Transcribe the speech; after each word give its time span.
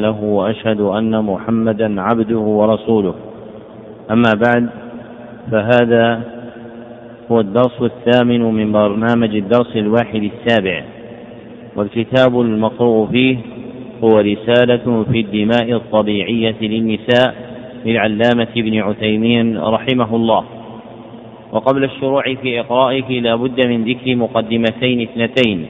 له 0.00 0.22
وأشهد 0.24 0.80
أن 0.80 1.24
محمدا 1.24 2.00
عبده 2.00 2.38
ورسوله. 2.38 3.14
أما 4.10 4.32
بعد 4.46 4.68
فهذا 5.50 6.20
هو 7.32 7.40
الدرس 7.40 7.82
الثامن 7.82 8.40
من 8.40 8.72
برنامج 8.72 9.36
الدرس 9.36 9.76
الواحد 9.76 10.30
السابع. 10.32 10.84
والكتاب 11.76 12.40
المقروء 12.40 13.06
فيه 13.06 13.36
هو 14.04 14.18
رسالة 14.18 15.04
في 15.12 15.20
الدماء 15.20 15.72
الطبيعية 15.72 16.56
للنساء 16.60 17.34
للعلامة 17.84 18.48
ابن 18.56 18.78
عثيمين 18.78 19.58
رحمه 19.58 20.16
الله. 20.16 20.44
وقبل 21.52 21.84
الشروع 21.84 22.22
في 22.34 22.60
إقرائه 22.60 23.20
لا 23.20 23.34
بد 23.34 23.66
من 23.66 23.84
ذكر 23.84 24.16
مقدمتين 24.16 25.00
اثنتين. 25.00 25.66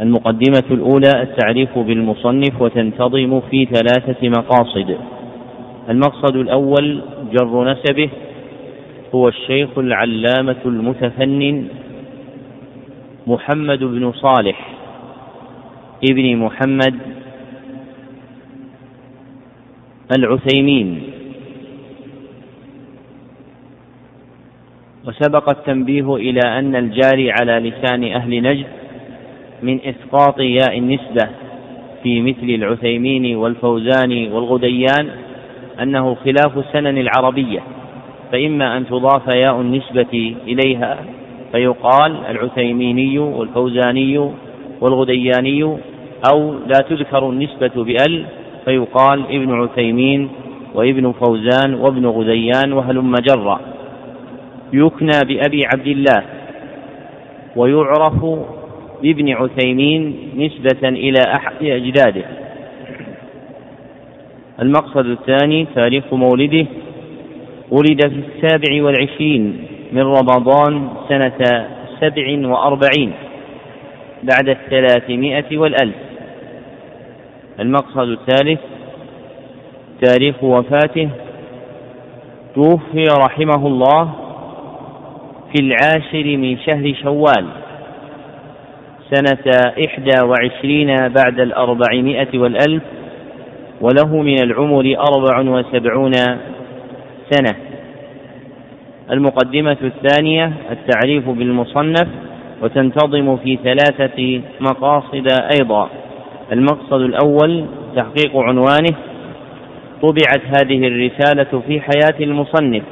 المقدمة 0.00 0.64
الأولى 0.70 1.22
التعريف 1.22 1.78
بالمصنف 1.78 2.62
وتنتظم 2.62 3.40
في 3.40 3.64
ثلاثة 3.64 4.28
مقاصد. 4.28 4.96
المقصد 5.88 6.36
الأول 6.36 7.02
جر 7.32 7.72
نسبه 7.72 8.10
هو 9.14 9.28
الشيخ 9.28 9.78
العلامة 9.78 10.56
المتفنن 10.66 11.68
محمد 13.26 13.78
بن 13.78 14.12
صالح 14.12 14.68
ابن 16.10 16.36
محمد 16.36 16.94
العثيمين. 20.18 21.02
وسبق 25.06 25.48
التنبيه 25.48 26.16
إلى 26.16 26.40
أن 26.58 26.76
الجاري 26.76 27.30
على 27.30 27.52
لسان 27.52 28.04
أهل 28.04 28.42
نجد 28.42 28.66
من 29.62 29.80
إسقاط 29.84 30.40
ياء 30.40 30.78
النسبة 30.78 31.28
في 32.02 32.22
مثل 32.22 32.42
العثيمين 32.42 33.36
والفوزان 33.36 34.32
والغديان 34.32 35.10
أنه 35.82 36.14
خلاف 36.14 36.58
السنن 36.58 36.98
العربية 36.98 37.60
فإما 38.32 38.76
أن 38.76 38.86
تضاف 38.86 39.34
ياء 39.34 39.60
النسبة 39.60 40.34
إليها 40.46 40.98
فيقال 41.52 42.16
العثيميني 42.30 43.18
والفوزاني 43.18 44.30
والغدياني 44.80 45.62
أو 46.32 46.52
لا 46.52 46.80
تذكر 46.88 47.28
النسبة 47.30 47.84
بأل 47.84 48.24
فيقال 48.64 49.24
ابن 49.30 49.54
عثيمين 49.54 50.28
وابن 50.74 51.12
فوزان 51.12 51.74
وابن 51.74 52.06
غديان 52.06 52.72
وهلم 52.72 53.14
جرا. 53.14 53.60
يكنى 54.72 55.18
بأبي 55.24 55.66
عبد 55.66 55.86
الله 55.86 56.22
ويعرف 57.56 58.24
بابن 59.02 59.32
عثيمين 59.32 60.16
نسبة 60.36 60.88
إلى 60.88 61.18
أحد 61.36 61.62
أجداده. 61.62 62.24
المقصد 64.62 65.06
الثاني 65.06 65.66
تاريخ 65.74 66.14
مولده. 66.14 66.66
ولد 67.70 68.00
في 68.08 68.20
السابع 68.26 68.82
والعشرين 68.84 69.66
من 69.92 70.02
رمضان 70.02 70.88
سنة 71.08 71.66
سبع 72.00 72.48
وأربعين 72.48 73.12
بعد 74.22 74.48
الثلاثمائة 74.48 75.58
والألف. 75.58 75.96
المقصد 77.60 78.08
الثالث 78.08 78.60
تاريخ 80.02 80.44
وفاته. 80.44 81.08
توفي 82.54 83.04
رحمه 83.24 83.66
الله 83.66 84.12
في 85.52 85.62
العاشر 85.62 86.36
من 86.36 86.58
شهر 86.58 86.94
شوال. 87.02 87.46
سنة 89.14 89.60
إحدى 89.84 90.24
وعشرين 90.24 91.08
بعد 91.08 91.40
الأربعمائة 91.40 92.38
والألف 92.38 92.82
وله 93.80 94.22
من 94.22 94.42
العمر 94.42 94.96
أربع 94.98 95.50
وسبعون 95.50 96.12
سنة. 97.30 97.56
المقدمة 99.10 99.76
الثانية 99.82 100.52
التعريف 100.70 101.28
بالمصنف 101.28 102.08
وتنتظم 102.62 103.36
في 103.36 103.58
ثلاثة 103.64 104.40
مقاصد 104.60 105.26
أيضا. 105.60 105.88
المقصد 106.52 107.00
الأول 107.00 107.64
تحقيق 107.96 108.36
عنوانه 108.36 108.96
طبعت 110.02 110.40
هذه 110.60 110.86
الرسالة 110.88 111.62
في 111.66 111.80
حياة 111.80 112.14
المصنف 112.20 112.82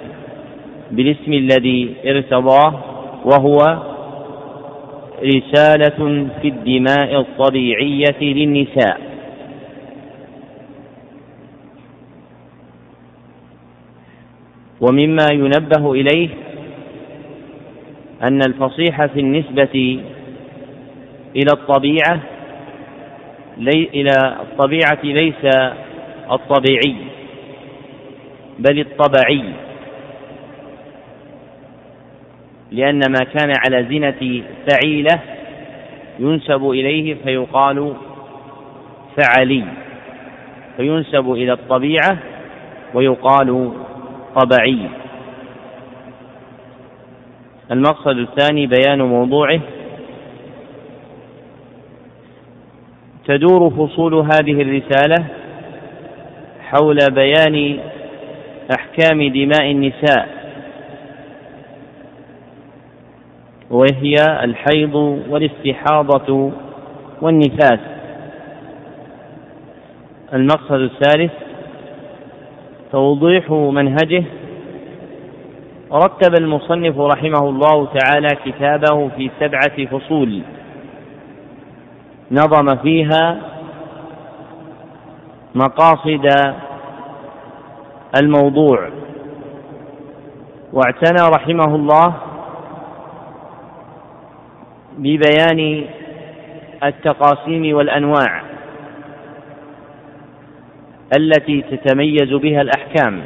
بالاسم 0.91 1.33
الذي 1.33 1.95
ارتضاه 2.07 2.81
وهو 3.25 3.59
رسالة 5.25 6.29
في 6.43 6.49
الدماء 6.49 7.21
الطبيعية 7.21 8.21
للنساء. 8.21 9.01
ومما 14.81 15.27
ينبه 15.33 15.93
إليه 15.93 16.29
أن 18.23 18.43
الفصيح 18.43 19.07
في 19.07 19.21
النسبة 19.21 20.01
إلى 21.37 21.53
الطبيعة 21.53 22.21
لي 23.59 23.89
إلى 23.95 24.37
الطبيعة 24.41 24.99
ليس 25.05 25.45
الطبيعي 26.33 26.97
بل 28.59 28.81
الطبعي. 28.81 29.45
لأن 32.75 33.01
ما 33.09 33.25
كان 33.25 33.53
على 33.67 33.87
زنة 33.91 34.43
فعيلة 34.69 35.21
ينسب 36.19 36.71
إليه 36.71 37.15
فيقال 37.25 37.95
فعلي 39.17 39.65
فينسب 40.77 41.33
إلى 41.33 41.53
الطبيعة 41.53 42.19
ويقال 42.95 43.73
طبعي. 44.35 44.79
المقصد 47.71 48.19
الثاني 48.19 48.67
بيان 48.67 49.03
موضوعه. 49.03 49.61
تدور 53.27 53.71
فصول 53.71 54.15
هذه 54.15 54.63
الرسالة 54.63 55.25
حول 56.63 56.99
بيان 57.11 57.79
أحكام 58.79 59.29
دماء 59.29 59.71
النساء. 59.71 60.34
وهي 63.75 64.15
الحيض 64.43 64.95
والاستحاضة 65.29 66.53
والنفاس. 67.23 67.81
المقصد 70.35 70.81
الثالث 70.81 71.33
توضيح 72.93 73.51
منهجه. 73.51 74.25
رتب 75.93 76.35
المصنف 76.41 76.99
رحمه 76.99 77.49
الله 77.49 77.87
تعالى 77.87 78.29
كتابه 78.45 79.09
في 79.09 79.31
سبعة 79.41 79.87
فصول. 79.87 80.43
نظم 82.31 82.77
فيها 82.77 83.39
مقاصد 85.55 86.55
الموضوع. 88.23 88.89
واعتنى 90.73 91.29
رحمه 91.37 91.75
الله 91.75 92.15
ببيان 94.99 95.85
التقاسيم 96.85 97.77
والأنواع 97.77 98.43
التي 101.19 101.63
تتميز 101.63 102.33
بها 102.33 102.61
الأحكام 102.61 103.23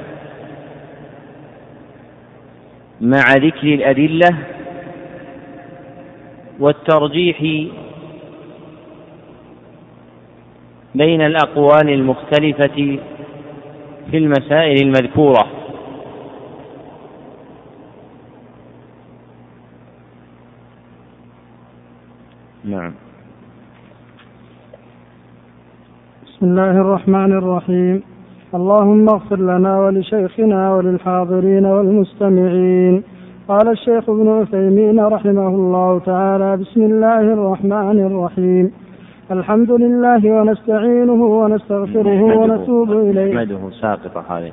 مع 3.00 3.32
ذكر 3.32 3.74
الأدلة 3.74 4.36
والترجيح 6.60 7.40
بين 10.94 11.20
الأقوال 11.22 11.88
المختلفة 11.88 12.98
في 14.10 14.16
المسائل 14.16 14.82
المذكورة. 14.82 15.57
نعم. 22.68 22.92
بسم 26.26 26.46
الله 26.46 26.70
الرحمن 26.70 27.32
الرحيم. 27.32 28.02
اللهم 28.54 29.08
اغفر 29.08 29.36
لنا 29.36 29.80
ولشيخنا 29.80 30.74
وللحاضرين 30.74 31.66
والمستمعين. 31.66 33.02
قال 33.48 33.68
الشيخ 33.68 34.08
ابن 34.08 34.28
عثيمين 34.28 35.00
رحمه 35.00 35.48
الله 35.48 35.98
تعالى 35.98 36.56
بسم 36.56 36.80
الله 36.80 37.20
الرحمن 37.20 37.98
الرحيم. 38.06 38.72
الحمد 39.30 39.70
لله 39.70 40.32
ونستعينه 40.32 41.22
ونستغفره 41.40 42.22
ونتوب 42.22 42.92
إليه. 42.92 43.34
نحمده 43.34 43.70
ساقطة 43.80 44.24
هذه 44.28 44.52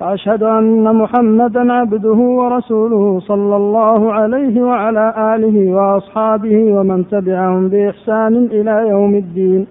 وأشهد 0.00 0.42
أن 0.42 0.94
محمدا 0.94 1.72
عبده 1.72 2.14
ورسوله 2.14 3.20
صلى 3.20 3.56
الله 3.56 4.12
عليه 4.12 4.62
وعلى 4.62 5.34
آله 5.34 5.72
وأصحابه 5.72 6.72
ومن 6.72 7.08
تبعهم 7.08 7.68
بإحسان 7.68 8.48
إلى 8.52 8.88
يوم 8.88 9.14
الدين. 9.14 9.66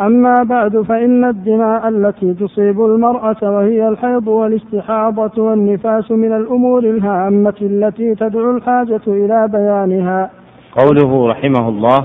أما 0.00 0.42
بعد 0.42 0.80
فإن 0.80 1.24
الدماء 1.24 1.88
التي 1.88 2.34
تصيب 2.34 2.84
المرأة 2.84 3.36
وهي 3.42 3.88
الحيض 3.88 4.28
والاستحاضة 4.28 5.42
والنفاس 5.42 6.10
من 6.10 6.32
الأمور 6.32 6.84
الهامة 6.84 7.54
التي 7.62 8.14
تدعو 8.14 8.56
الحاجة 8.56 9.02
إلى 9.06 9.48
بيانها. 9.52 10.30
قوله 10.78 11.28
رحمه 11.28 11.68
الله 11.68 12.04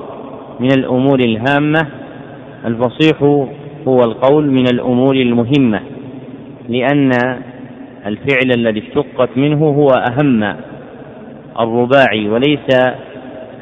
من 0.59 0.71
الأمور 0.77 1.19
الهامة. 1.19 1.87
الفصيح 2.65 3.23
هو 3.87 4.03
القول 4.03 4.51
من 4.51 4.65
الأمور 4.73 5.15
المهمة. 5.15 5.79
لأن 6.69 7.11
الفعل 8.05 8.51
الذي 8.55 8.79
اشتقت 8.79 9.37
منه 9.37 9.65
هو 9.65 9.87
أهم 9.89 10.55
الرباعي 11.59 12.29
وليس 12.29 12.67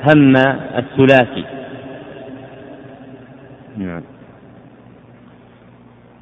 هم 0.03 0.35
الثلاثي. 0.77 1.45
نعم. 3.77 4.01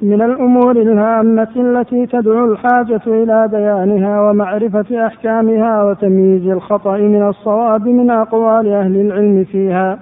من 0.02 0.22
الأمور 0.22 0.70
الهامة 0.70 1.48
التي 1.56 2.06
تدعو 2.06 2.52
الحاجة 2.52 3.00
إلى 3.06 3.48
بيانها 3.52 4.20
ومعرفة 4.20 5.06
أحكامها 5.06 5.84
وتمييز 5.84 6.48
الخطأ 6.48 6.96
من 6.96 7.28
الصواب 7.28 7.88
من 7.88 8.10
أقوال 8.10 8.72
أهل 8.72 8.96
العلم 8.96 9.44
فيها. 9.44 9.98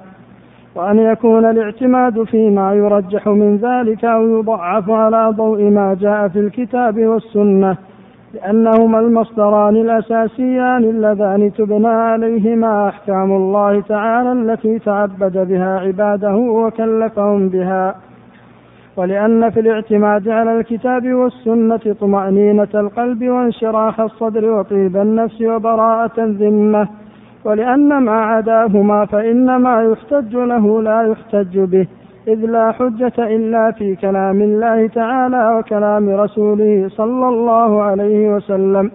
وأن 0.75 0.99
يكون 0.99 1.45
الاعتماد 1.45 2.23
فيما 2.23 2.75
يرجح 2.75 3.27
من 3.29 3.57
ذلك 3.57 4.05
أو 4.05 4.39
يضعف 4.39 4.91
على 4.91 5.33
ضوء 5.37 5.63
ما 5.63 5.97
جاء 6.01 6.29
في 6.29 6.39
الكتاب 6.41 6.99
والسنة 6.99 7.77
لأنهما 8.35 9.01
المصدران 9.01 9.77
الأساسيان 9.77 10.85
اللذان 10.85 11.53
تبنى 11.53 11.89
عليهما 11.89 12.89
أحكام 12.89 13.33
الله 13.33 13.81
تعالى 13.81 14.33
التي 14.33 14.79
تعبد 14.79 15.49
بها 15.49 15.79
عباده 15.79 16.35
وكلفهم 16.37 17.49
بها. 17.49 17.95
ولأن 18.97 19.51
في 19.51 19.61
الاعتماد 19.61 20.29
على 20.29 20.61
الكتاب 20.61 21.13
والسنة 21.13 21.95
طمأنينة 22.01 22.69
القلب 22.75 23.29
وانشراح 23.29 24.01
الصدر 24.01 24.51
وطيب 24.51 24.97
النفس 24.97 25.43
وبراءة 25.43 26.25
الذمة. 26.25 26.89
ولأن 27.45 27.99
ما 27.99 28.21
عداهما 28.25 29.05
فإن 29.07 29.57
ما 29.57 29.83
يحتج 29.83 30.37
له 30.37 30.83
لا 30.83 31.03
يحتج 31.03 31.59
به 31.59 31.87
إذ 32.29 32.35
لا 32.35 32.73
حجة 32.73 33.13
إلا 33.19 33.71
في 33.71 33.97
كلام 33.97 34.43
الله 34.43 34.87
تعالى 34.87 35.57
وكلام 35.59 36.11
رسوله 36.11 36.89
صلى 36.89 37.29
الله 37.29 37.83
عليه 37.83 38.35
وسلم. 38.35 38.91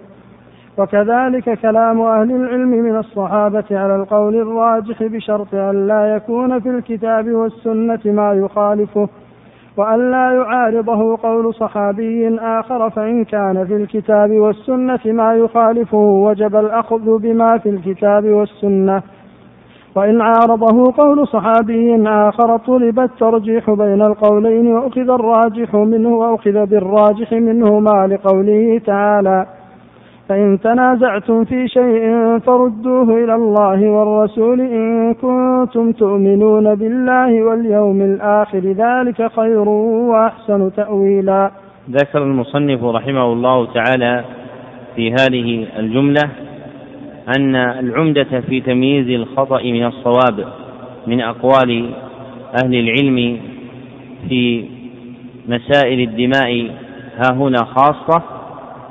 وكذلك 0.78 1.58
كلام 1.58 2.00
أهل 2.00 2.32
العلم 2.32 2.68
من 2.68 2.96
الصحابة 2.96 3.64
على 3.70 3.96
القول 3.96 4.36
الراجح 4.36 5.02
بشرط 5.02 5.54
أن 5.54 5.86
لا 5.86 6.16
يكون 6.16 6.60
في 6.60 6.68
الكتاب 6.68 7.28
والسنة 7.28 8.00
ما 8.04 8.32
يخالفه 8.32 9.08
وأن 9.80 10.10
لا 10.10 10.32
يعارضه 10.32 11.16
قول 11.22 11.54
صحابي 11.54 12.38
آخر 12.38 12.90
فإن 12.90 13.24
كان 13.24 13.66
في 13.66 13.76
الكتاب 13.76 14.30
والسنة 14.30 15.00
ما 15.04 15.34
يخالفه 15.34 15.98
وجب 15.98 16.56
الأخذ 16.56 17.18
بما 17.18 17.58
في 17.58 17.68
الكتاب 17.68 18.24
والسنة. 18.24 19.02
وإن 19.96 20.20
عارضه 20.20 20.92
قول 20.98 21.26
صحابي 21.26 22.08
آخر 22.08 22.56
طلب 22.56 23.00
الترجيح 23.00 23.70
بين 23.70 24.02
القولين 24.02 24.72
وأخذ 24.72 25.10
الراجح 25.10 25.74
منه 25.74 26.08
وأخذ 26.08 26.66
بالراجح 26.66 27.32
منهما 27.32 28.06
لقوله 28.06 28.80
تعالى. 28.86 29.46
فإن 30.30 30.58
تنازعتم 30.60 31.44
في 31.44 31.68
شيء 31.68 32.38
فردوه 32.38 33.24
إلى 33.24 33.34
الله 33.34 33.88
والرسول 33.88 34.60
إن 34.60 35.14
كنتم 35.14 35.92
تؤمنون 35.92 36.74
بالله 36.74 37.42
واليوم 37.42 38.02
الآخر 38.02 38.58
ذلك 38.58 39.32
خير 39.36 39.68
وأحسن 39.68 40.72
تأويلا. 40.76 41.50
ذكر 41.90 42.22
المصنف 42.22 42.84
رحمه 42.84 43.32
الله 43.32 43.66
تعالى 43.66 44.24
في 44.96 45.12
هذه 45.12 45.66
الجملة 45.78 46.30
أن 47.38 47.56
العمدة 47.56 48.40
في 48.48 48.60
تمييز 48.60 49.20
الخطأ 49.20 49.62
من 49.62 49.86
الصواب 49.86 50.44
من 51.06 51.20
أقوال 51.20 51.90
أهل 52.64 52.74
العلم 52.74 53.38
في 54.28 54.64
مسائل 55.48 56.00
الدماء 56.00 56.70
ها 57.16 57.32
هنا 57.34 57.64
خاصة 57.64 58.39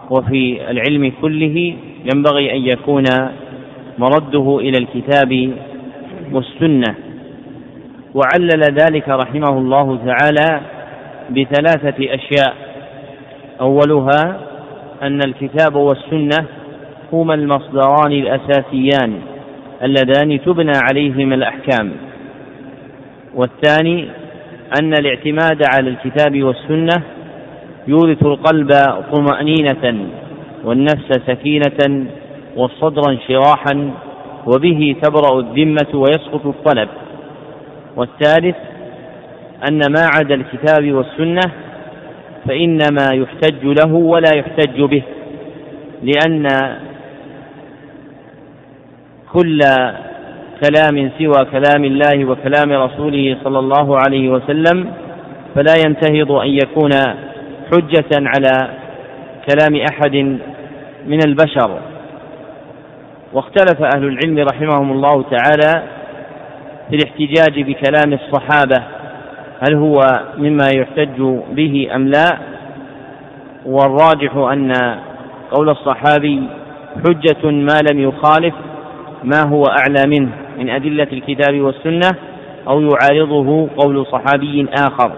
وفي 0.09 0.71
العلم 0.71 1.11
كله 1.21 1.75
ينبغي 2.13 2.51
أن 2.51 2.67
يكون 2.67 3.03
مرده 3.97 4.59
إلى 4.59 4.77
الكتاب 4.77 5.51
والسنة. 6.31 6.95
وعلل 8.13 8.63
ذلك 8.63 9.09
رحمه 9.09 9.57
الله 9.57 9.99
تعالى 10.05 10.61
بثلاثة 11.29 12.15
أشياء. 12.15 12.55
أولها 13.61 14.39
أن 15.01 15.19
الكتاب 15.21 15.75
والسنة 15.75 16.45
هما 17.13 17.33
المصدران 17.33 18.11
الأساسيان 18.11 19.13
اللذان 19.83 20.41
تبنى 20.41 20.73
عليهما 20.91 21.35
الأحكام. 21.35 21.91
والثاني 23.35 24.07
أن 24.81 24.93
الاعتماد 24.93 25.61
على 25.75 25.89
الكتاب 25.89 26.43
والسنة 26.43 27.03
يورث 27.87 28.25
القلب 28.25 28.69
طمأنينة 29.13 30.09
والنفس 30.63 31.11
سكينة 31.27 32.05
والصدر 32.55 33.01
انشراحا 33.11 33.91
وبه 34.47 34.95
تبرأ 35.03 35.39
الذمة 35.39 35.87
ويسقط 35.93 36.45
الطلب. 36.45 36.89
والثالث 37.95 38.55
أن 39.71 39.77
ما 39.77 40.01
عدا 40.15 40.35
الكتاب 40.35 40.91
والسنة 40.91 41.51
فإنما 42.47 43.07
يحتج 43.13 43.65
له 43.65 43.93
ولا 43.93 44.35
يحتج 44.35 44.81
به 44.81 45.03
لأن 46.03 46.47
كل 49.33 49.59
كلام 50.63 51.11
سوى 51.19 51.45
كلام 51.51 51.83
الله 51.85 52.25
وكلام 52.25 52.71
رسوله 52.71 53.37
صلى 53.43 53.59
الله 53.59 53.97
عليه 53.97 54.29
وسلم 54.29 54.93
فلا 55.55 55.73
ينتهض 55.85 56.31
أن 56.31 56.47
يكون 56.49 56.91
حجة 57.71 58.09
على 58.13 58.69
كلام 59.49 59.81
أحد 59.91 60.15
من 61.07 61.19
البشر. 61.27 61.79
واختلف 63.33 63.81
أهل 63.95 64.03
العلم 64.03 64.45
رحمهم 64.53 64.91
الله 64.91 65.23
تعالى 65.23 65.83
في 66.89 66.95
الاحتجاج 66.95 67.61
بكلام 67.61 68.13
الصحابة 68.13 68.83
هل 69.67 69.75
هو 69.75 69.99
مما 70.37 70.67
يحتج 70.75 71.21
به 71.51 71.89
أم 71.95 72.07
لا؟ 72.07 72.37
والراجح 73.65 74.35
أن 74.35 74.73
قول 75.51 75.69
الصحابي 75.69 76.43
حجة 77.07 77.51
ما 77.51 77.79
لم 77.91 77.99
يخالف 77.99 78.53
ما 79.23 79.41
هو 79.47 79.63
أعلى 79.63 80.03
منه 80.07 80.31
من 80.57 80.69
أدلة 80.69 81.07
الكتاب 81.11 81.61
والسنة 81.61 82.17
أو 82.67 82.81
يعارضه 82.81 83.69
قول 83.77 84.05
صحابي 84.05 84.67
آخر. 84.87 85.11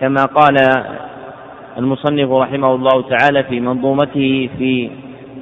كما 0.00 0.24
قال 0.24 0.56
المصنف 1.78 2.30
رحمه 2.30 2.74
الله 2.74 3.02
تعالى 3.02 3.44
في 3.44 3.60
منظومته 3.60 4.50
في 4.58 4.90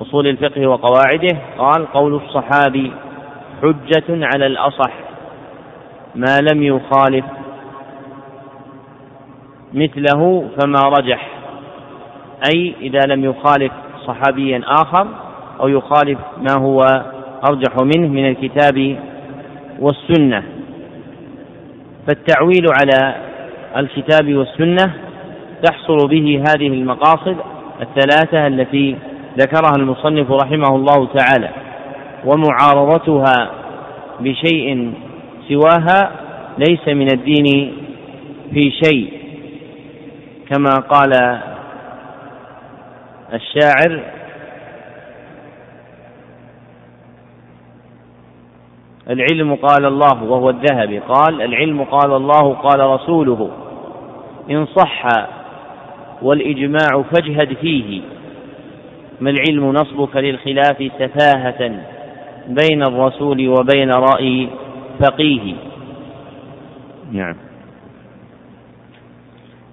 أصول 0.03 0.27
الفقه 0.27 0.67
وقواعده 0.67 1.39
قال 1.59 1.87
قول 1.93 2.15
الصحابي 2.15 2.93
حجة 3.63 4.05
على 4.09 4.47
الأصح 4.47 4.93
ما 6.15 6.39
لم 6.53 6.63
يخالف 6.63 7.25
مثله 9.75 10.49
فما 10.61 10.81
رجح 10.99 11.29
أي 12.55 12.75
إذا 12.81 13.01
لم 13.07 13.25
يخالف 13.25 13.73
صحابيا 14.07 14.63
آخر 14.67 15.09
أو 15.61 15.69
يخالف 15.69 16.19
ما 16.39 16.61
هو 16.61 16.81
أرجح 17.51 17.77
منه 17.97 18.09
من 18.09 18.29
الكتاب 18.29 18.97
والسنة. 19.79 20.43
فالتعويل 22.07 22.67
على 22.81 23.15
الكتاب 23.77 24.35
والسنة 24.35 24.95
تحصل 25.63 26.09
به 26.09 26.45
هذه 26.49 26.67
المقاصد 26.67 27.37
الثلاثة 27.81 28.47
التي 28.47 28.97
ذكرها 29.39 29.77
المصنف 29.77 30.31
رحمه 30.31 30.77
الله 30.77 31.07
تعالى 31.07 31.51
ومعارضتها 32.25 33.51
بشيء 34.21 34.93
سواها 35.49 36.13
ليس 36.59 36.89
من 36.89 37.09
الدين 37.13 37.73
في 38.55 38.71
شيء 38.85 39.13
كما 40.51 40.75
قال 40.79 41.41
الشاعر 43.33 44.01
العلم 49.11 49.55
قال 49.55 49.85
الله 49.85 50.23
وهو 50.23 50.51
الذهبي 50.51 50.99
قال 50.99 51.43
العلم 51.43 51.85
قال 51.85 52.13
الله 52.13 52.55
قال 52.55 52.81
رسوله 52.81 53.51
إن 54.51 54.67
صح 54.67 55.07
والإجماع 56.23 57.03
فاجهد 57.03 57.55
فيه. 57.55 58.01
ما 59.21 59.31
العلم 59.31 59.73
نصبك 59.73 60.17
للخلاف 60.17 60.91
سفاهة 60.99 61.73
بين 62.49 62.83
الرسول 62.83 63.49
وبين 63.49 63.91
رأي 63.91 64.49
فقيه. 65.01 65.55
نعم. 67.13 67.35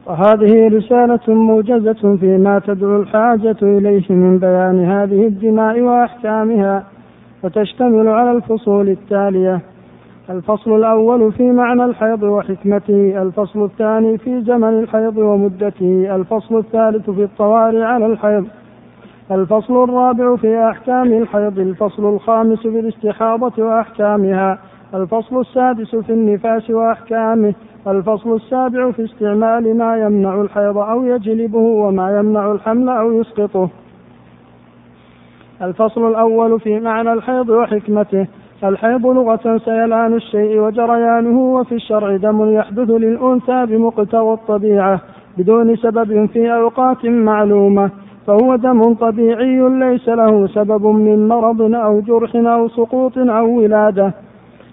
وهذه 0.05 0.67
رسالة 0.67 1.33
موجزة 1.33 2.17
فيما 2.17 2.59
تدعو 2.59 3.01
الحاجة 3.01 3.57
إليه 3.61 4.05
من 4.09 4.39
بيان 4.39 4.85
هذه 4.85 5.27
الدماء 5.27 5.81
وأحكامها 5.81 6.83
وتشتمل 7.43 8.07
على 8.07 8.31
الفصول 8.31 8.89
التالية. 8.89 9.61
الفصل 10.29 10.75
الأول 10.75 11.31
في 11.31 11.51
معنى 11.51 11.85
الحيض 11.85 12.23
وحكمته 12.23 13.21
الفصل 13.21 13.63
الثاني 13.63 14.17
في 14.17 14.41
زمن 14.41 14.79
الحيض 14.79 15.17
ومدته 15.17 16.15
الفصل 16.15 16.57
الثالث 16.57 17.09
في 17.09 17.23
الطوارئ 17.23 17.81
على 17.81 18.05
الحيض 18.05 18.47
الفصل 19.31 19.83
الرابع 19.83 20.35
في 20.35 20.69
أحكام 20.71 21.13
الحيض 21.13 21.59
الفصل 21.59 22.13
الخامس 22.13 22.59
في 22.59 22.79
الاستحاضة 22.79 23.63
وأحكامها 23.63 24.59
الفصل 24.93 25.39
السادس 25.39 25.95
في 25.95 26.13
النفاس 26.13 26.69
وأحكامه 26.69 27.53
الفصل 27.87 28.35
السابع 28.35 28.91
في 28.91 29.03
استعمال 29.03 29.77
ما 29.77 29.97
يمنع 29.97 30.41
الحيض 30.41 30.77
أو 30.77 31.05
يجلبه 31.05 31.57
وما 31.57 32.19
يمنع 32.19 32.51
الحمل 32.51 32.89
أو 32.89 33.11
يسقطه. 33.11 33.69
الفصل 35.61 36.09
الأول 36.09 36.59
في 36.59 36.79
معنى 36.79 37.13
الحيض 37.13 37.49
وحكمته 37.49 38.27
الحيض 38.63 39.07
لغة 39.07 39.57
سيلان 39.65 40.13
الشيء 40.13 40.59
وجريانه 40.59 41.39
وفي 41.39 41.75
الشرع 41.75 42.15
دم 42.15 42.53
يحدث 42.53 42.89
للأنثى 42.89 43.65
بمقتضى 43.65 44.33
الطبيعة 44.33 45.01
بدون 45.37 45.75
سبب 45.75 46.25
في 46.25 46.53
أوقات 46.53 47.05
معلومة 47.05 47.89
فهو 48.27 48.55
دم 48.55 48.93
طبيعي 48.93 49.69
ليس 49.69 50.09
له 50.09 50.47
سبب 50.47 50.85
من 50.85 51.27
مرض 51.27 51.61
أو 51.61 51.99
جرح 51.99 52.35
أو 52.35 52.67
سقوط 52.67 53.17
أو 53.17 53.59
ولادة. 53.59 54.13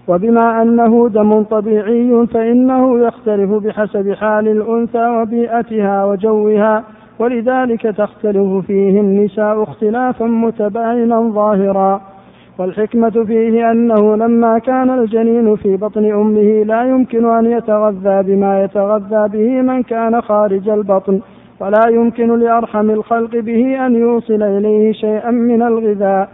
وبما 0.07 0.61
أنه 0.61 1.09
دم 1.09 1.43
طبيعي 1.43 2.27
فإنه 2.27 2.99
يختلف 2.99 3.51
بحسب 3.51 4.13
حال 4.13 4.47
الأنثى 4.47 5.07
وبيئتها 5.07 6.05
وجوها 6.05 6.83
ولذلك 7.19 7.81
تختلف 7.81 8.65
فيه 8.67 9.01
النساء 9.01 9.63
اختلافا 9.63 10.25
متباينا 10.25 11.21
ظاهرا. 11.21 12.16
والحكمة 12.59 13.09
فيه 13.09 13.71
أنه 13.71 14.15
لما 14.15 14.59
كان 14.59 14.89
الجنين 14.89 15.55
في 15.55 15.77
بطن 15.77 16.11
أمه 16.11 16.63
لا 16.63 16.83
يمكن 16.83 17.25
أن 17.25 17.45
يتغذى 17.45 18.23
بما 18.23 18.63
يتغذى 18.63 19.37
به 19.37 19.61
من 19.61 19.83
كان 19.83 20.21
خارج 20.21 20.69
البطن 20.69 21.19
ولا 21.59 21.89
يمكن 21.89 22.39
لأرحم 22.39 22.89
الخلق 22.89 23.35
به 23.35 23.85
أن 23.85 23.95
يوصل 23.95 24.43
إليه 24.43 24.91
شيئا 24.91 25.31
من 25.31 25.61
الغذاء. 25.61 26.29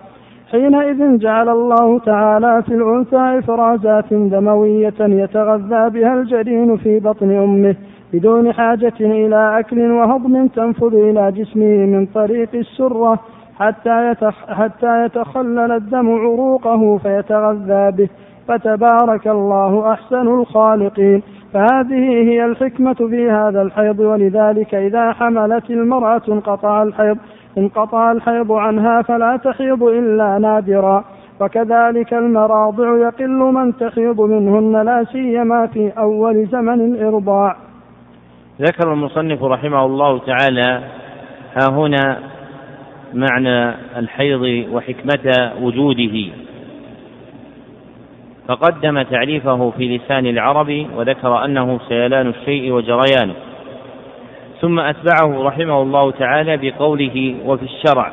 حينئذ 0.52 1.18
جعل 1.18 1.50
الله 1.50 2.00
تعالى 2.00 2.64
في 2.66 2.74
الأنثى 2.74 3.40
إفرازات 3.40 4.14
دموية 4.14 5.00
يتغذى 5.00 5.90
بها 5.90 6.14
الجنين 6.14 6.78
في 6.78 7.00
بطن 7.00 7.32
أمه 7.32 7.76
بدون 8.14 8.54
حاجة 8.54 8.94
إلى 9.00 9.60
أكل 9.60 9.92
وهضم 9.92 10.48
تنفذ 10.48 10.94
إلى 10.96 11.32
جسمه 11.32 11.86
من 11.86 12.06
طريق 12.06 12.50
السرة. 12.56 13.20
حتى 13.60 14.12
يتخ 14.12 14.34
حتى 14.50 15.06
يتخلل 15.06 15.72
الدم 15.72 16.10
عروقه 16.10 16.98
فيتغذى 16.98 17.92
به. 17.92 18.10
فتبارك 18.48 19.28
الله 19.28 19.94
أحسن 19.94 20.28
الخالقين. 20.28 21.24
فهذه 21.54 22.30
هي 22.30 22.46
الحكمة 22.46 22.94
في 22.94 23.32
هذا 23.32 23.62
الحيض 23.62 24.00
ولذلك 24.00 24.76
إذا 24.76 25.12
حملت 25.12 25.70
المرأة 25.70 26.22
انقطع 26.30 26.84
الحيض 26.84 27.18
انقطع 27.58 28.12
الحيض 28.12 28.52
عنها 28.52 29.02
فلا 29.02 29.38
تحيض 29.38 29.84
إلا 29.84 30.38
نادرا. 30.38 31.04
وكذلك 31.42 32.14
المراضع 32.14 32.98
يقل 32.98 33.40
من 33.40 33.78
تحيض 33.78 34.22
منهن 34.22 34.86
لا 34.86 35.04
سيما 35.12 35.68
في 35.68 35.92
أول 35.98 36.46
زمن 36.46 36.82
الإرضاع. 36.82 37.56
ذكر 38.62 38.94
المصنف 38.94 39.44
رحمه 39.44 39.86
الله 39.86 40.20
تعالى 40.20 40.84
ها 41.56 41.70
هنا 41.70 42.33
معنى 43.14 43.76
الحيض 43.98 44.66
وحكمة 44.72 45.52
وجوده. 45.62 46.26
فقدم 48.48 49.02
تعريفه 49.02 49.70
في 49.78 49.98
لسان 49.98 50.26
العرب 50.26 50.88
وذكر 50.96 51.46
أنه 51.46 51.80
سيلان 51.90 52.28
الشيء 52.28 52.72
وجريانه. 52.72 53.34
ثم 54.62 54.80
أتبعه 54.80 55.44
رحمه 55.44 55.82
الله 55.82 56.12
تعالى 56.12 56.58
بقوله 56.58 57.36
وفي 57.46 57.64
الشرع 57.64 58.12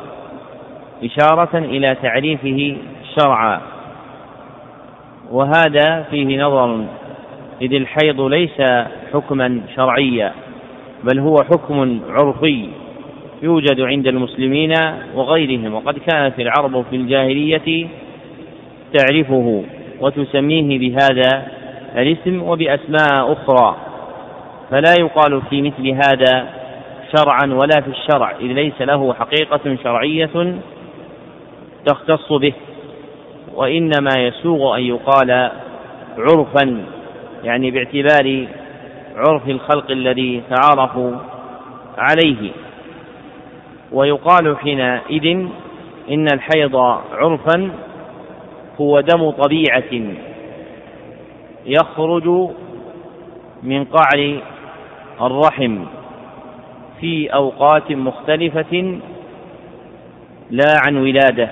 إشارة 1.05 1.59
إلى 1.59 1.95
تعريفه 2.03 2.77
شرعا. 3.19 3.61
وهذا 5.31 6.03
فيه 6.11 6.43
نظر 6.43 6.85
إذ 7.63 7.75
الحيض 7.75 8.21
ليس 8.21 8.63
حكما 9.13 9.61
شرعيا 9.77 10.33
بل 11.05 11.19
هو 11.19 11.35
حكم 11.35 12.01
عرفي. 12.09 12.69
يوجد 13.43 13.81
عند 13.81 14.07
المسلمين 14.07 14.73
وغيرهم 15.15 15.75
وقد 15.75 15.99
كانت 15.99 16.41
العرب 16.41 16.85
في 16.91 16.97
الجاهلية 16.97 17.89
تعرفه 18.95 19.65
وتسميه 20.01 20.79
بهذا 20.79 21.47
الاسم 21.97 22.43
وبأسماء 22.43 23.33
أخرى. 23.33 23.77
فلا 24.71 24.95
يقال 25.01 25.43
في 25.51 25.63
مثل 25.63 25.89
هذا 25.89 26.47
شرعا 27.17 27.47
ولا 27.47 27.81
في 27.81 27.91
الشرع 27.91 28.31
إذ 28.41 28.47
ليس 28.47 28.83
له 28.83 29.15
حقيقة 29.15 29.77
شرعية 29.85 30.55
تختص 31.87 32.33
به 32.33 32.53
وإنما 33.55 34.11
يسوغ 34.19 34.77
أن 34.77 34.83
يقال 34.83 35.51
عرفا 36.19 36.85
يعني 37.45 37.71
باعتبار 37.71 38.47
عرف 39.17 39.49
الخلق 39.49 39.91
الذي 39.91 40.43
تعارفوا 40.51 41.17
عليه. 41.99 42.51
ويقال 43.93 44.57
حينئذ 44.57 45.27
إن 46.11 46.27
الحيض 46.33 46.77
عرفا 47.13 47.71
هو 48.81 49.01
دم 49.01 49.31
طبيعة 49.31 50.15
يخرج 51.67 52.51
من 53.63 53.85
قعر 53.85 54.41
الرحم 55.21 55.85
في 57.01 57.29
أوقات 57.35 57.93
مختلفة 57.93 59.01
لا 60.51 60.75
عن 60.87 60.97
ولادة. 60.97 61.49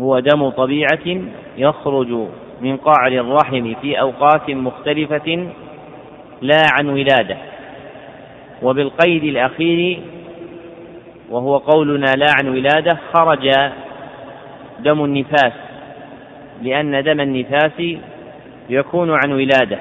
هو 0.00 0.18
دم 0.18 0.50
طبيعة 0.50 1.22
يخرج 1.56 2.28
من 2.60 2.76
قعر 2.76 3.12
الرحم 3.12 3.74
في 3.74 4.00
أوقات 4.00 4.50
مختلفة 4.50 5.48
لا 6.42 6.66
عن 6.72 6.88
ولادة. 6.88 7.53
وبالقيد 8.64 9.24
الأخير 9.24 10.00
وهو 11.30 11.56
قولنا 11.56 12.06
لا 12.06 12.26
عن 12.40 12.48
ولادة 12.48 12.98
خرج 13.12 13.50
دم 14.80 15.04
النفاس 15.04 15.52
لأن 16.62 17.02
دم 17.02 17.20
النفاس 17.20 17.96
يكون 18.70 19.10
عن 19.10 19.32
ولادة. 19.32 19.78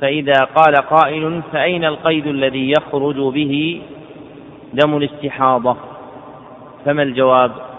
فإذا 0.00 0.44
قال 0.44 0.74
قائل 0.76 1.42
فأين 1.52 1.84
القيد 1.84 2.26
الذي 2.26 2.70
يخرج 2.70 3.34
به 3.34 3.82
دم 4.72 4.96
الاستحاضة؟ 4.96 5.76
فما 6.84 7.02
الجواب؟ 7.02 7.73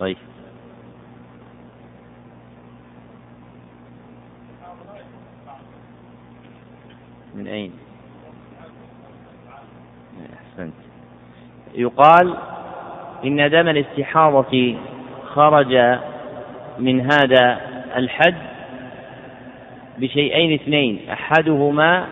طيب. 0.00 0.16
من 7.34 7.46
أين؟ 7.46 7.72
أحسنت. 10.34 10.74
يقال 11.74 12.36
إن 13.24 13.50
دم 13.50 13.68
الاستحاضة 13.68 14.76
خرج 15.26 15.98
من 16.78 17.00
هذا 17.00 17.60
الحد 17.96 18.34
بشيئين 19.98 20.54
اثنين 20.54 21.00
أحدهما 21.10 22.06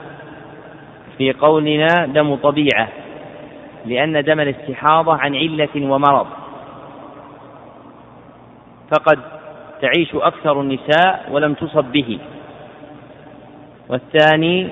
في 1.18 1.32
قولنا 1.32 2.06
دم 2.06 2.34
طبيعة 2.34 2.88
لأن 3.86 4.24
دم 4.24 4.40
الاستحاضة 4.40 5.16
عن 5.16 5.34
علة 5.34 5.92
ومرض. 5.92 6.26
فقد 8.90 9.18
تعيش 9.80 10.14
أكثر 10.14 10.60
النساء 10.60 11.28
ولم 11.30 11.54
تصب 11.54 11.84
به. 11.84 12.18
والثاني 13.88 14.68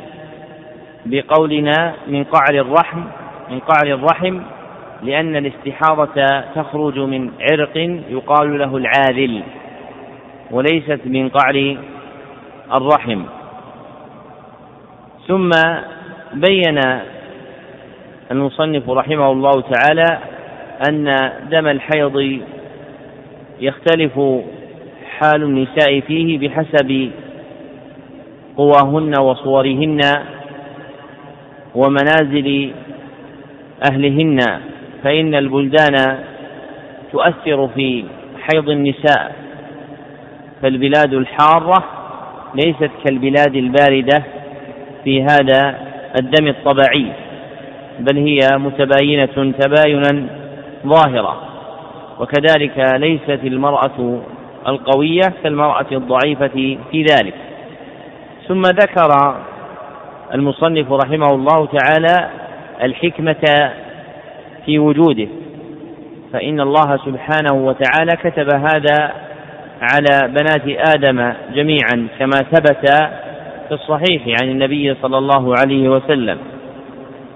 بقولنا 1.07 1.95
من 2.07 2.25
قعر 2.25 2.55
الرحم 2.55 3.03
من 3.51 3.61
قعر 3.61 3.95
الرحم 3.95 4.41
لأن 5.03 5.37
الاستحاضة 5.37 6.41
تخرج 6.55 6.99
من 6.99 7.31
عرق 7.41 7.77
يقال 8.09 8.59
له 8.59 8.77
العاذل 8.77 9.43
وليست 10.51 11.01
من 11.05 11.29
قعر 11.29 11.77
الرحم. 12.75 13.23
ثم 15.27 15.51
بين 16.33 16.81
المصنف 18.31 18.91
رحمه 18.91 19.33
الله 19.33 19.61
تعالى 19.61 20.19
أن 20.89 21.33
دم 21.51 21.67
الحيض 21.67 22.41
يختلف 23.61 24.21
حال 25.19 25.43
النساء 25.43 26.01
فيه 26.01 26.39
بحسب 26.39 27.11
قواهن 28.57 29.13
وصورهن 29.21 30.01
ومنازل 31.75 32.73
أهلهن 33.91 34.39
فإن 35.05 35.35
البلدان 35.35 36.19
تؤثر 37.13 37.69
في 37.69 38.05
حيض 38.41 38.69
النساء 38.71 39.35
فالبلاد 40.63 41.15
الحارة 41.15 41.85
ليست 42.55 42.91
كالبلاد 43.05 43.57
الباردة 43.57 44.23
في 45.05 45.23
هذا 45.23 45.79
الدم 46.21 46.49
الطبيعي 46.49 47.07
بل 48.01 48.17
هي 48.19 48.39
متباينة 48.59 49.53
تباينا 49.59 50.27
ظاهرا 50.87 51.44
وكذلك 52.21 52.79
ليست 52.95 53.41
المرأة 53.45 54.21
القوية 54.69 55.33
كالمرأة 55.43 55.87
الضعيفة 55.93 56.77
في 56.91 57.03
ذلك. 57.11 57.35
ثم 58.49 58.61
ذكر 58.61 59.37
المصنف 60.35 60.93
رحمه 60.93 61.35
الله 61.35 61.67
تعالى 61.67 62.31
الحكمة 62.83 63.71
في 64.67 64.79
وجوده 64.79 65.29
فإن 66.33 66.61
الله 66.61 66.97
سبحانه 66.97 67.55
وتعالى 67.55 68.17
كتب 68.17 68.55
هذا 68.55 69.13
على 69.81 70.29
بنات 70.29 70.95
آدم 70.97 71.33
جميعا 71.55 72.09
كما 72.19 72.37
ثبت 72.53 72.91
في 73.69 73.75
الصحيح 73.75 74.23
عن 74.43 74.49
النبي 74.51 74.95
صلى 75.03 75.19
الله 75.19 75.55
عليه 75.61 75.89
وسلم. 75.89 76.39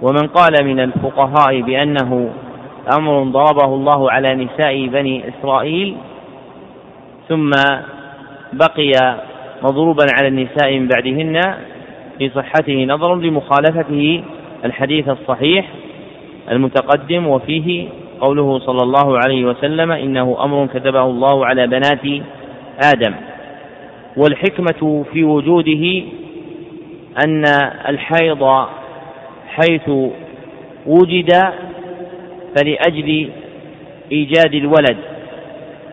ومن 0.02 0.26
قال 0.26 0.64
من 0.64 0.80
الفقهاء 0.80 1.60
بأنه 1.60 2.30
أمر 2.96 3.22
ضربه 3.22 3.74
الله 3.74 4.10
على 4.10 4.34
نساء 4.34 4.86
بني 4.86 5.24
إسرائيل 5.28 5.96
ثم 7.28 7.50
بقي 8.52 8.92
مضروبا 9.62 10.06
على 10.18 10.28
النساء 10.28 10.78
من 10.78 10.88
بعدهن 10.88 11.40
في 12.18 12.30
صحته 12.30 12.84
نظر 12.84 13.14
لمخالفته 13.14 14.22
الحديث 14.64 15.08
الصحيح 15.08 15.66
المتقدم 16.50 17.26
وفيه 17.26 17.88
قوله 18.20 18.58
صلى 18.58 18.82
الله 18.82 19.18
عليه 19.24 19.44
وسلم 19.44 19.92
إنه 19.92 20.44
أمر 20.44 20.66
كتبه 20.66 21.02
الله 21.02 21.46
على 21.46 21.66
بنات 21.66 22.04
آدم. 22.94 23.14
والحكمة 24.16 25.04
في 25.12 25.24
وجوده 25.24 26.02
أن 27.26 27.44
الحيض 27.88 28.66
حيث 29.48 29.88
وجد 30.86 31.30
فلأجل 32.58 33.30
إيجاد 34.12 34.54
الولد 34.54 34.96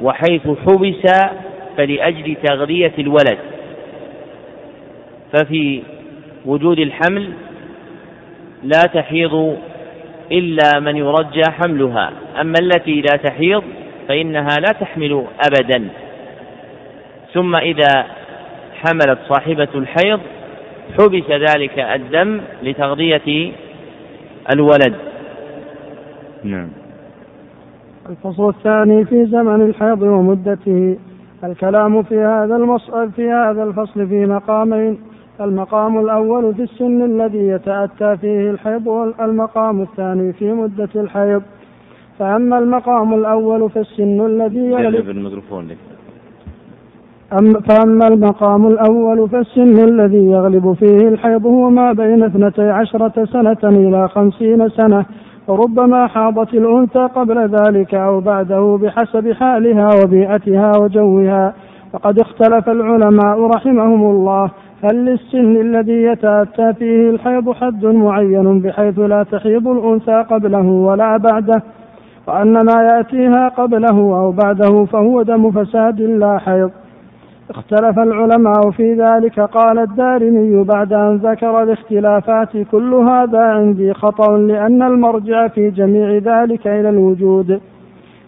وحيث 0.02 0.42
حبس 0.48 1.14
فلأجل 1.78 2.36
تغذية 2.44 2.94
الولد. 3.00 3.38
ففي 5.34 5.82
وجود 6.46 6.80
الحمل 6.80 7.30
لا 8.64 8.82
تحيض 8.94 9.58
إلا 10.32 10.80
من 10.80 10.98
يرجى 10.98 11.44
حملها 11.52 12.12
أما 12.42 12.56
التي 12.62 13.02
لا 13.02 13.18
تحيض 13.24 13.64
فإنها 14.08 14.58
لا 14.60 14.74
تحمل 14.80 15.26
أبدا. 15.52 15.88
ثم 17.34 17.56
إذا 17.56 18.06
حملت 18.76 19.20
صاحبة 19.30 19.68
الحيض 19.76 20.20
حبس 21.00 21.32
ذلك 21.32 21.80
الدم 21.80 22.42
لتغذية 22.64 23.52
الولد. 24.54 24.96
نعم. 26.46 26.68
الفصل 28.10 28.50
الثاني 28.50 29.06
في 29.06 29.26
زمن 29.26 29.62
الحيض 29.62 30.02
ومدته. 30.02 30.98
الكلام 31.44 32.04
في 32.04 32.20
هذا 32.20 32.56
المصعب 32.56 33.10
في 33.10 33.32
هذا 33.32 33.64
الفصل 33.64 34.08
في 34.08 34.26
مقامين. 34.26 34.98
المقام 35.42 36.00
الأول 36.00 36.54
في 36.54 36.64
السن 36.64 37.02
الذي 37.02 37.48
يتأتى 37.48 38.18
فيه 38.18 38.50
الحيض 38.50 38.88
والمقام 38.88 39.82
الثاني 39.82 40.34
في 40.34 40.52
مدة 40.52 40.90
الحيض. 40.96 41.42
فأما 42.20 42.58
المقام 42.58 43.14
الأول 43.14 43.70
فالسن 43.70 44.26
الذي 44.26 44.66
يغلب 44.66 45.10
الميكروفون 45.10 45.68
أم 47.34 47.54
فأما 47.54 48.08
المقام 48.08 48.68
الأول 48.68 49.30
فالسن 49.30 49.80
الذي 49.80 50.26
يغلب 50.26 50.74
فيه 50.74 51.08
الحيض 51.08 51.46
هو 51.46 51.70
ما 51.70 51.94
بين 51.94 52.24
اثنتي 52.24 52.70
عشرة 52.70 53.26
سنة 53.26 53.58
إلى 53.64 54.08
خمسين 54.08 54.70
سنة. 54.70 55.06
وربما 55.48 56.08
حاضت 56.08 56.54
الأنثى 56.54 57.00
قبل 57.00 57.38
ذلك 57.38 57.96
أو 57.96 58.20
بعده 58.20 58.80
بحسب 58.82 59.32
حالها 59.32 59.90
وبيئتها 60.04 60.72
وجوها. 60.82 61.54
وقد 61.94 62.20
اختلف 62.20 62.70
العلماء 62.70 63.48
رحمهم 63.56 64.12
الله 64.12 64.52
هل 64.84 65.06
للسن 65.06 65.56
الذي 65.62 66.04
يتأتى 66.04 66.74
فيه 66.74 67.10
الحيض 67.10 67.52
حد 67.52 67.86
معين 67.86 68.60
بحيث 68.60 69.00
لا 69.00 69.24
تحيض 69.24 69.68
الأنثى 69.68 70.24
قبله 70.30 70.68
ولا 70.68 71.18
بعده؟ 71.18 71.64
وأن 72.28 72.54
ما 72.54 72.84
يأتيها 72.84 73.48
قبله 73.48 73.98
أو 73.98 74.32
بعده 74.32 74.86
فهو 74.86 75.22
دم 75.22 75.52
فساد 75.52 76.02
لا 76.02 76.38
حيض. 76.38 76.72
اختلف 77.50 78.00
العلماء 78.00 78.72
في 78.72 78.94
ذلك. 78.94 79.40
قال 79.40 79.80
الدارمي 79.80 80.64
بعد 80.64 80.94
أن 80.94 81.16
ذكر 81.16 81.64
الاختلافات 81.64 82.58
كل 82.72 82.94
هذا 82.94 83.40
عندي 83.40 83.94
خطأ 83.94 84.38
لأن 84.38 84.84
المرجع 84.84 85.48
في 85.48 85.70
جميع 85.70 86.10
ذلك 86.12 86.68
إلى 86.68 86.90
الوجود. 86.90 87.62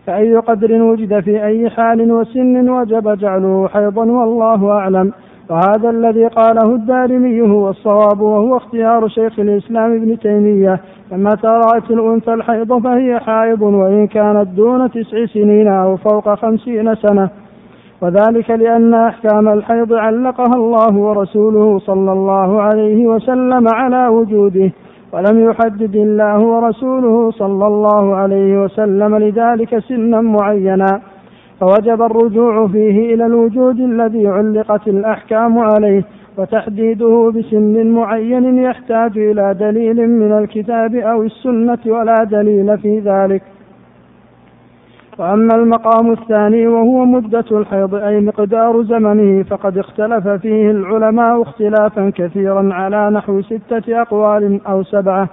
فأي 0.07 0.35
قدر 0.35 0.81
وجد 0.81 1.19
في 1.19 1.45
أي 1.45 1.69
حال 1.69 2.11
وسن 2.11 2.69
وجب 2.69 3.17
جعله 3.17 3.67
حيضا 3.67 4.05
والله 4.05 4.71
أعلم. 4.71 5.11
وهذا 5.49 5.89
الذي 5.89 6.27
قاله 6.27 6.75
الدارمي 6.75 7.41
هو 7.41 7.69
الصواب 7.69 8.21
وهو 8.21 8.57
اختيار 8.57 9.07
شيخ 9.07 9.39
الإسلام 9.39 9.95
ابن 9.95 10.19
تيمية. 10.19 10.79
لما 11.11 11.29
ترأت 11.29 11.91
الأنثى 11.91 12.33
الحيض 12.33 12.83
فهي 12.83 13.19
حائض 13.19 13.61
وإن 13.61 14.07
كانت 14.07 14.47
دون 14.47 14.91
تسع 14.91 15.25
سنين 15.25 15.67
أو 15.67 15.97
فوق 15.97 16.33
خمسين 16.33 16.95
سنة. 16.95 17.29
وذلك 18.01 18.49
لأن 18.49 18.93
أحكام 18.93 19.47
الحيض 19.47 19.93
علقها 19.93 20.55
الله 20.55 20.97
ورسوله 20.97 21.79
صلى 21.79 22.11
الله 22.11 22.61
عليه 22.61 23.07
وسلم 23.07 23.67
على 23.73 24.07
وجوده 24.07 24.71
ولم 25.13 25.49
يحدد 25.49 25.95
الله 25.95 26.39
ورسوله 26.39 27.31
صلى 27.31 27.67
الله 27.67 28.15
عليه 28.15 28.63
وسلم 28.63 29.17
لذلك 29.17 29.79
سنا 29.79 30.21
معينا. 30.21 31.01
فوجب 31.59 32.01
الرجوع 32.01 32.67
فيه 32.67 33.13
إلى 33.13 33.25
الوجود 33.25 33.79
الذي 33.79 34.27
علقت 34.27 34.87
الأحكام 34.87 35.59
عليه 35.59 36.03
وتحديده 36.37 37.31
بسن 37.35 37.87
معين 37.87 38.57
يحتاج 38.57 39.17
إلى 39.17 39.55
دليل 39.59 40.09
من 40.09 40.31
الكتاب 40.37 40.95
أو 40.95 41.23
السنة 41.23 41.79
ولا 41.87 42.23
دليل 42.23 42.77
في 42.77 42.99
ذلك. 42.99 43.41
وأما 45.19 45.55
المقام 45.55 46.11
الثاني 46.11 46.67
وهو 46.67 47.05
مدة 47.05 47.45
الحيض 47.51 47.95
أي 47.95 48.19
مقدار 48.19 48.83
زمنه 48.83 49.43
فقد 49.43 49.77
اختلف 49.77 50.27
فيه 50.27 50.71
العلماء 50.71 51.41
اختلافا 51.41 52.11
كثيرا 52.15 52.73
على 52.73 53.09
نحو 53.09 53.41
ستة 53.41 54.01
أقوال 54.01 54.59
أو 54.67 54.83
سبعة. 54.83 55.29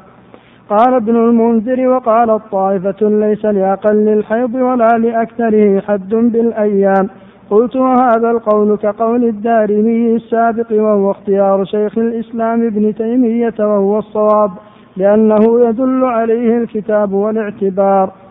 قال 0.70 0.94
ابن 0.94 1.16
المنذر 1.16 1.88
وقال 1.88 2.40
طائفة 2.50 3.08
ليس 3.08 3.44
لأقل 3.44 4.08
الحيض 4.08 4.54
ولا 4.54 4.88
لأكثره 4.88 5.80
حد 5.80 6.08
بالأيام. 6.08 7.08
قلت 7.50 7.76
وهذا 7.76 8.30
القول 8.30 8.76
كقول 8.76 9.24
الدارمي 9.24 10.16
السابق 10.16 10.72
وهو 10.72 11.10
اختيار 11.10 11.64
شيخ 11.64 11.98
الإسلام 11.98 12.66
ابن 12.66 12.94
تيمية 12.94 13.54
وهو 13.60 13.98
الصواب 13.98 14.50
لأنه 14.96 15.68
يدل 15.68 16.04
عليه 16.04 16.58
الكتاب 16.58 17.12
والاعتبار. 17.12 18.23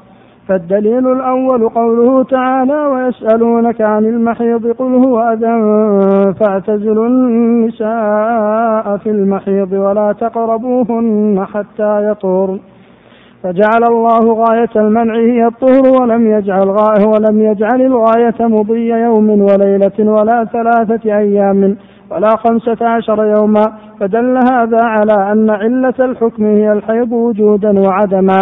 فالدليل 0.47 1.11
الأول 1.11 1.69
قوله 1.69 2.23
تعالى 2.23 2.85
ويسألونك 2.87 3.81
عن 3.81 4.05
المحيض 4.05 4.67
قل 4.67 4.95
هو 4.95 5.19
أذى 5.19 5.53
فاعتزلوا 6.39 7.07
النساء 7.07 8.97
في 8.97 9.09
المحيض 9.09 9.73
ولا 9.73 10.15
تقربوهن 10.19 11.45
حتى 11.53 12.09
يطهرن 12.11 12.59
فجعل 13.43 13.83
الله 13.83 14.33
غاية 14.33 14.69
المنع 14.75 15.15
هي 15.15 15.47
الطهر 15.47 16.01
ولم 16.01 16.27
يجعل 16.27 16.69
غاية 16.69 17.07
ولم 17.07 17.41
يجعل 17.41 17.81
الغاية 17.81 18.35
مضي 18.39 18.89
يوم 18.89 19.29
وليلة 19.29 19.99
ولا 19.99 20.45
ثلاثة 20.45 21.17
أيام 21.17 21.75
ولا 22.11 22.29
خمسة 22.29 22.77
عشر 22.87 23.25
يوما. 23.25 23.65
فدل 23.99 24.37
هذا 24.51 24.79
على 24.83 25.31
أن 25.31 25.49
علة 25.49 25.93
الحكم 25.99 26.45
هي 26.45 26.71
الحيض 26.71 27.11
وجودا 27.11 27.79
وعدما. 27.79 28.39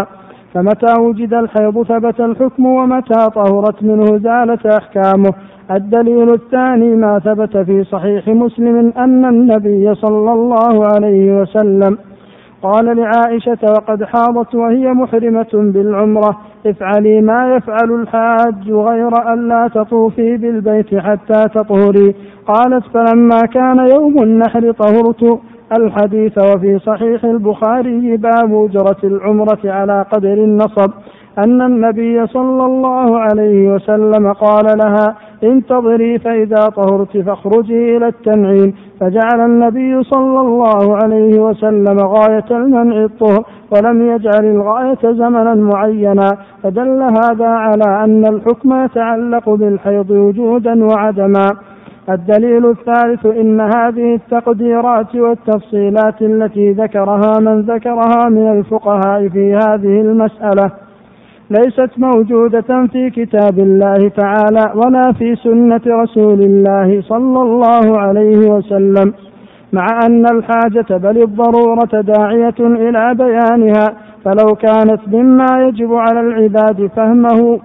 فمتى 0.53 1.01
وجد 1.01 1.33
الحيض 1.33 1.83
ثبت 1.83 2.19
الحكم 2.19 2.65
ومتى 2.65 3.29
طهرت 3.35 3.83
منه 3.83 4.05
زالت 4.05 4.65
أحكامه. 4.65 5.33
الدليل 5.71 6.33
الثاني 6.33 6.95
ما 6.95 7.19
ثبت 7.19 7.57
في 7.57 7.83
صحيح 7.83 8.27
مسلم 8.27 8.93
أن 8.97 9.25
النبي 9.25 9.95
صلى 9.95 10.33
الله 10.33 10.85
عليه 10.85 11.41
وسلم 11.41 11.97
قال 12.63 12.97
لعائشة 12.97 13.57
وقد 13.63 14.03
حاضت 14.03 14.55
وهي 14.55 14.93
محرمة 14.93 15.47
بالعمرة 15.53 16.37
افعلي 16.65 17.21
ما 17.21 17.55
يفعل 17.55 17.91
الحاج 17.91 18.71
غير 18.71 19.33
أن 19.33 19.47
لا 19.47 19.69
تطوفي 19.75 20.37
بالبيت 20.37 20.95
حتى 20.95 21.47
تطهري. 21.55 22.15
قالت 22.47 22.83
فلما 22.93 23.39
كان 23.53 23.87
يوم 23.95 24.23
النحر 24.23 24.71
طهرت 24.71 25.39
الحديث 25.77 26.37
وفي 26.37 26.79
صحيح 26.79 27.23
البخاري 27.23 28.17
باب 28.17 28.65
أجرة 28.65 28.97
العمرة 29.03 29.59
على 29.65 30.05
قدر 30.11 30.33
النصب 30.33 30.91
أن 31.37 31.61
النبي 31.61 32.27
صلى 32.27 32.65
الله 32.65 33.19
عليه 33.19 33.73
وسلم 33.73 34.33
قال 34.33 34.77
لها 34.85 35.15
انتظري 35.43 36.19
فإذا 36.19 36.69
طهرت 36.75 37.17
فاخرجي 37.17 37.97
إلى 37.97 38.07
التنعيم. 38.07 38.73
فجعل 38.99 39.39
النبي 39.45 40.03
صلى 40.03 40.39
الله 40.39 40.95
عليه 41.03 41.39
وسلم 41.39 41.97
غاية 41.99 42.45
المنع 42.51 43.03
الطهر 43.03 43.43
ولم 43.71 44.07
يجعل 44.07 44.45
الغاية 44.45 44.99
زمنا 45.03 45.55
معينا. 45.55 46.27
فدل 46.63 47.01
هذا 47.01 47.47
على 47.47 48.03
أن 48.03 48.25
الحكم 48.25 48.83
يتعلق 48.83 49.49
بالحيض 49.49 50.11
وجودا 50.11 50.85
وعدما. 50.85 51.51
الدليل 52.09 52.65
الثالث 52.65 53.25
إن 53.25 53.61
هذه 53.61 54.15
التقديرات 54.15 55.15
والتفصيلات 55.15 56.21
التي 56.21 56.71
ذكرها 56.71 57.39
من 57.39 57.61
ذكرها 57.61 58.29
من 58.29 58.51
الفقهاء 58.51 59.29
في 59.29 59.53
هذه 59.55 60.01
المسألة 60.01 60.71
ليست 61.49 61.89
موجودة 61.97 62.87
في 62.91 63.09
كتاب 63.09 63.59
الله 63.59 64.09
تعالى 64.09 64.71
ولا 64.75 65.11
في 65.11 65.35
سنة 65.35 65.81
رسول 65.87 66.41
الله 66.41 67.01
صلى 67.01 67.41
الله 67.41 67.99
عليه 67.99 68.37
وسلم 68.37 69.13
مع 69.73 69.99
أن 70.05 70.25
الحاجة 70.25 70.97
بل 70.97 71.23
الضرورة 71.23 72.01
داعية 72.01 72.55
إلى 72.59 73.13
بيانها 73.13 73.85
فلو 74.25 74.55
كانت 74.55 74.99
مما 75.07 75.67
يجب 75.67 75.93
على 75.93 76.19
العباد 76.19 76.89
فهمه 76.95 77.59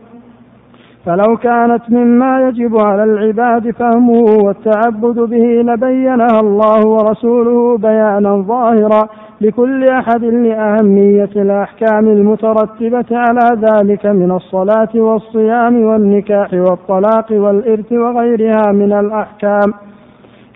فلو 1.06 1.36
كانت 1.36 1.90
مما 1.90 2.48
يجب 2.48 2.76
على 2.76 3.04
العباد 3.04 3.70
فهمه 3.70 4.24
والتعبد 4.44 5.18
به 5.18 5.62
لبينها 5.72 6.40
الله 6.40 6.86
ورسوله 6.86 7.78
بيانا 7.78 8.36
ظاهرا 8.36 9.08
لكل 9.40 9.88
أحد 9.88 10.24
لأهمية 10.24 11.30
الأحكام 11.36 12.08
المترتبة 12.08 13.04
على 13.10 13.60
ذلك 13.60 14.06
من 14.06 14.30
الصلاة 14.30 14.88
والصيام 14.94 15.84
والنكاح 15.84 16.52
والطلاق 16.52 17.32
والإرث 17.32 17.92
وغيرها 17.92 18.72
من 18.72 18.92
الأحكام 18.92 19.72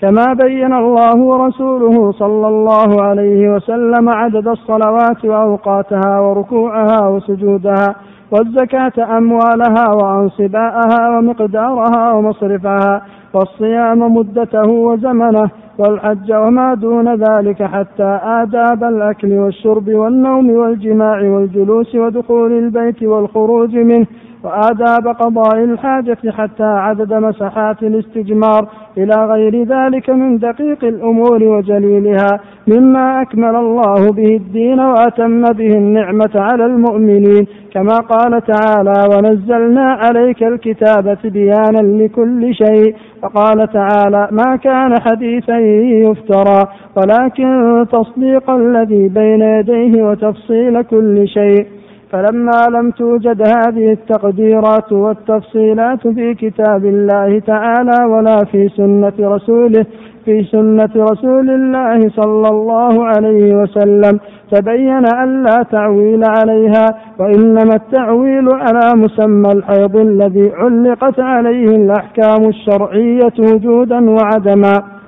كما 0.01 0.33
بين 0.33 0.73
الله 0.73 1.17
ورسوله 1.17 2.13
صلى 2.13 2.49
الله 2.49 3.03
عليه 3.03 3.55
وسلم 3.55 4.09
عدد 4.09 4.49
الصلوات 4.49 5.25
وأوقاتها 5.25 6.21
وركوعها 6.21 7.09
وسجودها 7.09 7.95
والزكاة 8.33 9.19
أموالها 9.19 9.89
وأنصباءها 9.95 11.19
ومقدارها 11.19 12.13
ومصرفها 12.13 13.03
والصيام 13.35 14.15
مدته 14.17 14.69
وزمنه 14.71 15.51
والحج 15.79 16.33
وما 16.33 16.75
دون 16.75 17.15
ذلك 17.15 17.63
حتى 17.63 18.21
آداب 18.23 18.85
الأكل 18.85 19.33
والشرب 19.33 19.89
والنوم 19.89 20.51
والجماع 20.51 21.23
والجلوس 21.23 21.95
ودخول 21.95 22.53
البيت 22.53 23.03
والخروج 23.03 23.77
منه 23.77 24.07
وآداب 24.45 25.09
قضاء 25.09 25.65
الحاجة 25.65 26.19
حتى 26.31 26.65
عدد 26.65 27.15
مساحات 27.15 27.83
الاستجمار 27.83 28.69
إلى 28.99 29.15
غير 29.15 29.63
ذلك 29.65 30.11
من 30.11 30.39
دقيق 30.39 30.85
الأمور 30.85 31.45
وجليلها 31.45 32.41
مما 32.69 33.23
أكمل 33.23 33.57
الله 33.57 34.13
به 34.13 34.37
الدين 34.37 34.81
وأتم 34.81 35.43
به 35.43 35.73
النعمة 35.77 36.31
على 36.35 36.67
المؤمنين. 36.67 37.47
كما 37.75 37.99
قال 37.99 38.43
تعالى 38.43 39.17
ونزلنا 39.17 39.93
عليك 39.93 40.43
الكتاب 40.43 41.19
تبيانا 41.23 42.03
لكل 42.05 42.55
شيء 42.55 42.95
فقال 43.23 43.69
تعالى 43.73 44.29
ما 44.31 44.57
كان 44.57 45.01
حديثا 45.01 45.59
يفترى 46.07 46.65
ولكن 46.97 47.87
تصديق 47.93 48.51
الذي 48.51 49.09
بين 49.09 49.43
يديه 49.43 50.03
وتفصيل 50.03 50.83
كل 50.83 51.29
شيء 51.29 51.67
فلما 52.13 52.63
لم 52.71 52.91
توجد 52.91 53.43
هذه 53.43 53.93
التقديرات 53.93 54.93
والتفصيلات 54.93 56.09
في 56.09 56.35
كتاب 56.35 56.85
الله 56.85 57.39
تعالى 57.39 58.05
ولا 58.05 58.45
في 58.53 58.69
سنة 58.69 59.13
رسوله 59.21 59.87
في 60.25 60.45
سنة 60.45 60.91
رسول 60.97 61.51
الله 61.51 62.09
صلى 62.09 62.49
الله 62.49 63.05
عليه 63.05 63.55
وسلم 63.55 64.21
تبين 64.53 65.05
أن 65.15 65.43
لا 65.43 65.63
تعويل 65.73 66.25
عليها 66.25 66.87
وإنما 67.19 67.75
التعويل 67.75 68.49
على 68.49 68.95
مسمى 68.95 69.53
الحيض 69.53 69.97
الذي 69.97 70.53
علقت 70.55 71.21
عليه 71.21 71.77
الأحكام 71.77 72.49
الشرعية 72.49 73.33
وجودا 73.39 74.11
وعدما. 74.11 75.00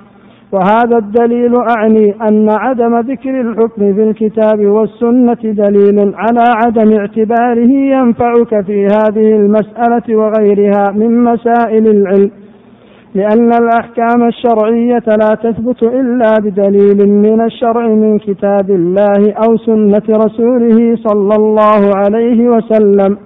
وهذا 0.53 0.97
الدليل 0.97 1.55
أعني 1.55 2.15
أن 2.21 2.49
عدم 2.49 2.99
ذكر 2.99 3.41
الحكم 3.41 3.93
في 3.93 4.03
الكتاب 4.03 4.65
والسنة 4.65 5.37
دليل 5.43 6.13
على 6.15 6.43
عدم 6.47 6.97
اعتباره 6.99 7.71
ينفعك 7.71 8.65
في 8.65 8.85
هذه 8.85 9.35
المسألة 9.35 10.15
وغيرها 10.15 10.91
من 10.91 11.23
مسائل 11.23 11.87
العلم 11.87 12.31
لأن 13.15 13.51
الأحكام 13.53 14.27
الشرعية 14.27 15.03
لا 15.07 15.35
تثبت 15.43 15.83
إلا 15.83 16.33
بدليل 16.39 17.09
من 17.09 17.41
الشرع 17.41 17.87
من 17.87 18.19
كتاب 18.19 18.69
الله 18.69 19.33
أو 19.47 19.57
سنة 19.57 20.03
رسوله 20.09 20.95
صلى 20.95 21.35
الله 21.35 21.91
عليه 21.95 22.49
وسلم 22.49 23.17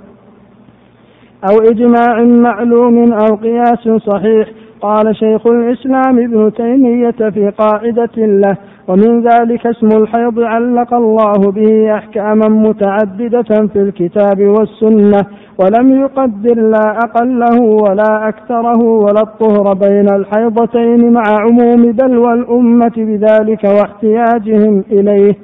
أو 1.51 1.59
إجماع 1.71 2.23
معلوم 2.23 3.13
أو 3.13 3.35
قياس 3.35 3.89
صحيح 4.07 4.47
قال 4.81 5.15
شيخ 5.15 5.47
الإسلام 5.47 6.19
ابن 6.19 6.53
تيمية 6.53 7.29
في 7.29 7.49
قاعدة 7.49 8.15
له 8.17 8.57
ومن 8.87 9.21
ذلك 9.21 9.67
اسم 9.67 9.87
الحيض 9.87 10.39
علق 10.39 10.93
الله 10.93 11.51
به 11.51 11.95
أحكاما 11.95 12.47
متعددة 12.47 13.67
في 13.73 13.81
الكتاب 13.81 14.41
والسنة 14.41 15.25
ولم 15.59 15.99
يقدر 15.99 16.53
لا 16.53 16.97
أقله 17.03 17.61
ولا 17.61 18.27
أكثره 18.29 18.83
ولا 18.83 19.21
الطهر 19.21 19.73
بين 19.73 20.09
الحيضتين 20.09 21.13
مع 21.13 21.23
عموم 21.27 21.91
بلوى 21.91 22.33
الأمة 22.33 22.93
بذلك 22.97 23.63
واحتياجهم 23.63 24.83
إليه. 24.91 25.35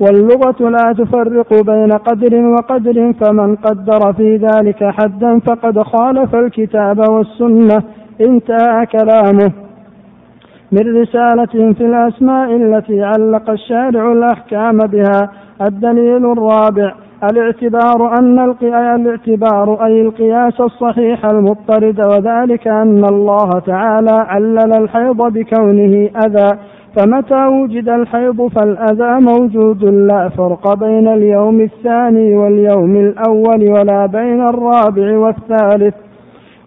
واللغة 0.00 0.70
لا 0.70 0.92
تفرق 0.92 1.62
بين 1.62 1.92
قدر 1.92 2.44
وقدر 2.44 3.12
فمن 3.12 3.56
قدر 3.56 4.12
في 4.12 4.36
ذلك 4.36 4.84
حدا 4.84 5.38
فقد 5.38 5.82
خالف 5.82 6.34
الكتاب 6.34 6.98
والسنة. 6.98 7.82
انتهى 8.20 8.86
كلامه 8.86 9.52
من 10.72 11.00
رسالة 11.00 11.72
في 11.72 11.86
الأسماء 11.86 12.56
التي 12.56 13.02
علق 13.02 13.50
الشارع 13.50 14.12
الأحكام 14.12 14.78
بها. 14.78 15.30
الدليل 15.62 16.32
الرابع 16.32 16.94
الاعتبار 17.30 18.18
أن 18.18 18.54
الاعتبار 18.62 19.84
أي 19.84 20.02
القياس 20.02 20.60
الصحيح 20.60 21.24
المضطرد 21.24 22.00
وذلك 22.00 22.68
أن 22.68 23.04
الله 23.04 23.50
تعالى 23.66 24.24
علل 24.28 24.72
الحيض 24.72 25.16
بكونه 25.16 26.10
أذى. 26.26 26.58
فمتى 26.96 27.46
وجد 27.46 27.88
الحيض 27.88 28.46
فالأذى 28.46 29.20
موجود 29.20 29.84
لا 29.84 30.28
فرق 30.28 30.74
بين 30.74 31.08
اليوم 31.08 31.60
الثاني 31.60 32.36
واليوم 32.36 32.96
الأول 32.96 33.68
ولا 33.68 34.06
بين 34.06 34.40
الرابع 34.48 35.18
والثالث. 35.18 35.94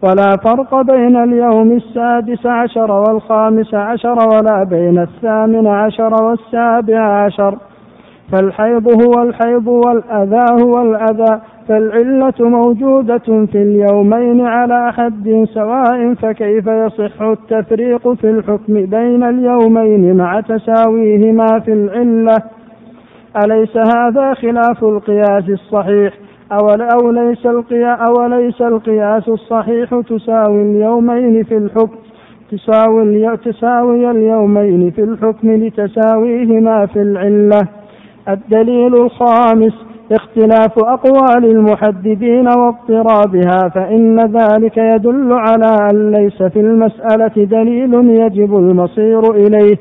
ولا 0.04 0.38
فرق 0.44 0.82
بين 0.82 1.24
اليوم 1.24 1.72
السادس 1.72 2.46
عشر 2.46 2.92
والخامس 2.92 3.74
عشر 3.74 4.18
ولا 4.34 4.64
بين 4.64 5.00
الثامن 5.00 5.68
عشر 5.68 6.24
والسابع 6.24 7.24
عشر. 7.24 7.58
فالحيض 8.32 8.88
هو 8.88 9.24
الحيض 9.24 9.68
والأذى 9.68 10.46
هو 10.64 10.82
الأذى 10.82 11.42
فالعلة 11.68 12.34
موجودة 12.40 13.46
في 13.52 13.56
اليومين 13.56 14.42
على 14.42 14.94
حد 14.94 15.46
سواء 15.54 16.14
فكيف 16.14 16.68
يصح 16.68 17.22
التفريق 17.22 18.14
في 18.14 18.30
الحكم 18.30 18.74
بين 18.74 19.24
اليومين 19.24 20.18
مع 20.18 20.42
تساويهما 20.42 21.60
في 21.66 21.74
العلة؟ 21.74 22.42
أليس 23.44 23.78
هذا 23.78 24.34
خلاف 24.34 24.84
القياس 24.84 25.50
الصحيح؟ 25.50 26.14
أو 26.52 27.12
ليس 27.12 27.46
القياس 27.46 28.00
أو 28.00 28.28
ليس 28.28 28.62
القياس 28.62 29.30
الصحيح 29.30 30.02
تساوي 30.10 30.62
اليومين 30.62 31.44
في 31.44 31.58
الحكم 31.58 31.98
تساوي 32.52 33.38
تساوي 33.38 34.12
اليومين 34.12 34.92
في 34.92 35.04
الحكم 35.04 35.52
لتساويهما 35.52 36.86
في 36.86 37.02
العلة. 37.02 37.68
الدليل 38.30 38.96
الخامس 38.96 39.74
اختلاف 40.12 40.80
أقوال 40.80 41.46
المحددين 41.46 42.48
واضطرابها 42.48 43.70
فإن 43.76 44.20
ذلك 44.20 44.78
يدل 44.78 45.34
على 45.34 45.90
أن 45.92 46.12
ليس 46.12 46.44
في 46.44 46.60
المسألة 46.60 47.46
دليل 47.46 47.94
يجب 48.10 48.56
المصير 48.56 49.32
إليه. 49.32 49.78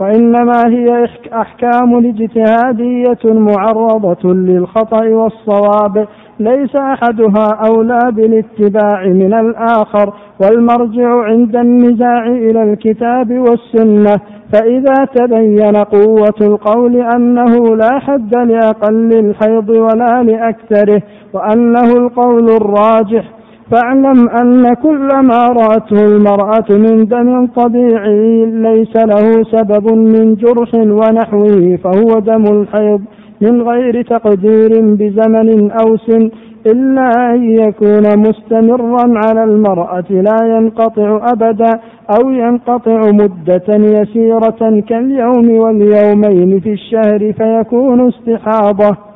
وإنما 0.00 0.62
هي 0.66 1.04
أحكام 1.32 1.96
اجتهادية 1.96 3.18
معرضة 3.40 4.32
للخطأ 4.34 5.06
والصواب. 5.08 6.06
ليس 6.40 6.76
أحدها 6.76 7.48
أولى 7.68 7.98
بالاتباع 8.12 9.06
من 9.06 9.34
الآخر 9.34 10.12
والمرجع 10.42 11.24
عند 11.24 11.56
النزاع 11.56 12.26
إلى 12.26 12.62
الكتاب 12.62 13.30
والسنة. 13.38 14.20
فإذا 14.52 15.04
تبين 15.14 15.76
قوة 15.76 16.34
القول 16.40 16.96
أنه 16.96 17.76
لا 17.76 17.98
حد 17.98 18.34
لأقل 18.34 19.10
الحيض 19.18 19.68
ولا 19.68 20.22
لأكثره 20.22 21.02
وأنه 21.32 21.96
القول 21.96 22.50
الراجح 22.50 23.24
فاعلم 23.70 24.28
أن 24.28 24.74
كل 24.74 25.08
ما 25.22 25.46
رأته 25.46 26.04
المرأة 26.04 26.68
من 26.70 27.04
دم 27.04 27.46
طبيعي 27.46 28.46
ليس 28.46 28.96
له 28.96 29.42
سبب 29.52 29.92
من 29.92 30.34
جرح 30.34 30.74
ونحوه 30.74 31.78
فهو 31.84 32.18
دم 32.18 32.44
الحيض 32.60 33.00
من 33.40 33.62
غير 33.62 34.02
تقدير 34.02 34.70
بزمن 34.80 35.70
أو 35.70 35.96
سن 35.96 36.30
إلا 36.66 37.10
أن 37.30 37.44
يكون 37.44 38.18
مستمرا 38.18 39.04
على 39.26 39.44
المرأة 39.44 40.04
لا 40.10 40.56
ينقطع 40.56 41.20
أبدا 41.32 41.80
أو 42.10 42.30
ينقطع 42.30 43.00
مدة 43.10 43.68
يسيرة 43.68 44.80
كاليوم 44.88 45.50
واليومين 45.50 46.60
في 46.60 46.72
الشهر 46.72 47.32
فيكون 47.32 48.08
استحاضة. 48.08 49.13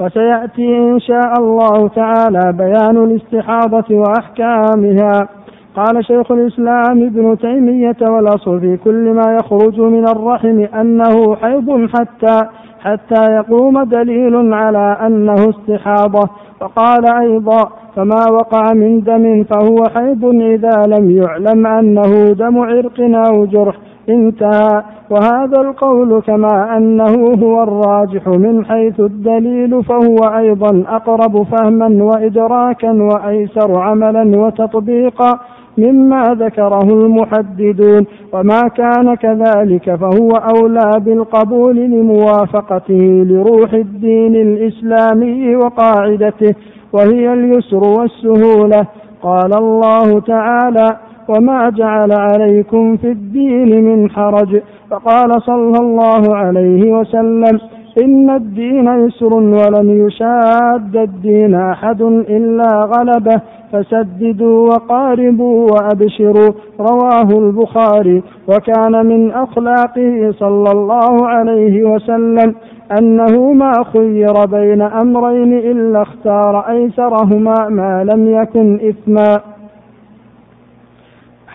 وسيأتي 0.00 0.78
إن 0.78 1.00
شاء 1.00 1.32
الله 1.38 1.88
تعالى 1.88 2.52
بيان 2.52 2.96
الاستحاضة 2.96 3.84
وأحكامها. 3.90 5.28
قال 5.76 6.04
شيخ 6.04 6.32
الإسلام 6.32 7.02
ابن 7.06 7.38
تيمية 7.38 7.96
والأصل 8.00 8.60
في 8.60 8.76
كل 8.76 9.12
ما 9.12 9.36
يخرج 9.40 9.80
من 9.80 10.08
الرحم 10.08 10.66
أنه 10.80 11.36
حيض 11.36 11.88
حتى 11.88 12.46
حتى 12.80 13.32
يقوم 13.34 13.82
دليل 13.82 14.54
على 14.54 14.96
أنه 15.06 15.34
استحاضة. 15.34 16.30
وقال 16.60 17.06
أيضا 17.22 17.70
فما 17.96 18.30
وقع 18.30 18.72
من 18.72 19.00
دم 19.00 19.44
فهو 19.44 19.76
حيض 19.94 20.24
إذا 20.24 20.82
لم 20.86 21.10
يعلم 21.10 21.66
أنه 21.66 22.32
دم 22.32 22.58
عرق 22.58 23.00
أو 23.00 23.44
جرح. 23.44 23.76
انتهى 24.10 24.82
وهذا 25.10 25.60
القول 25.60 26.22
كما 26.22 26.76
أنه 26.76 27.34
هو 27.42 27.62
الراجح 27.62 28.28
من 28.28 28.64
حيث 28.64 29.00
الدليل 29.00 29.84
فهو 29.84 30.16
أيضا 30.38 30.84
أقرب 30.88 31.42
فهما 31.42 32.04
وإدراكا 32.04 32.92
وأيسر 32.92 33.78
عملا 33.78 34.38
وتطبيقا 34.38 35.38
مما 35.78 36.22
ذكره 36.34 36.84
المحددون. 36.84 38.06
وما 38.32 38.60
كان 38.76 39.14
كذلك 39.14 39.94
فهو 39.94 40.30
أولى 40.30 40.90
بالقبول 40.98 41.76
لموافقته 41.76 43.24
لروح 43.26 43.72
الدين 43.72 44.34
الإسلامي 44.34 45.56
وقاعدته 45.56 46.54
وهي 46.92 47.32
اليسر 47.32 47.84
والسهولة. 47.84 48.86
قال 49.22 49.56
الله 49.58 50.20
تعالى 50.20 50.96
وما 51.28 51.70
جعل 51.70 52.12
عليكم 52.12 52.96
في 52.96 53.10
الدين 53.10 53.84
من 53.84 54.10
حرج 54.10 54.60
فقال 54.90 55.42
صلى 55.42 55.78
الله 55.80 56.36
عليه 56.36 56.92
وسلم 56.92 57.58
إن 58.04 58.30
الدين 58.30 58.88
يسر 58.88 59.34
ولن 59.34 60.06
يشاد 60.06 60.96
الدين 60.96 61.54
أحد 61.54 62.02
إلا 62.02 62.90
غلبه 62.96 63.40
فسددوا 63.72 64.68
وقاربوا 64.68 65.70
وأبشروا 65.70 66.52
رواه 66.80 67.28
البخاري 67.38 68.22
وكان 68.48 69.06
من 69.06 69.30
أخلاقه 69.30 70.30
صلى 70.38 70.70
الله 70.72 71.26
عليه 71.28 71.82
وسلم 71.84 72.54
أنه 72.98 73.52
ما 73.52 73.72
خير 73.92 74.44
بين 74.46 74.82
أمرين 74.82 75.52
إلا 75.58 76.02
اختار 76.02 76.58
أيسرهما 76.68 77.68
ما 77.68 78.04
لم 78.04 78.30
يكن 78.42 78.80
إثما 78.88 79.40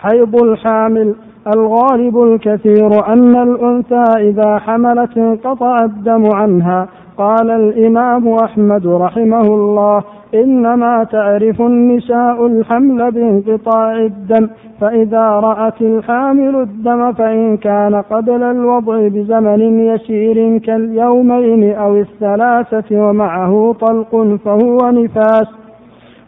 حيض 0.04 0.42
الحامل 0.42 1.14
الغالب 1.54 2.22
الكثير 2.22 3.06
أن 3.08 3.36
الأنثى 3.42 4.04
إذا 4.18 4.58
حملت 4.58 5.18
انقطع 5.18 5.84
الدم 5.84 6.26
عنها. 6.34 6.88
قال 7.18 7.50
الإمام 7.50 8.28
أحمد 8.28 8.86
رحمه 8.86 9.40
الله 9.40 10.02
إنما 10.34 11.04
تعرف 11.04 11.60
النساء 11.60 12.46
الحمل 12.46 13.10
بانقطاع 13.10 13.96
الدم 13.96 14.48
فإذا 14.80 15.26
رأت 15.30 15.82
الحامل 15.82 16.56
الدم 16.56 17.12
فإن 17.12 17.56
كان 17.56 17.94
قبل 17.94 18.42
الوضع 18.42 19.08
بزمن 19.08 19.78
يسير 19.78 20.58
كاليومين 20.58 21.74
أو 21.74 21.96
الثلاثة 21.96 23.08
ومعه 23.08 23.74
طلق 23.80 24.38
فهو 24.44 24.78
نفاس. 24.90 25.63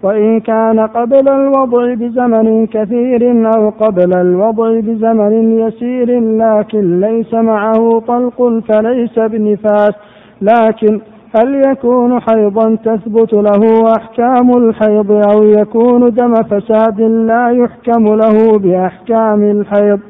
وإن 0.02 0.40
كان 0.40 0.80
قبل 0.80 1.28
الوضع 1.28 1.94
بزمن 1.94 2.66
كثير 2.66 3.50
أو 3.56 3.70
قبل 3.70 4.20
الوضع 4.20 4.80
بزمن 4.80 5.58
يسير 5.58 6.20
لكن 6.20 7.00
ليس 7.00 7.34
معه 7.34 8.02
طلق 8.08 8.62
فليس 8.68 9.18
بنفاس. 9.18 9.94
لكن 10.42 11.00
هل 11.36 11.62
يكون 11.70 12.20
حيضا 12.20 12.76
تثبت 12.84 13.32
له 13.32 13.92
أحكام 13.96 14.56
الحيض 14.56 15.12
أو 15.12 15.42
يكون 15.42 16.10
دم 16.10 16.34
فساد 16.34 17.00
لا 17.00 17.50
يحكم 17.50 18.14
له 18.14 18.58
بأحكام 18.58 19.42
الحيض؟ 19.42 20.00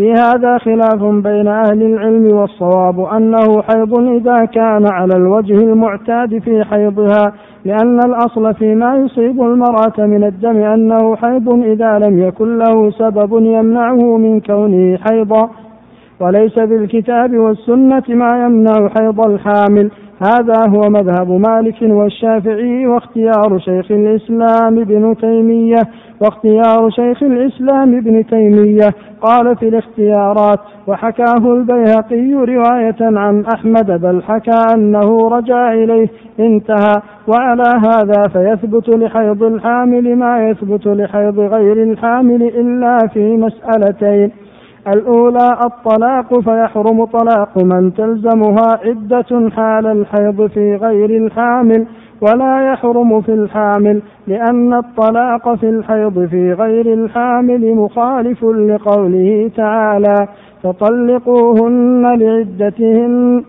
في 0.00 0.12
هذا 0.12 0.58
خلاف 0.58 1.04
بين 1.04 1.48
أهل 1.48 1.82
العلم 1.82 2.36
والصواب 2.36 3.00
أنه 3.00 3.62
حيض 3.62 3.94
إذا 3.94 4.44
كان 4.44 4.86
على 4.92 5.16
الوجه 5.16 5.54
المعتاد 5.54 6.38
في 6.38 6.64
حيضها 6.64 7.32
لأن 7.64 7.98
الأصل 7.98 8.54
فيما 8.54 8.96
يصيب 8.96 9.42
المرأة 9.42 10.06
من 10.06 10.24
الدم 10.24 10.56
أنه 10.56 11.16
حيض 11.16 11.48
إذا 11.48 11.98
لم 11.98 12.18
يكن 12.18 12.58
له 12.58 12.90
سبب 12.90 13.32
يمنعه 13.32 14.16
من 14.16 14.40
كونه 14.40 14.96
حيضا. 14.96 15.50
وليس 16.20 16.58
بالكتاب 16.58 17.36
والسنة 17.36 18.02
ما 18.08 18.44
يمنع 18.44 18.88
حيض 18.88 19.20
الحامل. 19.20 19.90
هذا 20.22 20.68
هو 20.68 20.80
مذهب 20.88 21.30
مالك 21.30 21.82
والشافعي 21.82 22.86
واختيار 22.86 23.58
شيخ 23.58 23.90
الإسلام 23.90 24.78
ابن 24.78 25.16
تيمية 25.20 25.82
واختيار 26.20 26.90
شيخ 26.90 27.22
الإسلام 27.22 27.96
ابن 27.96 28.26
تيمية. 28.26 28.90
قال 29.20 29.56
في 29.56 29.68
الاختيارات 29.68 30.58
وحكاه 30.86 31.52
البيهقي 31.52 32.32
رواية 32.32 32.96
عن 33.00 33.44
أحمد 33.54 34.00
بل 34.00 34.22
حكى 34.22 34.74
أنه 34.74 35.28
رجع 35.28 35.72
إليه 35.72 36.08
انتهى. 36.40 37.02
وعلى 37.28 37.80
هذا 37.84 38.28
فيثبت 38.28 38.88
لحيض 38.88 39.42
الحامل 39.42 40.16
ما 40.16 40.48
يثبت 40.48 40.86
لحيض 40.86 41.38
غير 41.38 41.82
الحامل 41.82 42.42
إلا 42.42 42.98
في 43.12 43.36
مسألتين. 43.36 44.30
الأولى 44.88 45.58
الطلاق 45.64 46.40
فيحرم 46.40 47.04
طلاق 47.04 47.58
من 47.64 47.94
تلزمها 47.94 48.78
عدة 48.84 49.50
حال 49.50 49.86
الحيض 49.86 50.46
في 50.46 50.76
غير 50.76 51.10
الحامل 51.10 51.86
ولا 52.20 52.72
يحرم 52.72 53.20
في 53.20 53.34
الحامل 53.34 54.02
لأن 54.26 54.74
الطلاق 54.74 55.54
في 55.54 55.68
الحيض 55.68 56.26
في 56.26 56.52
غير 56.52 56.92
الحامل 56.94 57.74
مخالف 57.74 58.44
لقوله 58.44 59.50
تعالى 59.56 60.28
فطلقوهن 60.62 62.02
لعدتهن. 62.02 63.44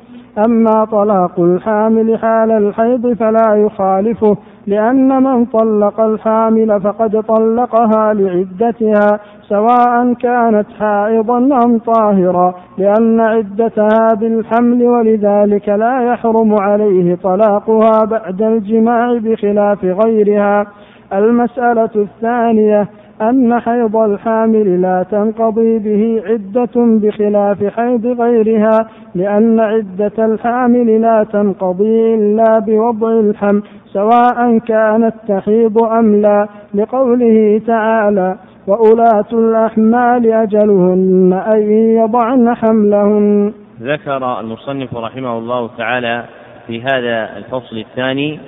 أما 0.46 0.86
طلاق 0.86 1.40
الحامل 1.40 2.18
حال 2.18 2.52
الحيض 2.52 3.14
فلا 3.14 3.56
يخالفه 3.56 4.38
لأن 4.68 5.24
من 5.24 5.46
طلق 5.46 6.02
الحامل 6.02 6.82
فقد 6.82 7.24
طلقها 7.28 8.14
لعدتها 8.14 9.20
سواء 9.48 10.14
كانت 10.14 10.66
حائضا 10.80 11.38
أم 11.38 11.80
طاهرا 11.80 12.54
لأن 12.78 13.20
عدتها 13.20 14.14
بالحمل 14.20 14.84
ولذلك 14.84 15.70
لا 15.70 16.02
يحرم 16.02 16.56
عليه 16.56 17.16
طلاقها 17.16 18.06
بعد 18.06 18.42
الجماع 18.42 19.18
بخلاف 19.18 19.84
غيرها. 19.84 20.66
المسألة 21.14 21.90
الثانية 21.96 22.88
أن 23.22 23.60
حيض 23.60 23.96
الحامل 23.96 24.82
لا 24.82 25.06
تنقضي 25.12 25.80
به 25.80 26.22
عدة 26.26 26.72
بخلاف 26.76 27.64
حيض 27.64 28.06
غيرها 28.22 28.90
لأن 29.16 29.60
عدة 29.60 30.26
الحامل 30.26 31.02
لا 31.02 31.26
تنقضي 31.34 32.16
إلا 32.16 32.60
بوضع 32.60 33.20
الحمل 33.20 33.64
سواء 33.94 34.58
كانت 34.58 35.14
تحيض 35.28 35.84
أم 35.84 36.22
لا 36.22 36.48
لقوله 36.74 37.62
تعالى 37.68 38.36
وأولاة 38.68 39.32
الأحمال 39.34 40.32
أجلهن 40.32 41.34
أن 41.34 41.72
يضعن 41.72 42.56
حملهن. 42.56 43.54
ذكر 43.82 44.40
المصنف 44.40 44.96
رحمه 44.96 45.38
الله 45.38 45.70
تعالى 45.78 46.24
في 46.68 46.82
هذا 46.82 47.38
الفصل 47.38 47.78
الثاني 47.78 48.40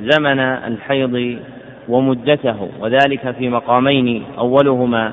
زمن 0.00 0.40
الحيض 0.40 1.38
ومدته 1.88 2.68
وذلك 2.80 3.30
في 3.38 3.48
مقامين 3.48 4.22
أولهما 4.38 5.12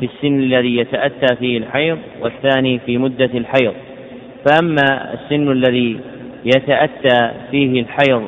في 0.00 0.04
السن 0.06 0.38
الذي 0.40 0.76
يتأتى 0.76 1.36
فيه 1.36 1.58
الحيض 1.58 1.98
والثاني 2.22 2.78
في 2.78 2.98
مدة 2.98 3.30
الحيض. 3.34 3.72
فأما 4.48 5.14
السن 5.14 5.50
الذي 5.52 6.00
يتأتى 6.44 7.30
فيه 7.50 7.80
الحيض 7.82 8.22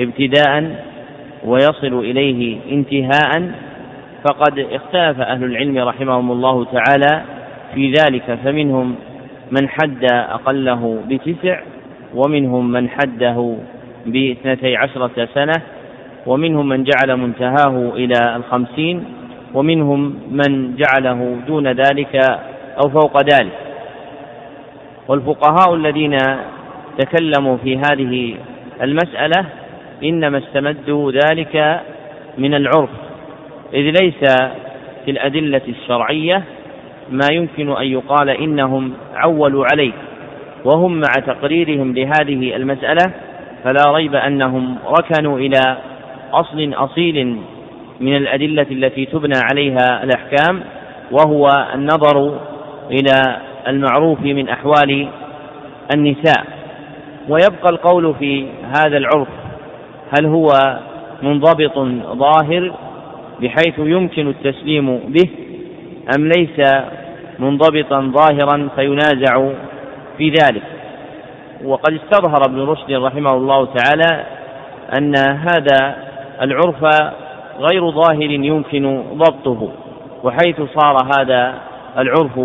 ابتداء 0.00 0.84
ويصل 1.44 1.98
إليه 2.04 2.56
انتهاء 2.72 3.50
فقد 4.24 4.58
اختلف 4.58 5.20
أهل 5.20 5.44
العلم 5.44 5.78
رحمهم 5.78 6.32
الله 6.32 6.64
تعالى 6.64 7.22
في 7.74 7.92
ذلك 7.92 8.38
فمنهم 8.44 8.94
من 9.50 9.68
حد 9.68 10.04
أقله 10.12 11.02
بتسع 11.08 11.60
ومنهم 12.14 12.72
من 12.72 12.88
حده 12.88 13.56
باثنتي 14.06 14.76
عشرة 14.76 15.28
سنة 15.34 15.52
ومنهم 16.26 16.68
من 16.68 16.84
جعل 16.84 17.16
منتهاه 17.16 17.92
إلى 17.94 18.36
الخمسين 18.36 19.04
ومنهم 19.54 20.14
من 20.30 20.76
جعله 20.76 21.36
دون 21.46 21.68
ذلك 21.68 22.16
أو 22.84 22.90
فوق 22.90 23.22
ذلك. 23.22 23.52
والفقهاء 25.08 25.74
الذين 25.74 26.16
تكلموا 26.98 27.56
في 27.56 27.76
هذه 27.76 28.34
المسألة 28.82 29.44
إنما 30.04 30.38
استمدوا 30.38 31.12
ذلك 31.12 31.80
من 32.38 32.54
العرف 32.54 32.90
إذ 33.74 33.94
ليس 34.02 34.24
في 35.04 35.10
الأدلة 35.10 35.60
الشرعية 35.68 36.42
ما 37.10 37.26
يمكن 37.32 37.72
أن 37.76 37.86
يقال 37.86 38.30
إنهم 38.30 38.92
عولوا 39.14 39.64
عليه 39.72 39.92
وهم 40.64 40.92
مع 41.00 41.12
تقريرهم 41.26 41.94
لهذه 41.94 42.56
المسألة 42.56 43.12
فلا 43.64 43.92
ريب 43.92 44.14
أنهم 44.14 44.76
ركنوا 44.98 45.38
إلى 45.38 45.76
أصل 46.40 46.74
أصيل 46.74 47.38
من 48.00 48.16
الأدلة 48.16 48.66
التي 48.70 49.06
تبنى 49.06 49.38
عليها 49.50 50.02
الأحكام 50.02 50.62
وهو 51.10 51.48
النظر 51.74 52.38
إلى 52.90 53.36
المعروف 53.68 54.20
من 54.20 54.48
أحوال 54.48 55.08
النساء. 55.94 56.44
ويبقى 57.28 57.68
القول 57.72 58.14
في 58.14 58.46
هذا 58.64 58.96
العرف 58.96 59.28
هل 60.18 60.26
هو 60.26 60.48
منضبط 61.22 61.78
ظاهر 62.16 62.72
بحيث 63.40 63.78
يمكن 63.78 64.28
التسليم 64.28 64.96
به 64.98 65.28
أم 66.18 66.28
ليس 66.36 66.72
منضبطا 67.38 68.00
ظاهرا 68.00 68.68
فينازع 68.76 69.48
في 70.18 70.28
ذلك؟ 70.28 70.62
وقد 71.64 71.92
استظهر 71.92 72.42
ابن 72.48 72.60
رشد 72.60 72.92
رحمه 72.92 73.30
الله 73.34 73.64
تعالى 73.74 74.24
أن 74.98 75.16
هذا 75.18 76.05
العرف 76.42 76.84
غير 77.58 77.90
ظاهر 77.90 78.30
يمكن 78.30 79.02
ضبطه 79.14 79.68
وحيث 80.24 80.56
صار 80.56 80.96
هذا 81.18 81.54
العرف 81.98 82.38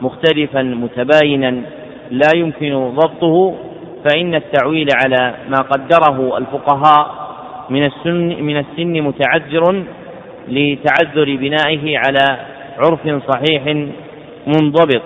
مختلفا 0.00 0.62
متباينا 0.62 1.62
لا 2.10 2.28
يمكن 2.36 2.90
ضبطه 2.94 3.54
فإن 4.04 4.34
التعويل 4.34 4.88
على 5.04 5.34
ما 5.48 5.56
قدره 5.56 6.38
الفقهاء 6.38 7.26
من 7.70 7.84
السن 7.84 8.42
من 8.42 8.56
السن 8.56 9.02
متعذر 9.02 9.84
لتعذر 10.48 11.36
بنائه 11.36 11.98
على 11.98 12.38
عرف 12.78 13.22
صحيح 13.28 13.86
منضبط. 14.46 15.02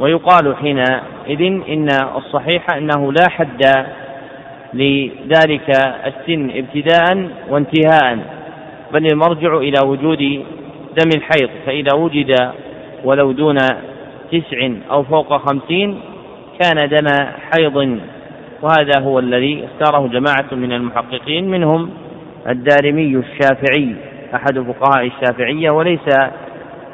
ويقال 0.00 0.56
حينئذ 0.56 1.62
إن 1.68 1.88
الصحيح 2.16 2.76
أنه 2.76 3.12
لا 3.12 3.28
حد 3.28 3.86
لذلك 4.74 5.70
السن 6.06 6.50
ابتداء 6.50 7.28
وانتهاء 7.50 8.18
بل 8.92 9.06
المرجع 9.12 9.56
إلى 9.56 9.78
وجود 9.84 10.44
دم 10.98 11.10
الحيض 11.16 11.50
فإذا 11.66 11.94
وجد 11.94 12.52
ولو 13.04 13.32
دون 13.32 13.56
تسع 14.32 14.70
أو 14.90 15.02
فوق 15.02 15.36
خمسين 15.36 16.00
كان 16.60 16.88
دم 16.88 17.06
حيض 17.52 17.98
وهذا 18.62 19.00
هو 19.00 19.18
الذي 19.18 19.64
اختاره 19.64 20.06
جماعة 20.06 20.46
من 20.52 20.72
المحققين 20.72 21.50
منهم 21.50 21.90
الدارمي 22.48 23.16
الشافعي 23.16 23.94
أحد 24.34 24.58
فقهاء 24.58 25.06
الشافعية 25.06 25.70
وليس 25.70 26.08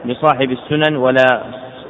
بصاحب 0.05 0.51
السنن 0.51 0.97
ولا 0.97 1.43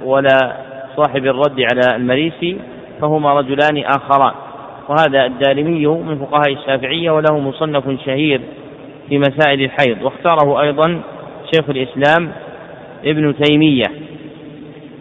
ولا 0.05 0.57
صاحب 0.96 1.27
الرد 1.27 1.61
على 1.61 1.96
المريسي 1.96 2.59
فهما 3.01 3.33
رجلان 3.40 3.85
آخران. 3.85 4.35
وهذا 4.88 5.27
الدارمي 5.27 5.87
من 5.87 6.18
فقهاء 6.18 6.53
الشافعية 6.53 7.11
وله 7.11 7.38
مصنف 7.38 8.05
شهير 8.07 8.40
في 9.09 9.18
مسائل 9.18 9.62
الحيض 9.62 10.03
واختاره 10.03 10.61
أيضا 10.61 11.01
شيخ 11.55 11.70
الإسلام 11.70 12.33
ابن 13.05 13.35
تيمية. 13.38 13.85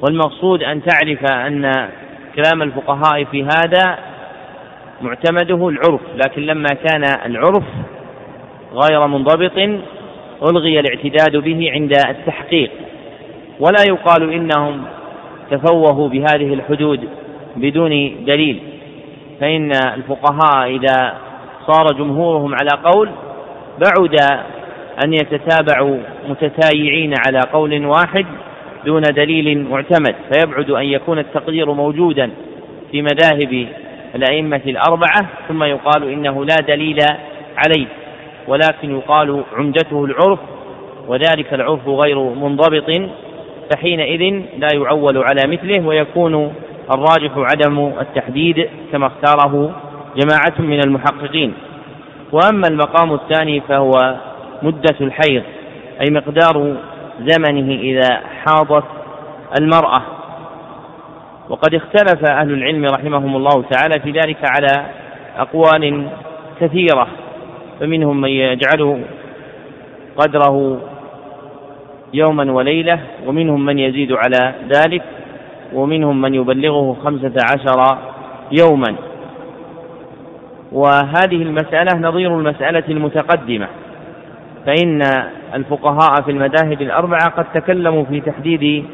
والمقصود 0.01 0.63
أن 0.63 0.81
تعرف 0.83 1.31
أن 1.31 1.89
كلام 2.35 2.61
الفقهاء 2.61 3.23
في 3.23 3.43
هذا 3.43 3.97
معتمده 5.01 5.69
العرف 5.69 6.01
لكن 6.15 6.41
لما 6.41 6.69
كان 6.83 7.03
العرف 7.25 7.63
غير 8.73 9.07
منضبط 9.07 9.81
ألغي 10.49 10.79
الاعتداد 10.79 11.37
به 11.37 11.71
عند 11.71 11.93
التحقيق. 12.09 12.71
ولا 13.59 13.83
يقال 13.89 14.33
إنهم 14.33 14.81
تفوهوا 15.51 16.09
بهذه 16.09 16.53
الحدود 16.53 17.09
بدون 17.55 18.25
دليل. 18.25 18.59
فإن 19.39 19.71
الفقهاء 19.71 20.75
إذا 20.75 21.13
صار 21.67 21.85
جمهورهم 21.97 22.55
على 22.55 22.83
قول 22.83 23.09
بعد 23.79 24.15
أن 25.05 25.13
يتتابعوا 25.13 25.97
متتايعين 26.29 27.13
على 27.27 27.39
قول 27.53 27.85
واحد 27.85 28.25
دون 28.85 29.01
دليل 29.01 29.63
معتمد 29.69 30.15
فيبعد 30.31 30.69
أن 30.69 30.85
يكون 30.85 31.19
التقدير 31.19 31.71
موجودا 31.71 32.31
في 32.91 33.01
مذاهب 33.01 33.67
الأئمة 34.15 34.61
الأربعة 34.65 35.27
ثم 35.47 35.63
يقال 35.63 36.11
إنه 36.11 36.45
لا 36.45 36.55
دليل 36.67 36.97
عليه 37.57 37.87
ولكن 38.47 38.97
يقال 38.97 39.43
عمدته 39.57 40.05
العرف 40.05 40.39
وذلك 41.07 41.53
العرف 41.53 41.87
غير 41.87 42.19
منضبط 42.19 43.09
فحينئذ 43.71 44.41
لا 44.57 44.67
يعول 44.73 45.17
على 45.17 45.41
مثله 45.47 45.87
ويكون 45.87 46.53
الراجح 46.91 47.31
عدم 47.37 47.91
التحديد 48.01 48.69
كما 48.91 49.07
اختاره 49.07 49.71
جماعة 50.15 50.53
من 50.59 50.79
المحققين. 50.85 51.53
وأما 52.31 52.67
المقام 52.67 53.13
الثاني 53.13 53.61
فهو 53.61 54.15
مدة 54.61 54.95
الحيض 55.01 55.43
أي 56.01 56.13
مقدار 56.13 56.75
زمنه 57.19 57.81
إذا 57.81 58.21
حاضت 58.45 58.83
المرأة. 59.61 60.01
وقد 61.49 61.75
اختلف 61.75 62.31
أهل 62.31 62.51
العلم 62.51 62.85
رحمهم 62.85 63.35
الله 63.35 63.63
تعالى 63.71 63.99
في 64.03 64.11
ذلك 64.11 64.37
على 64.55 64.85
أقوال 65.37 66.07
كثيرة 66.61 67.07
فمنهم 67.79 68.21
من 68.21 68.29
يجعله 68.29 69.01
قدره 70.17 70.79
يوما 72.13 72.51
وليلة 72.51 72.99
ومنهم 73.25 73.65
من 73.65 73.79
يزيد 73.79 74.11
على 74.11 74.53
ذلك. 74.75 75.03
ومنهم 75.73 76.21
من 76.21 76.35
يبلغه 76.35 76.97
خمسة 77.03 77.33
عشر 77.43 77.97
يوما. 78.51 78.95
وهذه 80.71 81.41
المسألة 81.41 81.99
نظير 81.99 82.39
المسألة 82.39 82.83
المتقدمة 82.89 83.67
فإن 84.65 85.01
الفقهاء 85.53 86.21
في 86.25 86.31
المذاهب 86.31 86.81
الأربعة 86.81 87.29
قد 87.29 87.45
تكلموا 87.53 88.03
في 88.03 88.21
تحديد 88.21 88.85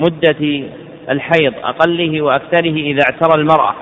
مدة 0.00 0.64
الحيض 1.10 1.52
أقله 1.64 2.22
وأكثره 2.22 2.76
إذا 2.76 3.00
اعترى 3.02 3.40
المرأة. 3.40 3.74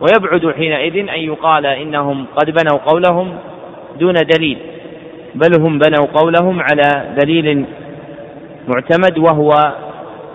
ويبعد 0.00 0.54
حينئذ 0.54 1.08
أن 1.08 1.20
يقال 1.20 1.66
إنهم 1.66 2.26
قد 2.36 2.50
بنوا 2.50 2.78
قولهم 2.78 3.34
دون 4.00 4.14
دليل 4.14 4.58
بل 5.34 5.60
هم 5.60 5.78
بنوا 5.78 6.06
قولهم 6.06 6.60
على 6.60 7.14
دليل 7.16 7.64
معتمد 8.68 9.18
وهو 9.18 9.50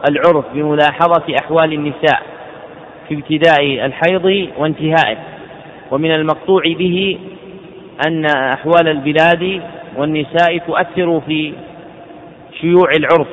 العرف 0.09 0.45
بملاحظة 0.53 1.23
أحوال 1.43 1.73
النساء 1.73 2.21
في 3.09 3.15
ابتداء 3.15 3.85
الحيض 3.85 4.49
وانتهائه. 4.57 5.17
ومن 5.91 6.11
المقطوع 6.11 6.61
به 6.63 7.19
أن 8.07 8.25
أحوال 8.25 8.87
البلاد 8.87 9.61
والنساء 9.97 10.57
تؤثر 10.57 11.21
في 11.27 11.53
شيوع 12.61 12.91
العرف. 12.97 13.27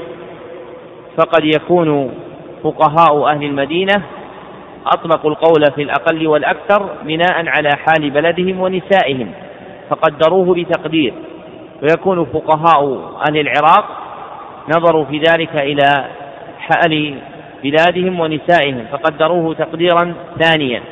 فقد 1.18 1.44
يكون 1.44 2.14
فقهاء 2.62 3.26
أهل 3.26 3.44
المدينة 3.44 4.02
أطلقوا 4.86 5.30
القول 5.30 5.64
في 5.74 5.82
الأقل 5.82 6.26
والأكثر 6.26 6.88
بناء 7.02 7.48
على 7.48 7.68
حال 7.76 8.10
بلدهم 8.10 8.60
ونسائهم 8.60 9.32
فقدروه 9.90 10.54
بتقدير. 10.54 11.14
ويكون 11.82 12.24
فقهاء 12.24 13.10
أهل 13.28 13.40
العراق 13.40 13.84
نظروا 14.76 15.04
في 15.04 15.18
ذلك 15.18 15.56
إلى 15.56 16.10
حال 16.70 17.14
بلادهم 17.62 18.20
ونسائهم 18.20 18.84
فقدروه 18.92 19.54
تقديرا 19.54 20.14
ثانيا. 20.38 20.82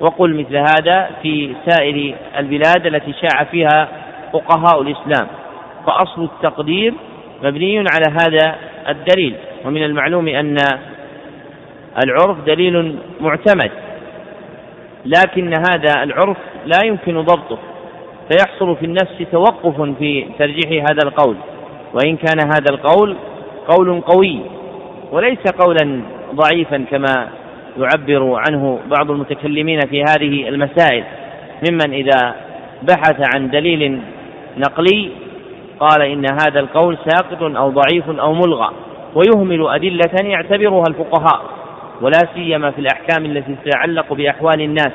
وقل 0.00 0.34
مثل 0.34 0.56
هذا 0.56 1.10
في 1.22 1.54
سائر 1.66 2.14
البلاد 2.38 2.86
التي 2.86 3.12
شاع 3.12 3.44
فيها 3.44 3.88
فقهاء 4.32 4.82
الإسلام. 4.82 5.26
فأصل 5.86 6.24
التقدير 6.24 6.94
مبني 7.42 7.78
على 7.78 8.16
هذا 8.20 8.56
الدليل. 8.88 9.34
ومن 9.64 9.84
المعلوم 9.84 10.28
أن 10.28 10.56
العرف 12.04 12.36
دليل 12.46 12.98
معتمد 13.20 13.70
لكن 15.04 15.54
هذا 15.70 16.02
العرف 16.02 16.36
لا 16.66 16.78
يمكن 16.84 17.20
ضبطه. 17.20 17.58
فيحصل 18.30 18.76
في 18.76 18.86
النفس 18.86 19.24
توقف 19.32 19.80
في 19.98 20.26
ترجيح 20.38 20.84
هذا 20.90 21.02
القول. 21.04 21.36
وإن 21.94 22.16
كان 22.16 22.40
هذا 22.40 22.70
القول 22.70 23.16
قول 23.68 24.00
قوي 24.00 24.40
وليس 25.12 25.38
قولا 25.58 26.00
ضعيفا 26.34 26.84
كما 26.90 27.28
يعبر 27.78 28.40
عنه 28.48 28.78
بعض 28.86 29.10
المتكلمين 29.10 29.80
في 29.80 30.02
هذه 30.02 30.48
المسائل. 30.48 31.04
ممن 31.70 31.92
إذا 31.92 32.34
بحث 32.82 33.34
عن 33.34 33.50
دليل 33.50 34.00
نقلي 34.56 35.10
قال 35.80 36.02
إن 36.02 36.24
هذا 36.26 36.60
القول 36.60 36.98
ساقط 37.08 37.42
أو 37.42 37.70
ضعيف 37.70 38.08
أو 38.08 38.34
ملغى 38.34 38.70
ويهمل 39.14 39.68
أدلة 39.68 40.30
يعتبرها 40.30 40.84
الفقهاء 40.88 41.42
ولا 42.00 42.18
سيما 42.34 42.70
في 42.70 42.78
الأحكام 42.78 43.24
التي 43.24 43.56
تتعلق 43.64 44.12
بأحوال 44.12 44.60
الناس. 44.60 44.92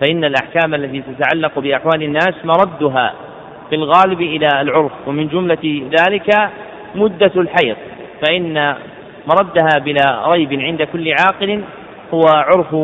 فإن 0.00 0.24
الأحكام 0.24 0.74
التي 0.74 1.02
تتعلق 1.02 1.58
بأحوال 1.58 2.02
الناس 2.02 2.34
مردها 2.44 3.14
في 3.70 3.74
الغالب 3.74 4.20
إلى 4.20 4.48
العرف 4.60 4.92
ومن 5.06 5.28
جملة 5.28 5.82
ذلك 6.00 6.50
مدة 6.94 7.32
الحيض. 7.36 7.76
فإن 8.26 8.74
مردها 9.26 9.78
بلا 9.78 10.28
ريب 10.28 10.60
عند 10.60 10.82
كل 10.82 11.14
عاقل 11.20 11.62
هو 12.14 12.22
عرف 12.28 12.76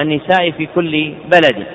النساء 0.00 0.50
في 0.50 0.68
كل 0.74 1.12
بلد. 1.24 1.66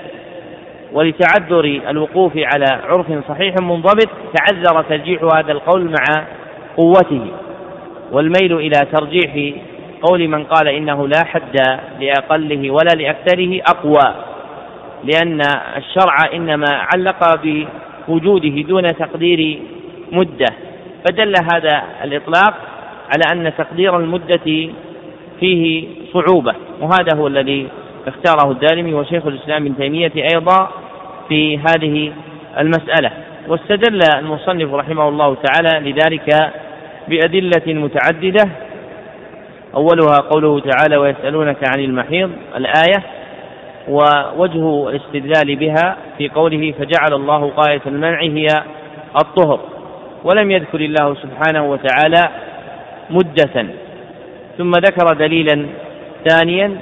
ولتعذر 0.94 1.66
الوقوف 1.90 2.32
على 2.36 2.66
عرف 2.84 3.28
صحيح 3.28 3.56
منضبط 3.62 4.10
تعذر 4.34 4.82
ترجيح 4.82 5.24
هذا 5.24 5.52
القول 5.52 5.90
مع 5.90 6.26
قوته. 6.78 7.28
والميل 8.12 8.58
إلى 8.58 8.88
ترجيح 8.92 9.62
قول 10.02 10.28
من 10.28 10.44
قال 10.44 10.68
إنه 10.68 11.08
لا 11.08 11.26
حد 11.26 11.58
لأقله 12.00 12.72
ولا 12.72 12.96
لأكثره 12.96 13.62
أقوى. 13.68 14.16
لأن 15.04 15.42
الشرع 15.78 16.34
إنما 16.34 16.68
علق 16.94 17.42
بوجوده 18.08 18.62
دون 18.62 18.84
تقدير 18.84 19.60
مدة. 20.12 20.48
فدل 21.06 21.34
هذا 21.54 21.84
الإطلاق 22.04 22.54
على 23.12 23.24
أن 23.32 23.54
تقدير 23.58 23.98
المدة 23.98 24.70
فيه 25.40 25.88
صعوبة 26.14 26.54
وهذا 26.82 27.18
هو 27.18 27.28
الذي 27.28 27.68
اختاره 28.08 28.52
الدارمي 28.52 28.94
وشيخ 28.94 29.26
الإسلام 29.26 29.66
ابن 29.66 29.78
تيمية 29.78 30.12
أيضا 30.16 30.70
في 31.30 31.58
هذه 31.58 32.14
المسألة. 32.60 33.12
واستدل 33.48 34.00
المصنف 34.20 34.74
رحمه 34.74 35.10
الله 35.10 35.36
تعالى 35.44 35.92
لذلك 35.92 36.52
بأدلة 37.08 37.74
متعددة. 37.74 38.50
أولها 39.76 40.16
قوله 40.30 40.60
تعالى 40.60 40.98
ويسألونك 40.98 41.58
عن 41.74 41.80
المحيض 41.80 42.32
الآية 42.56 43.04
ووجه 43.88 44.90
الاستدلال 44.90 45.56
بها 45.56 45.98
في 46.18 46.30
قوله 46.30 46.74
فجعل 46.80 47.14
الله 47.14 47.50
قاية 47.50 47.82
المنع 47.86 48.22
هي 48.22 48.48
الطهر 49.22 49.60
ولم 50.24 50.52
يذكر 50.52 50.80
الله 50.80 51.16
سبحانه 51.16 51.72
وتعالى 51.72 52.30
مدة. 53.10 53.66
ثم 54.58 54.72
ذكر 54.72 55.14
دليلا 55.14 55.66
ثانيا 56.30 56.78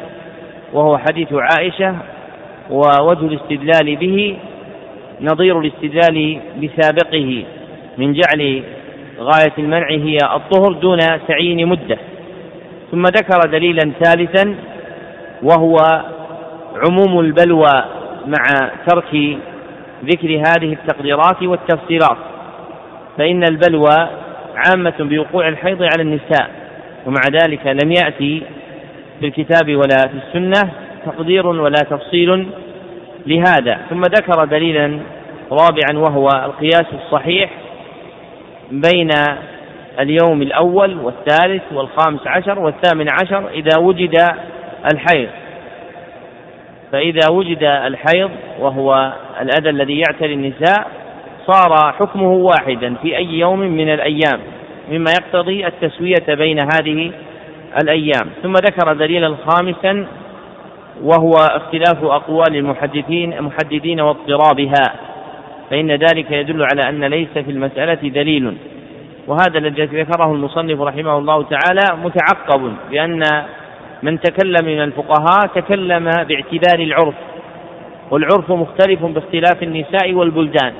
وهو 0.73 0.97
حديث 0.97 1.27
عائشة 1.33 1.95
ووجه 2.69 3.25
الاستدلال 3.25 3.95
به 3.95 4.37
نظير 5.21 5.59
الاستدلال 5.59 6.39
بسابقه 6.63 7.43
من 7.97 8.13
جعل 8.13 8.63
غاية 9.19 9.53
المنع 9.57 9.89
هي 9.89 10.17
الطهر 10.35 10.73
دون 10.73 10.99
تعيين 11.27 11.67
مدة. 11.67 11.97
ثم 12.91 13.03
ذكر 13.03 13.39
دليلا 13.51 13.91
ثالثا 14.03 14.55
وهو 15.43 15.77
عموم 16.75 17.19
البلوى 17.19 17.83
مع 18.27 18.71
ترك 18.87 19.37
ذكر 20.05 20.37
هذه 20.37 20.73
التقديرات 20.73 21.43
والتفسيرات 21.43 22.17
فإن 23.17 23.43
البلوى 23.43 24.09
عامة 24.67 24.93
بوقوع 24.99 25.47
الحيض 25.47 25.83
على 25.83 26.01
النساء 26.01 26.49
ومع 27.05 27.21
ذلك 27.31 27.67
لم 27.83 27.91
يأتي 27.91 28.41
في 29.19 29.25
الكتاب 29.25 29.75
ولا 29.75 30.07
في 30.07 30.17
السنة 30.27 30.71
تقدير 31.05 31.47
ولا 31.47 31.81
تفصيل 31.89 32.47
لهذا. 33.27 33.79
ثم 33.89 34.01
ذكر 34.01 34.45
دليلا 34.45 34.99
رابعا 35.51 35.97
وهو 35.97 36.27
القياس 36.27 36.85
الصحيح 36.93 37.49
بين 38.71 39.09
اليوم 39.99 40.41
الأول 40.41 40.97
والثالث 40.97 41.63
والخامس 41.71 42.27
عشر 42.27 42.59
والثامن 42.59 43.09
عشر 43.09 43.49
إذا 43.49 43.79
وجد 43.79 44.17
الحيض. 44.93 45.29
فإذا 46.91 47.29
وجد 47.31 47.63
الحيض 47.63 48.31
وهو 48.59 49.13
الأذى 49.41 49.69
الذي 49.69 49.99
يعتري 49.99 50.33
النساء 50.33 50.87
صار 51.51 51.93
حكمه 51.93 52.31
واحدا 52.31 52.95
في 53.01 53.17
أي 53.17 53.39
يوم 53.39 53.59
من 53.59 53.93
الأيام 53.93 54.39
مما 54.91 55.11
يقتضي 55.11 55.67
التسوية 55.67 56.35
بين 56.35 56.59
هذه 56.59 57.11
الأيام. 57.83 58.29
ثم 58.43 58.53
ذكر 58.53 58.93
دليلا 58.93 59.35
خامسا 59.47 60.07
وهو 61.03 61.31
اختلاف 61.31 62.03
أقوال 62.03 62.55
المحدثين 62.55 63.33
المحددين 63.33 64.01
واضطرابها. 64.01 64.83
فإن 65.69 65.91
ذلك 65.91 66.31
يدل 66.31 66.63
على 66.73 66.89
أن 66.89 67.03
ليس 67.03 67.29
في 67.33 67.51
المسألة 67.51 68.09
دليل. 68.09 68.57
وهذا 69.27 69.57
الذي 69.57 69.85
ذكره 69.85 70.33
المصنف 70.33 70.81
رحمه 70.81 71.17
الله 71.17 71.43
تعالى 71.43 72.03
متعقب 72.03 72.73
بأن 72.91 73.23
من 74.03 74.19
تكلم 74.19 74.65
من 74.65 74.81
الفقهاء 74.81 75.47
تكلم 75.55 76.05
باعتبار 76.05 76.79
العرف. 76.79 77.15
والعرف 78.11 78.51
مختلف 78.51 79.05
باختلاف 79.05 79.63
النساء 79.63 80.13
والبلدان. 80.13 80.73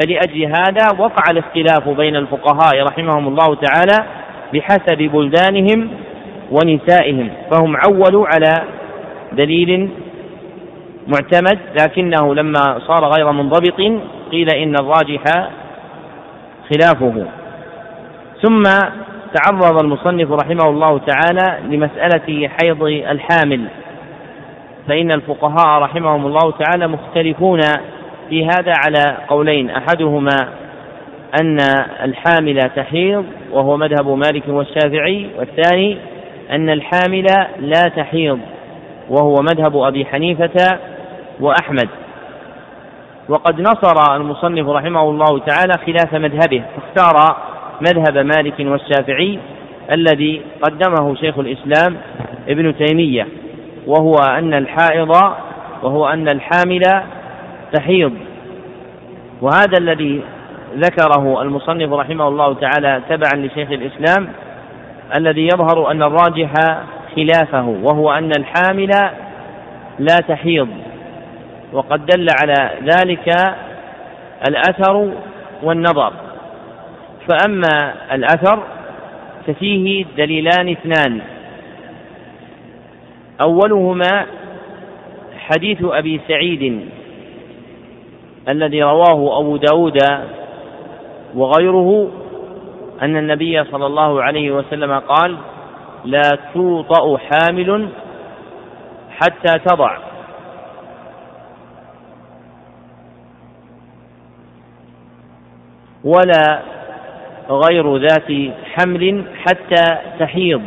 فلأجل 0.00 0.44
هذا 0.44 0.98
وقع 0.98 1.30
الاختلاف 1.30 1.88
بين 1.88 2.16
الفقهاء 2.16 2.82
رحمهم 2.82 3.28
الله 3.28 3.54
تعالى 3.54 4.06
بحسب 4.54 4.98
بلدانهم 4.98 5.90
ونسائهم 6.50 7.30
فهم 7.50 7.76
عولوا 7.76 8.26
على 8.26 8.64
دليل 9.32 9.88
معتمد 11.06 11.58
لكنه 11.80 12.34
لما 12.34 12.78
صار 12.86 13.04
غير 13.04 13.32
منضبط 13.32 13.80
قيل 14.32 14.50
إن 14.50 14.74
الراجح 14.74 15.22
خلافه. 16.70 17.26
ثم 18.42 18.62
تعرض 19.34 19.82
المصنف 19.84 20.30
رحمه 20.30 20.68
الله 20.68 20.98
تعالى 21.06 21.58
لمسألة 21.76 22.48
حيض 22.48 22.82
الحامل 22.82 23.68
فإن 24.88 25.12
الفقهاء 25.12 25.82
رحمهم 25.82 26.26
الله 26.26 26.52
تعالى 26.58 26.88
مختلفون 26.88 27.60
في 28.32 28.44
هذا 28.44 28.72
على 28.86 29.16
قولين. 29.28 29.70
أحدهما 29.70 30.36
أن 31.40 31.56
الحامل 32.04 32.70
تحيض 32.76 33.24
وهو 33.50 33.76
مذهب 33.76 34.08
مالك 34.08 34.42
والشافعي 34.48 35.28
والثاني 35.38 35.98
أن 36.50 36.70
الحامل 36.70 37.26
لا 37.58 37.88
تحيض 37.96 38.38
وهو 39.08 39.34
مذهب 39.34 39.76
أبي 39.76 40.06
حنيفة 40.06 40.78
وأحمد. 41.40 41.88
وقد 43.28 43.60
نصر 43.60 44.16
المصنف 44.16 44.68
رحمه 44.68 45.02
الله 45.02 45.38
تعالى 45.38 45.72
خلاف 45.86 46.14
مذهبه 46.14 46.62
فاختار 46.76 47.36
مذهب 47.80 48.18
مالك 48.18 48.54
والشافعي 48.60 49.38
الذي 49.92 50.42
قدمه 50.62 51.14
شيخ 51.14 51.38
الإسلام 51.38 51.96
ابن 52.48 52.74
تيمية 52.76 53.26
وهو 53.86 54.14
أن 54.14 54.54
الحائض 54.54 55.10
وهو 55.82 56.06
أن 56.06 56.28
الحامل 56.28 56.82
تحيض. 57.72 58.12
وهذا 59.40 59.78
الذي 59.78 60.22
ذكره 60.76 61.42
المصنف 61.42 61.92
رحمه 61.92 62.28
الله 62.28 62.54
تعالى 62.54 63.02
تبعا 63.08 63.46
لشيخ 63.46 63.70
الإسلام 63.70 64.28
الذي 65.16 65.44
يظهر 65.46 65.90
أن 65.90 66.02
الراجح 66.02 66.52
خلافه 67.16 67.64
وهو 67.82 68.12
أن 68.12 68.30
الحامل 68.38 68.90
لا 69.98 70.16
تحيض. 70.28 70.68
وقد 71.72 72.06
دل 72.06 72.26
على 72.40 72.70
ذلك 72.84 73.34
الأثر 74.48 75.12
والنظر. 75.62 76.12
فأما 77.28 77.94
الأثر 78.12 78.62
ففيه 79.46 80.04
دليلان 80.16 80.68
اثنان. 80.68 81.20
أولهما 83.40 84.26
حديث 85.38 85.84
أبي 85.84 86.20
سعيد 86.28 86.88
الذي 88.48 88.82
رواه 88.82 89.40
أبو 89.40 89.56
داود 89.56 89.98
وغيره 91.34 92.10
أن 93.02 93.16
النبي 93.16 93.64
صلى 93.64 93.86
الله 93.86 94.22
عليه 94.22 94.50
وسلم 94.50 94.98
قال 94.98 95.36
لا 96.04 96.22
توطأ 96.54 97.18
حامل 97.18 97.88
حتى 99.10 99.58
تضع 99.58 99.96
ولا 106.04 106.62
غير 107.50 107.96
ذات 107.96 108.52
حمل 108.64 109.24
حتى 109.34 109.98
تحيض. 110.18 110.62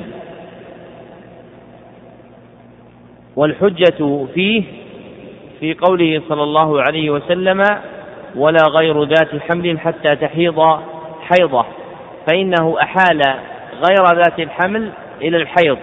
والحجة 3.36 4.26
فيه 4.34 4.64
في 5.66 5.74
قوله 5.74 6.22
صلى 6.30 6.44
الله 6.44 6.82
عليه 6.82 7.10
وسلم 7.10 7.64
ولا 8.36 8.64
غير 8.70 9.04
ذات 9.04 9.42
حمل 9.50 9.80
حتى 9.80 10.16
تحيض 10.16 10.80
حيضة 11.22 11.66
فإنه 12.28 12.76
أحال 12.82 13.22
غير 13.88 14.16
ذات 14.16 14.40
الحمل 14.40 14.90
إلى 15.22 15.38
الحيض. 15.38 15.78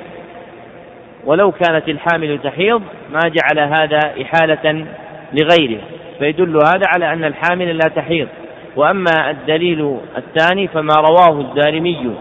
ولو 1.25 1.53
كانت 1.53 1.89
الحامل 1.89 2.39
تحيض 2.45 2.83
ما 3.13 3.21
جعل 3.21 3.59
هذا 3.59 3.99
إحالة 4.23 4.87
لغيره. 5.33 5.81
فيدل 6.19 6.57
هذا 6.57 6.87
على 6.95 7.13
أن 7.13 7.25
الحامل 7.25 7.77
لا 7.77 7.89
تحيض. 7.97 8.29
وأما 8.77 9.31
الدليل 9.31 9.97
الثاني 10.17 10.69
فما 10.69 10.95
رواه 10.95 11.41
الدارمي 11.41 12.15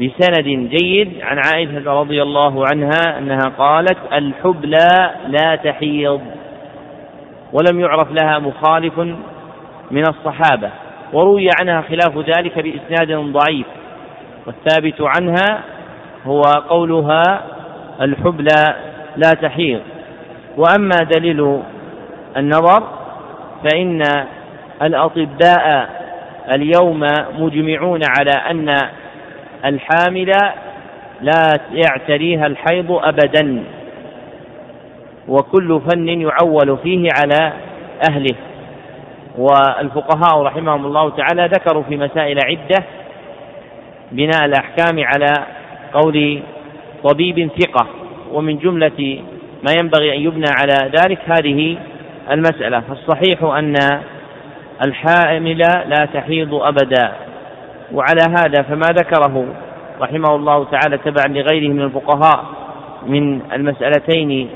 بسند 0.00 0.68
جيد 0.70 1.12
عن 1.22 1.38
عائشة 1.38 2.00
رضي 2.00 2.22
الله 2.22 2.64
عنها 2.72 3.18
أنها 3.18 3.52
قالت 3.58 3.98
الحبلى 4.12 5.10
لا 5.28 5.56
تحيض. 5.56 6.20
ولم 7.52 7.80
يعرف 7.80 8.08
لها 8.12 8.38
مخالف 8.38 8.98
من 9.90 10.02
الصحابة 10.08 10.70
وروي 11.12 11.48
عنها 11.60 11.82
خلاف 11.82 12.18
ذلك 12.18 12.58
بإسناد 12.58 13.12
ضعيف 13.12 13.66
والثابت 14.46 15.00
عنها 15.00 15.60
هو 16.26 16.40
قولها 16.68 17.42
الحبلى 18.00 18.74
لا 19.16 19.30
تحيض. 19.42 19.80
وأما 20.56 20.96
دليل 21.16 21.62
النظر 22.36 22.82
فإن 23.64 24.02
الأطباء 24.82 25.88
اليوم 26.52 27.06
مجمعون 27.38 28.00
على 28.18 28.30
أن 28.50 28.76
الحامل 29.64 30.32
لا 31.20 31.60
يعتريها 31.72 32.46
الحيض 32.46 32.92
أبدا. 32.92 33.64
وكل 35.28 35.80
فن 35.90 36.08
يعول 36.08 36.78
فيه 36.82 37.08
على 37.20 37.52
أهله. 38.10 38.36
والفقهاء 39.38 40.42
رحمهم 40.42 40.86
الله 40.86 41.10
تعالى 41.10 41.46
ذكروا 41.46 41.82
في 41.82 41.96
مسائل 41.96 42.38
عدة 42.44 42.84
بناء 44.12 44.44
الأحكام 44.44 45.04
على 45.04 45.46
قول 45.92 46.42
طبيب 47.04 47.50
ثقة 47.60 47.86
ومن 48.32 48.58
جملة 48.58 49.20
ما 49.62 49.72
ينبغي 49.80 50.16
أن 50.16 50.20
يبنى 50.20 50.50
على 50.60 50.90
ذلك 51.00 51.18
هذه 51.26 51.78
المسألة. 52.30 52.80
فالصحيح 52.80 53.42
أن 53.42 53.74
الحامل 54.86 55.58
لا 55.58 56.08
تحيض 56.14 56.54
أبدا 56.54 57.12
وعلى 57.92 58.22
هذا 58.38 58.62
فما 58.62 58.86
ذكره 58.86 59.46
رحمه 60.00 60.36
الله 60.36 60.64
تعالى 60.64 60.98
تبعا 60.98 61.28
لغيره 61.28 61.72
من 61.72 61.82
الفقهاء 61.82 62.44
من 63.06 63.40
المسألتين 63.52 64.48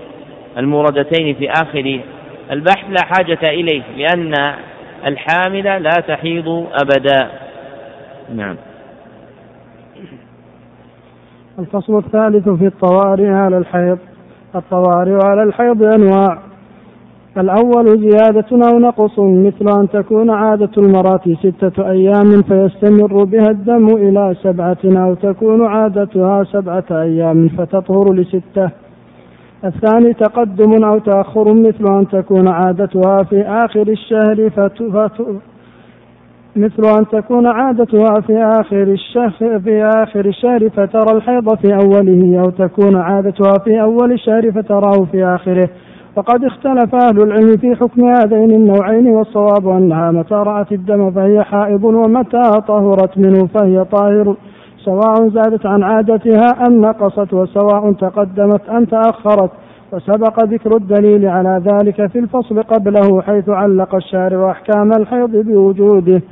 الموردتين 0.59 1.35
في 1.35 1.51
آخر 1.51 2.01
البحث 2.51 2.91
لا 2.91 3.05
حاجة 3.05 3.51
إليه 3.51 3.83
لأن 3.97 4.35
الحامل 5.07 5.83
لا 5.83 5.91
تحيض 6.09 6.67
أبدا. 6.83 7.31
نعم. 8.35 8.57
الفصل 11.59 11.99
الثالث 11.99 12.49
في 12.49 12.67
الطوارئ 12.67 13.29
على 13.29 13.59
الحيض. 13.59 13.99
الطوارئ 14.55 15.19
على 15.25 15.43
الحيض 15.43 15.83
أنواع. 15.83 16.39
الأول 17.39 18.01
زيادة 18.01 18.47
أو 18.53 18.79
نقص 18.79 19.19
مثل 19.19 19.81
أن 19.81 19.89
تكون 19.89 20.31
عادة 20.31 20.71
المرأة 20.79 21.21
ستة 21.43 21.91
أيام 21.91 22.43
فيستمر 22.43 23.25
بها 23.25 23.51
الدم 23.51 23.89
إلى 23.97 24.37
سبعة 24.43 24.79
أو 24.85 25.15
تكون 25.15 25.67
عادتها 25.67 26.45
سبعة 26.45 26.85
أيام 26.91 27.49
فتطهر 27.49 28.13
لستة. 28.13 28.86
الثاني 29.65 30.13
تقدم 30.13 30.85
أو 30.85 30.99
تأخر 30.99 31.55
مثل 31.55 31.87
أن 31.87 32.09
تكون 32.09 32.49
عادتها 32.49 33.23
في 33.23 33.43
آخر 33.43 33.89
الشهر 33.89 34.51
فت... 34.51 34.83
فت... 34.83 35.27
مثل 36.57 36.99
أن 36.99 37.07
تكون 37.07 37.47
عادتها 37.47 38.21
في 38.21 38.45
آخر 38.61 38.83
الشهر 38.83 39.61
في 39.61 39.85
آخر 39.85 40.25
الشهر 40.27 40.69
فترى 40.69 41.17
الحيض 41.17 41.55
في 41.55 41.75
أوله 41.75 42.41
أو 42.41 42.51
تكون 42.51 42.97
عادتها 42.97 43.59
في 43.65 43.81
أول 43.83 44.13
الشهر 44.13 44.53
فتراه 44.53 45.05
في 45.13 45.25
آخره. 45.25 45.69
وقد 46.17 46.45
اختلف 46.45 46.95
أهل 46.95 47.23
العلم 47.23 47.57
في 47.57 47.77
حكم 47.77 48.09
هذين 48.09 48.51
النوعين 48.51 49.07
والصواب 49.07 49.69
أنها 49.69 50.11
متى 50.11 50.35
رأت 50.35 50.73
الدم 50.73 51.11
فهي 51.11 51.43
حائض 51.45 51.85
ومتى 51.85 52.61
طهرت 52.69 53.19
منه 53.19 53.47
فهي 53.47 53.85
طاهر 53.85 54.37
سواء 54.87 55.29
زادت 55.29 55.67
عن 55.67 55.83
عادتها 55.83 56.47
أم 56.69 56.81
نقصت 56.81 57.35
وسواء 57.35 57.93
تقدمت 57.93 58.69
أم 58.69 58.85
تأخرت. 58.85 59.51
وسبق 59.93 60.45
ذكر 60.45 60.77
الدليل 60.77 61.27
على 61.27 61.63
ذلك 61.65 62.07
في 62.07 62.19
الفصل 62.19 62.63
قبله 62.63 63.23
حيث 63.23 63.49
علق 63.49 63.95
الشارع 63.95 64.51
أحكام 64.51 64.91
الحيض 65.01 65.37
بوجوده. 65.37 66.23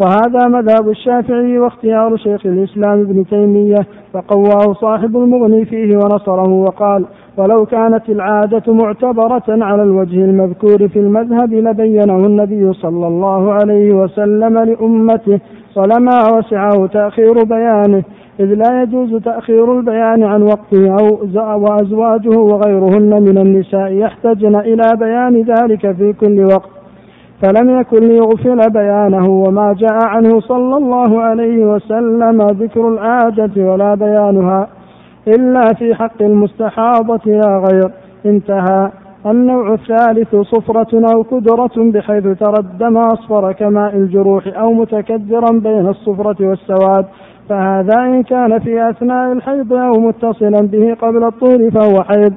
وهذا 0.00 0.48
مذهب 0.48 0.88
الشافعي 0.88 1.58
واختيار 1.58 2.16
شيخ 2.16 2.46
الإسلام 2.46 3.00
ابن 3.00 3.26
تيمية 3.26 3.86
وقواه 4.14 4.72
صاحب 4.72 5.16
المغني 5.16 5.64
فيه 5.64 5.96
ونصره 5.96 6.48
وقال 6.48 7.04
ولو 7.36 7.66
كانت 7.66 8.08
العادة 8.08 8.72
معتبرة 8.72 9.44
على 9.48 9.82
الوجه 9.82 10.24
المذكور 10.24 10.88
في 10.88 10.98
المذهب 10.98 11.54
لبينه 11.54 12.16
النبي 12.16 12.72
صلى 12.72 13.06
الله 13.06 13.52
عليه 13.52 13.94
وسلم 13.94 14.58
لأمته 14.58 15.40
ولما 15.76 16.18
وسعه 16.32 16.86
تأخير 16.86 17.44
بيانه 17.44 18.02
إذ 18.40 18.54
لا 18.54 18.82
يجوز 18.82 19.22
تأخير 19.22 19.78
البيان 19.78 20.24
عن 20.24 20.42
وقته 20.42 20.96
أو 21.00 21.18
وأزواجه 21.60 22.38
وغيرهن 22.38 23.22
من 23.22 23.38
النساء 23.38 23.92
يحتجن 23.92 24.56
إلى 24.56 24.96
بيان 24.98 25.42
ذلك 25.42 25.92
في 25.92 26.12
كل 26.12 26.44
وقت 26.44 26.75
فلم 27.42 27.80
يكن 27.80 27.98
ليغفل 27.98 28.70
بيانه 28.70 29.28
وما 29.28 29.74
جاء 29.78 30.04
عنه 30.04 30.40
صلى 30.40 30.76
الله 30.76 31.22
عليه 31.22 31.64
وسلم 31.64 32.42
ذكر 32.42 32.88
العادة 32.88 33.72
ولا 33.72 33.94
بيانها 33.94 34.68
إلا 35.28 35.72
في 35.74 35.94
حق 35.94 36.22
المستحاضة 36.22 37.20
لا 37.26 37.62
غير. 37.70 37.90
انتهى. 38.26 38.90
النوع 39.26 39.72
الثالث 39.72 40.36
صفرة 40.36 41.14
أو 41.14 41.24
كدرة 41.24 41.90
بحيث 41.92 42.22
ترى 42.38 42.58
الدم 42.58 42.96
أصفر 42.96 43.52
كماء 43.52 43.96
الجروح 43.96 44.46
أو 44.46 44.72
متكدرا 44.72 45.50
بين 45.52 45.88
الصفرة 45.88 46.36
والسواد 46.40 47.06
فهذا 47.48 48.00
إن 48.00 48.22
كان 48.22 48.58
في 48.58 48.90
أثناء 48.90 49.32
الحيض 49.32 49.72
أو 49.72 50.00
متصلا 50.00 50.66
به 50.66 50.94
قبل 50.94 51.24
الطهر 51.24 51.70
فهو 51.70 52.02
حيض. 52.02 52.32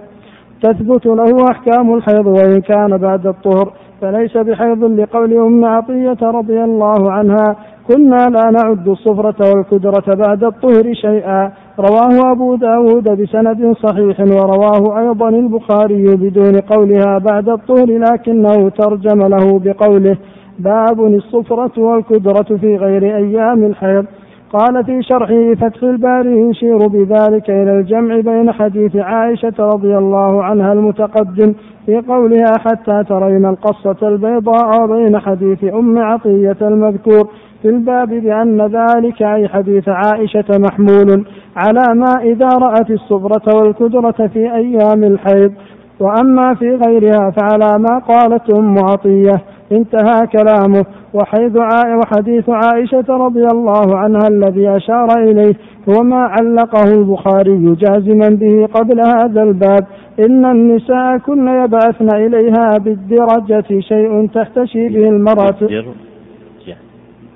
تثبت 0.63 1.05
له 1.05 1.45
أحكام 1.51 1.93
الحيض 1.93 2.27
وإن 2.27 2.61
كان 2.61 2.97
بعد 2.97 3.27
الطهر. 3.27 3.71
فليس 4.01 4.37
بحيض 4.37 4.83
لقول 4.83 5.33
أم 5.33 5.65
عطية 5.65 6.17
رضي 6.21 6.63
الله 6.63 7.11
عنها 7.11 7.55
كنا 7.87 8.15
لا 8.15 8.51
نعد 8.51 8.87
الصفرة 8.87 9.35
والكدرة 9.55 10.15
بعد 10.15 10.43
الطهر 10.43 10.93
شيئا. 10.93 11.51
رواه 11.79 12.31
أبو 12.31 12.55
داود 12.55 13.03
بسند 13.03 13.75
صحيح 13.83 14.19
ورواه 14.19 14.99
أيضا 14.99 15.29
البخاري 15.29 16.03
بدون 16.03 16.59
قولها 16.59 17.17
بعد 17.31 17.49
الطهر 17.49 17.87
لكنه 17.87 18.69
ترجم 18.69 19.19
له 19.27 19.59
بقوله 19.59 20.17
باب 20.59 21.05
الصفرة 21.05 21.71
والكدرة 21.77 22.57
في 22.57 22.75
غير 22.75 23.03
أيام 23.15 23.63
الحيض. 23.63 24.05
قال 24.53 24.85
في 24.85 25.01
شرحه 25.03 25.53
فتح 25.53 25.83
الباري 25.83 26.49
يشير 26.49 26.87
بذلك 26.87 27.49
إلى 27.49 27.79
الجمع 27.79 28.19
بين 28.19 28.51
حديث 28.51 28.95
عائشة 28.95 29.53
رضي 29.59 29.97
الله 29.97 30.43
عنها 30.43 30.73
المتقدم 30.73 31.53
في 31.85 32.01
قولها 32.07 32.53
حتى 32.59 33.03
ترين 33.09 33.45
القصة 33.45 34.07
البيضاء 34.07 34.83
وبين 34.83 35.19
حديث 35.19 35.63
أم 35.63 35.99
عطية 35.99 36.57
المذكور 36.61 37.29
في 37.61 37.69
الباب 37.69 38.09
بأن 38.09 38.61
ذلك 38.61 39.21
أي 39.21 39.47
حديث 39.47 39.89
عائشة 39.89 40.45
محمول 40.49 41.25
على 41.57 41.95
ما 41.95 42.21
إذا 42.21 42.47
رأت 42.47 42.91
الصبرة 42.91 43.55
والكدرة 43.55 44.27
في 44.27 44.53
أيام 44.55 45.03
الحيض. 45.03 45.53
وأما 45.99 46.55
في 46.55 46.75
غيرها 46.75 47.31
فعلى 47.31 47.79
ما 47.79 47.99
قالت 47.99 48.49
أم 48.49 48.75
عطية 48.77 49.41
انتهى 49.71 50.27
كلامه. 50.27 50.85
وحيث 51.13 51.55
وحديث 52.01 52.49
عائشة 52.49 53.05
رضي 53.09 53.43
الله 53.43 53.97
عنها 53.97 54.27
الذي 54.27 54.69
أشار 54.69 55.07
إليه 55.17 55.53
هو 55.89 56.03
ما 56.03 56.17
علقه 56.17 56.83
البخاري 56.83 57.75
جازما 57.75 58.29
به 58.29 58.65
قبل 58.65 58.99
هذا 58.99 59.43
الباب 59.43 59.87
إن 60.19 60.45
النساء 60.45 61.17
كن 61.17 61.47
يبعثن 61.47 62.15
إليها 62.15 62.77
بالدرجة 62.77 63.79
شيء 63.79 64.27
تحتشي 64.27 64.89
به 64.89 65.09
المرأة. 65.09 65.55
بالدرجة. 65.61 66.77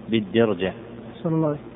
بالدرجة. 0.10 0.74
صلى 1.24 1.36
الله 1.36 1.48
عليه 1.48 1.73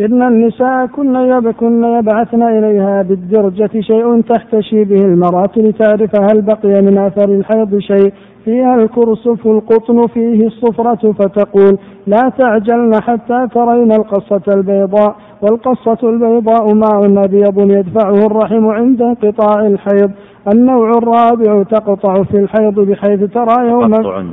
إن 0.00 0.22
النساء 0.22 0.86
كن 0.86 1.14
يبكن 1.14 1.84
يبعثن 1.84 2.42
إليها 2.42 3.02
بالدرجة 3.02 3.80
شيء 3.80 4.20
تحتشي 4.20 4.84
به 4.84 5.04
المرأة 5.04 5.50
لتعرف 5.56 6.10
هل 6.20 6.42
بقي 6.42 6.82
من 6.82 6.98
أثر 6.98 7.28
الحيض 7.28 7.78
شيء. 7.78 8.12
فيها 8.44 8.74
الكرسف 8.74 9.46
القطن 9.46 10.06
فيه 10.06 10.46
الصفرة 10.46 11.12
فتقول 11.12 11.78
لا 12.06 12.32
تعجلن 12.38 12.92
حتى 13.02 13.48
ترين 13.54 13.92
القصة 13.92 14.54
البيضاء. 14.54 15.16
والقصة 15.42 16.08
البيضاء 16.08 16.74
ماء 16.74 17.24
أبيض 17.24 17.70
يدفعه 17.70 18.26
الرحم 18.26 18.66
عند 18.66 19.02
انقطاع 19.02 19.66
الحيض. 19.66 20.10
النوع 20.54 20.90
الرابع 20.90 21.62
تقطع 21.62 22.22
في 22.22 22.36
الحيض 22.36 22.80
بحيث 22.80 23.32
ترى 23.32 23.68
يوما 23.68 23.96
تقطع 23.96 24.24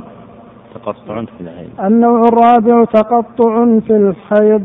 تقطع 0.74 1.24
في 1.24 1.40
الحيض. 1.40 1.68
النوع 1.84 2.22
الرابع 2.22 2.84
تقطع 2.84 3.78
في 3.86 3.96
الحيض. 3.96 4.62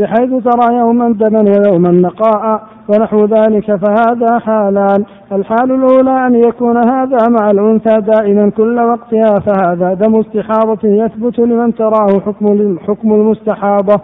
بحيث 0.00 0.30
ترى 0.30 0.76
يوما 0.78 1.12
دما 1.12 1.40
ويوما 1.40 1.90
نقاء 1.90 2.62
ونحو 2.88 3.24
ذلك 3.24 3.76
فهذا 3.76 4.38
حالان. 4.38 5.04
الحال 5.32 5.72
الأولى 5.72 6.26
أن 6.26 6.34
يكون 6.34 6.76
هذا 6.76 7.28
مع 7.28 7.50
الأنثى 7.50 8.00
دائما 8.00 8.50
كل 8.50 8.80
وقتها 8.80 9.40
فهذا 9.46 9.94
دم 9.94 10.20
استحاضة 10.20 10.88
يثبت 10.88 11.38
لمن 11.38 11.74
تراه 11.74 12.20
حكم 12.26 12.78
حكم 12.78 13.12
المستحاضة. 13.12 14.00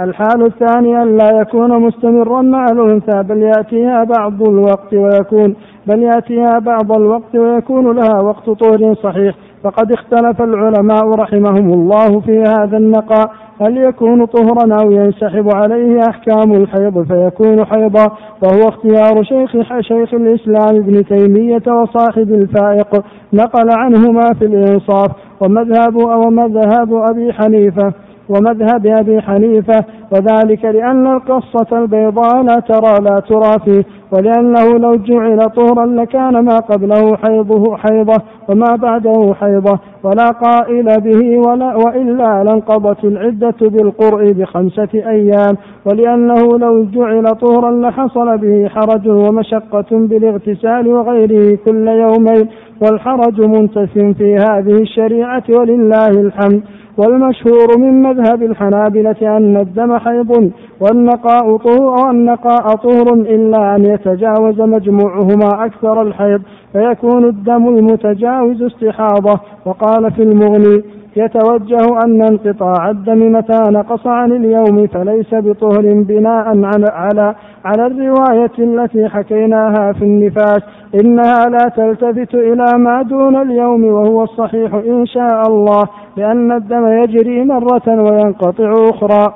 الحال 0.00 0.46
الثاني 0.46 1.02
أن 1.02 1.16
لا 1.16 1.40
يكون 1.40 1.80
مستمرا 1.80 2.42
مع 2.42 2.64
الأنثى 2.64 3.22
بل 3.22 3.42
يأتيها 3.42 4.04
بعض 4.04 4.42
الوقت 4.42 4.94
ويكون 4.94 5.56
بل 5.86 6.02
يأتيها 6.02 6.58
بعض 6.58 6.92
الوقت 6.92 7.36
ويكون 7.36 7.96
لها 7.96 8.22
وقت 8.22 8.50
طهر 8.50 8.94
صحيح. 8.94 9.34
فقد 9.64 9.92
اختلف 9.92 10.42
العلماء 10.42 11.10
رحمهم 11.10 11.72
الله 11.72 12.20
في 12.20 12.42
هذا 12.42 12.76
النقاء 12.76 13.30
هل 13.60 13.76
يكون 13.76 14.24
طهرا 14.24 14.82
أو 14.82 14.90
ينسحب 14.90 15.48
عليه 15.54 16.00
أحكام 16.10 16.52
الحيض؟ 16.52 17.02
فيكون 17.02 17.64
حيضا. 17.64 18.06
وهو 18.42 18.68
اختيار 18.68 19.22
شيخ 19.22 19.50
شيخ 19.80 20.14
الإسلام 20.14 20.76
ابن 20.76 21.04
تيمية 21.04 21.62
وصاحب 21.68 22.32
الفائق. 22.32 23.04
نقل 23.32 23.70
عنهما 23.70 24.34
في 24.38 24.44
الإنصاف. 24.44 25.10
ومذهب 25.40 25.96
ومذهب 25.96 26.94
أبي 26.94 27.32
حنيفة. 27.32 27.92
ومذهب 28.28 28.86
أبي 28.86 29.20
حنيفة 29.20 29.84
وذلك 30.12 30.64
لأن 30.64 31.06
القصة 31.06 31.78
البيضاء 31.78 32.42
لا 32.42 32.54
ترى 32.54 33.04
لا 33.04 33.20
ترى 33.20 33.58
فيه 33.64 33.84
ولأنه 34.12 34.78
لو 34.78 34.94
جعل 34.94 35.38
طهرا 35.38 35.86
لكان 35.86 36.44
ما 36.44 36.58
قبله 36.58 37.16
حيضه 37.16 37.76
حيضة 37.76 38.22
وما 38.48 38.76
بعده 38.76 39.34
حيضة 39.40 39.78
ولا 40.04 40.28
قائل 40.28 40.84
به 41.00 41.48
ولا 41.48 41.76
وإلا 41.76 42.44
لانقضت 42.44 43.04
العدة 43.04 43.54
بالقرء 43.62 44.32
بخمسة 44.32 44.88
أيام 44.94 45.56
ولأنه 45.86 46.58
لو 46.58 46.84
جعل 46.84 47.24
طهرا 47.24 47.70
لحصل 47.70 48.38
به 48.38 48.68
حرج 48.68 49.08
ومشقة 49.08 49.86
بالاغتسال 49.90 50.88
وغيره 50.88 51.58
كل 51.64 51.88
يومين 51.88 52.48
والحرج 52.82 53.40
منتف 53.40 53.92
في 53.92 54.36
هذه 54.50 54.82
الشريعة 54.82 55.42
ولله 55.48 56.08
الحمد. 56.08 56.62
والمشهور 56.96 57.78
من 57.78 58.02
مذهب 58.02 58.42
الحنابلة 58.42 59.36
أن 59.36 59.56
الدم 59.56 59.98
حيض 59.98 60.50
والنقاء 60.80 61.56
طهر 61.56 62.06
والنقاء 62.06 62.76
طهر 62.76 63.14
إلا 63.14 63.76
أن 63.76 63.84
يتجاوز 63.84 64.60
مجموعهما 64.60 65.48
أكثر 65.66 66.02
الحيض 66.02 66.42
فيكون 66.72 67.24
الدم 67.24 67.68
المتجاوز 67.68 68.62
استحاضة. 68.62 69.40
وقال 69.66 70.12
في 70.12 70.22
المغني 70.22 70.82
يتوجه 71.16 72.04
أن 72.04 72.22
انقطاع 72.22 72.90
الدم 72.90 73.32
متى 73.32 73.62
نقص 73.66 74.06
عن 74.06 74.32
اليوم 74.32 74.86
فليس 74.86 75.34
بطهر 75.34 75.82
بناء 75.82 76.64
على 76.64 77.34
على 77.64 77.86
الرواية 77.86 78.52
التي 78.58 79.08
حكيناها 79.08 79.92
في 79.92 80.02
النفاس. 80.04 80.62
إنها 80.94 81.44
لا 81.44 81.68
تلتفت 81.76 82.34
إلى 82.34 82.78
ما 82.78 83.02
دون 83.02 83.36
اليوم 83.36 83.84
وهو 83.84 84.22
الصحيح 84.22 84.74
إن 84.74 85.06
شاء 85.06 85.42
الله 85.48 85.82
لأن 86.16 86.52
الدم 86.52 86.86
يجري 86.86 87.44
مرة 87.44 87.88
وينقطع 87.88 88.72
أخرى. 88.90 89.34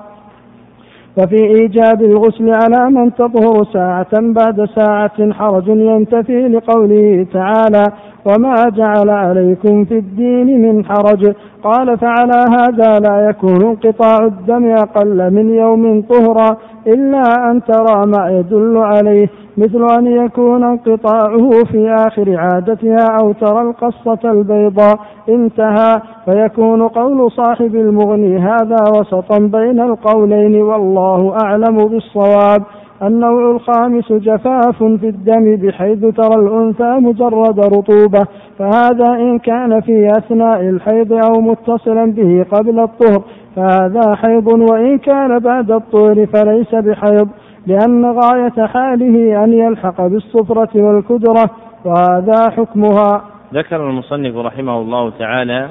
وفي 1.19 1.37
إيجاب 1.37 2.03
الغسل 2.03 2.51
على 2.51 2.91
من 2.91 3.15
تطهر 3.15 3.65
ساعة 3.73 4.09
بعد 4.13 4.65
ساعة 4.77 5.33
حرج 5.33 5.69
ينتفي 5.69 6.49
لقوله 6.49 7.27
تعالى 7.33 7.85
وما 8.25 8.55
جعل 8.69 9.11
عليكم 9.11 9.85
في 9.85 9.99
الدين 9.99 10.63
من 10.63 10.85
حرج 10.85 11.35
قال 11.65 11.99
فعلى 11.99 12.45
هذا 12.51 12.99
لا 13.09 13.29
يكون 13.29 13.63
انقطاع 13.65 14.19
الدم 14.27 14.67
أقل 14.67 15.31
من 15.35 15.55
يوم 15.55 16.03
طهرا 16.03 16.57
إلا 16.87 17.51
أن 17.51 17.63
ترى 17.65 18.07
ما 18.07 18.31
يدل 18.31 18.77
عليه 18.77 19.29
مثل 19.57 19.87
أن 19.99 20.07
يكون 20.07 20.65
انقطاعه 20.65 21.51
في 21.73 21.95
آخر 22.09 22.37
عادتها 22.37 23.07
أو 23.23 23.33
ترى 23.33 23.63
القصة 23.63 24.31
البيضاء 24.31 24.99
انتهى 25.29 26.01
فيكون 26.25 26.89
قول 26.89 27.31
صاحب 27.33 27.75
المغني 27.75 28.39
هذا 28.39 28.77
وسطا 28.99 29.39
بين 29.39 29.81
القولين 29.81 30.63
والله 30.63 31.37
أعلم 31.45 31.89
بالصواب 31.89 32.63
النوع 33.03 33.51
الخامس 33.51 34.13
جفاف 34.13 34.79
في 34.79 35.09
الدم 35.09 35.57
بحيث 35.57 35.99
ترى 35.99 36.35
الأنثى 36.35 36.91
مجرد 37.01 37.61
رطوبة 37.61 38.27
فهذا 38.59 39.13
إن 39.13 39.39
كان 39.39 39.81
في 39.81 40.11
أثناء 40.19 40.61
الحيض 40.61 41.13
أو 41.13 41.41
متصلا 41.41 42.13
به 42.13 42.47
قبل 42.53 42.81
الطهر 42.81 43.23
فهذا 43.57 44.15
حيض 44.15 44.47
وإن 44.47 44.99
كان 44.99 45.39
بعد 45.39 45.71
الطهر 45.71 46.27
فليس 46.27 46.75
بحيض 46.75 47.29
لأن 47.67 48.05
غاية 48.05 48.67
حاله 48.67 49.45
أن 49.45 49.53
يلحق 49.53 50.01
بالصفرة 50.07 50.71
والكدرة 50.75 51.51
وهذا 51.85 52.51
حكمها. 52.51 53.25
ذكر 53.55 53.91
المصنف 53.91 54.37
رحمه 54.37 54.81
الله 54.81 55.11
تعالى 55.11 55.69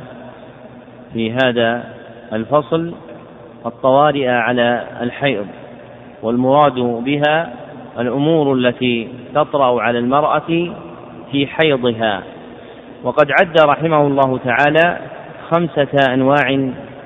في 1.13 1.31
هذا 1.31 1.83
الفصل 2.33 2.93
الطوارئ 3.65 4.27
على 4.27 4.83
الحيض. 5.01 5.45
والمراد 6.23 6.79
بها 6.79 7.53
الأمور 7.99 8.53
التي 8.53 9.07
تطرأ 9.35 9.81
على 9.81 9.99
المرأة 9.99 10.73
في 11.31 11.47
حيضها. 11.47 12.23
وقد 13.03 13.31
عد 13.41 13.61
رحمه 13.69 14.07
الله 14.07 14.39
تعالى 14.45 14.97
خمسة 15.51 16.13
أنواع 16.13 16.51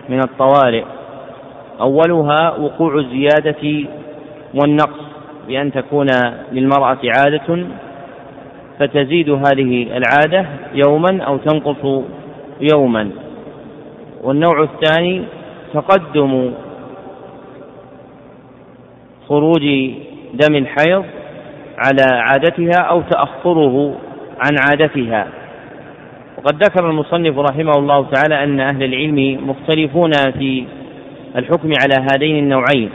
من 0.09 0.20
الطوارئ. 0.20 0.84
أولها 1.82 2.57
وقوع 2.59 2.95
الزيادة 2.95 3.88
والنقص 4.53 5.01
بأن 5.47 5.72
تكون 5.72 6.07
للمرأة 6.51 6.99
عادة 7.18 7.68
فتزيد 8.80 9.30
هذه 9.30 9.97
العادة 9.97 10.45
يوما 10.74 11.24
أو 11.24 11.38
تنقص 11.38 12.03
يوما. 12.74 13.09
والنوع 14.24 14.64
الثاني 14.64 15.24
تقدم 15.74 16.51
خروج 19.32 19.91
دم 20.34 20.55
الحيض 20.55 21.05
على 21.77 22.05
عادتها 22.11 22.82
أو 22.82 23.01
تأخره 23.01 23.95
عن 24.39 24.57
عادتها. 24.69 25.27
وقد 26.38 26.63
ذكر 26.63 26.89
المصنف 26.89 27.38
رحمه 27.39 27.71
الله 27.77 28.05
تعالى 28.13 28.43
أن 28.43 28.59
أهل 28.59 28.84
العلم 28.84 29.49
مختلفون 29.49 30.11
في 30.11 30.65
الحكم 31.36 31.73
على 31.84 32.05
هذين 32.11 32.36
النوعين. 32.43 32.89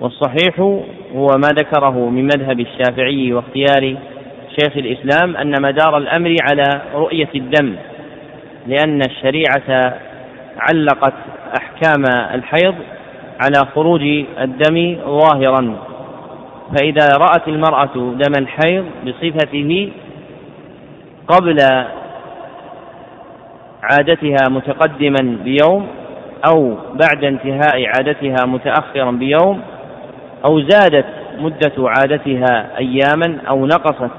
والصحيح 0.00 0.60
هو 1.14 1.26
ما 1.26 1.48
ذكره 1.48 2.08
من 2.08 2.24
مذهب 2.24 2.60
الشافعي 2.60 3.32
واختيار 3.32 3.96
شيخ 4.60 4.76
الإسلام 4.76 5.36
أن 5.36 5.62
مدار 5.62 5.98
الأمر 5.98 6.36
على 6.42 6.82
رؤية 6.94 7.28
الدم 7.34 7.74
لأن 8.66 9.00
الشريعة 9.00 9.98
علقت 10.58 11.14
أحكام 11.58 12.04
الحيض 12.34 12.74
على 13.40 13.66
خروج 13.74 14.02
الدم 14.40 14.96
ظاهرا. 15.06 15.76
فإذا 16.76 17.08
رأت 17.16 17.48
المرأة 17.48 17.94
دم 17.94 18.32
الحيض 18.38 18.84
بصفته 19.06 19.90
قبل 21.28 21.56
عادتها 23.82 24.48
متقدما 24.48 25.38
بيوم 25.44 25.86
أو 26.48 26.76
بعد 26.94 27.24
انتهاء 27.24 27.86
عادتها 27.86 28.46
متأخرا 28.46 29.10
بيوم 29.10 29.60
أو 30.44 30.60
زادت 30.60 31.06
مدة 31.38 31.72
عادتها 31.78 32.78
أياما 32.78 33.38
أو 33.48 33.66
نقصت 33.66 34.10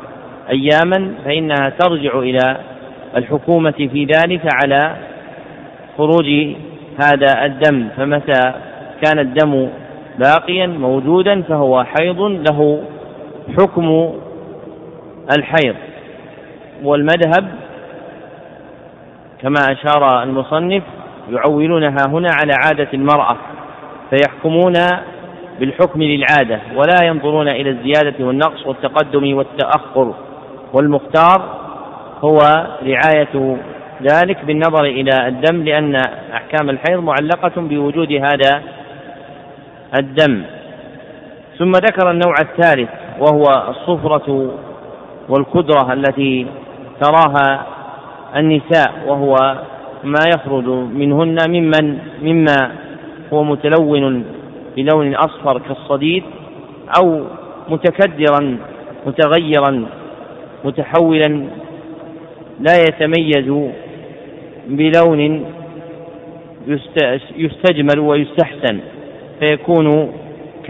أياما 0.49 1.13
فإنها 1.26 1.70
ترجع 1.80 2.20
إلى 2.20 2.57
الحكومة 3.15 3.72
في 3.72 4.05
ذلك 4.05 4.41
على 4.63 4.95
خروج 5.97 6.55
هذا 7.03 7.45
الدم. 7.45 7.88
فمتى 7.97 8.53
كان 9.04 9.20
الدم 9.20 9.70
باقيا 10.20 10.68
موجودا 10.68 11.41
فهو 11.41 11.84
حيض 11.84 12.22
له 12.22 12.84
حكم 13.60 14.14
الحيض. 15.38 15.76
والمذهب 16.84 17.48
كما 19.41 19.60
أشار 19.72 20.24
المصنف 20.24 20.84
يعولونها 21.30 21.98
هنا 22.08 22.30
على 22.41 22.54
عادة 22.66 22.88
المرأة 22.93 23.38
فيحكمون 24.10 24.74
بالحكم 25.60 26.04
للعادة 26.04 26.60
ولا 26.76 27.08
ينظرون 27.08 27.48
إلى 27.48 27.70
الزيادة 27.70 28.26
والنقص 28.26 28.68
والتقدم 28.68 29.38
والتأخر. 29.38 30.14
والمختار 30.74 31.58
هو 32.22 32.38
رعاية 32.84 33.58
ذلك 34.02 34.45
بالنظر 34.45 34.86
إلى 34.86 35.28
الدم 35.28 35.64
لأن 35.64 35.95
أحكام 36.34 36.70
الحيض 36.70 37.00
معلقة 37.00 37.52
بوجود 37.62 38.12
هذا 38.12 38.62
الدم. 39.96 40.44
ثم 41.58 41.72
ذكر 41.72 42.12
النوع 42.12 42.34
الثالث 42.42 42.90
وهو 43.20 43.44
الصفرة 43.70 44.52
والكدرة 45.30 45.94
التي 45.94 46.48
تراها 47.02 47.66
النساء 48.36 48.94
وهو 49.08 49.36
ما 50.04 50.20
يخرج 50.36 50.68
منهن 50.94 51.38
ممن 51.50 51.98
مما 52.22 52.72
هو 53.34 53.44
متلون 53.44 54.26
بلون 54.76 55.16
أصفر 55.16 55.60
كالصديد 55.60 56.24
أو 57.02 57.24
متكدرا 57.70 58.58
متغيرا 59.06 59.86
متحولا 60.66 61.44
لا 62.60 62.78
يتميز 62.88 63.74
بلون 64.68 65.46
يستجمل 67.38 68.00
ويستحسن. 68.00 68.80
فيكون 69.40 70.14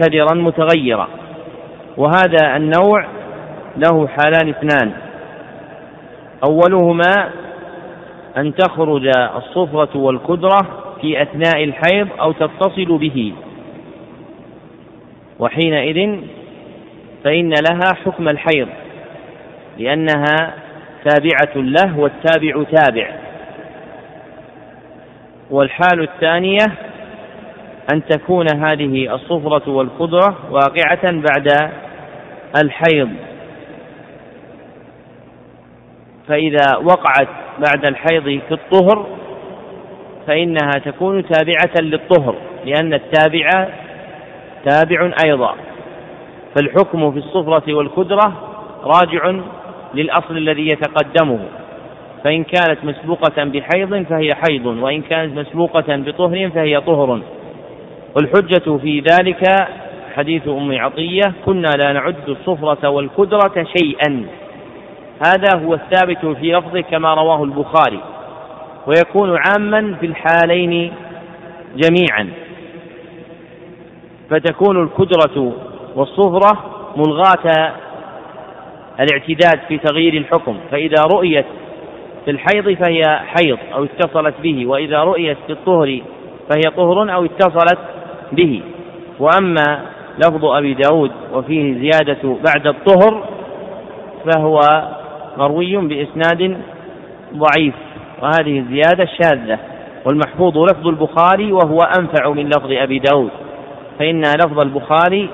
كدرا 0.00 0.34
متغيرا. 0.34 1.08
وهذا 1.96 2.56
النوع 2.56 3.06
له 3.76 4.06
حالان 4.08 4.48
اثنان. 4.48 4.92
أولهما 6.48 7.30
أن 8.36 8.54
تخرج 8.54 9.06
الصفرة 9.36 9.96
والكدرة 9.98 10.58
في 11.00 11.22
أثناء 11.22 11.64
الحيض 11.64 12.08
أو 12.20 12.32
تتصل 12.32 12.98
به. 12.98 13.32
وحينئذ 15.38 16.20
فإن 17.24 17.48
لها 17.50 17.94
حكم 18.04 18.28
الحيض 18.28 18.68
لأنها 19.78 20.54
تابعة 21.04 21.56
له 21.56 21.98
والتابع 21.98 22.62
تابع. 22.62 23.10
والحال 25.50 26.02
الثانية 26.02 26.64
أن 27.92 28.02
تكون 28.08 28.46
هذه 28.56 29.14
الصفرة 29.14 29.70
والقدرة 29.70 30.36
واقعة 30.50 31.10
بعد 31.12 31.70
الحيض. 32.62 33.08
فإذا 36.28 36.76
وقعت 36.76 37.28
بعد 37.58 37.84
الحيض 37.84 38.40
في 38.48 38.54
الطهر 38.54 39.06
فإنها 40.26 40.70
تكون 40.84 41.24
تابعة 41.28 41.80
للطهر 41.80 42.34
لأن 42.64 42.94
التابع 42.94 43.68
تابع 44.64 45.12
أيضا. 45.24 45.54
فالحكم 46.54 47.12
في 47.12 47.18
الصفرة 47.18 47.74
والكدرة 47.74 48.32
راجع 48.84 49.40
للأصل 49.94 50.36
الذي 50.36 50.68
يتقدمه. 50.68 51.38
فإن 52.24 52.44
كانت 52.44 52.84
مسبوقة 52.84 53.44
بحيض 53.44 54.02
فهي 54.02 54.34
حيض 54.34 54.66
وإن 54.66 55.02
كانت 55.02 55.38
مسبوقة 55.38 55.96
بطهر 55.96 56.50
فهي 56.50 56.80
طهر. 56.80 57.20
والحجة 58.16 58.76
في 58.76 59.00
ذلك 59.00 59.68
حديث 60.14 60.48
أم 60.48 60.78
عطية 60.78 61.34
كنا 61.46 61.68
لا 61.78 61.92
نعد 61.92 62.28
الصفرة 62.28 62.88
والكدرة 62.88 63.66
شيئا. 63.78 64.26
هذا 65.26 65.64
هو 65.64 65.74
الثابت 65.74 66.26
في 66.26 66.52
لفظه 66.52 66.80
كما 66.80 67.14
رواه 67.14 67.44
البخاري 67.44 68.00
ويكون 68.86 69.36
عاما 69.46 69.96
في 70.00 70.06
الحالين 70.06 70.92
جميعا. 71.76 72.28
فتكون 74.30 74.82
الكدرة 74.82 75.52
والصفرة 75.96 76.58
ملغاة 76.96 77.72
الاعتداد 79.00 79.60
في 79.68 79.78
تغيير 79.78 80.14
الحكم 80.14 80.56
فإذا 80.70 81.02
رؤيت 81.14 81.46
في 82.24 82.30
الحيض 82.30 82.72
فهي 82.72 83.02
حيض 83.18 83.58
أو 83.74 83.84
اتصلت 83.84 84.34
به 84.42 84.66
وإذا 84.66 85.02
رؤيت 85.02 85.36
في 85.46 85.52
الطهر 85.52 86.00
فهي 86.50 86.70
طهر 86.76 87.14
أو 87.14 87.24
اتصلت 87.24 87.78
به. 88.32 88.62
وأما 89.18 89.80
لفظ 90.18 90.44
أبي 90.44 90.74
داود 90.74 91.10
وفيه 91.32 91.78
زيادة 91.78 92.36
بعد 92.44 92.66
الطهر 92.66 93.24
فهو 94.26 94.60
مروي 95.38 95.76
بإسناد 95.76 96.60
ضعيف 97.34 97.74
وهذه 98.22 98.58
الزيادة 98.58 99.08
شاذة 99.22 99.58
والمحفوظ 100.04 100.58
لفظ 100.58 100.86
البخاري 100.86 101.52
وهو 101.52 101.78
أنفع 101.98 102.30
من 102.30 102.48
لفظ 102.48 102.72
أبي 102.72 102.98
داود 102.98 103.30
فإن 103.98 104.22
لفظ 104.22 104.58
البخاري 104.58 105.28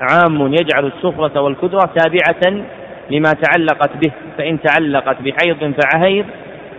عام 0.00 0.54
يجعل 0.54 0.86
السفرة 0.86 1.40
والكدرة 1.40 1.90
تابعة 1.96 2.64
لما 3.10 3.32
تعلقت 3.32 3.90
به 3.96 4.12
فإن 4.38 4.58
تعلقت 4.62 5.16
بحيض 5.22 5.74
فعهيض 5.82 6.26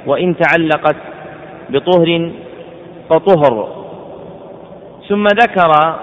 وإن 0.06 0.36
تعلقت 0.38 0.96
بطهر 1.70 2.32
فطهر. 3.10 3.83
ثم 5.10 5.24
ذكر 5.24 5.96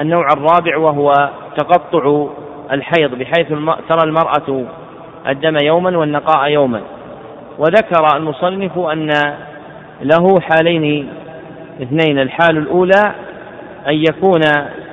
النوع 0.00 0.26
الرابع 0.32 0.76
وهو 0.76 1.30
تقطع 1.56 2.26
الحيض 2.72 3.14
بحيث 3.14 3.48
ترى 3.88 4.02
المرأة 4.04 4.64
الدم 5.28 5.56
يوما 5.64 5.98
والنقاء 5.98 6.50
يوما. 6.50 6.80
وذكر 7.58 8.16
المصنف 8.16 8.78
أن 8.78 9.10
له 10.02 10.40
حالين 10.40 11.08
اثنين 11.82 12.18
الحال 12.18 12.58
الأولى 12.58 13.14
أن 13.88 13.94
يكون 13.94 14.40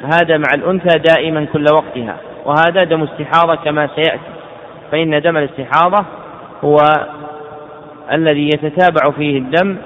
هذا 0.03 0.37
مع 0.37 0.53
الأنثى 0.53 0.99
دائما 0.99 1.45
كل 1.53 1.65
وقتها 1.73 2.17
وهذا 2.45 2.83
دم 2.83 3.03
استحاضة 3.03 3.55
كما 3.55 3.89
سيأتي. 3.95 4.39
فإن 4.91 5.21
دم 5.21 5.37
الاستحاضة 5.37 6.05
هو 6.63 6.77
الذي 8.11 8.45
يتتابع 8.45 9.11
فيه 9.11 9.37
الدم 9.37 9.77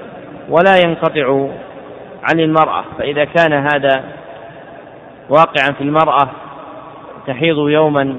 ولا 0.48 0.76
ينقطع 0.84 1.48
عن 2.30 2.40
المرأة 2.40 2.84
فإذا 2.98 3.24
كان 3.24 3.52
هذا 3.52 4.04
واقعا 5.28 5.72
في 5.72 5.80
المرأة 5.80 6.28
تحيض 7.26 7.56
يوما 7.58 8.16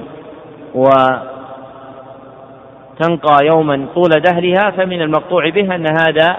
وتنقى 0.76 1.26
يوما 3.45 3.86
طول 3.95 4.10
دهرها 4.10 4.72
فمن 4.72 5.01
المقطوع 5.01 5.49
به 5.49 5.76
أن 5.76 5.86
هذا 5.88 6.38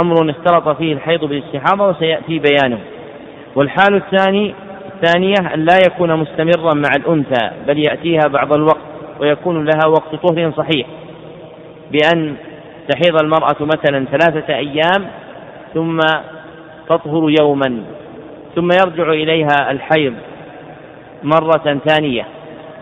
أمر 0.00 0.30
اختلط 0.30 0.68
فيه 0.68 0.92
الحيض 0.92 1.24
بالاستحاضة 1.24 1.88
وسيأتي 1.88 2.38
بيانه. 2.38 2.78
والحال 3.56 3.94
الثاني 3.94 4.54
الثانية 4.94 5.54
أن 5.54 5.60
لا 5.60 5.78
يكون 5.86 6.16
مستمرا 6.16 6.74
مع 6.74 6.88
الأنثى 6.96 7.50
بل 7.66 7.78
يأتيها 7.78 8.28
بعض 8.28 8.52
الوقت 8.52 8.86
ويكون 9.20 9.64
لها 9.64 9.86
وقت 9.86 10.14
طهر 10.14 10.52
صحيح. 10.56 10.86
بأن 11.92 12.34
تحيض 12.88 13.22
المرأة 13.22 13.56
مثلا 13.60 14.04
ثلاثة 14.04 14.54
أيام 14.54 15.06
ثم 15.74 15.98
تطهر 16.88 17.34
يوما 17.40 17.82
ثم 18.54 18.68
يرجع 18.72 19.12
إليها 19.12 19.70
الحيض 19.70 20.14
مرة 21.22 21.80
ثانية. 21.88 22.26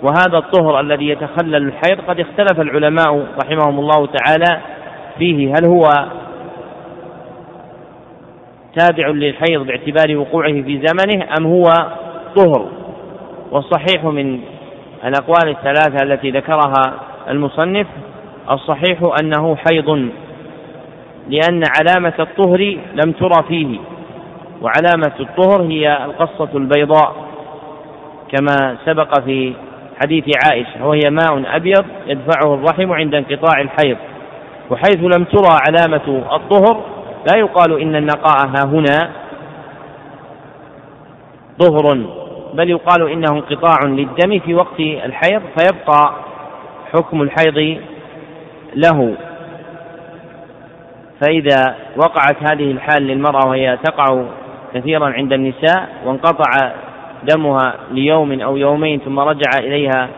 وهذا 0.03 0.39
الطهر 0.39 0.81
الذي 0.81 1.09
يتخلل 1.09 1.57
الحيض 1.57 2.01
قد 2.09 2.21
اختلف 2.21 2.61
العلماء 2.61 3.27
رحمهم 3.45 3.79
الله 3.79 4.07
تعالى 4.07 4.61
فيه. 5.19 5.53
هل 5.53 5.67
هو 5.69 5.91
تابع 8.79 9.09
للحيض 9.09 9.67
باعتبار 9.67 10.17
وقوعه 10.17 10.53
في 10.53 10.87
زمنه 10.87 11.27
أم 11.39 11.47
هو 11.47 11.65
طهر؟ 12.37 12.69
والصحيح 13.51 14.05
من 14.05 14.41
الأقوال 15.05 15.49
الثلاثة 15.49 16.05
التي 16.05 16.31
ذكرها 16.31 16.95
المصنف 17.31 17.87
الصحيح 18.51 18.99
أنه 19.23 19.57
حيض 19.57 20.09
لأن 21.29 21.63
علامة 21.79 22.15
الطهر 22.19 22.79
لم 22.95 23.13
ترى 23.13 23.45
فيه. 23.49 23.79
وعلامة 24.65 25.13
الطهر 25.21 25.63
هي 25.63 26.05
القصة 26.05 26.49
البيضاء 26.55 27.15
كما 28.33 28.77
سبق 28.87 29.21
في 29.21 29.55
حديث 30.03 30.25
عائشة 30.47 30.87
وهي 30.87 31.11
ماء 31.11 31.57
أبيض 31.57 31.85
يدفعه 32.07 32.55
الرحم 32.55 32.93
عند 32.93 33.15
انقطاع 33.15 33.61
الحيض 33.61 33.97
وحيث 34.71 34.97
لم 35.01 35.25
ترى 35.25 35.59
علامة 35.69 36.23
الطهر 36.33 36.83
لا 37.33 37.39
يقال 37.39 37.81
إن 37.81 37.97
النقاء 37.97 38.47
ها 38.47 38.65
هنا 38.65 39.11
طهر 41.61 42.07
بل 42.55 42.71
يقال 42.71 43.11
إنه 43.11 43.33
انقطاع 43.33 43.85
للدم 43.85 44.39
في 44.39 44.55
وقت 44.55 44.81
الحيض 44.81 45.43
فيبقى 45.59 46.15
حكم 46.93 47.23
الحيض 47.23 47.79
له. 48.75 49.15
فإذا 51.21 51.75
وقعت 51.97 52.37
هذه 52.43 52.71
الحال 52.71 53.03
للمرأة 53.03 53.49
وهي 53.49 53.79
تقع 53.85 54.25
كثيرا 54.75 55.07
عند 55.07 55.33
النساء 55.33 55.89
وانقطع 56.05 56.73
دمها 57.35 57.75
ليوم 57.91 58.41
أو 58.41 58.57
يومين 58.57 59.01
ثم 59.01 59.19
رجع 59.19 59.59
إليها 59.59 60.09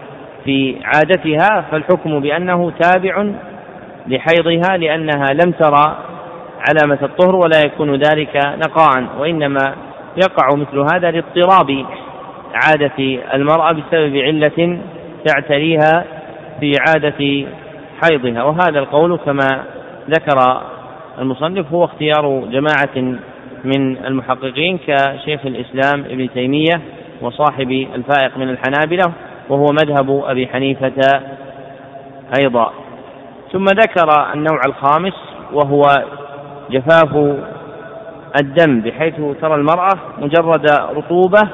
في 0.45 0.77
عادتها 0.85 1.61
فالحكم 1.71 2.21
بأنه 2.21 2.73
تابع 2.81 3.27
لحيضها 4.07 4.77
لأنها 4.77 5.27
لم 5.33 5.53
ترى 5.53 5.97
علامة 6.69 6.99
الطهر 7.03 7.37
ولا 7.37 7.61
يكون 7.67 7.95
ذلك 7.95 8.37
نقاء 8.37 9.05
وإنما 9.19 9.75
يقع 10.17 10.49
مثل 10.57 10.79
هذا 10.95 11.11
لاضطراب 11.11 11.87
عادة 12.55 13.19
المرأة 13.35 13.73
بسبب 13.73 14.17
علة 14.17 14.79
تعتريها 15.25 16.05
في 16.61 16.73
عادة 16.89 17.47
حيضها. 18.03 18.43
وهذا 18.43 18.79
القول 18.79 19.19
كما 19.19 19.65
ذكر 20.11 20.63
المصنف 21.19 21.73
هو 21.73 21.85
اختيار 21.85 22.45
جماعة 22.51 23.19
من 23.67 23.97
المحققين 24.07 24.79
كشيخ 24.87 25.41
الإسلام 25.47 26.05
ابن 26.05 26.29
تيمية 26.35 26.81
وصاحب 27.23 27.71
الفائق 27.71 28.39
من 28.39 28.49
الحنابلة 28.51 29.13
وهو 29.49 29.67
مذهب 29.83 30.23
أبي 30.25 30.47
حنيفة 30.47 31.21
أيضا. 32.41 32.73
ثم 33.53 33.65
ذكر 33.65 34.33
النوع 34.35 34.61
الخامس 34.67 35.15
وهو 35.53 35.83
جفاف 36.71 37.37
الدم 38.41 38.81
بحيث 38.81 39.15
ترى 39.41 39.55
المرأة 39.55 39.93
مجرد 40.19 40.71
رطوبة 40.71 41.49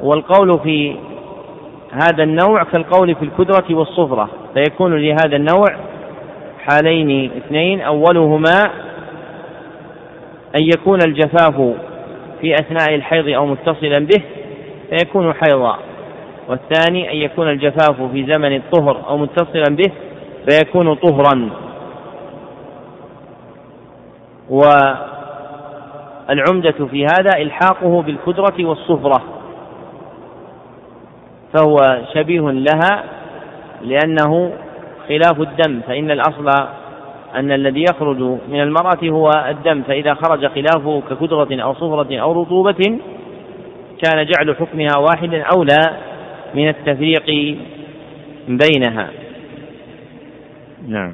والقول 0.00 0.58
في 0.58 0.96
هذا 1.92 2.22
النوع 2.22 2.62
كالقول 2.62 3.14
في 3.14 3.24
الكدرة 3.24 3.64
والصفرة 3.70 4.28
فيكون 4.54 4.96
لهذا 4.96 5.36
النوع 5.36 5.66
حالين 6.68 7.30
اثنين 7.36 7.80
أولهما 7.80 8.70
أن 10.56 10.62
يكون 10.62 10.98
الجفاف 11.06 11.74
في 12.40 12.54
أثناء 12.54 12.94
الحيض 12.94 13.28
أو 13.28 13.46
متصلا 13.46 13.98
به 13.98 14.22
فيكون 14.90 15.34
حيضا. 15.34 15.78
والثاني 16.48 17.12
أن 17.12 17.16
يكون 17.16 17.48
الجفاف 17.50 18.02
في 18.12 18.26
زمن 18.32 18.56
الطهر 18.56 19.08
أو 19.08 19.16
متصلا 19.18 19.76
به 19.76 19.92
فيكون 20.48 20.94
طهرا. 20.94 21.50
والعمدة 26.28 26.86
في 26.90 27.04
هذا 27.04 27.30
إلحاقه 27.36 28.02
بالكدرة 28.02 28.64
والصفرة. 28.64 29.22
فهو 31.54 31.76
شبيه 32.14 32.40
لها 32.40 33.04
لأنه 33.82 34.52
خلاف 35.08 35.40
الدم 35.40 35.80
فإن 35.80 36.10
الأصل 36.10 36.68
أن 37.34 37.52
الذي 37.52 37.84
يخرج 37.90 38.22
من 38.50 38.60
المرأة 38.60 38.98
هو 39.04 39.30
الدم 39.48 39.82
فإذا 39.82 40.14
خرج 40.14 40.46
خلافه 40.46 41.02
ككدرة 41.10 41.62
أو 41.62 41.74
صفرة 41.74 42.18
أو 42.18 42.42
رطوبة 42.42 42.98
كان 44.02 44.26
جعل 44.26 44.56
حكمها 44.56 44.98
واحدا 44.98 45.42
أولى 45.56 45.78
من 46.54 46.68
التفريق 46.68 47.56
بينها. 48.48 49.10
نعم. 50.88 51.12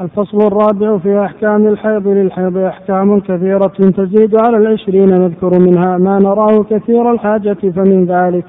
الفصل 0.00 0.38
الرابع 0.38 0.98
في 0.98 1.24
أحكام 1.24 1.68
الحيض. 1.68 2.08
للحيض 2.08 2.56
أحكام 2.56 3.20
كثيرة 3.20 3.72
تزيد 3.96 4.36
على 4.42 4.56
العشرين 4.56 5.08
نذكر 5.08 5.58
منها 5.60 5.98
ما 5.98 6.18
نراه 6.18 6.64
كثير 6.70 7.12
الحاجة 7.12 7.56
فمن 7.76 8.06
ذلك 8.06 8.44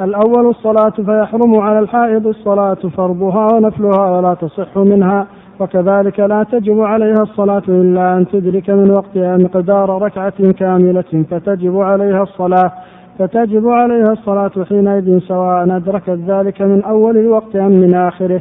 الأول 0.00 0.46
الصلاة 0.46 0.90
فيحرم 0.90 1.60
على 1.60 1.78
الحائض 1.78 2.26
الصلاة 2.26 2.74
فرضها 2.96 3.48
ونفلها 3.54 4.10
ولا 4.10 4.34
تصح 4.34 4.76
منها 4.76 5.26
وكذلك 5.60 6.20
لا 6.20 6.42
تجب 6.52 6.80
عليها 6.80 7.22
الصلاة 7.22 7.62
إلا 7.68 8.16
أن 8.16 8.26
تدرك 8.32 8.70
من 8.70 8.90
وقتها 8.90 9.36
مقدار 9.36 10.02
ركعة 10.02 10.52
كاملة 10.52 11.24
فتجب 11.30 11.76
عليها 11.80 12.22
الصلاة 12.22 12.72
فتجب 13.18 13.68
عليها 13.68 14.12
الصلاة 14.12 14.50
حينئذ 14.68 15.18
سواء 15.18 15.76
أدركت 15.76 16.18
ذلك 16.28 16.62
من 16.62 16.82
أول 16.82 17.16
الوقت 17.16 17.56
أم 17.56 17.72
من 17.72 17.94
آخره. 17.94 18.40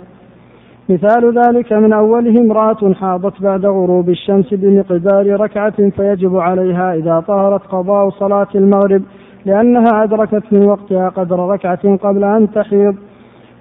مثال 0.90 1.40
ذلك 1.40 1.74
من 1.74 1.94
أوله 1.94 2.42
امرأة 2.42 2.94
حاضت 2.94 3.42
بعد 3.42 3.66
غروب 3.66 4.10
الشمس 4.10 4.54
بمقدار 4.54 5.40
ركعة 5.40 5.90
فيجب 5.90 6.36
عليها 6.38 6.94
إذا 6.94 7.24
طهرت 7.28 7.62
قضاء 7.62 8.10
صلاة 8.10 8.48
المغرب 8.56 9.02
لأنها 9.46 10.04
أدركت 10.04 10.44
من 10.52 10.66
وقتها 10.66 11.10
قدر 11.10 11.40
ركعة 11.40 11.98
قبل 11.98 12.24
أن 12.24 12.52
تحيض. 12.52 12.96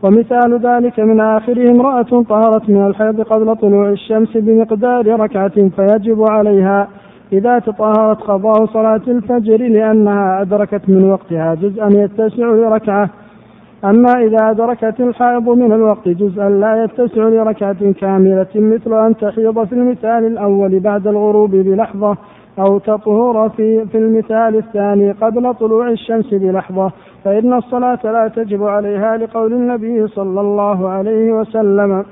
ومثال 0.02 0.58
ذلك 0.62 1.00
من 1.00 1.20
آخره 1.20 1.70
امرأة 1.70 2.22
طهرت 2.28 2.70
من 2.70 2.86
الحيض 2.86 3.20
قبل 3.20 3.56
طلوع 3.56 3.88
الشمس 3.88 4.36
بمقدار 4.36 5.20
ركعة 5.20 5.68
فيجب 5.68 6.24
عليها 6.30 6.88
إذا 7.32 7.58
تطهرت 7.58 8.20
قضاء 8.20 8.66
صلاة 8.66 9.00
الفجر 9.08 9.56
لأنها 9.56 10.42
أدركت 10.42 10.88
من 10.88 11.10
وقتها 11.10 11.54
جزءا 11.54 11.88
يتسع 11.88 12.46
لركعة. 12.46 13.10
أما 13.84 14.12
إذا 14.12 14.50
أدركت 14.50 15.00
الحائض 15.00 15.48
من 15.48 15.72
الوقت 15.72 16.08
جزءا 16.08 16.48
لا 16.48 16.84
يتسع 16.84 17.22
لركعة 17.22 17.92
كاملة 17.92 18.46
مثل 18.54 19.06
أن 19.06 19.16
تحيض 19.16 19.64
في 19.64 19.72
المثال 19.72 20.26
الأول 20.26 20.80
بعد 20.80 21.06
الغروب 21.06 21.50
بلحظة 21.50 22.16
أو 22.58 22.78
تطهر 22.78 23.48
في 23.48 23.86
في 23.86 23.98
المثال 23.98 24.56
الثاني 24.56 25.12
قبل 25.12 25.54
طلوع 25.54 25.88
الشمس 25.88 26.34
بلحظة 26.34 26.90
فإن 27.24 27.52
الصلاة 27.52 27.98
لا 28.04 28.28
تجب 28.28 28.64
عليها 28.64 29.16
لقول 29.16 29.52
النبي 29.52 30.06
صلى 30.06 30.40
الله 30.40 30.88
عليه 30.88 31.32
وسلم. 31.32 32.04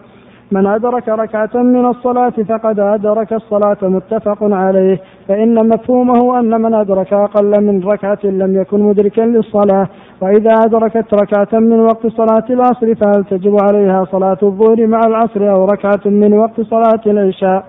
من 0.53 0.67
أدرك 0.67 1.09
ركعة 1.09 1.51
من 1.55 1.87
الصلاة 1.87 2.33
فقد 2.49 2.81
أدرك 2.81 3.33
الصلاة 3.33 3.77
متفق 3.83 4.39
عليه 4.43 5.01
فإن 5.29 5.69
مفهومه 5.69 6.39
أن 6.41 6.61
من 6.63 6.75
أدرك 6.75 7.13
أقل 7.13 7.65
من 7.65 7.85
ركعة 7.85 8.19
لم 8.25 8.61
يكن 8.61 8.81
مدركا 8.83 9.21
للصلاة 9.21 9.89
وإذا 10.21 10.55
أدركت 10.67 11.15
ركعة 11.15 11.61
من 11.61 11.81
وقت 11.81 12.07
صلاة 12.07 12.45
العصر 12.51 12.95
فهل 12.95 13.25
تجب 13.31 13.57
عليها 13.63 14.05
صلاة 14.05 14.39
الظهر 14.43 14.87
مع 14.87 15.01
العصر 15.07 15.51
أو 15.51 15.65
ركعة 15.65 16.01
من 16.05 16.33
وقت 16.33 16.61
صلاة 16.61 17.01
العشاء؟ 17.07 17.65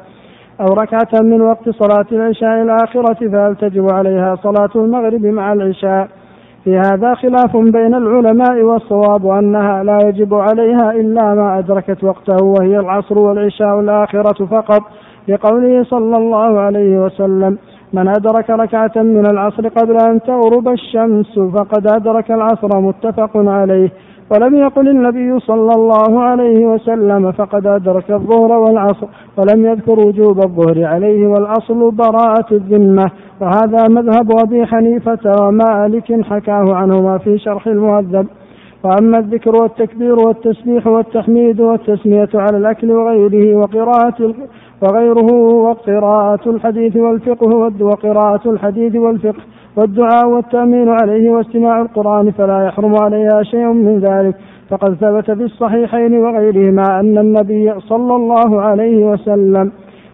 أو 0.62 0.74
ركعة 0.74 1.22
من 1.22 1.42
وقت 1.42 1.70
صلاة 1.70 2.06
العشاء 2.12 2.62
الآخرة 2.62 3.30
فهل 3.30 3.56
تجب 3.56 3.94
عليها 3.94 4.36
صلاة 4.36 4.70
المغرب 4.76 5.26
مع 5.26 5.54
العشاء؟ 5.54 6.08
في 6.64 6.78
هذا 6.78 7.14
خلاف 7.14 7.58
بين 7.58 7.96
العلماء 7.96 8.62
والصواب 8.62 9.28
أنها 9.28 9.84
لا 9.84 9.98
يجب 10.06 10.34
عليها 10.34 10.92
إلا 10.92 11.34
ما 11.34 11.60
أدركت 11.60 12.04
وقته 12.04 12.46
وهي 12.46 12.80
العصر 12.80 13.20
والعشاء 13.20 13.80
الآخرة 13.80 14.46
فقط 14.46 14.82
لقوله 15.28 15.84
صلى 15.84 16.18
الله 16.18 16.60
عليه 16.60 17.06
وسلم 17.06 17.58
من 17.94 18.08
أدرك 18.08 18.50
ركعة 18.50 18.92
من 18.96 19.26
العصر 19.26 19.68
قبل 19.68 19.98
أن 20.10 20.20
تغرب 20.22 20.68
الشمس 20.68 21.40
فقد 21.40 21.88
أدرك 21.88 22.32
العصر. 22.32 22.80
متفق 22.80 23.32
عليه. 23.36 23.90
ولم 24.34 24.56
يقل 24.56 24.90
النبي 24.90 25.40
صلى 25.40 25.72
الله 25.76 26.24
عليه 26.24 26.66
وسلم 26.66 27.32
فقد 27.32 27.68
أدرك 27.68 28.12
الظهر 28.12 28.52
والعصر 28.52 29.08
ولم 29.38 29.66
يذكر 29.66 30.00
وجوب 30.00 30.38
الظهر 30.38 30.86
عليه 30.86 31.28
والأصل 31.28 31.92
براءة 31.92 32.46
الذمة. 32.52 33.12
وهذا 33.42 33.88
مذهب 33.88 34.32
أبي 34.46 34.66
حنيفة 34.66 35.36
ومالك 35.42 36.22
حكاه 36.22 36.76
عنهما 36.76 37.18
في 37.18 37.38
شرح 37.38 37.68
المهذب 37.68 38.28
وأما 38.84 39.18
الذكر 39.20 39.56
والتكبير 39.56 40.20
والتسبيح 40.20 40.88
والتحميد 40.88 41.62
والتسمية 41.62 42.30
على 42.36 42.58
الأكل 42.58 42.92
وغيره 42.92 43.56
وقراءة 43.58 44.34
وغيره 44.82 45.34
وقراءة 45.44 46.50
الحديث 46.50 46.96
والفقه 46.96 47.72
وقراءة 47.82 48.50
الحديث 48.50 48.96
والفقه. 48.96 49.44
والدعاء 49.76 50.30
والتأمين 50.30 50.90
عليه 50.90 51.30
واستماع 51.30 51.82
القرآن 51.82 52.32
فلا 52.32 52.66
يحرم 52.66 52.96
عليها 53.02 53.44
شيء 53.44 53.68
من 53.68 54.00
ذلك. 54.00 54.36
فقد 54.70 54.94
ثبت 54.94 55.32
في 55.32 55.44
الصحيحين 55.44 56.14
وغيرهما 56.14 57.00
أن 57.00 57.18
النبي 57.18 57.74
صلى 57.80 58.16
الله 58.16 58.62
عليه 58.62 59.06
وسلم 59.06 59.72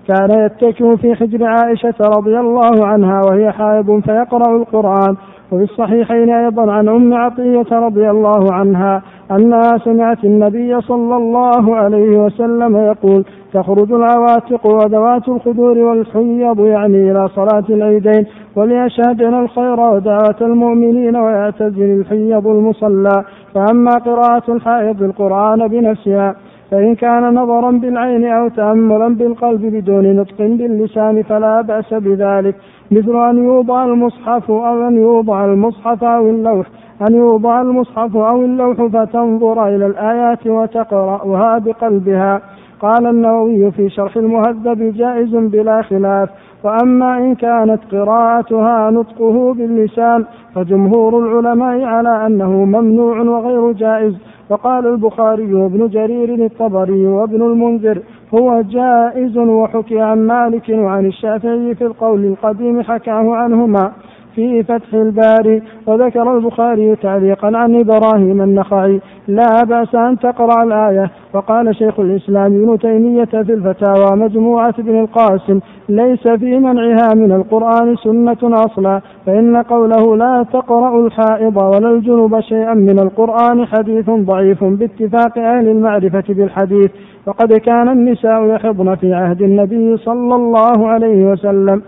كان 0.07 0.45
يتكئ 0.45 0.95
في 0.95 1.15
حجر 1.15 1.45
عائشة 1.45 1.93
رضي 2.17 2.39
الله 2.39 2.85
عنها 2.85 3.21
وهي 3.29 3.51
حائض 3.51 3.99
فيقرأ 3.99 4.55
القرآن. 4.57 5.15
وفي 5.51 5.63
الصحيحين 5.63 6.29
أيضا 6.29 6.71
عن 6.71 6.89
أم 6.89 7.13
عطية 7.13 7.65
رضي 7.71 8.09
الله 8.09 8.53
عنها 8.53 9.01
أنها 9.31 9.77
سمعت 9.83 10.23
النبي 10.23 10.81
صلى 10.81 11.15
الله 11.15 11.75
عليه 11.75 12.17
وسلم 12.25 12.77
يقول 12.77 13.25
تخرج 13.53 13.91
العواتق 13.91 14.65
وذوات 14.65 15.27
الخدور 15.27 15.77
والحيض 15.77 16.59
يعني 16.59 17.11
إلى 17.11 17.27
صلاة 17.27 17.63
العيدين 17.69 18.25
وليشهدن 18.55 19.33
الخير 19.33 19.79
ودعوة 19.79 20.35
المؤمنين 20.41 21.15
ويعتزل 21.15 21.99
الحيض 21.99 22.47
المصلى. 22.47 23.23
فأما 23.53 23.91
قراءة 23.91 24.51
الحائض 24.51 25.03
القرآن 25.03 25.67
بنفسها 25.67 26.35
فإن 26.71 26.95
كان 26.95 27.33
نظرا 27.33 27.71
بالعين 27.71 28.25
أو 28.25 28.47
تأملا 28.47 29.15
بالقلب 29.15 29.61
بدون 29.61 30.15
نطق 30.15 30.37
باللسان 30.39 31.23
فلا 31.23 31.61
بأس 31.61 31.93
بذلك. 31.93 32.55
مثل 32.91 33.29
أن 33.29 33.43
يوضع 33.43 33.85
المصحف 33.85 34.51
أو 34.51 34.87
أن 34.87 34.95
يوضع 34.95 35.45
المصحف 35.45 36.03
أو 36.03 36.29
اللوح 36.29 36.67
أن 37.09 37.15
يوضع 37.15 37.61
المصحف 37.61 38.15
أو 38.15 38.41
اللوح 38.41 38.77
فتنظر 38.77 39.67
إلى 39.67 39.85
الآيات 39.85 40.47
وتقرأها 40.47 41.57
بقلبها. 41.57 42.41
قال 42.79 43.05
النووي 43.05 43.71
في 43.71 43.89
شرح 43.89 44.17
المهذب 44.17 44.93
جائز 44.95 45.35
بلا 45.35 45.81
خلاف 45.81 46.29
وأما 46.63 47.17
إن 47.17 47.35
كانت 47.35 47.79
قراءتها 47.91 48.91
نطقه 48.91 49.53
باللسان 49.53 50.25
فجمهور 50.55 51.19
العلماء 51.19 51.83
على 51.83 52.25
أنه 52.25 52.51
ممنوع 52.51 53.21
وغير 53.21 53.71
جائز. 53.71 54.13
وقال 54.49 54.87
البخاري 54.87 55.53
وابن 55.53 55.87
جرير 55.87 56.45
الطبري 56.45 57.07
وابن 57.07 57.41
المنذر 57.41 58.01
هو 58.33 58.61
جائز 58.61 59.37
وحكي 59.37 59.99
عن 59.99 60.27
مالك 60.27 60.69
وعن 60.69 61.05
الشافعي 61.05 61.75
في 61.75 61.83
القول 61.83 62.25
القديم 62.25 62.81
حكاه 62.81 63.35
عنهما. 63.35 63.91
في 64.39 64.63
فتح 64.63 64.93
الباري 64.93 65.61
وذكر 65.87 66.37
البخاري 66.37 66.95
تعليقا 66.95 67.57
عن 67.57 67.79
إبراهيم 67.79 68.41
النخعي. 68.41 69.01
لا 69.27 69.63
بأس 69.63 69.95
أن 69.95 70.19
تقرأ 70.19 70.63
الآية. 70.63 71.11
وقال 71.33 71.75
شيخ 71.75 71.99
الإسلام 71.99 72.45
ابن 72.45 72.79
تيمية 72.79 73.25
في 73.25 73.53
الفتاوى 73.53 74.15
مجموعة 74.15 74.73
ابن 74.79 74.99
القاسم 74.99 75.59
ليس 75.89 76.27
في 76.27 76.57
منعها 76.57 77.09
من 77.15 77.31
القرآن 77.31 77.95
سنة 77.95 78.37
أصلا 78.43 79.01
فإن 79.25 79.57
قوله 79.57 80.17
لا 80.17 80.45
تقرأ 80.53 81.05
الحائض 81.05 81.57
ولا 81.57 81.91
الجنوب 81.91 82.39
شيئا 82.39 82.73
من 82.73 82.99
القرآن 82.99 83.65
حديث 83.65 84.09
ضعيف 84.09 84.63
باتفاق 84.63 85.37
أهل 85.37 85.67
المعرفة 85.67 86.23
بالحديث. 86.29 86.91
وقد 87.27 87.53
كان 87.53 87.89
النساء 87.89 88.45
يحضن 88.45 88.95
في 88.95 89.13
عهد 89.13 89.41
النبي 89.41 89.97
صلى 89.97 90.35
الله 90.35 90.87
عليه 90.87 91.31
وسلم. 91.31 91.81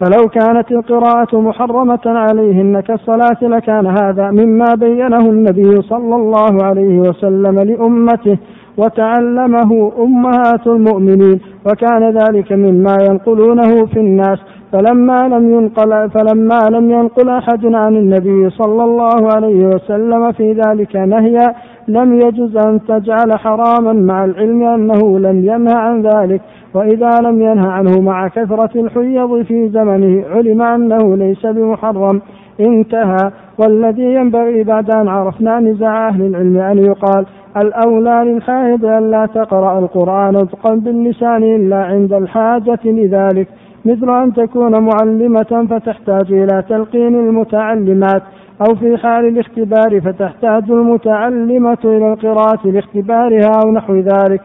فلو 0.00 0.28
كانت 0.28 0.72
القراءة 0.72 1.40
محرمة 1.40 2.00
عليهن 2.06 2.80
كالصلاة 2.80 3.38
لكان 3.42 3.86
هذا 3.86 4.30
مما 4.30 4.74
بينه 4.74 5.18
النبي 5.18 5.82
صلى 5.82 6.16
الله 6.16 6.64
عليه 6.64 6.98
وسلم 6.98 7.60
لأمته 7.60 8.38
وتعلمه 8.78 9.92
أمهات 9.98 10.66
المؤمنين 10.66 11.40
وكان 11.66 12.02
ذلك 12.18 12.52
مما 12.52 12.96
ينقلونه 13.10 13.86
في 13.86 14.00
الناس. 14.00 14.38
فلما 14.72 15.28
لم 15.28 15.54
ينقل 15.54 16.10
فلما 16.10 16.58
لم 16.70 16.90
ينقل 16.90 17.28
أحد 17.28 17.66
عن 17.74 17.96
النبي 17.96 18.50
صلى 18.50 18.84
الله 18.84 19.32
عليه 19.34 19.66
وسلم 19.66 20.32
في 20.32 20.52
ذلك 20.52 20.96
نهيا 20.96 21.54
لم 21.88 22.20
يجز 22.20 22.56
أن 22.56 22.80
تجعل 22.88 23.38
حراما 23.38 23.92
مع 23.92 24.24
العلم 24.24 24.62
أنه 24.62 25.18
لم 25.18 25.44
ينه 25.44 25.74
عن 25.74 26.02
ذلك 26.02 26.40
وإذا 26.74 27.10
لم 27.22 27.42
ينه 27.42 27.68
عنه 27.68 28.00
مع 28.00 28.28
كثرة 28.28 28.70
الحيض 28.80 29.42
في 29.42 29.68
زمنه 29.68 30.24
علم 30.28 30.62
أنه 30.62 31.16
ليس 31.16 31.46
بمحرم. 31.46 32.20
انتهى. 32.60 33.30
والذي 33.58 34.14
ينبغي 34.14 34.64
بعد 34.64 34.90
أن 34.90 35.08
عرفنا 35.08 35.60
نزاع 35.60 36.08
أهل 36.08 36.22
العلم 36.22 36.58
أن 36.58 36.78
يقال 36.78 37.26
الأولى 37.56 38.32
للحائض 38.32 38.84
أن 38.84 39.10
لا 39.10 39.26
تقرأ 39.34 39.78
القرآن 39.78 40.34
نطقا 40.34 40.74
باللسان 40.74 41.42
إلا 41.42 41.76
عند 41.76 42.12
الحاجة 42.12 42.80
لذلك 42.84 43.48
مثل 43.84 44.10
أن 44.22 44.32
تكون 44.32 44.72
معلمة 44.72 45.66
فتحتاج 45.70 46.32
إلى 46.32 46.62
تلقين 46.68 47.14
المتعلمات. 47.14 48.22
أو 48.60 48.74
في 48.74 48.96
حال 49.02 49.28
الاختبار 49.28 50.00
فتحتاج 50.00 50.70
المتعلمة 50.70 51.78
إلى 51.84 52.12
القراءة 52.12 52.60
لاختبارها 52.64 53.50
أو 53.64 53.72
نحو 53.72 53.94
ذلك. 53.94 54.42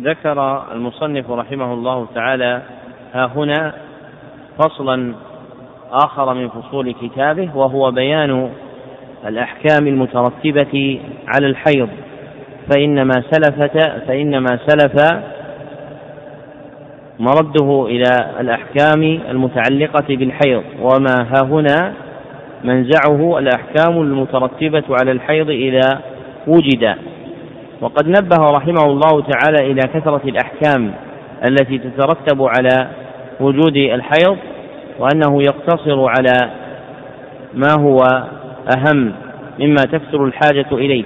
ذكر 0.00 0.62
المصنف 0.72 1.30
رحمه 1.30 1.74
الله 1.74 2.06
تعالى 2.14 2.62
ها 3.14 3.30
هنا 3.36 3.72
فصلا 4.58 5.14
آخر 5.92 6.34
من 6.34 6.48
فصول 6.48 6.94
كتابه 7.02 7.56
وهو 7.56 7.90
بيان 7.90 8.50
الأحكام 9.26 9.86
المترتبة 9.86 11.00
على 11.28 11.46
الحيض. 11.46 11.88
فإنما 12.70 13.22
سلفت 13.30 13.78
فإنما 14.06 14.58
سلف 14.66 15.22
مرده 17.18 17.86
إلى 17.86 18.40
الأحكام 18.40 19.02
المتعلقة 19.02 20.16
بالحيض. 20.16 20.62
وما 20.80 21.14
ها 21.20 21.42
هنا 21.42 21.92
منزعه 22.64 23.38
الأحكام 23.38 24.00
المترتبة 24.02 24.84
على 25.00 25.12
الحيض 25.12 25.50
إذا 25.50 26.00
وجد. 26.46 26.94
وقد 27.80 28.08
نبه 28.08 28.50
رحمه 28.50 28.84
الله 28.84 29.22
تعالى 29.22 29.72
إلى 29.72 29.80
كثرة 29.94 30.20
الأحكام 30.24 30.92
التي 31.48 31.78
تترتب 31.78 32.42
على 32.42 32.88
وجود 33.40 33.76
الحيض 33.76 34.36
وأنه 34.98 35.42
يقتصر 35.42 36.08
على 36.08 36.50
ما 37.54 37.72
هو 37.78 37.98
أهم 38.76 39.12
مما 39.58 39.82
تكثر 39.92 40.24
الحاجة 40.24 40.66
إليه. 40.72 41.04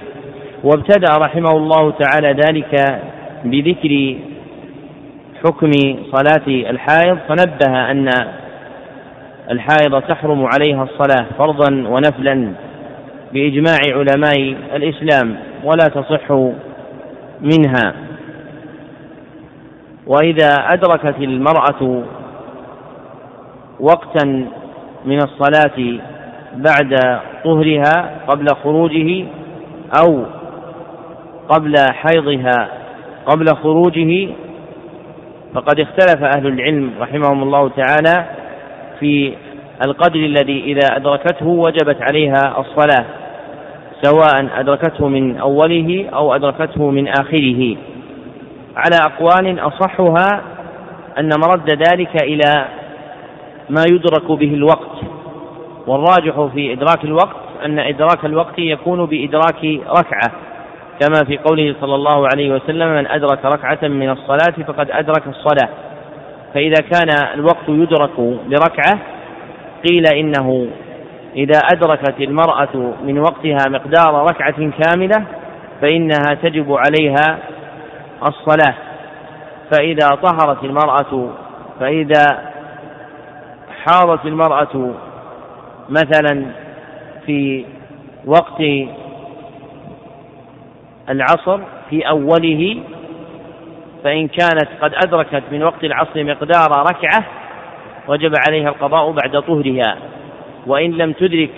وابتدأ 0.63 1.17
رحمه 1.17 1.51
الله 1.51 1.91
تعالى 1.91 2.27
ذلك 2.27 3.01
بذكر 3.45 4.15
حكم 5.43 5.71
صلاة 6.11 6.47
الحائض 6.47 7.17
فنبه 7.27 7.91
أن 7.91 8.09
الحائض 9.51 10.01
تحرم 10.01 10.45
عليها 10.45 10.83
الصلاة 10.83 11.25
فرضا 11.37 11.71
ونفلا 11.71 12.51
بإجماع 13.33 13.77
علماء 13.87 14.55
الإسلام 14.75 15.35
ولا 15.63 15.87
تصح 15.87 16.31
منها. 17.41 17.93
وإذا 20.07 20.47
أدركت 20.47 21.15
المرأة 21.19 22.03
وقتا 23.79 24.25
من 25.05 25.17
الصلاة 25.17 25.99
بعد 26.55 27.19
طهرها 27.43 28.11
قبل 28.27 28.47
خروجه 28.63 29.25
أو 30.01 30.25
قبل 31.49 31.73
حيضها 31.91 32.67
قبل 33.25 33.45
خروجه 33.55 34.29
فقد 35.53 35.79
اختلف 35.79 36.23
أهل 36.23 36.47
العلم 36.47 36.91
رحمهم 36.99 37.43
الله 37.43 37.69
تعالى 37.69 38.25
في 38.99 39.33
القدر 39.85 40.19
الذي 40.19 40.63
إذا 40.63 40.95
أدركته 40.95 41.45
وجبت 41.47 41.97
عليها 42.01 42.59
الصلاة 42.59 43.05
سواء 44.01 44.59
أدركته 44.59 45.07
من 45.07 45.37
أوله 45.37 46.09
أو 46.13 46.35
أدركته 46.35 46.89
من 46.89 47.07
آخره. 47.07 47.75
على 48.75 48.95
أقوال 49.01 49.59
أصحها 49.59 50.41
أن 51.19 51.29
مرد 51.47 51.69
ذلك 51.69 52.23
إلى 52.23 52.65
ما 53.69 53.83
يدرك 53.89 54.31
به 54.31 54.53
الوقت. 54.53 54.95
والراجح 55.87 56.53
في 56.53 56.73
إدراك 56.73 57.03
الوقت 57.03 57.35
أن 57.65 57.79
إدراك 57.79 58.25
الوقت 58.25 58.59
يكون 58.59 59.05
بإدراك 59.05 59.63
ركعة. 59.97 60.31
كما 60.99 61.25
في 61.27 61.37
قوله 61.37 61.75
صلى 61.81 61.95
الله 61.95 62.27
عليه 62.33 62.51
وسلم 62.51 62.87
من 62.95 63.07
أدرك 63.07 63.45
ركعة 63.45 63.87
من 63.87 64.09
الصلاة 64.09 64.65
فقد 64.67 64.91
أدرك 64.91 65.27
الصلاة. 65.27 65.69
فإذا 66.55 66.81
كان 66.91 67.09
الوقت 67.33 67.69
يدرك 67.69 68.19
بركعة 68.47 68.99
قيل 69.89 70.03
إنه 70.07 70.67
إذا 71.35 71.59
أدركت 71.73 72.19
المرأة 72.21 72.93
من 73.03 73.19
وقتها 73.19 73.57
مقدار 73.69 74.23
ركعة 74.29 74.71
كاملة 74.71 75.25
فإنها 75.81 76.33
تجب 76.43 76.73
عليها 76.73 77.39
الصلاة. 78.27 78.73
فإذا 79.71 80.07
طهرت 80.07 80.63
المرأة 80.63 81.29
فإذا 81.79 82.51
حاضت 83.85 84.25
المرأة 84.25 84.91
مثلا 85.89 86.45
في 87.25 87.65
وقت 88.25 88.61
العصر 91.09 91.59
في 91.89 92.09
أوله 92.09 92.77
فإن 94.05 94.27
كانت 94.27 94.67
قد 94.81 94.93
أدركت 95.05 95.43
من 95.51 95.63
وقت 95.63 95.83
العصر 95.83 96.23
مقدار 96.23 96.69
ركعة 96.71 97.23
وجب 98.07 98.33
عليها 98.47 98.69
القضاء 98.69 99.11
بعد 99.11 99.41
طهرها. 99.41 99.97
وإن 100.67 100.91
لم 100.91 101.11
تدرك 101.11 101.49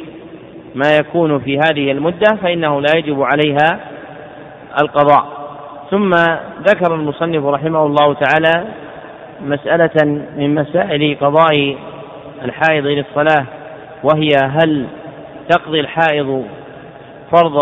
ما 0.75 0.95
يكون 0.95 1.39
في 1.39 1.57
هذه 1.57 1.91
المدة 1.91 2.35
فإنه 2.41 2.81
لا 2.81 2.97
يجب 2.97 3.21
عليها 3.21 3.79
القضاء. 4.81 5.27
ثم 5.91 6.11
ذكر 6.67 6.95
المصنف 6.95 7.45
رحمه 7.45 7.85
الله 7.85 8.13
تعالى 8.13 8.65
مسألة 9.41 10.05
من 10.37 10.55
مسائل 10.55 11.17
قضاء 11.21 11.77
الحائض 12.43 12.85
للصلاة 12.85 13.45
وهي 14.03 14.29
هل 14.43 14.87
تقضي 15.49 15.79
الحائض 15.79 16.45
فرض 17.31 17.55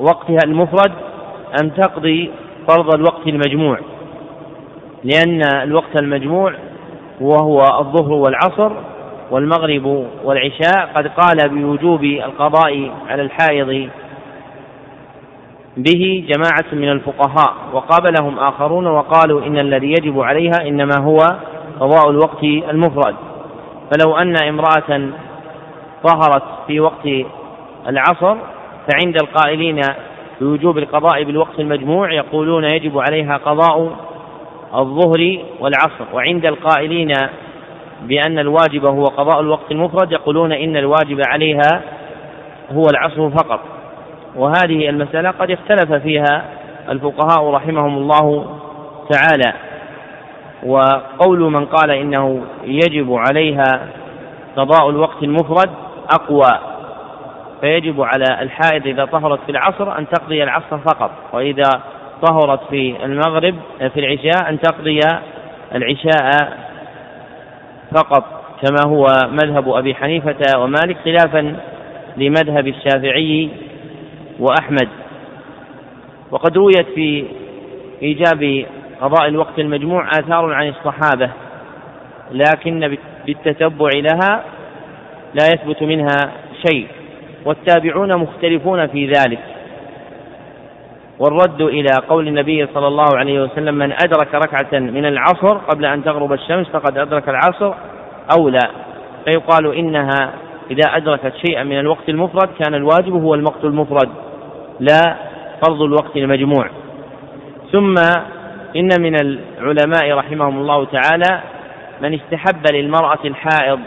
وقتها 0.00 0.38
المفرد 0.44 0.92
أم 1.62 1.68
تقضي 1.68 2.30
فرض 2.68 2.94
الوقت 2.94 3.26
المجموع 3.26 3.78
لأن 5.04 5.42
الوقت 5.62 5.96
المجموع 6.02 6.54
وهو 7.20 7.60
الظهر 7.78 8.12
والعصر 8.12 8.72
والمغرب 9.30 10.06
والعشاء 10.24 10.90
قد 10.94 11.06
قال 11.06 11.48
بوجوب 11.48 12.04
القضاء 12.04 12.90
على 13.08 13.22
الحائض 13.22 13.90
به 15.76 16.24
جماعة 16.28 16.64
من 16.72 16.88
الفقهاء 16.88 17.54
وقابلهم 17.72 18.38
آخرون 18.38 18.86
وقالوا 18.86 19.46
إن 19.46 19.58
الذي 19.58 19.90
يجب 19.90 20.20
عليها 20.20 20.68
إنما 20.68 20.98
هو 21.00 21.16
قضاء 21.80 22.10
الوقت 22.10 22.44
المفرد. 22.44 23.14
فلو 23.90 24.16
أن 24.16 24.36
امرأة 24.36 25.10
ظهرت 26.06 26.42
في 26.66 26.80
وقت 26.80 27.06
العصر 27.88 28.36
فعند 28.88 29.16
القائلين 29.22 29.80
بوجوب 30.40 30.78
القضاء 30.78 31.22
بالوقت 31.24 31.60
المجموع 31.60 32.12
يقولون 32.12 32.64
يجب 32.64 32.98
عليها 32.98 33.36
قضاء 33.36 33.96
الظهر 34.74 35.38
والعصر. 35.60 36.04
وعند 36.14 36.46
القائلين 36.46 37.12
بأن 38.02 38.38
الواجب 38.38 38.84
هو 38.84 39.04
قضاء 39.04 39.40
الوقت 39.40 39.70
المفرد 39.70 40.12
يقولون 40.12 40.52
إن 40.52 40.76
الواجب 40.76 41.20
عليها 41.32 41.82
هو 42.72 42.82
العصر 42.90 43.30
فقط. 43.30 43.60
وهذه 44.36 44.88
المسألة 44.88 45.30
قد 45.30 45.50
اختلف 45.50 45.92
فيها 45.92 46.44
الفقهاء 46.88 47.50
رحمهم 47.50 47.96
الله 47.98 48.46
تعالى. 49.10 49.52
وقول 50.66 51.40
من 51.40 51.64
قال 51.66 51.90
إنه 51.90 52.42
يجب 52.64 53.12
عليها 53.12 53.88
قضاء 54.56 54.90
الوقت 54.90 55.22
المفرد 55.22 55.70
أقوى. 56.20 56.75
فيجب 57.66 58.02
على 58.02 58.42
الحائض 58.42 58.86
إذا 58.86 59.04
طهرت 59.04 59.40
في 59.46 59.52
العصر 59.52 59.98
أن 59.98 60.08
تقضي 60.08 60.42
العصر 60.42 60.78
فقط 60.78 61.10
وإذا 61.32 61.82
طهرت 62.22 62.60
في 62.70 63.04
المغرب 63.04 63.54
في 63.78 64.00
العشاء 64.00 64.48
أن 64.48 64.60
تقضي 64.60 65.00
العشاء 65.74 66.58
فقط 67.94 68.24
كما 68.62 68.78
هو 68.86 69.06
مذهب 69.30 69.68
أبي 69.68 69.94
حنيفة 69.94 70.58
ومالك 70.58 70.96
خلافا 71.04 71.56
لمذهب 72.16 72.66
الشافعي 72.68 73.50
وأحمد. 74.38 74.88
وقد 76.30 76.56
رويت 76.56 76.86
في 76.94 77.24
إيجاب 78.02 78.66
قضاء 79.00 79.28
الوقت 79.28 79.58
المجموع 79.58 80.08
آثار 80.08 80.52
عن 80.52 80.68
الصحابة 80.68 81.30
لكن 82.32 82.96
بالتتبع 83.26 83.90
لها 83.94 84.44
لا 85.34 85.46
يثبت 85.54 85.82
منها 85.82 86.18
شيء. 86.66 86.86
والتابعون 87.46 88.16
مختلفون 88.16 88.86
في 88.86 89.06
ذلك. 89.06 89.38
والرد 91.18 91.60
إلى 91.60 91.88
قول 92.08 92.28
النبي 92.28 92.66
صلى 92.74 92.88
الله 92.88 93.08
عليه 93.16 93.42
وسلم 93.42 93.74
من 93.74 93.92
أدرك 93.92 94.34
ركعة 94.34 94.78
من 94.78 95.06
العصر 95.06 95.58
قبل 95.58 95.84
أن 95.84 96.04
تغرب 96.04 96.32
الشمس 96.32 96.66
فقد 96.68 96.98
أدرك 96.98 97.28
العصر 97.28 97.74
أولى 98.38 98.70
فيقال 99.24 99.74
إنها 99.74 100.32
إذا 100.70 100.96
أدركت 100.96 101.32
شيئا 101.46 101.62
من 101.62 101.78
الوقت 101.78 102.08
المفرد 102.08 102.48
كان 102.58 102.74
الواجب 102.74 103.12
هو 103.12 103.34
الوقت 103.34 103.64
المفرد 103.64 104.08
لا 104.80 105.16
فرض 105.66 105.82
الوقت 105.82 106.16
المجموع. 106.16 106.70
ثم 107.72 107.94
إن 108.76 108.88
من 109.00 109.14
العلماء 109.20 110.12
رحمهم 110.12 110.58
الله 110.58 110.84
تعالى 110.84 111.40
من 112.00 112.14
استحب 112.14 112.66
للمرأة 112.72 113.18
الحائض 113.24 113.80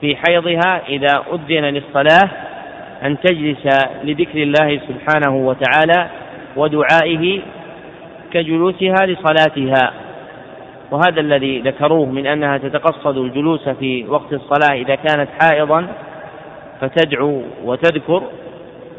في 0.00 0.16
حيضها 0.16 0.82
إذا 0.88 1.24
أذن 1.32 1.64
للصلاة 1.64 2.30
أن 3.02 3.20
تجلس 3.20 3.66
لذكر 4.04 4.42
الله 4.42 4.80
سبحانه 4.88 5.36
وتعالى 5.36 6.10
ودعائه 6.56 7.40
كجلوسها 8.32 9.06
لصلاتها. 9.06 9.92
وهذا 10.90 11.20
الذي 11.20 11.60
ذكروه 11.60 12.06
من 12.06 12.26
أنها 12.26 12.58
تتقصد 12.58 13.18
الجلوس 13.18 13.68
في 13.68 14.04
وقت 14.08 14.32
الصلاة 14.32 14.74
إذا 14.74 14.94
كانت 14.94 15.28
حائضا 15.40 15.86
فتدعو 16.80 17.42
وتذكر 17.64 18.22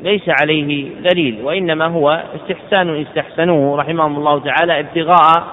ليس 0.02 0.22
عليه 0.42 0.90
دليل 1.04 1.40
وإنما 1.44 1.86
هو 1.86 2.24
استحسان 2.36 3.02
استحسنوه 3.02 3.78
رحمهم 3.78 4.18
الله 4.18 4.40
تعالى 4.40 4.80
ابتغاء 4.80 5.44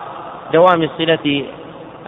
دوام 0.52 0.88
صلة 0.98 1.44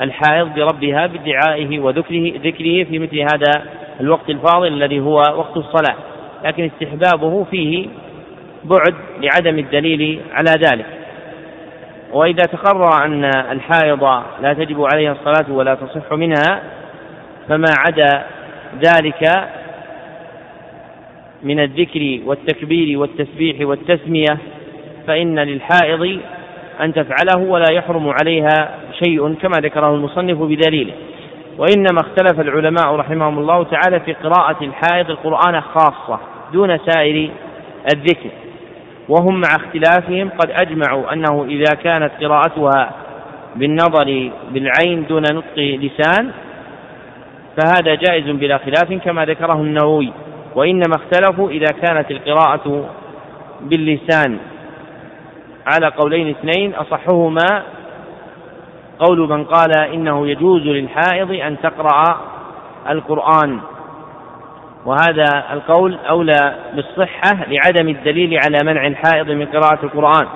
الحائض 0.00 0.54
بربها 0.54 1.06
بدعائه 1.06 1.78
وذكره 1.78 2.32
ذكره 2.44 2.84
في 2.84 2.98
مثل 2.98 3.18
هذا 3.18 3.64
الوقت 4.00 4.30
الفاضل 4.30 4.66
الذي 4.66 5.00
هو 5.00 5.16
وقت 5.16 5.56
الصلاة. 5.56 5.96
لكن 6.44 6.64
استحبابه 6.64 7.44
فيه 7.44 7.88
بعد 8.64 8.94
لعدم 9.20 9.58
الدليل 9.58 10.20
على 10.32 10.50
ذلك. 10.50 10.86
وإذا 12.12 12.42
تقرر 12.42 13.04
أن 13.04 13.24
الحائض 13.24 14.04
لا 14.42 14.52
تجب 14.52 14.86
عليها 14.92 15.12
الصلاة 15.12 15.52
ولا 15.52 15.74
تصح 15.74 16.12
منها 16.12 16.62
فما 17.48 17.68
عدا 17.86 18.24
ذلك 18.84 19.48
من 21.42 21.60
الذكر 21.60 22.20
والتكبير 22.24 22.98
والتسبيح 22.98 23.68
والتسمية 23.68 24.38
فإن 25.06 25.38
للحائض 25.38 26.20
أن 26.80 26.94
تفعله 26.94 27.38
ولا 27.38 27.72
يحرم 27.72 28.08
عليها 28.08 28.70
شيء 29.04 29.34
كما 29.34 29.58
ذكره 29.62 29.94
المصنف 29.94 30.38
بدليله. 30.38 30.92
وإنما 31.58 32.00
اختلف 32.00 32.40
العلماء 32.40 32.96
رحمهم 32.96 33.38
الله 33.38 33.64
تعالى 33.64 34.00
في 34.00 34.12
قراءة 34.12 34.64
الحائض 34.64 35.10
القرآن 35.10 35.60
خاصة 35.60 36.20
دون 36.52 36.78
سائر 36.78 37.30
الذكر. 37.94 38.30
وهم 39.08 39.40
مع 39.40 39.48
اختلافهم 39.56 40.30
قد 40.38 40.50
أجمعوا 40.50 41.12
أنه 41.12 41.44
إذا 41.44 41.74
كانت 41.74 42.10
قراءتها 42.20 42.90
بالنظر 43.56 44.30
بالعين 44.50 45.06
دون 45.06 45.22
نطق 45.22 45.58
لسان 45.58 46.30
فهذا 47.56 47.94
جائز 47.94 48.24
بلا 48.24 48.58
خلاف 48.58 48.92
كما 49.04 49.24
ذكره 49.24 49.60
النووي. 49.60 50.12
وإنما 50.54 50.94
اختلفوا 50.96 51.50
إذا 51.50 51.66
كانت 51.82 52.10
القراءة 52.10 52.88
باللسان 53.60 54.38
على 55.66 55.86
قولين 55.86 56.28
اثنين 56.30 56.74
أصحهما 56.74 57.62
قول 58.98 59.18
من 59.28 59.44
قال 59.44 59.70
إنه 59.94 60.28
يجوز 60.28 60.62
للحائض 60.62 61.32
أن 61.32 61.56
تقرأ 61.62 62.20
القرآن. 62.90 63.60
وهذا 64.86 65.44
القول 65.52 65.98
أولى 66.10 66.54
بالصحة 66.74 67.46
لعدم 67.48 67.88
الدليل 67.88 68.38
على 68.44 68.58
منع 68.64 68.86
الحائض 68.86 69.30
من 69.30 69.46
قراءة 69.46 69.78
القرآن 69.82 70.26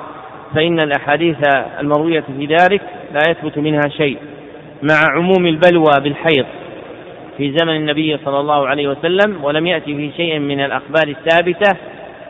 فإن 0.55 0.81
الأحاديث 0.81 1.37
المروية 1.81 2.21
في 2.21 2.47
ذلك 2.47 2.83
لا 3.13 3.21
يثبت 3.31 3.59
منها 3.59 3.89
شيء 3.89 4.19
مع 4.83 5.17
عموم 5.17 5.47
البلوى 5.47 6.01
بالحيض. 6.01 6.47
في 7.37 7.57
زمن 7.57 7.77
النبي 7.77 8.19
صلى 8.25 8.41
الله 8.41 8.69
عليه 8.69 8.89
وسلم 8.89 9.45
ولم 9.45 9.67
يأتي 9.67 9.97
في 9.97 10.13
شيء 10.17 10.39
من 10.39 10.65
الأخبار 10.65 11.09
الثابتة 11.09 11.77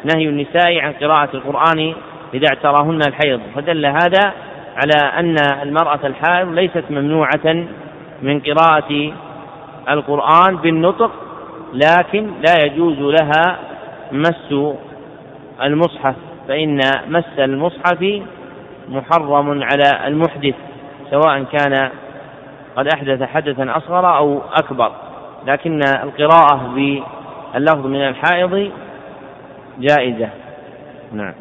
نهي 0.05 0.29
النساء 0.29 0.79
عن 0.79 0.93
قراءة 0.93 1.29
القرآن 1.35 1.95
إذا 2.35 2.47
اعتراهن 2.49 3.01
الحيض. 3.09 3.41
فدل 3.55 3.87
هذا 3.87 4.33
على 4.77 5.19
أن 5.19 5.37
المرأة 5.63 6.01
الحائض 6.05 6.49
ليست 6.49 6.85
ممنوعة 6.91 7.67
من 8.23 8.41
قراءة 8.41 9.13
القرآن 9.89 10.57
بالنطق 10.57 11.11
لكن 11.73 12.31
لا 12.47 12.65
يجوز 12.65 12.99
لها 12.99 13.59
مس 14.13 14.75
المصحف 15.63 16.15
فإن 16.49 16.81
مس 17.09 17.39
المصحف 17.39 18.23
محرم 18.89 19.63
على 19.63 20.07
المحدث 20.07 20.55
سواء 21.11 21.43
كان 21.43 21.91
قد 22.77 22.87
أحدث 22.87 23.23
حدثا 23.23 23.77
أصغر 23.77 24.17
أو 24.17 24.41
أكبر. 24.53 24.93
لكن 25.47 25.81
القراءة 26.03 26.75
باللفظ 26.75 27.87
من 27.87 28.09
الحائض 28.09 28.71
جائزة. 29.79 30.29
نعم. 31.13 31.35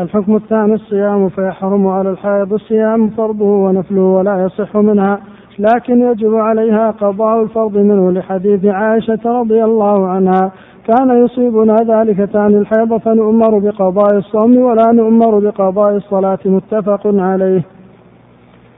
الحكم 0.00 0.36
الثاني 0.36 0.74
الصيام 0.74 1.28
فيحرم 1.28 1.86
على 1.86 2.10
الحائض 2.10 2.52
الصيام 2.52 3.08
فرضه 3.08 3.44
ونفله 3.44 4.02
ولا 4.02 4.44
يصح 4.44 4.76
منها 4.76 5.20
لكن 5.58 6.00
يجب 6.00 6.34
عليها 6.34 6.90
قضاء 6.90 7.42
الفرض 7.42 7.76
منه 7.76 8.12
لحديث 8.12 8.64
عائشة 8.64 9.18
رضي 9.24 9.64
الله 9.64 10.08
عنها. 10.08 10.52
كان 10.86 11.24
يصيبنا 11.24 11.76
ذلك 11.76 12.30
تعني 12.32 12.56
الحيض 12.56 12.96
فنؤمر 12.96 13.58
بقضاء 13.58 14.16
الصوم 14.16 14.56
ولا 14.56 14.92
نؤمر 14.92 15.38
بقضاء 15.38 15.96
الصلاة 15.96 16.38
متفق 16.44 17.00
عليه. 17.04 17.62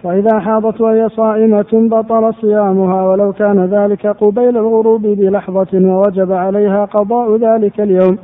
وإذا 0.05 0.39
حاضت 0.39 0.81
وهي 0.81 1.09
صائمة 1.09 1.73
بطل 1.73 2.35
صيامها 2.35 3.03
ولو 3.09 3.32
كان 3.32 3.65
ذلك 3.65 4.07
قبيل 4.07 4.57
الغروب 4.57 5.03
بلحظة 5.03 5.69
ووجب 5.74 6.32
عليها 6.32 6.85
قضاء 6.85 7.36
ذلك 7.36 7.81
اليوم. 7.81 8.19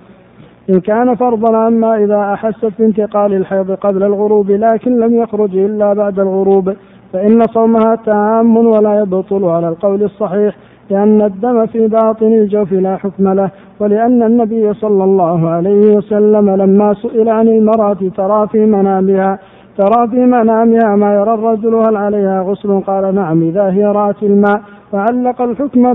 إن 0.70 0.80
كان 0.80 1.14
فرضا 1.14 1.68
أما 1.68 1.96
إذا 2.04 2.32
أحست 2.34 2.72
بانتقال 2.78 3.34
الحيض 3.34 3.70
قبل 3.70 4.02
الغروب 4.02 4.50
لكن 4.50 5.00
لم 5.00 5.14
يخرج 5.14 5.56
إلا 5.56 5.92
بعد 5.92 6.20
الغروب 6.20 6.72
فإن 7.12 7.42
صومها 7.46 7.96
تام 8.06 8.56
ولا 8.56 9.00
يبطل 9.00 9.44
على 9.44 9.68
القول 9.68 10.02
الصحيح 10.02 10.56
لأن 10.90 11.22
الدم 11.22 11.66
في 11.66 11.86
باطن 11.86 12.26
الجوف 12.26 12.72
لا 12.72 12.96
حكم 12.96 13.28
له 13.28 13.50
ولأن 13.80 14.22
النبي 14.22 14.74
صلى 14.74 15.04
الله 15.04 15.48
عليه 15.48 15.96
وسلم 15.96 16.50
لما 16.50 16.94
سئل 16.94 17.28
عن 17.28 17.48
المرأة 17.48 17.98
ترى 18.16 18.48
في 18.48 18.58
منامها 18.58 19.38
ترى 19.78 20.08
في 20.08 20.16
منامها 20.16 20.96
ما 20.96 21.14
يرى 21.14 21.34
الرجل 21.34 21.74
هل 21.74 21.96
عليها 21.96 22.42
غسل؟ 22.42 22.80
قال 22.80 23.14
نعم 23.14 23.42
إذا 23.42 23.70
هي 23.70 23.84
رأت 23.84 24.22
الماء. 24.22 24.60
فعلق 24.93 25.43
الحكم 25.43 25.94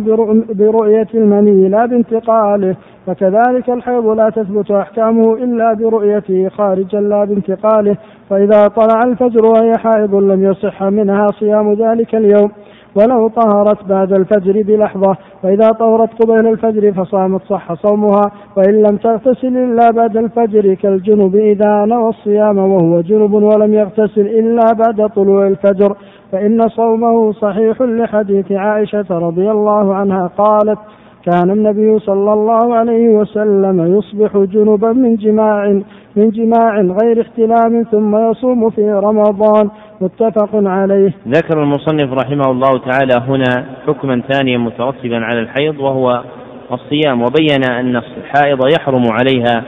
برؤية 0.49 1.07
المني 1.13 1.69
لا 1.69 1.85
بانتقاله 1.85 2.75
فكذلك 3.07 3.69
الحيض 3.69 4.05
لا 4.05 4.29
تثبت 4.29 4.71
أحكامه 4.71 5.33
إلا 5.33 5.73
برؤيته 5.73 6.49
خارجا 6.49 6.99
لا 6.99 7.25
بانتقاله. 7.25 7.97
فإذا 8.29 8.67
طلع 8.67 9.03
الفجر 9.03 9.45
وهي 9.45 9.73
حائض 9.77 10.15
لم 10.15 10.43
يصح 10.43 10.83
منها 10.83 11.27
صيام 11.27 11.73
ذلك 11.73 12.15
اليوم 12.15 12.51
ولو 12.95 13.27
طهرت 13.27 13.83
بعد 13.85 14.13
الفجر 14.13 14.61
بلحظة 14.61 15.15
فإذا 15.43 15.71
طهرت 15.71 16.23
قبيل 16.23 16.47
الفجر 16.47 16.93
فصامت 16.93 17.41
صح 17.43 17.73
صومها 17.73 18.31
وإن 18.57 18.81
لم 18.81 18.97
تغتسل 18.97 19.57
إلا 19.57 19.91
بعد 19.91 20.17
الفجر 20.17 20.73
كالجنب 20.73 21.35
إذا 21.35 21.85
نوى 21.85 22.09
الصيام 22.09 22.57
وهو 22.57 23.01
جنب 23.01 23.33
ولم 23.33 23.73
يغتسل 23.73 24.21
إلا 24.21 24.73
بعد 24.73 25.09
طلوع 25.09 25.47
الفجر. 25.47 25.95
فإن 26.31 26.69
صومه 26.69 27.31
صحيح 27.31 27.81
لحديث 27.81 28.51
عائشة 28.51 29.05
رضي 29.11 29.51
الله 29.51 29.95
عنها 29.95 30.27
قالت 30.37 30.79
كان 31.25 31.49
النبي 31.49 31.99
صلى 31.99 32.33
الله 32.33 32.75
عليه 32.75 33.09
وسلم 33.09 33.97
يصبح 33.97 34.37
جنبا 34.37 34.93
من 34.93 35.15
جماع 35.15 35.81
من 36.15 36.29
جماع 36.29 36.81
غير 36.81 37.21
احتلام 37.21 37.83
ثم 37.91 38.31
يصوم 38.31 38.69
في 38.69 38.91
رمضان 38.91 39.69
متفق 40.01 40.49
عليه. 40.53 41.13
ذكر 41.27 41.63
المصنف 41.63 42.13
رحمه 42.13 42.51
الله 42.51 42.77
تعالى 42.77 43.13
هنا 43.27 43.65
حكما 43.87 44.21
ثانيا 44.31 44.57
مترتبا 44.57 45.15
على 45.15 45.39
الحيض 45.39 45.79
وهو 45.79 46.23
الصيام 46.71 47.21
وبين 47.21 47.63
أن 47.71 47.95
الحائض 47.95 48.59
يحرم 48.79 49.03
عليها 49.11 49.63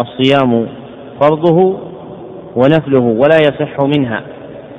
الصيام 0.00 0.66
فرضه 1.20 1.78
ونفله 2.56 3.00
ولا 3.00 3.36
يصح 3.40 3.76
منها 3.96 4.22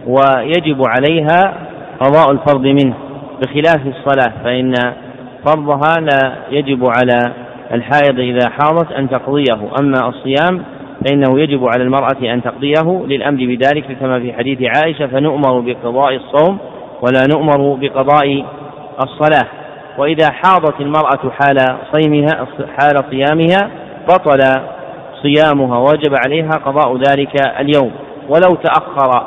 ويجب 0.07 0.81
عليها 0.87 1.53
قضاء 1.99 2.31
الفرض 2.31 2.65
منه 2.65 2.93
بخلاف 3.41 3.87
الصلاة 3.87 4.43
فإن 4.43 4.73
فرضها 5.45 5.93
لا 5.99 6.35
يجب 6.51 6.85
على 6.85 7.33
الحائض 7.73 8.19
إذا 8.19 8.49
حاضت 8.49 8.91
أن 8.91 9.09
تقضيه 9.09 9.69
أما 9.79 10.09
الصيام 10.09 10.63
فإنه 11.05 11.39
يجب 11.39 11.65
على 11.65 11.83
المرأة 11.83 12.33
أن 12.33 12.43
تقضيه 12.43 13.05
للأمر 13.05 13.37
بذلك 13.37 13.97
كما 13.99 14.19
في 14.19 14.33
حديث 14.33 14.59
عائشة 14.61 15.07
فنؤمر 15.07 15.59
بقضاء 15.59 16.15
الصوم 16.15 16.57
ولا 17.01 17.27
نؤمر 17.35 17.77
بقضاء 17.81 18.45
الصلاة. 19.03 19.47
وإذا 19.97 20.31
حاضت 20.31 20.81
المرأة 20.81 21.31
حال 21.39 21.77
صيمها 21.93 22.47
حال 22.79 23.03
صيامها 23.09 23.71
بطل 24.09 24.39
صيامها 25.21 25.77
وجب 25.79 26.15
عليها 26.25 26.49
قضاء 26.65 26.97
ذلك 26.97 27.59
اليوم. 27.59 27.91
ولو 28.29 28.55
تأخر 28.63 29.25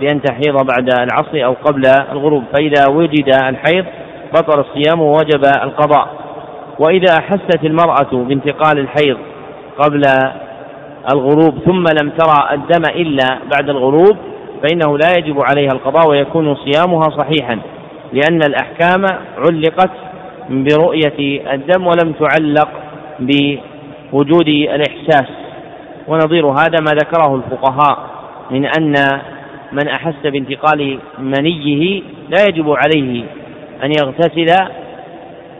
بأن 0.00 0.22
تحيض 0.22 0.54
بعد 0.54 0.88
العصر 1.00 1.44
أو 1.44 1.52
قبل 1.64 1.82
الغروب 2.12 2.44
فإذا 2.52 2.90
وجد 2.90 3.28
الحيض 3.48 3.84
بطل 4.34 4.60
الصيام 4.60 5.00
ووجب 5.00 5.44
القضاء. 5.64 6.08
وإذا 6.78 7.18
أحست 7.18 7.64
المرأة 7.64 8.12
بانتقال 8.12 8.78
الحيض 8.78 9.16
قبل 9.78 10.02
الغروب 11.14 11.58
ثم 11.58 11.84
لم 12.02 12.10
ترى 12.10 12.48
الدم 12.52 12.82
إلا 12.94 13.38
بعد 13.52 13.68
الغروب 13.68 14.16
فإنه 14.62 14.98
لا 14.98 15.18
يجب 15.18 15.40
عليها 15.50 15.72
القضاء 15.72 16.10
ويكون 16.10 16.54
صيامها 16.54 17.02
صحيحا 17.02 17.58
لأن 18.12 18.42
الأحكام 18.42 19.04
علقت 19.38 19.90
برؤية 20.50 21.42
الدم 21.54 21.86
ولم 21.86 22.12
تعلق 22.12 22.68
بوجود 23.20 24.48
الإحساس. 24.48 25.28
ونظير 26.08 26.46
هذا 26.46 26.76
ما 26.80 26.92
ذكره 26.92 27.34
الفقهاء 27.34 27.98
من 28.50 28.66
أن 28.66 28.94
من 29.72 29.88
أحس 29.88 30.14
بانتقال 30.24 30.98
منيه 31.18 32.02
لا 32.28 32.44
يجب 32.48 32.70
عليه 32.70 33.24
أن 33.84 33.90
يغتسل 33.90 34.66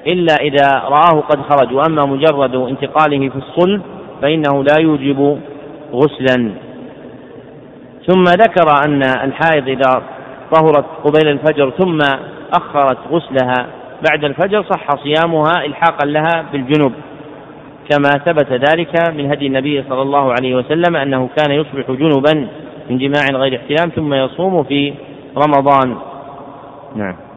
إلا 0.06 0.34
إذا 0.34 0.82
رآه 0.84 1.20
قد 1.20 1.42
خرج. 1.42 1.72
وأما 1.72 2.04
مجرد 2.04 2.54
انتقاله 2.54 3.28
في 3.28 3.36
الصلب 3.36 3.82
فإنه 4.22 4.64
لا 4.64 4.80
يوجب 4.80 5.40
غسلا. 5.92 6.52
ثم 8.06 8.24
ذكر 8.24 8.84
أن 8.86 9.02
الحائض 9.02 9.68
إذا 9.68 10.02
طهرت 10.52 10.84
قبيل 11.04 11.28
الفجر 11.28 11.70
ثم 11.70 11.98
أخرت 12.52 12.98
غسلها 13.10 13.66
بعد 14.10 14.24
الفجر 14.24 14.62
صح 14.62 14.96
صيامها 14.96 15.64
إلحاقا 15.64 16.06
لها 16.06 16.44
بالجنوب. 16.52 16.92
كما 17.90 18.10
ثبت 18.10 18.52
ذلك 18.52 19.10
من 19.10 19.30
هدي 19.30 19.46
النبي 19.46 19.84
صلى 19.88 20.02
الله 20.02 20.32
عليه 20.32 20.54
وسلم 20.54 20.96
أنه 20.96 21.28
كان 21.36 21.50
يصبح 21.50 21.90
جنبا 21.90 22.48
من 22.90 22.98
جماع 22.98 23.40
غير 23.40 23.60
احتلام 23.60 23.90
ثم 23.90 24.14
يصوم 24.14 24.62
في 24.62 24.94
رمضان. 25.36 25.96
نعم. 26.96 27.29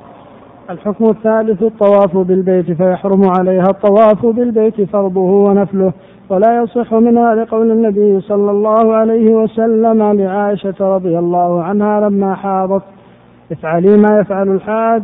الحكم 0.69 1.09
الثالث 1.09 1.63
الطواف 1.63 2.17
بالبيت 2.17 2.71
فيحرم 2.71 3.29
عليها 3.29 3.69
الطواف 3.69 4.25
بالبيت 4.25 4.81
فرضه 4.81 5.19
ونفله. 5.19 5.93
ولا 6.29 6.63
يصح 6.63 6.93
منها 6.93 7.35
لقول 7.35 7.71
النبي 7.71 8.21
صلى 8.21 8.51
الله 8.51 8.95
عليه 8.95 9.35
وسلم 9.35 10.03
لعائشة 10.03 10.75
رضي 10.81 11.19
الله 11.19 11.63
عنها 11.63 12.09
لما 12.09 12.35
حاضت 12.35 12.83
افعلي 13.51 13.97
ما 13.97 14.19
يفعل 14.19 14.49
الحاج 14.49 15.03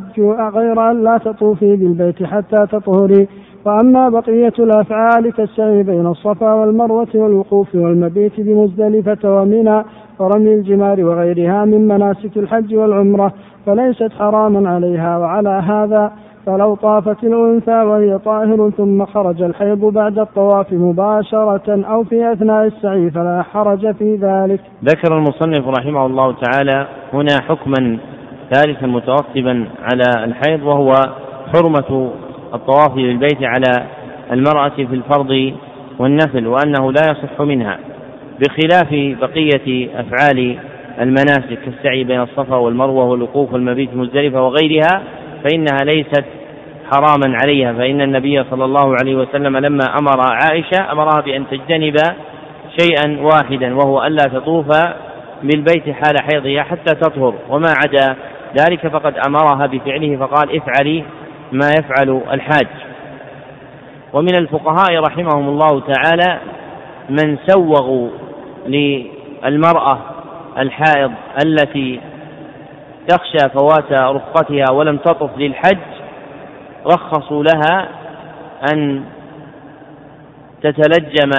غير 0.54 0.92
أن 0.92 1.04
لا 1.04 1.18
تطوفي 1.18 1.76
بالبيت 1.76 2.24
حتى 2.24 2.66
تطهري. 2.72 3.28
وأما 3.66 4.10
بقية 4.10 4.54
الأفعال 4.60 5.34
كالسعي 5.34 5.84
بين 5.84 6.08
الصفا 6.08 6.54
والمروة 6.54 7.08
والوقوف 7.16 7.76
والمبيت 7.76 8.40
بمزدلفة 8.40 9.42
ومنى 9.42 9.84
ورمي 10.20 10.54
الجمار 10.54 11.04
وغيرها 11.04 11.66
من 11.66 11.88
مناسك 11.88 12.38
الحج 12.38 12.76
والعمرة 12.76 13.34
فليست 13.66 14.12
حراما 14.20 14.70
عليها 14.70 15.18
وعلى 15.18 15.50
هذا 15.50 16.12
فلو 16.46 16.76
طافت 16.76 17.24
الأنثى 17.24 17.82
وهي 17.84 18.18
طاهر 18.18 18.70
ثم 18.78 19.06
خرج 19.06 19.42
الحيض 19.42 19.86
بعد 19.86 20.20
الطواف 20.20 20.74
مباشرة 20.74 21.86
أو 21.86 22.04
في 22.04 22.32
أثناء 22.32 22.66
السعي 22.66 23.12
فلا 23.12 23.42
حرج 23.42 23.96
في 23.96 24.16
ذلك. 24.16 24.60
ذكر 24.84 25.18
المصنف 25.18 25.68
رحمه 25.68 26.06
الله 26.06 26.36
تعالى 26.42 26.88
هنا 27.14 27.42
حكما 27.42 27.98
ثالثا 28.54 28.88
مترتبا 28.88 29.68
على 29.82 30.26
الحيض 30.26 30.64
وهو 30.64 30.92
حرمة 31.54 32.12
الطواف 32.54 32.98
للبيت 32.98 33.44
على 33.44 33.86
المرأة 34.32 34.70
في 34.70 34.96
الفرض 34.96 35.54
والنفل 36.00 36.48
وأنه 36.48 36.92
لا 36.92 37.02
يصح 37.12 37.42
منها 37.42 37.80
بخلاف 38.40 38.88
بقية 39.22 39.90
أفعال 40.00 40.58
المناسك 41.02 41.60
كالسعي 41.66 42.04
بين 42.04 42.22
الصفا 42.22 42.56
والمروة 42.56 43.06
والوقوف 43.06 43.54
والمبيت 43.54 43.96
مزدلفة 43.96 44.44
وغيرها 44.44 45.04
فإنها 45.44 45.78
ليست 45.84 46.26
حراما 46.92 47.38
عليها 47.44 47.74
فإن 47.74 48.02
النبي 48.02 48.44
صلى 48.44 48.66
الله 48.66 48.96
عليه 49.02 49.16
وسلم 49.16 49.58
لما 49.58 49.86
أمر 50.00 50.22
عائشة 50.22 50.92
أمرها 50.92 51.22
بأن 51.22 51.44
تجتنب 51.52 51.96
شيئا 52.80 53.22
واحدا 53.22 53.76
وهو 53.76 54.04
ألا 54.04 54.24
تطوف 54.24 54.68
بالبيت 55.44 55.90
حال 55.90 56.16
حيضها 56.32 56.64
حتى 56.64 56.96
تطهر 56.96 57.34
وما 57.50 57.74
عدا 57.86 58.16
ذلك 58.60 58.88
فقد 58.88 59.14
أمرها 59.28 59.68
بفعله 59.68 60.18
فقال 60.18 60.58
افعلي 60.58 61.04
ما 61.52 61.70
يفعل 61.80 62.22
الحاج. 62.32 62.68
ومن 64.14 64.36
الفقهاء 64.38 65.00
رحمهم 65.00 65.50
الله 65.50 65.82
تعالى 65.94 66.40
من 67.10 67.38
سوغوا 67.48 68.10
للمرأة 68.68 70.00
الحائض 70.58 71.12
التي 71.46 72.00
تخشى 73.08 73.50
فوات 73.50 73.92
رفقتها 73.92 74.72
ولم 74.72 74.98
تطف 74.98 75.30
للحج 75.38 75.78
رخصوا 76.86 77.44
لها 77.44 77.90
أن 78.74 79.04
تتلجم 80.62 81.32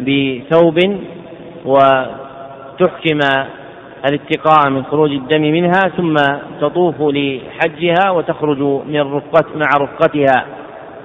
بثوب 0.00 0.78
وتحكم 1.64 3.18
الاتقاء 4.08 4.70
من 4.70 4.84
خروج 4.84 5.10
الدم 5.10 5.42
منها 5.42 5.80
ثم 5.96 6.14
تطوف 6.60 6.94
لحجها 7.00 8.10
وتخرج 8.10 8.58
من 8.86 9.00
رفقت 9.00 9.46
مع 9.56 9.66
رفقتها 9.80 10.44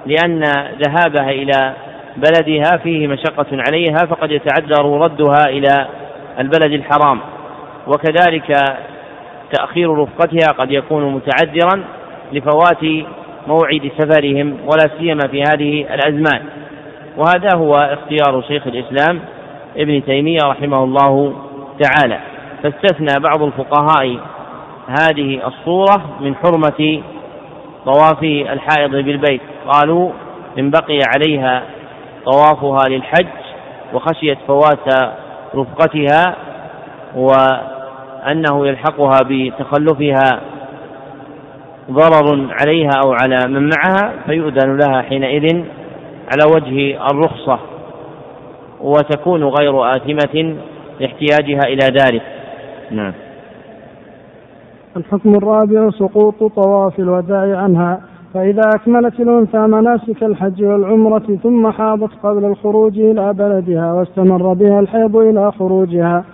لأن 0.06 0.40
ذهابها 0.86 1.30
إلى 1.30 1.74
بلدها 2.16 2.76
فيه 2.82 3.06
مشقة 3.06 3.46
عليها 3.52 4.06
فقد 4.10 4.30
يتعذر 4.30 5.00
ردها 5.00 5.48
إلى 5.48 5.86
البلد 6.38 6.72
الحرام. 6.72 7.20
وكذلك 7.86 8.54
تأخير 9.52 9.98
رفقتها 9.98 10.52
قد 10.52 10.70
يكون 10.70 11.14
متعذرا 11.14 11.84
لفوات 12.32 13.06
موعد 13.46 13.90
سفرهم 13.98 14.56
ولا 14.62 14.90
سيما 14.98 15.28
في 15.30 15.42
هذه 15.42 15.94
الأزمان. 15.94 16.42
وهذا 17.16 17.56
هو 17.56 17.72
اختيار 17.72 18.42
شيخ 18.48 18.66
الإسلام 18.66 19.20
ابن 19.76 20.04
تيمية 20.04 20.38
رحمه 20.44 20.84
الله 20.84 21.34
تعالى. 21.82 22.29
فاستثنى 22.62 23.20
بعض 23.20 23.42
الفقهاء 23.42 24.18
هذه 24.88 25.46
الصورة 25.46 26.02
من 26.20 26.34
حرمة 26.34 27.02
طواف 27.84 28.22
الحائض 28.22 28.90
بالبيت. 28.90 29.40
قالوا 29.68 30.10
إن 30.58 30.70
بقي 30.70 30.98
عليها 31.14 31.62
طوافها 32.24 32.88
للحج 32.88 33.26
وخشيت 33.94 34.38
فوات 34.46 35.12
رفقتها 35.54 36.36
وأنه 37.16 38.66
يلحقها 38.66 39.18
بتخلفها 39.24 40.40
ضرر 41.90 42.48
عليها 42.60 42.90
أو 43.04 43.12
على 43.12 43.48
من 43.48 43.70
معها 43.70 44.12
فيؤذن 44.26 44.76
لها 44.76 45.02
حينئذ 45.02 45.64
على 46.32 46.54
وجه 46.54 46.98
الرخصة 47.10 47.58
وتكون 48.80 49.44
غير 49.44 49.96
آثمة 49.96 50.56
لاحتياجها 51.00 51.60
إلى 51.66 51.86
ذلك. 51.86 52.22
نعم. 52.90 53.12
الحكم 54.96 55.34
الرابع 55.34 55.90
سقوط 55.90 56.44
طواف 56.44 56.98
الوداع 56.98 57.56
عنها. 57.56 58.00
فإذا 58.34 58.62
أكملت 58.74 59.20
الأنثى 59.20 59.58
مناسك 59.58 60.22
الحج 60.22 60.64
والعمرة 60.64 61.38
ثم 61.42 61.70
حاضت 61.70 62.10
قبل 62.22 62.44
الخروج 62.44 62.98
إلى 62.98 63.32
بلدها 63.32 63.92
واستمر 63.92 64.52
بها 64.52 64.80
الحيض 64.80 65.16
إلى 65.16 65.52
خروجها 65.52 66.24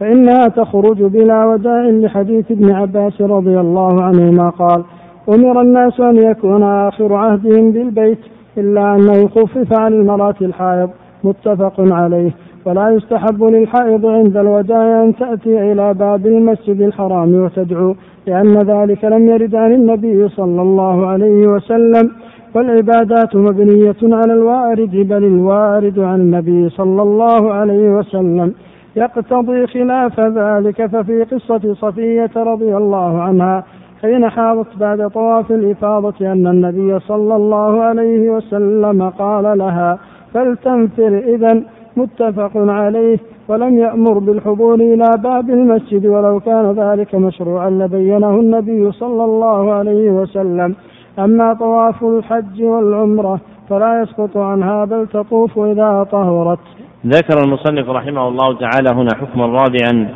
فإنها 0.00 0.48
تخرج 0.48 1.02
بلا 1.02 1.44
وداع 1.46 1.82
لحديث 1.82 2.50
ابن 2.50 2.70
عباس 2.70 3.20
رضي 3.20 3.60
الله 3.60 4.02
عنهما 4.02 4.50
قال 4.50 4.84
أمر 5.28 5.60
الناس 5.60 6.00
أن 6.00 6.16
يكون 6.16 6.62
آخر 6.62 7.14
عهدهم 7.14 7.70
بالبيت 7.70 8.18
إلا 8.58 8.94
أنه 8.94 9.28
خفف 9.28 9.78
عن 9.78 9.92
المرأة 9.92 10.36
الحائض. 10.42 10.90
متفق 11.24 11.74
عليه. 11.78 12.30
ولا 12.66 12.90
يستحب 12.90 13.44
للحائض 13.44 14.06
عند 14.06 14.36
الوداع 14.36 15.02
أن 15.02 15.16
تأتي 15.16 15.72
إلى 15.72 15.94
باب 15.94 16.26
المسجد 16.26 16.80
الحرام 16.80 17.34
وتدعو 17.34 17.94
لأن 18.26 18.62
ذلك 18.62 19.04
لم 19.04 19.28
يرد 19.28 19.54
عن 19.54 19.72
النبي 19.72 20.28
صلى 20.28 20.62
الله 20.62 21.06
عليه 21.06 21.46
وسلم. 21.46 22.10
والعبادات 22.54 23.36
مبنية 23.36 23.96
على 24.02 24.32
الوارد 24.32 24.90
بل 24.90 25.24
الوارد 25.24 25.98
عن 25.98 26.20
النبي 26.20 26.68
صلى 26.68 27.02
الله 27.02 27.52
عليه 27.52 27.88
وسلم. 27.90 28.54
يقتضي 28.96 29.66
خلاف 29.66 30.20
ذلك 30.20 30.86
ففي 30.86 31.22
قصة 31.22 31.74
صفية 31.74 32.30
رضي 32.36 32.76
الله 32.76 33.22
عنها 33.22 33.64
حين 34.02 34.28
حاضت 34.28 34.76
بعد 34.80 35.10
طواف 35.10 35.50
الإفاضة 35.50 36.32
أن 36.32 36.46
النبي 36.46 36.98
صلى 36.98 37.36
الله 37.36 37.82
عليه 37.82 38.30
وسلم 38.30 39.10
قال 39.10 39.58
لها 39.58 39.98
فلتنفر 40.34 41.18
إذا 41.18 41.62
متفق 41.96 42.50
عليه 42.54 43.18
ولم 43.48 43.78
يأمر 43.78 44.18
بالحضور 44.18 44.74
إلى 44.74 45.10
باب 45.18 45.50
المسجد 45.50 46.06
ولو 46.06 46.40
كان 46.40 46.72
ذلك 46.72 47.14
مشروعا 47.14 47.70
لبينه 47.70 48.30
النبي 48.30 48.92
صلى 48.92 49.24
الله 49.24 49.72
عليه 49.72 50.10
وسلم. 50.10 50.74
أما 51.18 51.54
طواف 51.54 52.04
الحج 52.04 52.62
والعمرة 52.62 53.40
فلا 53.68 54.02
يسقط 54.02 54.36
عنها 54.36 54.84
بل 54.84 55.06
تطوف 55.06 55.58
إذا 55.58 56.06
طهرت. 56.12 56.58
ذكر 57.06 57.44
المصنف 57.44 57.88
رحمه 57.88 58.28
الله 58.28 58.58
تعالى 58.58 58.90
هنا 58.90 59.10
حكما 59.20 59.46
رابعا 59.46 60.08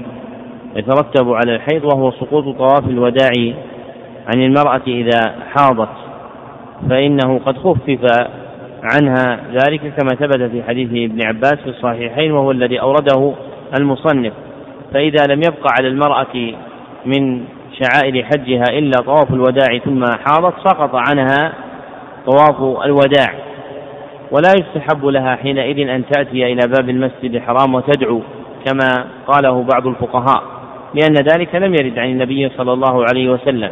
يترتب 0.76 1.32
على 1.32 1.56
الحيض 1.56 1.84
وهو 1.84 2.10
سقوط 2.10 2.44
طواف 2.58 2.88
الوداع 2.88 3.30
عن 4.26 4.42
المرأة 4.42 4.82
إذا 4.86 5.34
حاضت 5.54 5.88
فإنه 6.90 7.38
قد 7.38 7.56
خفف 7.56 7.88
عنها 8.82 9.40
ذلك 9.52 9.80
كما 9.80 10.08
ثبت 10.08 10.50
في 10.50 10.62
حديث 10.62 11.10
ابن 11.10 11.26
عباس 11.26 11.54
في 11.54 11.70
الصحيحين 11.70 12.32
وهو 12.32 12.50
الذي 12.50 12.80
أورده 12.80 13.32
المصنف. 13.80 14.32
فإذا 14.94 15.26
لم 15.28 15.38
يبقى 15.38 15.70
على 15.78 15.88
المرأة 15.88 16.52
من 17.06 17.44
شعائر 17.80 18.24
حجها 18.24 18.78
إلا 18.78 19.02
طواف 19.06 19.30
الوداع 19.30 19.78
ثم 19.84 20.04
حاضت 20.04 20.54
سقط 20.64 20.90
عنها 20.94 21.52
طواف 22.26 22.84
الوداع. 22.84 23.34
ولا 24.30 24.52
يستحب 24.60 25.06
لها 25.06 25.36
حينئذ 25.36 25.88
أن 25.88 26.04
تأتي 26.10 26.52
إلى 26.52 26.60
باب 26.76 26.90
المسجد 26.90 27.34
الحرام 27.34 27.74
وتدعو 27.74 28.20
كما 28.64 28.88
قاله 29.26 29.62
بعض 29.62 29.86
الفقهاء 29.86 30.42
لأن 30.94 31.14
ذلك 31.14 31.54
لم 31.54 31.74
يرد 31.74 31.98
عن 31.98 32.10
النبي 32.10 32.48
صلى 32.56 32.72
الله 32.72 33.04
عليه 33.04 33.30
وسلم. 33.30 33.70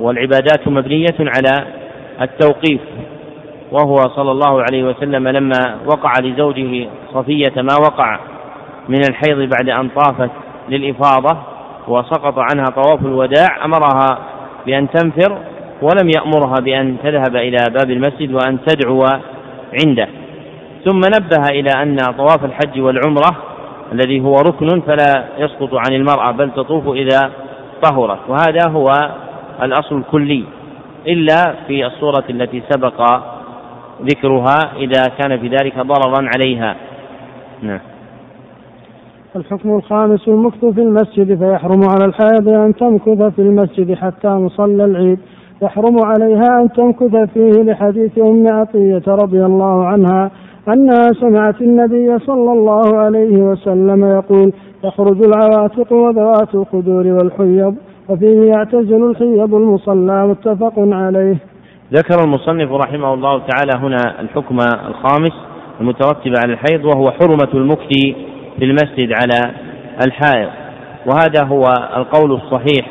والعبادات 0.00 0.68
مبنية 0.68 1.16
على 1.20 1.66
التوقيف. 2.20 2.80
وهو 3.72 3.96
صلى 4.16 4.30
الله 4.30 4.62
عليه 4.62 4.84
وسلم 4.84 5.28
لما 5.28 5.78
وقع 5.86 6.12
لزوجه 6.20 6.88
صفية 7.14 7.62
ما 7.62 7.76
وقع 7.80 8.18
من 8.88 9.00
الحيض 9.08 9.38
بعد 9.38 9.68
أن 9.80 9.88
طافت 9.88 10.30
للإفاضة 10.68 11.36
وسقط 11.88 12.38
عنها 12.38 12.64
طواف 12.64 13.00
الوداع 13.00 13.64
أمرها 13.64 14.18
بأن 14.66 14.88
تنفر 14.90 15.38
ولم 15.82 16.10
يأمرها 16.16 16.60
بأن 16.60 16.96
تذهب 17.02 17.36
إلى 17.36 17.56
باب 17.70 17.90
المسجد 17.90 18.32
وأن 18.32 18.58
تدعو 18.66 19.04
عنده. 19.84 20.08
ثم 20.84 20.98
نبه 20.98 21.48
إلى 21.50 21.70
أن 21.82 21.96
طواف 22.18 22.44
الحج 22.44 22.80
والعمرة 22.80 23.36
الذي 23.92 24.20
هو 24.20 24.34
ركن 24.34 24.80
فلا 24.80 25.24
يسقط 25.38 25.74
عن 25.74 25.94
المرأة 25.94 26.30
بل 26.30 26.50
تطوف 26.50 26.88
إذا 26.88 27.30
طهرت. 27.82 28.18
وهذا 28.28 28.70
هو 28.70 29.10
الأصل 29.62 29.96
الكلي 29.96 30.44
إلا 31.06 31.54
في 31.66 31.86
الصورة 31.86 32.24
التي 32.30 32.62
سبق 32.70 33.20
ذكرها 34.02 34.58
إذا 34.76 35.02
كان 35.18 35.38
في 35.38 35.48
ذلك 35.48 35.78
ضررا 35.78 36.28
عليها. 36.34 36.76
نعم. 37.62 37.80
الحكم 39.36 39.76
الخامس 39.76 40.28
المكث 40.28 40.64
في 40.64 40.80
المسجد 40.80 41.38
فيحرم 41.38 41.80
على 41.84 42.04
الحائض 42.04 42.48
أن 42.48 42.74
تمكث 42.74 43.34
في 43.34 43.42
المسجد 43.42 43.94
حتى 43.94 44.28
مصلى 44.28 44.84
العيد. 44.84 45.18
يحرم 45.62 45.96
عليها 46.04 46.62
أن 46.62 46.72
تمكث 46.72 47.16
فيه 47.34 47.62
لحديث 47.62 48.18
أم 48.18 48.44
عطية 48.48 49.02
رضي 49.08 49.44
الله 49.44 49.86
عنها 49.86 50.30
أنها 50.68 51.12
سمعت 51.20 51.60
النبي 51.60 52.18
صلى 52.18 52.52
الله 52.52 52.96
عليه 52.96 53.36
وسلم 53.36 54.04
يقول 54.04 54.52
تخرج 54.82 55.24
العواتق 55.24 55.92
وذوات 55.92 56.54
الخدور 56.54 57.06
والحيض 57.06 57.74
وفيه 58.08 58.50
يعتزل 58.50 59.10
الحيض 59.10 59.54
المصلى 59.54 60.26
متفق 60.26 60.72
عليه. 60.76 61.36
ذكر 61.92 62.24
المصنف 62.24 62.72
رحمه 62.72 63.14
الله 63.14 63.38
تعالى 63.38 63.72
هنا 63.86 64.20
الحكم 64.20 64.58
الخامس 64.88 65.32
المترتب 65.80 66.32
على 66.44 66.52
الحيض 66.52 66.84
وهو 66.84 67.10
حرمة 67.10 67.48
المكث 67.54 67.88
في 68.58 68.64
المسجد 68.64 69.12
على 69.12 69.54
الحائض. 70.06 70.48
وهذا 71.06 71.44
هو 71.44 71.64
القول 71.96 72.32
الصحيح 72.32 72.86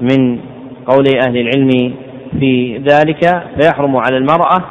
من 0.00 0.38
قول 0.86 1.04
أهل 1.26 1.36
العلم 1.36 1.94
في 2.40 2.78
ذلك 2.78 3.42
فيحرم 3.60 3.96
على 3.96 4.16
المرأة 4.16 4.64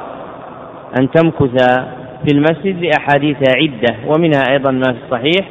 أن 1.00 1.10
تمكث 1.10 1.64
في 2.26 2.34
المسجد 2.34 2.84
لأحاديث 2.84 3.36
عدة 3.56 3.96
ومنها 4.06 4.42
أيضا 4.50 4.70
ما 4.70 4.92
في 4.92 4.98
الصحيح 5.04 5.48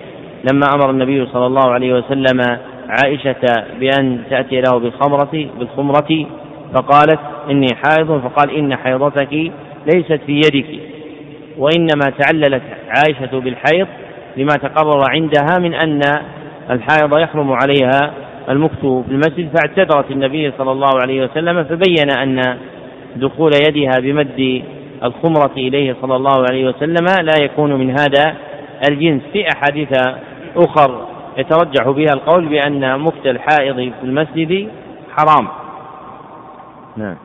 لما 0.51 0.67
أمر 0.75 0.89
النبي 0.89 1.25
صلى 1.25 1.45
الله 1.45 1.71
عليه 1.71 1.93
وسلم 1.93 2.41
عائشة 2.89 3.63
بأن 3.79 4.21
تأتي 4.29 4.61
له 4.61 4.79
بالخمرة 4.79 5.47
بالخمرة 5.59 6.25
فقالت 6.73 7.19
إني 7.49 7.67
حائض 7.83 8.21
فقال 8.21 8.55
إن 8.57 8.75
حيضتك 8.75 9.51
ليست 9.93 10.19
في 10.25 10.31
يدك 10.35 10.79
وإنما 11.57 12.13
تعللت 12.19 12.63
عائشة 12.87 13.39
بالحيض 13.39 13.87
لما 14.37 14.53
تقرر 14.53 15.03
عندها 15.09 15.59
من 15.59 15.73
أن 15.73 16.01
الحائض 16.69 17.17
يحرم 17.17 17.51
عليها 17.51 18.13
المكث 18.49 18.79
في 18.79 19.11
المسجد 19.11 19.49
فاعتذرت 19.57 20.11
النبي 20.11 20.51
صلى 20.57 20.71
الله 20.71 21.01
عليه 21.01 21.23
وسلم 21.23 21.63
فبين 21.63 22.11
أن 22.17 22.57
دخول 23.15 23.51
يدها 23.67 23.99
بمد 23.99 24.63
الخمرة 25.03 25.51
إليه 25.57 25.95
صلى 26.01 26.15
الله 26.15 26.45
عليه 26.49 26.67
وسلم 26.67 27.05
لا 27.21 27.43
يكون 27.43 27.73
من 27.73 27.89
هذا 27.89 28.35
الجنس. 28.89 29.21
في 29.33 29.45
أحاديث 29.55 29.89
أخر 30.55 31.05
يترجح 31.37 31.89
بها 31.89 32.13
القول 32.13 32.45
بأن 32.45 32.99
مكث 32.99 33.25
الحائض 33.25 33.75
في 33.75 34.03
المسجد 34.03 34.67
حرام. 35.17 35.47
نعم. 36.99 37.15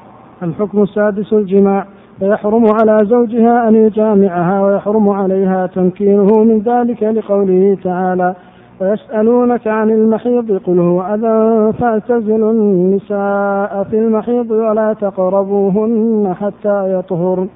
الحكم 0.42 0.82
السادس 0.82 1.32
الجماع. 1.32 1.86
فيحرم 2.18 2.66
على 2.72 3.05
زوجها 3.05 3.68
أن 3.68 3.74
يجامعها 3.74 4.62
ويحرم 4.62 5.09
عليها 5.09 5.66
تمكينه 5.66 6.44
من 6.44 6.59
ذلك 6.59 7.02
لقوله 7.02 7.78
تعالى 7.84 8.34
ويسألونك 8.80 9.66
عن 9.66 9.90
المحيض 9.90 10.60
قل 10.66 10.78
هو 10.78 11.02
أذى 11.02 11.72
فاعتزلوا 11.78 12.52
النساء 12.52 13.86
في 13.90 13.98
المحيض 13.98 14.51
ولا 14.51 14.92
تقربوهن 14.92 16.34
حتى 16.40 16.98
يطهرن 16.98 17.48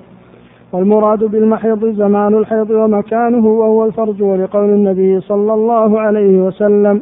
والمراد 0.72 1.24
بالمحيض 1.24 1.86
زمان 1.86 2.34
الحيض 2.34 2.70
ومكانه 2.70 3.46
وهو 3.46 3.84
الفرج 3.86 4.22
ولقول 4.22 4.70
النبي 4.70 5.20
صلى 5.20 5.54
الله 5.54 6.00
عليه 6.00 6.38
وسلم 6.42 7.00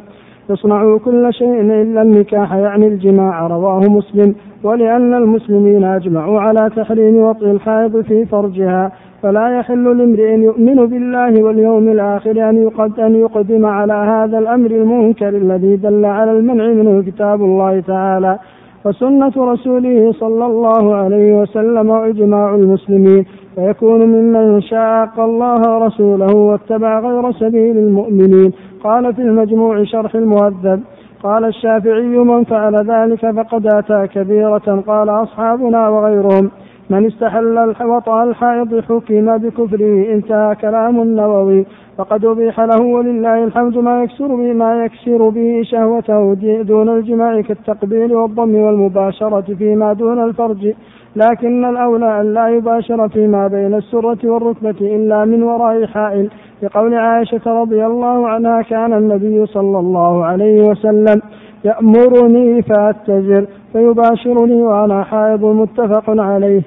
اصنعوا 0.51 0.99
كل 0.99 1.33
شيء 1.33 1.61
إلا 1.61 2.01
النكاح 2.01 2.53
يعني 2.53 2.87
الجماع 2.87 3.47
رواه 3.47 3.79
مسلم. 3.79 4.35
ولأن 4.63 5.13
المسلمين 5.13 5.83
أجمعوا 5.83 6.39
على 6.39 6.69
تحريم 6.75 7.15
وطئ 7.15 7.51
الحائض 7.51 8.01
في 8.01 8.25
فرجها 8.25 8.91
فلا 9.23 9.59
يحل 9.59 9.97
لامرئ 9.97 10.39
يؤمن 10.39 10.75
بالله 10.75 11.43
واليوم 11.43 11.89
الآخر 11.89 12.49
أن 12.49 12.69
أن 12.99 13.15
يقدم 13.15 13.65
على 13.65 13.93
هذا 13.93 14.37
الأمر 14.39 14.71
المنكر 14.71 15.29
الذي 15.29 15.75
دل 15.75 16.05
على 16.05 16.31
المنع 16.31 16.67
منه 16.67 17.01
كتاب 17.01 17.41
الله 17.41 17.79
تعالى 17.79 18.39
وسنة 18.85 19.31
رسوله 19.37 20.11
صلى 20.11 20.45
الله 20.45 20.95
عليه 20.95 21.41
وسلم 21.41 21.89
وإجماع 21.89 22.55
المسلمين. 22.55 23.25
فيكون 23.55 24.05
ممن 24.05 24.61
شاق 24.61 25.19
الله 25.19 25.61
ورسوله 25.75 26.35
واتبع 26.35 26.99
غير 26.99 27.31
سبيل 27.31 27.77
المؤمنين. 27.77 28.51
قال 28.87 29.13
في 29.13 29.21
المجموع 29.21 29.83
شرح 29.83 30.15
المهذب 30.15 30.83
قال 31.23 31.45
الشافعي 31.45 32.17
من 32.17 32.43
فعل 32.43 32.75
ذلك 32.75 33.31
فقد 33.31 33.67
أتى 33.67 34.07
كبيرة 34.07 34.83
قال 34.87 35.09
أصحابنا 35.09 35.89
وغيرهم 35.89 36.51
من 36.89 37.05
استحل 37.05 37.73
وطأ 37.81 38.23
الحائض 38.23 38.79
حكم 38.79 39.37
بكفره 39.37 40.13
انتهى 40.13 40.55
كلام 40.55 41.01
النووي 41.01 41.65
فقد 41.97 42.25
أبيح 42.25 42.59
له 42.59 42.81
ولله 42.81 43.43
الحمد 43.43 43.77
ما 43.77 44.03
يكسر 44.03 44.27
به 44.27 44.53
ما 44.53 44.85
يكسر 44.85 45.29
به 45.29 45.61
شهوته 45.63 46.33
دون 46.61 46.89
الجماع 46.89 47.41
كالتقبيل 47.41 48.13
والضم 48.13 48.55
والمباشرة 48.55 49.55
فيما 49.57 49.93
دون 49.93 50.23
الفرج 50.23 50.73
لكن 51.17 51.65
الأولى 51.65 52.21
أن 52.21 52.33
لا 52.33 52.47
يباشر 52.47 53.09
فيما 53.09 53.47
بين 53.47 53.73
السرة 53.73 54.17
والركبة 54.23 54.95
إلا 54.95 55.25
من 55.25 55.43
وراء 55.43 55.85
حائل. 55.85 56.29
لقول 56.63 56.93
عائشة 56.93 57.61
رضي 57.61 57.85
الله 57.85 58.27
عنها 58.27 58.61
كان 58.61 58.93
النبي 58.93 59.45
صلى 59.45 59.79
الله 59.79 60.25
عليه 60.25 60.61
وسلم 60.61 61.21
يأمرني 61.65 62.61
فأتجر 62.61 63.45
فيباشرني 63.73 64.61
وأنا 64.61 65.03
حائض 65.03 65.45
متفق 65.45 66.03
عليه. 66.07 66.61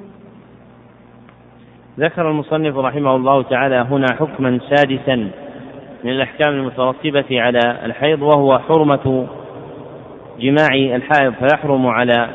ذكر 1.98 2.30
المصنف 2.30 2.76
رحمه 2.76 3.16
الله 3.16 3.42
تعالى 3.42 3.86
هنا 3.90 4.06
حكما 4.20 4.58
سادسا 4.70 5.16
من 6.04 6.10
الأحكام 6.10 6.52
المترتبة 6.52 7.40
على 7.42 7.60
الحيض 7.84 8.22
وهو 8.22 8.58
حرمة 8.58 9.26
جماع 10.40 10.74
الحائض 10.74 11.32
فيحرم 11.32 11.86
على 11.86 12.28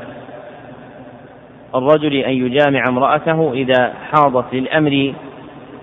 الرجل 1.75 2.15
أن 2.15 2.33
يجامع 2.33 2.83
امرأته 2.89 3.53
إذا 3.53 3.93
حاضت 4.11 4.45
للأمر 4.53 5.13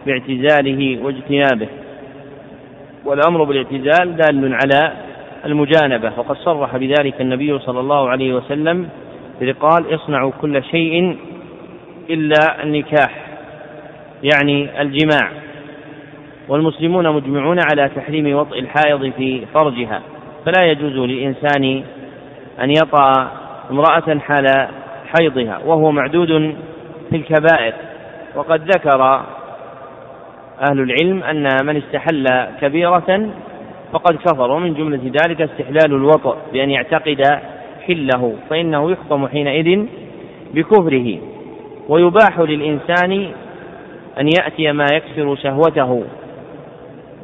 باعتزاله 0.06 1.05
واجتنابه. 1.05 1.69
والأمر 3.05 3.44
بالاعتزال 3.44 4.16
دال 4.16 4.55
على 4.55 4.93
المجانبة 5.47 6.12
وقد 6.16 6.36
صرح 6.36 6.77
بذلك 6.77 7.20
النبي 7.20 7.59
صلى 7.59 7.81
الله 7.81 8.09
عليه 8.09 8.35
وسلم 8.35 8.89
إذ 9.43 9.52
قال 9.52 9.94
اصنعوا 9.94 10.32
كل 10.40 10.64
شيء 10.64 11.16
إلا 12.10 12.62
النكاح 12.62 13.27
يعني 14.23 14.82
الجماع. 14.82 15.31
والمسلمون 16.48 17.09
مجمعون 17.09 17.59
على 17.70 17.90
تحريم 17.97 18.36
وطئ 18.36 18.59
الحائض 18.59 19.12
في 19.16 19.47
فرجها 19.55 20.02
فلا 20.47 20.66
يجوز 20.70 20.93
للإنسان 20.93 21.82
أن 22.60 22.70
يطأ 22.70 23.31
امرأة 23.70 24.19
حال 24.19 24.69
حيضها 25.18 25.60
وهو 25.64 25.93
معدود 25.93 26.56
في 27.10 27.16
الكبائر. 27.16 27.74
وقد 28.36 28.70
ذكر 28.70 29.02
أهل 30.70 30.80
العلم 30.80 31.22
أن 31.22 31.66
من 31.66 31.76
استحل 31.76 32.47
كبيرة 32.60 33.30
فقد 33.93 34.16
كفر 34.16 34.51
ومن 34.51 34.74
جملة 34.74 35.12
ذلك 35.22 35.40
استحلال 35.40 35.94
الوطء 35.94 36.36
بأن 36.52 36.70
يعتقد 36.70 37.22
حله 37.86 38.34
فإنه 38.51 38.90
يحكم 38.90 39.28
حينئذ 39.28 39.86
بكفره. 40.55 41.18
ويباح 41.89 42.39
للإنسان 42.39 43.32
أن 44.20 44.28
يأتي 44.39 44.72
ما 44.72 44.86
يكسر 44.93 45.36
شهوته 45.36 46.05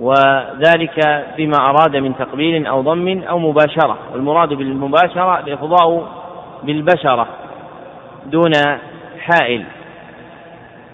وذلك 0.00 1.24
بما 1.38 1.56
أراد 1.56 1.96
من 1.96 2.16
تقبيل 2.18 2.66
أو 2.66 2.80
ضم 2.80 3.22
أو 3.22 3.38
مباشرة. 3.38 3.98
والمراد 4.12 4.48
بالمباشرة 4.48 5.38
الإفضاء 5.38 6.08
بالبشرة. 6.62 7.26
دون 8.26 8.52
حائل. 9.20 9.64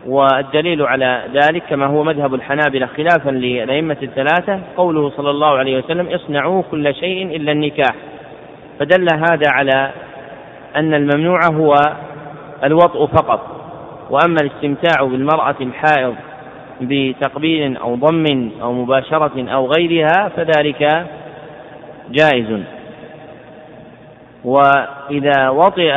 والدليل 0.06 0.82
على 0.82 1.22
ذلك 1.34 1.62
كما 1.70 1.86
هو 1.86 2.04
مذهب 2.04 2.34
الحنابلة 2.34 2.86
خلافا 2.86 3.30
للأئمة 3.30 3.96
الثلاثة 4.02 4.60
قوله 4.76 5.10
صلى 5.10 5.30
الله 5.30 5.58
عليه 5.58 5.78
وسلم 5.78 6.08
اصنعوا 6.08 6.62
كل 6.70 6.94
شيء 6.94 7.36
إلا 7.36 7.52
النكاح. 7.52 7.94
فدل 8.78 9.06
هذا 9.14 9.50
على 9.50 9.90
أن 10.76 10.94
الممنوع 10.94 11.40
هو 11.52 11.74
الوطء 12.64 13.06
فقط. 13.06 13.40
وأما 14.10 14.36
الاستمتاع 14.42 15.06
بالمرأة 15.06 15.56
الحائض 15.60 16.14
بتقبيل 16.80 17.76
أو 17.76 17.94
ضم 17.94 18.50
أو 18.62 18.72
مباشرة 18.72 19.50
أو 19.50 19.66
غيرها 19.66 20.28
فذلك 20.36 21.06
جائز. 22.10 22.60
وإذا 24.44 25.48
وطئ 25.48 25.96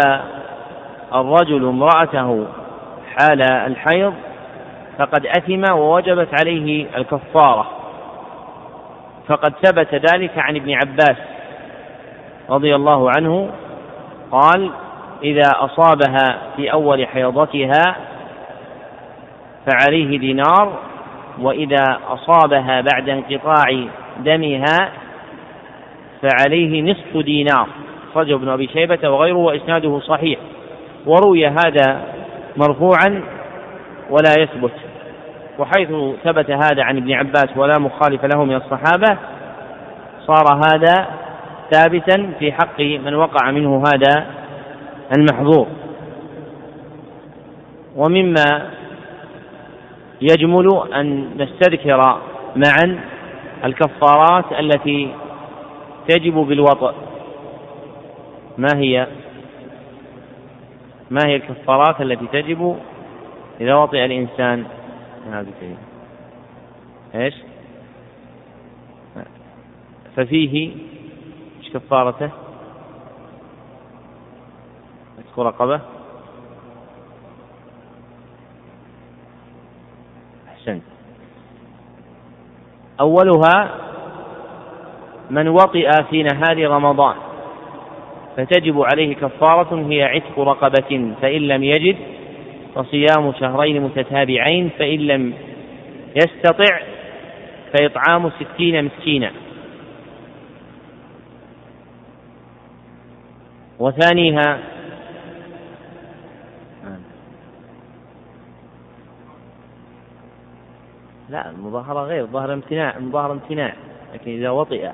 الرجل 1.16 1.68
امرأته 1.68 2.48
حال 3.18 3.42
الحيض 3.42 4.14
فقد 5.00 5.26
أثم 5.26 5.74
ووجبت 5.74 6.30
عليه 6.42 6.88
الكفارة 6.98 7.68
فقد 9.28 9.54
ثبت 9.64 9.94
ذلك 10.14 10.38
عن 10.38 10.56
ابن 10.56 10.74
عباس 10.74 11.18
رضي 12.50 12.76
الله 12.76 13.12
عنه 13.18 13.50
قال 14.32 14.72
إذا 15.24 15.50
أصابها 15.56 16.40
في 16.56 16.72
أول 16.74 17.08
حيضتها 17.08 17.96
فعليه 19.66 20.20
دينار 20.20 20.74
وإذا 21.42 22.00
أصابها 22.08 22.82
بعد 22.82 23.10
انقطاع 23.10 23.88
دمها 24.20 24.92
فعليه 26.22 26.92
نصف 26.92 27.18
دينار. 27.18 27.68
أخرجه 28.12 28.36
ابن 28.36 28.50
أبي 28.50 28.68
شيبة 28.68 29.10
وغيره 29.10 29.38
وإسناده 29.38 30.00
صحيح. 30.00 30.40
وروي 31.08 31.48
هذا 31.48 32.04
مرفوعا 32.58 33.24
ولا 34.10 34.34
يثبت 34.40 34.72
وحيث 35.60 35.90
ثبت 36.24 36.52
هذا 36.52 36.84
عن 36.84 36.98
ابن 36.98 37.14
عباس 37.14 37.58
ولا 37.58 37.80
مخالف 37.80 38.26
له 38.26 38.46
من 38.46 38.56
الصحابة 38.56 39.18
صار 40.28 40.62
هذا 40.66 41.08
ثابتا 41.72 42.32
في 42.40 42.52
حق 42.52 42.82
من 42.82 43.14
وقع 43.16 43.52
منه 43.52 43.84
هذا 43.94 44.26
المحظور. 45.18 45.68
ومما 47.96 48.70
يجمل 50.22 50.68
أن 50.96 51.30
نستذكر 51.38 52.22
معا 52.56 53.00
الكفارات 53.66 54.46
التي 54.60 55.10
تجب 56.10 56.34
بالوطأ 56.34 56.94
ما 58.58 58.68
هي؟ 58.76 59.08
ما 61.12 61.22
هي 61.26 61.36
الكفارات 61.36 62.02
التي 62.02 62.28
تجب 62.28 62.80
إذا 63.62 63.76
وطئ 63.76 64.06
الإنسان 64.06 64.66
هذه 65.32 65.76
إيش؟ 67.16 67.36
ففيه 70.16 70.76
إيش 71.60 71.74
كفارته؟ 71.74 72.32
رقبة 75.38 75.82
أحسنت 80.48 80.84
أولها 83.00 83.78
من 85.30 85.48
وطئ 85.48 86.04
في 86.10 86.24
نهار 86.24 86.68
رمضان 86.68 87.16
فتجب 88.38 88.82
عليه 88.82 89.16
كفارة 89.16 89.88
هي 89.90 90.04
عتق 90.04 90.40
رقبة 90.40 91.14
فإن 91.22 91.42
لم 91.42 91.64
يجد 91.64 91.98
فصيام 92.76 93.34
شهرين 93.40 93.82
متتابعين 93.82 94.70
فإن 94.80 95.00
لم 95.00 95.34
يستطع 96.16 96.80
فإطعام 97.74 98.30
ستين 98.30 98.86
مسكينا. 98.86 99.32
وثانيها 103.80 104.60
لا 111.30 111.50
المظاهرة 111.50 112.04
غير 112.04 112.26
ظاهر 112.26 112.54
امتناع 112.54 113.00
مظاهرة 113.00 113.32
امتناع 113.32 113.74
لكن 114.14 114.32
إذا 114.32 114.50
وطئ 114.50 114.92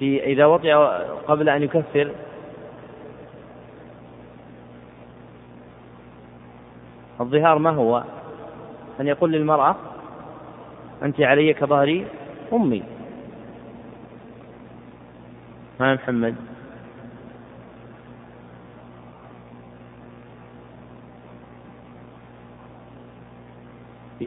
في 0.00 0.24
إذا 0.24 0.46
وطئ 0.46 0.72
قبل 1.28 1.48
أن 1.48 1.62
يكفر 1.62 2.10
الظهار 7.20 7.58
ما 7.58 7.70
هو؟ 7.70 8.04
أن 9.00 9.06
يقول 9.06 9.32
للمرأة 9.32 9.76
أنت 11.02 11.20
علي 11.20 11.54
كظهري 11.54 12.06
أمي. 12.52 12.82
ما 15.80 15.94
محمد. 15.94 16.34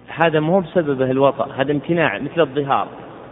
هذا 0.08 0.40
مو 0.40 0.60
بسببه 0.60 1.12
الوطأ 1.12 1.52
هذا 1.52 1.72
امتناع 1.72 2.20
مثل 2.20 2.42
الظهار. 2.42 2.88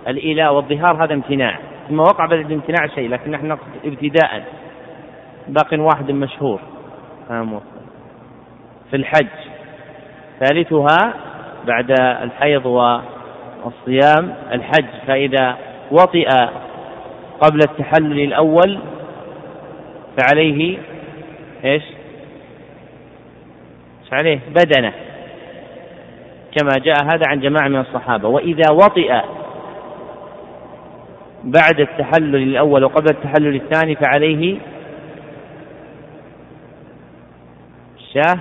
الإيلاء 0.08 0.54
والظهار 0.54 1.04
هذا 1.04 1.14
امتناع. 1.14 1.71
ثم 1.90 2.00
وقع 2.00 2.26
بعد 2.26 2.40
الامتناع 2.40 2.88
شيء 2.96 3.10
لكن 3.10 3.32
نحن 3.32 3.48
نقصد 3.48 3.68
ابتداء 3.86 4.44
باق 5.48 5.68
واحد 5.74 6.12
مشهور 6.12 6.60
في 8.92 8.96
الحج 8.98 9.28
ثالثها 10.40 11.14
بعد 11.68 11.92
الحيض 12.02 12.66
والصيام 12.66 14.36
الحج. 14.52 14.86
فإذا 15.08 15.58
وطئ 15.92 16.30
قبل 17.42 17.60
التحلل 17.70 18.20
الأول 18.20 18.80
فعليه 20.18 20.78
إيش؟ 21.66 21.84
عليه 24.12 24.40
بدنه. 24.50 24.94
كما 26.58 26.72
جاء 26.84 27.04
هذا 27.04 27.22
عن 27.28 27.40
جماعة 27.40 27.68
من 27.68 27.80
الصحابة. 27.80 28.30
وإذا 28.30 28.72
وطئ 28.72 29.22
بعد 31.44 31.80
التحلل 31.80 32.36
الأول 32.36 32.84
وقبل 32.84 33.10
التحلل 33.10 33.56
الثاني 33.56 33.96
فعليه 33.96 34.58
شاه 38.14 38.40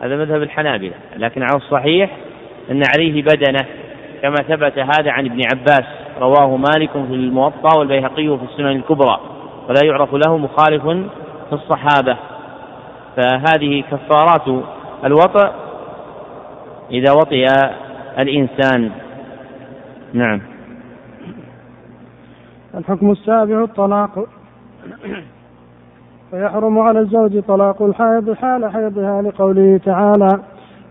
هذا 0.00 0.16
مذهب 0.16 0.42
الحنابلة 0.42 0.94
لكن 1.16 1.42
على 1.42 1.56
الصحيح 1.56 2.10
أن 2.70 2.82
عليه 2.96 3.22
بدنة 3.22 3.66
كما 4.22 4.36
ثبت 4.36 4.78
هذا 4.78 5.10
عن 5.10 5.26
ابن 5.26 5.40
عباس 5.54 5.84
رواه 6.20 6.56
مالك 6.56 6.90
في 6.90 7.14
الموطأ 7.14 7.78
والبيهقي 7.78 8.38
في 8.38 8.44
السنن 8.52 8.66
الكبرى 8.66 9.20
ولا 9.68 9.80
يعرف 9.84 10.14
له 10.14 10.36
مخالف 10.36 10.82
في 11.48 11.52
الصحابة. 11.52 12.16
فهذه 13.16 13.84
كفارات 13.90 14.64
الوطأ 15.04 15.54
إذا 16.90 17.12
وطئ 17.12 17.46
الإنسان. 18.18 18.90
نعم. 20.12 20.53
الحكم 22.78 23.10
السابع 23.10 23.62
الطلاق. 23.62 24.26
فيحرم 26.30 26.78
على 26.78 27.00
الزوج 27.00 27.40
طلاق 27.40 27.82
الحائض 27.82 28.32
حال 28.32 28.72
حيضها 28.72 29.22
لقوله 29.22 29.80
تعالى 29.84 30.28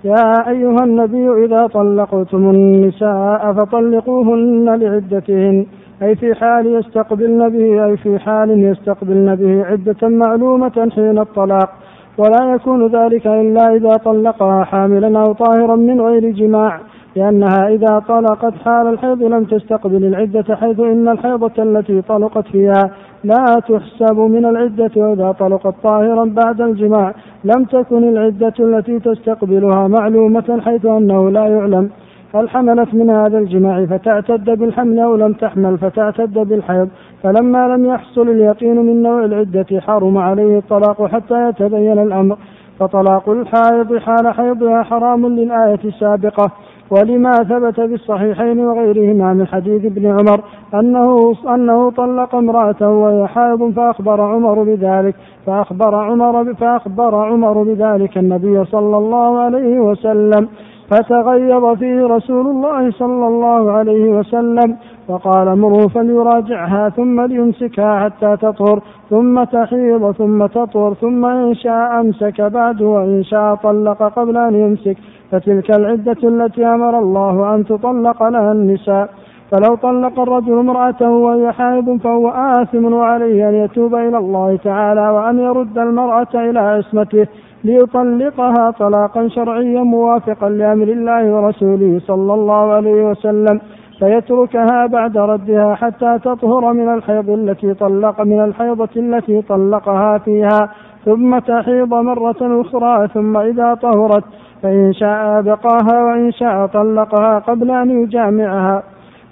يا 0.03 0.49
أيها 0.49 0.83
النبي 0.83 1.45
إذا 1.45 1.67
طلقتم 1.67 2.49
النساء 2.49 3.53
فطلقوهن 3.53 4.65
لعدتهن 4.65 5.65
أي 6.01 6.15
في 6.15 6.35
حال 6.35 6.65
يستقبلن 6.65 7.49
به 7.49 7.85
أي 7.85 7.97
في 7.97 8.19
حال 8.19 8.49
يستقبلن 8.49 9.35
به 9.35 9.65
عدة 9.65 10.07
معلومة 10.07 10.89
حين 10.95 11.19
الطلاق. 11.19 11.69
ولا 12.17 12.53
يكون 12.53 12.87
ذلك 12.87 13.27
إلا 13.27 13.75
إذا 13.75 13.97
طلقها 14.05 14.63
حاملا 14.63 15.19
أو 15.19 15.33
طاهرا 15.33 15.75
من 15.75 16.01
غير 16.01 16.31
جماع. 16.31 16.79
لأنها 17.15 17.67
إذا 17.67 17.99
طلقت 18.07 18.53
حال 18.65 18.87
الحيض 18.87 19.23
لم 19.23 19.43
تستقبل 19.43 20.05
العدة 20.05 20.55
حيث 20.55 20.79
إن 20.79 21.07
الحيضة 21.07 21.63
التي 21.63 22.01
طلقت 22.01 22.47
فيها 22.47 22.91
لا 23.23 23.59
تحسب 23.69 24.17
من 24.19 24.45
العدة 24.45 24.91
وإذا 24.95 25.31
طلقت 25.31 25.73
طاهرا 25.83 26.25
بعد 26.25 26.61
الجماع 26.61 27.13
لم 27.43 27.63
تكن 27.63 28.03
العدة 28.03 28.53
التي 28.59 28.99
تستقبلها 28.99 29.87
معلومة 29.87 30.61
حيث 30.65 30.85
أنه 30.85 31.29
لا 31.31 31.47
يعلم 31.47 31.89
هل 32.35 32.49
حملت 32.49 32.93
من 32.93 33.09
هذا 33.09 33.37
الجماع 33.37 33.85
فتعتد 33.85 34.59
بالحمل 34.59 34.99
أو 34.99 35.15
لم 35.15 35.33
تحمل 35.33 35.77
فتعتد 35.77 36.33
بالحيض. 36.33 36.89
فلما 37.23 37.67
لم 37.67 37.85
يحصل 37.85 38.29
اليقين 38.29 38.75
من 38.75 39.03
نوع 39.03 39.25
العدة 39.25 39.65
حرم 39.79 40.17
عليه 40.17 40.57
الطلاق 40.57 41.05
حتى 41.05 41.49
يتبين 41.49 41.99
الأمر. 41.99 42.37
فطلاق 42.79 43.29
الحائض 43.29 43.97
حال 43.97 44.33
حيضها 44.33 44.83
حرام 44.83 45.27
للآية 45.27 45.79
السابقة. 45.85 46.51
ولما 46.93 47.31
ثبت 47.31 47.75
في 47.75 47.93
الصحيحين 47.93 48.59
وغيرهما 48.59 49.33
من 49.33 49.47
حديث 49.47 49.85
ابن 49.85 50.05
عمر 50.05 50.41
أنه 50.73 51.33
أنه 51.55 51.91
طلق 51.91 52.35
امرأته 52.35 52.89
وهي 52.89 53.27
حائض 53.27 53.73
فأخبر 53.75 54.21
عمر 54.21 54.63
بذلك 54.63 55.15
فأخبر 55.45 55.95
عمر 55.95 56.53
فأخبر 56.53 57.15
عمر 57.15 57.63
بذلك 57.63 58.17
النبي 58.17 58.65
صلى 58.65 58.97
الله 58.97 59.39
عليه 59.39 59.79
وسلم 59.79 60.47
فتغيظ 60.89 61.77
فيه 61.77 62.05
رسول 62.05 62.47
الله 62.47 62.91
صلى 62.91 63.27
الله 63.27 63.71
عليه 63.71 64.09
وسلم 64.09 64.77
وقال 65.07 65.59
مره 65.59 65.87
فليراجعها 65.87 66.89
ثم 66.89 67.21
ليمسكها 67.21 67.99
حتى 67.99 68.37
تطهر 68.41 68.81
ثم 69.09 69.43
تحيض 69.43 70.11
ثم 70.11 70.45
تطهر 70.45 70.93
ثم 70.93 71.25
إن 71.25 71.55
شاء 71.55 71.99
أمسك 71.99 72.41
بعد 72.41 72.81
وإن 72.81 73.23
شاء 73.23 73.55
طلق 73.55 74.03
قبل 74.03 74.37
أن 74.37 74.55
يمسك. 74.55 74.97
فتلك 75.31 75.71
العدة 75.71 76.17
التي 76.23 76.65
أمر 76.65 76.99
الله 76.99 77.55
أن 77.55 77.65
تطلق 77.65 78.23
لها 78.23 78.51
النساء. 78.51 79.09
فلو 79.51 79.75
طلق 79.75 80.19
الرجل 80.19 80.59
امرأته 80.59 81.09
وهي 81.09 81.51
حائض 81.51 81.99
فهو 82.03 82.29
آثم 82.29 82.93
وعليه 82.93 83.49
أن 83.49 83.55
يتوب 83.55 83.95
إلى 83.95 84.17
الله 84.17 84.55
تعالى 84.55 85.09
وأن 85.09 85.39
يرد 85.39 85.77
المرأة 85.77 86.33
إلى 86.35 86.59
عصمته 86.59 87.27
ليطلقها 87.63 88.71
طلاقا 88.71 89.27
شرعيا 89.27 89.83
موافقا 89.83 90.49
لأمر 90.49 90.87
الله 90.87 91.33
ورسوله 91.33 91.99
صلى 92.07 92.33
الله 92.33 92.73
عليه 92.73 93.09
وسلم 93.09 93.59
فيتركها 93.99 94.85
بعد 94.85 95.17
ردها 95.17 95.75
حتى 95.75 96.19
تطهر 96.23 96.73
من 96.73 96.93
الحيض 96.93 97.29
التي 97.29 97.73
طلق 97.73 98.21
من 98.21 98.43
الحيضة 98.43 98.89
التي 98.97 99.41
طلقها 99.41 100.17
فيها 100.17 100.69
ثم 101.05 101.39
تحيض 101.39 101.93
مرة 101.93 102.61
أخرى 102.61 103.07
ثم 103.07 103.37
إذا 103.37 103.73
طهرت 103.73 104.23
فإن 104.63 104.93
شاء 104.93 105.41
بقاها 105.41 106.03
وإن 106.03 106.31
شاء 106.31 106.67
طلقها 106.67 107.39
قبل 107.39 107.71
أن 107.71 108.03
يجامعها. 108.03 108.83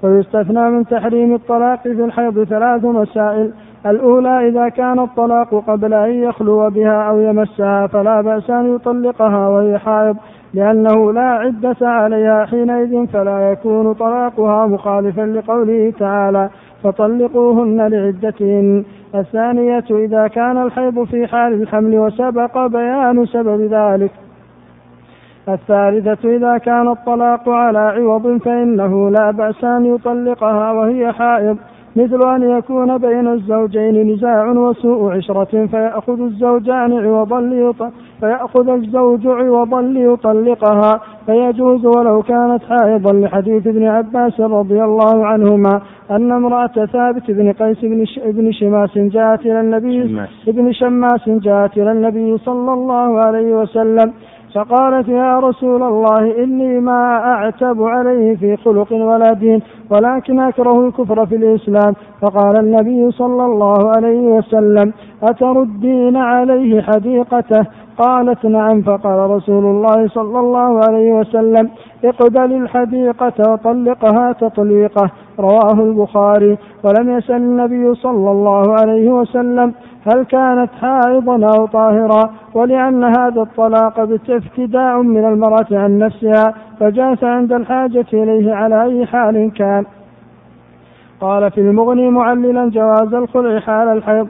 ويستثنى 0.03 0.70
من 0.70 0.86
تحريم 0.86 1.36
الطلاق 1.36 1.82
في 1.82 2.06
الحيض 2.06 2.44
ثلاث 2.44 2.86
مسائل. 2.86 3.52
الأولى 3.86 4.48
إذا 4.48 4.70
كان 4.70 4.99
الطلاق 4.99 5.64
قبل 5.68 5.94
أن 5.94 6.12
يخلو 6.12 6.70
بها 6.70 7.10
أو 7.10 7.20
يمسها 7.20 7.88
فلا 7.88 8.22
بأس 8.22 8.49
أن 8.49 8.76
يطلقها 8.76 9.48
وهي 9.48 9.78
حائض 9.78 10.18
لأنه 10.53 11.14
لا 11.14 11.22
عدة 11.22 11.76
عليها. 11.82 12.45
حينئذ 12.45 13.08
فلا 13.08 13.52
يكون 13.52 13.94
طلاقها 13.94 14.68
مخالفا 14.68 15.22
لقوله 15.22 15.94
تعالى 15.99 16.49
فطلقوهن 16.84 17.88
لعدتهن 17.88 18.84
الثانية 19.16 19.86
إذا 19.91 20.28
كان 20.28 20.64
الحيض 20.64 21.03
في 21.03 21.28
حال 21.28 21.53
الحمل 21.62 21.98
وسبق 21.98 22.68
بيان 22.68 23.26
سبب 23.26 23.62
ذلك. 23.62 24.12
الثالثة 25.49 26.35
إذا 26.35 26.57
كان 26.57 26.88
الطلاق 26.88 27.49
على 27.49 27.80
عوض 27.80 28.38
فإنه 28.38 29.09
لا 29.09 29.31
بأس 29.31 29.63
أن 29.63 29.85
يطلقها 29.85 30.72
وهي 30.72 31.13
حائض 31.13 31.57
مثل 31.95 32.35
أن 32.35 32.43
يكون 32.57 32.97
بين 32.97 33.27
الزوجين 33.27 34.13
نزاع 34.13 34.49
وسوء 34.49 35.11
عشرة 35.11 35.65
فيأخذ 35.65 36.22
الزوجان 36.22 36.93
عوضا 36.93 37.41
ليطلق 37.41 37.91
فيأخذ 38.19 38.69
الزوج 38.69 39.27
عوضا 39.27 39.81
ليطلقها 39.81 41.01
فيجوز 41.26 41.85
ولو 41.85 42.22
كانت 42.22 42.63
حائضا 42.63 43.13
لحديث 43.13 43.68
ابن 43.68 43.88
عباس 43.88 44.39
رضي 44.39 44.84
الله 44.84 45.26
عنهما 45.26 45.81
أن 46.11 46.31
امرأة 46.31 46.85
ثابت 46.85 47.31
بن 47.31 47.51
قيس 47.51 47.77
بن, 47.81 48.05
بن 48.26 48.51
شماس 48.51 48.97
جاءت 48.97 49.41
إلى 49.41 49.59
النبي 49.59 50.19
ابن 50.47 50.72
شماس 50.72 51.30
جاءت 51.30 51.77
إلى 51.77 51.91
النبي 51.91 52.38
صلى 52.38 52.73
الله 52.73 53.19
عليه 53.19 53.53
وسلم 53.53 54.13
فقالت 54.56 55.07
يا 55.07 55.40
رسول 55.40 55.84
الله 55.84 56.44
إني 56.44 56.80
ما 56.80 57.18
أعتب 57.34 57.84
عليه 57.84 58.36
في 58.36 58.57
خلق 58.57 58.94
ولا 58.94 59.34
دين 59.34 59.61
ولكن 59.90 60.40
أكره 60.40 60.88
الكفر 60.88 61.26
في 61.26 61.36
الإسلام. 61.36 61.94
فقال 62.22 62.57
النبي 62.60 63.11
صلى 63.11 63.45
الله 63.45 63.91
عليه 63.95 64.19
وسلم 64.19 64.94
أتردين 65.23 66.18
عليه 66.18 66.82
حديقته؟ 66.82 67.65
قالت 68.02 68.45
نعم 68.45 68.82
فقال 68.82 69.30
رسول 69.30 69.65
الله 69.65 70.07
صلى 70.07 70.40
الله 70.40 70.80
عليه 70.88 71.11
وسلم 71.11 71.69
اقبل 72.06 72.53
الحديقة 72.53 73.52
وطلقها 73.52 74.32
تطليقة 74.32 75.10
رواه 75.40 75.73
البخاري. 75.73 76.57
ولم 76.84 77.18
يسأل 77.18 77.36
النبي 77.36 77.95
صلى 77.95 78.32
الله 78.32 78.76
عليه 78.82 79.10
وسلم 79.10 79.73
هل 80.07 80.23
كانت 80.23 80.69
حائضا 80.82 81.49
أو 81.57 81.65
طاهرا 81.65 82.30
ولأن 82.53 83.03
هذا 83.03 83.41
الطلاق 83.41 83.99
ابتداء 84.30 85.02
من 85.02 85.26
المرأة 85.26 85.68
عن 85.72 85.98
نفسها 85.98 86.53
فجاز 86.80 87.23
عند 87.23 87.53
الحاجة 87.53 88.06
إليه 88.14 88.53
على 88.53 88.84
أي 88.84 89.06
حال 89.06 89.52
كان. 89.53 89.86
قال 91.22 91.52
في 91.52 91.61
المغني 91.61 92.10
معللا 92.10 92.69
جواز 92.69 93.14
الخلع 93.14 93.60
حال 93.60 93.88
الحيض 93.88 94.28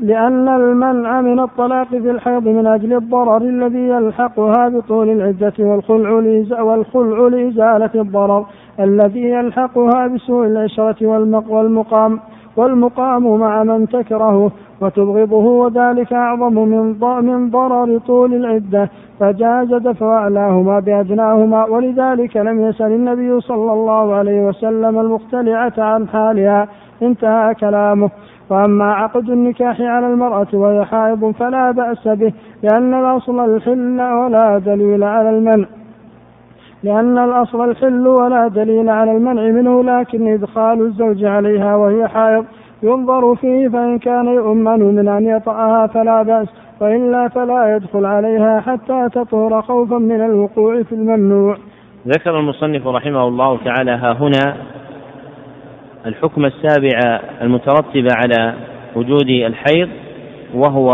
لأن 0.00 0.48
المنع 0.48 1.20
من 1.20 1.40
الطلاق 1.40 1.88
في 1.88 2.10
الحيض 2.10 2.48
من 2.48 2.66
أجل 2.66 2.92
الضرر 2.92 3.36
الذي 3.36 3.88
يلحقها 3.88 4.68
بطول 4.68 5.08
العدة 5.10 5.52
والخلع 5.58 6.10
والخلع 6.62 7.18
لإزالة 7.28 7.90
الضرر 7.94 8.46
الذي 8.80 9.22
يلحقها 9.22 10.06
بسوء 10.06 10.46
العشرة 10.46 11.06
والمقام 11.48 12.20
والمقام 12.56 13.40
مع 13.40 13.64
من 13.64 13.88
تكرهه 13.88 14.50
وتبغضه 14.80 15.44
وذلك 15.44 16.12
أعظم 16.12 16.54
من 16.54 16.96
من 17.24 17.50
ضرر 17.50 17.98
طول 17.98 18.34
العدة 18.34 18.90
فجاز 19.20 19.74
دفع 19.74 20.06
أعلاهما 20.06 20.80
بأدناهما 20.80 21.64
ولذلك 21.64 22.36
لم 22.36 22.60
يسأل 22.60 22.92
النبي 22.92 23.40
صلى 23.40 23.72
الله 23.72 24.14
عليه 24.14 24.48
وسلم 24.48 25.00
المختلعة 25.00 25.72
عن 25.78 26.08
حالها 26.08 26.68
انتهى 27.02 27.54
كلامه. 27.54 28.10
وأما 28.50 28.92
عقد 28.92 29.30
النكاح 29.30 29.80
على 29.80 30.06
المرأة 30.06 30.46
وهي 30.52 30.84
حائض 30.84 31.30
فلا 31.38 31.70
بأس 31.70 32.08
به 32.08 32.32
لأن 32.62 32.94
الأصل 32.94 33.54
الحل 33.54 34.00
ولا 34.00 34.58
دليل 34.58 35.04
على 35.04 35.30
المنع. 35.30 35.66
لأن 36.82 37.18
الأصل 37.18 37.70
الحل 37.70 38.08
ولا 38.08 38.48
دليل 38.48 38.90
على 38.90 39.12
المنع 39.12 39.42
منه 39.42 39.82
لكن 39.82 40.32
إدخال 40.32 40.80
الزوج 40.80 41.24
عليها 41.24 41.76
وهي 41.76 42.08
حائض 42.08 42.44
ينظر 42.82 43.34
فيه 43.34 43.68
فإن 43.68 43.98
كان 43.98 44.26
يؤمن 44.26 44.94
من 44.94 45.08
أن 45.08 45.26
يطأها 45.26 45.86
فلا 45.86 46.22
بأس 46.22 46.48
وإلا 46.80 47.28
فلا 47.28 47.76
يدخل 47.76 48.04
عليها 48.04 48.60
حتى 48.60 49.08
تطهر 49.12 49.62
خوفا 49.62 49.98
من 49.98 50.24
الوقوع 50.24 50.82
في 50.82 50.94
الممنوع. 50.94 51.56
ذكر 52.08 52.38
المصنف 52.38 52.86
رحمه 52.86 53.28
الله 53.28 53.58
تعالى 53.64 53.90
ها 53.90 54.12
هنا 54.12 54.56
الحكم 56.06 56.44
السابع 56.44 57.20
المترتب 57.42 58.08
على 58.10 58.54
وجود 58.94 59.28
الحيض 59.28 59.88
وهو 60.54 60.92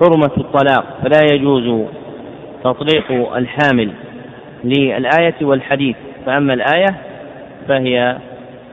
حرمة 0.00 0.30
الطلاق 0.36 0.84
فلا 1.02 1.34
يجوز 1.34 1.86
تطليق 2.64 3.36
الحامل 3.36 3.90
للآية 4.64 5.34
والحديث. 5.42 5.96
فأما 6.26 6.54
الآية 6.54 6.96
فهي 7.68 8.16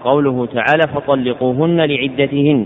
قوله 0.03 0.45
تعالى 0.45 0.87
فطلقوهن 0.95 1.81
لعدتهن 1.81 2.65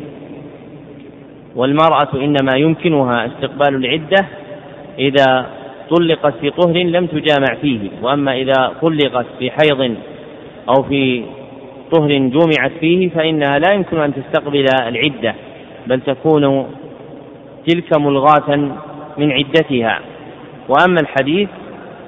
والمرأة 1.55 2.09
إنما 2.13 2.55
يمكنها 2.55 3.25
استقبال 3.25 3.75
العدة 3.75 4.25
إذا 4.99 5.45
طلقت 5.89 6.33
في 6.41 6.49
طهر 6.49 6.77
لم 6.77 7.05
تجامع 7.05 7.55
فيه 7.61 7.79
وأما 8.01 8.35
إذا 8.35 8.71
طلقت 8.81 9.25
في 9.39 9.51
حيض 9.51 9.95
أو 10.69 10.83
في 10.83 11.23
طهر 11.91 12.17
جمعت 12.17 12.71
فيه 12.79 13.09
فإنها 13.09 13.59
لا 13.59 13.73
يمكن 13.73 13.99
أن 13.99 14.13
تستقبل 14.13 14.65
العدة 14.87 15.35
بل 15.87 16.01
تكون 16.01 16.67
تلك 17.67 17.97
ملغاة 17.97 18.55
من 19.17 19.31
عدتها. 19.31 19.99
وأما 20.69 21.01
الحديث 21.01 21.49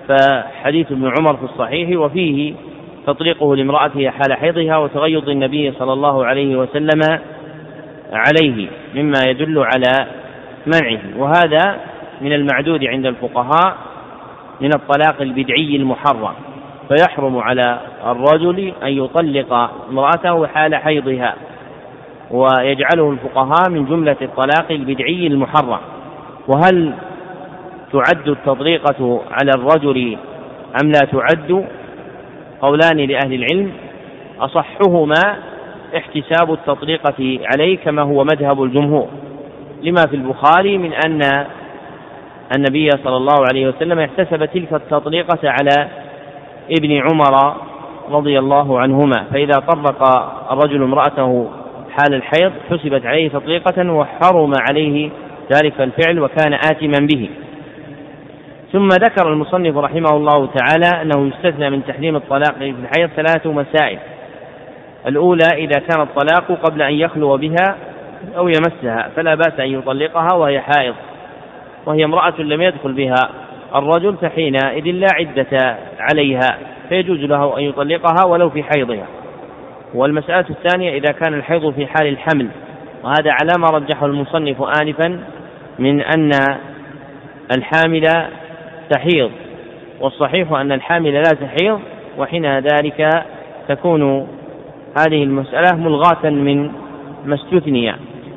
فحديث 0.08 0.92
ابن 0.92 1.12
عمر 1.20 1.38
في 1.38 1.44
الصحيح 1.44 2.00
وفيه 2.00 2.54
تطليقه 3.08 3.56
لامرأته 3.56 4.10
حال 4.10 4.34
حيضها 4.34 4.78
وتغيظ 4.78 5.30
النبي 5.30 5.72
صلى 5.72 5.94
الله 5.94 6.26
عليه 6.26 6.56
وسلم 6.56 7.20
عليه 8.14 8.68
مما 8.96 9.20
يدل 9.28 9.60
على 9.60 10.08
منعه. 10.66 11.00
وهذا 11.18 11.80
من 12.22 12.34
المعدود 12.34 12.86
عند 12.86 13.06
الفقهاء 13.06 13.78
من 14.62 14.70
الطلاق 14.74 15.22
البدعي 15.22 15.76
المحرم. 15.76 16.34
فيحرم 16.88 17.38
على 17.38 17.80
الرجل 18.06 18.74
أن 18.84 18.88
يطلق 18.88 19.54
امرأته 19.90 20.48
حال 20.48 20.76
حيضها 20.76 21.36
ويجعله 22.32 23.12
الفقهاء 23.12 23.70
من 23.70 23.86
جملة 23.86 24.16
الطلاق 24.22 24.72
البدعي 24.72 25.28
المحرم. 25.28 25.80
وهل 26.48 26.94
تعد 27.94 28.28
التطليقة 28.28 29.22
على 29.32 29.52
الرجل 29.56 30.18
أم 30.84 30.92
لا 30.92 31.00
تعد؟ 31.12 31.66
قولان 32.62 32.98
لأهل 32.98 33.34
العلم. 33.34 33.72
أصحهما 34.40 35.36
احتساب 35.98 36.54
التطليقة 36.54 37.40
عليه 37.54 37.78
كما 37.78 38.02
هو 38.02 38.24
مذهب 38.24 38.64
الجمهور. 38.64 39.08
لما 39.84 40.02
في 40.10 40.16
البخاري 40.16 40.78
من 40.78 40.94
أن 40.94 41.46
النبي 42.56 42.90
صلى 43.04 43.18
الله 43.18 43.38
عليه 43.50 43.68
وسلم 43.68 44.00
احتسب 44.00 44.46
تلك 44.46 44.74
التطليقة 44.74 45.40
على 45.44 45.88
ابن 46.70 46.92
عمر 46.92 47.56
رضي 48.10 48.40
الله 48.40 48.80
عنهما 48.80 49.24
فإذا 49.34 49.54
طلق 49.54 50.04
الرجل 50.52 50.84
امرأته 50.84 51.50
حال 51.92 52.14
الحيض 52.14 52.52
حسبت 52.70 53.06
عليه 53.06 53.30
تطليقة 53.30 53.92
وحرم 53.92 54.54
عليه 54.70 55.10
ذلك 55.54 55.82
الفعل 55.82 56.20
وكان 56.20 56.54
آثما 56.54 57.08
به. 57.14 57.30
ثم 58.72 58.88
ذكر 58.88 59.34
المصنف 59.34 59.78
رحمه 59.78 60.10
الله 60.10 60.46
تعالى 60.46 61.02
أنه 61.02 61.28
يستثنى 61.28 61.70
من 61.70 61.86
تحريم 61.86 62.16
الطلاق 62.16 62.58
في 62.58 62.70
الحيض 62.70 63.10
ثلاث 63.10 63.48
مسائل. 63.48 64.00
الأولى 65.08 65.48
إذا 65.54 65.80
كان 65.90 66.02
الطلاق 66.02 66.52
قبل 66.64 66.82
أن 66.82 66.94
يخلو 66.94 67.38
بها 67.38 67.76
أو 68.38 68.48
يمسها 68.48 69.10
فلا 69.16 69.36
بأس 69.36 69.60
أن 69.60 69.68
يطلقها 69.68 70.34
وهي 70.36 70.62
حائض 70.62 70.96
وهي 71.86 72.06
امرأة 72.06 72.42
لم 72.42 72.62
يدخل 72.62 72.94
بها. 72.94 73.30
الرجل 73.76 74.18
فحينئذ 74.18 74.86
لا 74.86 75.08
عدة 75.14 75.78
عليها 76.00 76.58
فيجوز 76.90 77.20
له 77.20 77.58
أن 77.58 77.64
يطلقها 77.64 78.26
ولو 78.26 78.50
في 78.50 78.64
حيضها. 78.64 79.06
والمسألة 79.94 80.46
الثانية 80.50 80.98
إذا 80.98 81.12
كان 81.12 81.34
الحيض 81.34 81.74
في 81.74 81.88
حال 81.88 82.08
الحمل 82.08 82.48
وهذا 83.04 83.32
على 83.42 83.52
ما 83.58 83.78
رجحه 83.78 84.06
المصنف 84.06 84.62
آنفا 84.82 85.20
من 85.80 86.02
أن 86.02 86.32
الحامل 87.58 88.04
تحيض 88.90 89.32
والصحيح 90.02 90.52
أن 90.52 90.72
الحامل 90.72 91.14
لا 91.14 91.32
تحيض 91.42 91.80
وحين 92.18 92.60
ذلك 92.60 93.26
تكون 93.68 94.28
هذه 94.98 95.24
المسألة 95.24 95.78
ملغاة 95.78 96.30
من 96.30 96.72
ما 97.26 97.36
استثني. 97.36 97.96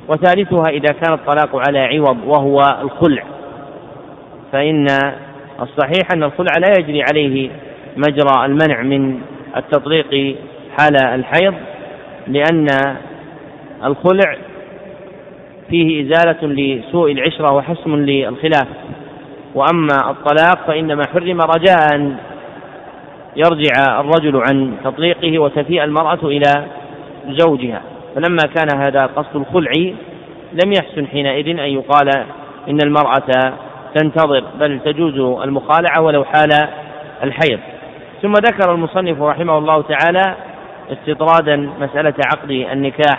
وثالثها 0.09 0.69
إذا 0.69 0.93
كان 0.93 1.15
الطلاق 1.15 1.63
على 1.69 1.79
عوض 1.79 2.19
وهو 2.27 2.61
الخلع. 2.83 3.23
فإن 4.55 4.87
الصحيح 5.61 6.13
أن 6.13 6.23
الخلع 6.23 6.53
لا 6.59 6.75
يجري 6.79 7.03
عليه 7.03 7.51
مجرى 7.97 8.45
المنع 8.45 8.83
من 8.83 9.21
التطليق 9.57 10.37
حال 10.79 11.05
الحيض 11.05 11.55
لأن 12.27 12.67
الخلع 13.85 14.37
فيه 15.71 16.03
إزالة 16.03 16.39
لسوء 16.43 17.13
العشرة 17.13 17.53
وحسم 17.53 17.97
للخلاف. 17.97 18.67
وأما 19.55 20.11
الطلاق 20.11 20.67
فإنما 20.67 21.03
حرم 21.13 21.41
رجاء 21.41 21.95
أن 21.95 22.17
يرجع 23.37 24.01
الرجل 24.01 24.43
عن 24.51 24.73
تطليقه 24.85 25.39
وتفيء 25.39 25.85
المرأة 25.85 26.19
إلى 26.23 26.67
زوجها. 27.29 27.83
فلما 28.15 28.43
كان 28.55 28.79
هذا 28.79 29.07
قصد 29.17 29.37
الخلع 29.37 29.73
لم 30.53 30.73
يحسن 30.73 31.07
حينئذ 31.07 31.49
أن 31.49 31.69
يقال 31.69 32.09
إن 32.69 32.79
المرأة 32.85 33.53
تنتظر 33.95 34.45
بل 34.61 34.81
تجوز 34.85 35.41
المخالعة 35.43 36.01
ولو 36.01 36.25
حال 36.25 36.69
الحيض. 37.23 37.61
ثم 38.23 38.33
ذكر 38.33 38.75
المصنف 38.75 39.23
رحمه 39.23 39.59
الله 39.59 39.83
تعالى 39.83 40.35
استطرادا 40.93 41.57
مسألة 41.57 42.15
عقد 42.33 42.51
النكاح 42.51 43.19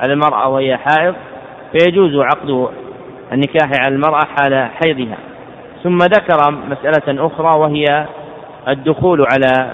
على 0.00 0.12
المرأة 0.12 0.48
وهي 0.48 0.76
حائض 0.76 1.14
فيجوز 1.72 2.16
عقد 2.16 2.68
النكاح 3.32 3.70
على 3.84 3.94
المرأة 3.94 4.24
حال 4.38 4.68
حيضها. 4.84 5.16
ثم 5.82 5.98
ذكر 5.98 6.50
مسألة 6.50 7.26
أخرى 7.26 7.58
وهي 7.58 8.06
الدخول 8.68 9.26
على 9.32 9.70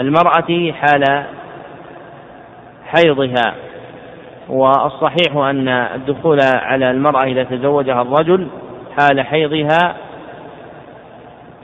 المرأة 0.00 0.72
حال 0.72 1.24
حيضها. 2.86 3.54
والصحيح 4.48 5.36
أن 5.36 5.68
الدخول 5.68 6.38
على 6.42 6.90
المرأة 6.90 7.22
إذا 7.22 7.44
تزوجها 7.44 8.02
الرجل 8.02 8.48
حال 8.98 9.20
حيضها 9.20 9.96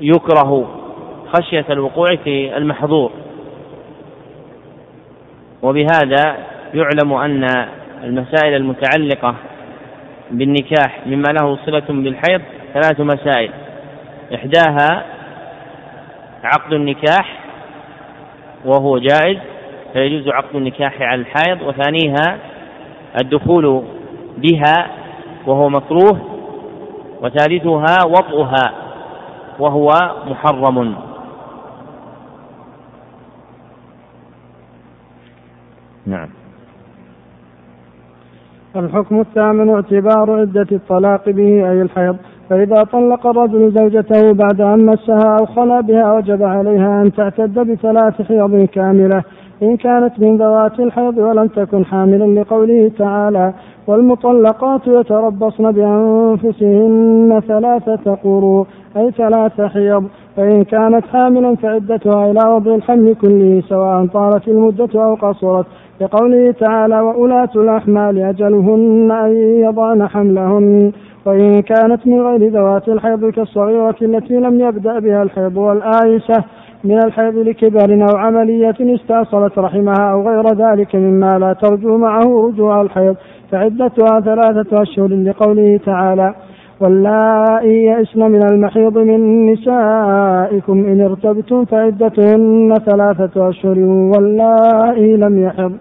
يكره 0.01 0.81
خشية 1.33 1.65
الوقوع 1.71 2.17
في 2.25 2.57
المحظور. 2.57 3.11
وبهذا 5.63 6.37
يعلم 6.75 7.13
أن 7.13 7.67
المسائل 8.05 8.55
المتعلقة 8.55 9.35
بالنكاح 10.31 11.07
مما 11.07 11.29
له 11.41 11.57
صلة 11.67 11.85
بالحيض 11.89 12.43
ثلاث 12.75 13.01
مسائل. 13.01 13.51
إحداها 14.35 15.05
عقد 16.45 16.73
النكاح 16.73 17.39
وهو 18.65 18.99
جائز 18.99 19.39
فيجوز 19.93 20.29
عقد 20.29 20.57
النكاح 20.57 21.03
على 21.03 21.21
الحائض 21.21 21.63
وثانيها 21.63 22.39
الدخول 23.21 23.85
بها 24.37 24.87
وهو 25.47 25.69
مكروه 25.69 26.40
وثالثها 27.23 27.97
وطئها 28.07 28.73
وهو 29.59 29.89
محرم. 30.27 30.95
نعم. 36.07 36.29
الحكم 38.77 39.21
الثامن 39.21 39.71
اعتبار 39.75 40.41
عدة 40.41 40.67
الطلاق 40.73 41.29
به 41.31 41.71
أي 41.71 41.83
الحيض. 41.83 42.17
فإذا 42.51 42.85
طلق 42.85 43.27
الرجل 43.27 43.73
زوجته 43.79 44.33
بعد 44.33 44.61
أن 44.61 44.87
مسها 44.87 45.37
أو 45.41 45.47
خلا 45.47 45.81
بها 45.81 46.13
وجب 46.13 46.43
عليها 46.43 47.03
أن 47.03 47.13
تعتد 47.13 47.59
بثلاث 47.59 48.23
حيض 48.23 48.69
كاملة 48.73 49.23
إن 49.63 49.77
كانت 49.77 50.21
من 50.21 50.37
ذوات 50.37 50.81
الحيض 50.81 51.19
ولم 51.19 51.47
تكن 51.47 51.85
حاملا 51.85 52.41
لقوله 52.41 52.91
تعالى 52.99 53.55
والمطلقات 53.87 54.81
يتربصن 54.87 55.73
بأنفسهن 55.73 57.43
ثلاثة 57.49 58.15
قروء 58.15 58.67
أي 58.97 59.11
ثلاث 59.11 59.61
حيض 59.61 60.05
فإن 60.37 60.65
كانت 60.65 61.07
حاملا 61.07 61.57
فعدتها 61.57 62.31
إلى 62.31 62.41
وضع 62.55 62.75
الحمل 62.75 63.15
كله 63.15 63.63
سواء 63.69 64.07
طالت 64.07 64.49
المدة 64.49 64.89
أو 64.95 65.15
قصرت. 65.15 65.67
لقوله 66.01 66.51
تعالى 66.51 67.01
وأولاة 67.01 67.51
الأحمال 67.57 68.19
أجلهن 68.19 69.11
أن 69.11 69.33
يضعن 69.37 70.09
حملهن. 70.09 70.93
وإن 71.27 71.63
كانت 71.63 72.07
من 72.07 72.21
غير 72.21 72.51
ذوات 72.53 72.89
الحيض 72.89 73.31
كالصغيرة 73.31 73.97
التي 74.03 74.35
لم 74.35 74.61
يبدأ 74.61 74.99
بها 74.99 75.23
الحيض 75.23 75.57
والآيسة 75.57 76.45
من 76.85 76.99
الحيض 77.05 77.37
لكبر 77.37 78.07
أو 78.11 78.17
عملية 78.17 78.77
استأصلت 78.81 79.59
رحمها 79.59 80.13
أو 80.13 80.29
غير 80.29 80.55
ذلك 80.55 80.97
مما 80.97 81.39
لا 81.39 81.53
ترجو 81.53 81.99
معه 81.99 82.47
رجوع 82.47 82.83
الحيض 82.83 83.17
فعدتها 83.53 84.21
ثلاثة 84.21 84.83
أشهر 84.83 85.09
لقوله 85.09 85.81
تعالى 85.87 86.35
واللائي 86.81 87.85
يئسن 87.85 88.31
من 88.31 88.43
المحيض 88.43 88.99
من 88.99 89.47
نسائكم 89.53 90.85
إن 90.85 91.01
ارتبتم 91.01 91.65
فعدتهن 91.65 92.75
ثلاثة 92.87 93.49
أشهر 93.49 93.79
واللائي 93.79 95.17
لم 95.17 95.39
يحض. 95.39 95.73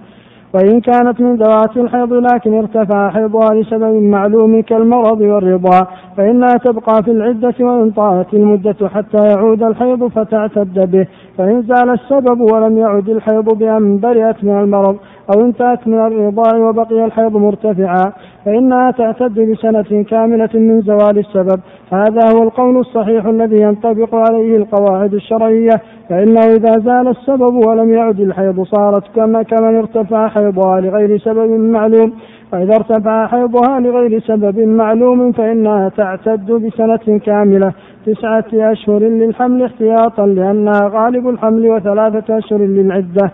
وإن 0.53 0.81
كانت 0.81 1.21
من 1.21 1.35
ذوات 1.35 1.77
الحيض 1.77 2.13
لكن 2.13 2.53
ارتفع 2.53 3.09
حيضها 3.09 3.53
لسبب 3.53 4.01
معلوم 4.03 4.61
كالمرض 4.61 5.21
والرضا 5.21 5.87
فإنها 6.17 6.53
تبقى 6.65 7.03
في 7.03 7.11
العدة 7.11 7.53
وإن 7.59 7.91
طالت 7.91 8.33
المدة 8.33 8.89
حتى 8.89 9.27
يعود 9.27 9.63
الحيض 9.63 10.07
فتعتد 10.07 10.91
به. 10.91 11.07
فإن 11.37 11.61
زال 11.61 11.89
السبب 11.89 12.41
ولم 12.41 12.77
يعد 12.77 13.09
الحيض 13.09 13.57
بأن 13.57 13.99
برئت 13.99 14.43
من 14.43 14.59
المرض 14.59 14.97
أو 15.35 15.45
انتهت 15.45 15.87
من 15.87 15.99
الرضاع 15.99 16.55
وبقي 16.55 17.05
الحيض 17.05 17.37
مرتفعا 17.37 18.13
فإنها 18.45 18.91
تعتد 18.91 19.39
بسنة 19.39 20.03
كاملة 20.03 20.49
من 20.53 20.81
زوال 20.81 21.17
السبب. 21.17 21.59
هذا 21.93 22.31
هو 22.33 22.43
القول 22.43 22.77
الصحيح 22.77 23.25
الذي 23.25 23.61
ينطبق 23.61 24.15
عليه 24.15 24.57
القواعد 24.57 25.13
الشرعية 25.13 25.81
فإنه 26.09 26.41
إذا 26.41 26.71
زال 26.71 27.07
السبب 27.07 27.67
ولم 27.67 27.93
يعد 27.93 28.19
الحيض 28.19 28.63
صارت 28.63 29.03
كما 29.15 29.43
كمن 29.43 29.75
ارتفع 29.75 30.27
حيضها 30.27 30.81
لغير 30.81 31.17
سبب 31.17 31.49
معلوم 31.49 32.13
وإذا 32.53 32.75
ارتفع 32.75 33.27
حيضها 33.27 33.79
لغير 33.79 34.19
سبب 34.19 34.59
معلوم 34.59 35.31
فإنها 35.31 35.89
تعتد 35.89 36.51
بسنة 36.51 37.19
كاملة 37.19 37.73
تسعة 38.05 38.45
أشهر 38.53 38.99
للحمل 38.99 39.63
احتياطا 39.63 40.25
لأنها 40.25 40.91
غالب 40.93 41.29
الحمل 41.29 41.69
وثلاثة 41.69 42.37
أشهر 42.37 42.59
للعدة. 42.59 43.31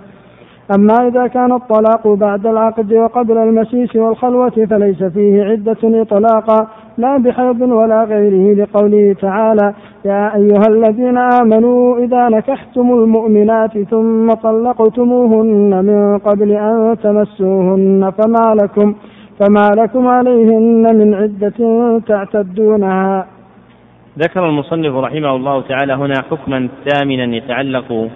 أما 0.73 1.07
إذا 1.07 1.27
كان 1.27 1.51
الطلاق 1.51 2.07
بعد 2.07 2.47
العقد 2.47 2.93
وقبل 2.93 3.37
المسيس 3.37 3.95
والخلوة 3.95 4.49
فليس 4.49 5.03
فيه 5.03 5.43
عدة 5.43 6.01
إطلاقا 6.01 6.67
لا 6.97 7.17
بحيض 7.17 7.61
ولا 7.61 8.03
غيره 8.03 8.63
لقوله 8.63 9.15
تعالى 9.21 9.73
يا 10.05 10.35
أيها 10.35 10.67
الذين 10.69 11.17
آمنوا 11.17 11.97
إذا 11.97 12.29
نكحتم 12.29 12.93
المؤمنات 12.93 13.77
ثم 13.77 14.33
طلقتموهن 14.33 15.85
من 15.85 16.17
قبل 16.17 16.51
أن 16.51 16.97
تمسوهن 17.03 18.11
فما 18.17 18.55
لكم 18.61 18.95
فما 19.39 19.69
لكم 19.75 20.07
عليهن 20.07 20.95
من 20.97 21.13
عدة 21.13 21.99
تعتدونها. 22.07 23.25
ذكر 24.19 24.49
المصنف 24.49 24.95
رحمه 24.95 25.35
الله 25.35 25.61
تعالى 25.61 25.93
هنا 25.93 26.21
حكما 26.31 26.69
ثامنا 26.85 27.35
يتعلق 27.35 28.09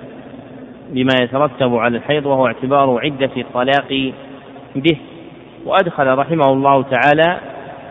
بما 0.89 1.13
يترتب 1.21 1.75
على 1.75 1.97
الحيض 1.97 2.25
وهو 2.25 2.47
اعتبار 2.47 2.99
عدة 3.03 3.29
الطلاق 3.37 4.13
به. 4.75 4.97
وأدخل 5.65 6.07
رحمه 6.17 6.45
الله 6.45 6.83
تعالى 6.83 7.37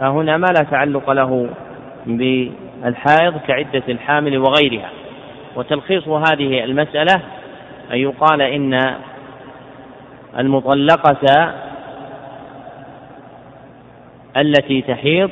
هنا 0.01 0.37
ما 0.37 0.47
لا 0.47 0.65
تعلق 0.71 1.11
له 1.11 1.51
بالحائض 2.07 3.39
كعدة 3.39 3.83
الحامل 3.89 4.39
وغيرها. 4.39 4.91
وتلخيص 5.57 6.09
هذه 6.09 6.65
المسألة 6.65 7.23
أن 7.93 7.99
يقال 7.99 8.43
إن 8.43 8.95
المطلقة 10.39 11.55
التي 14.37 14.83
تحيض 14.83 15.31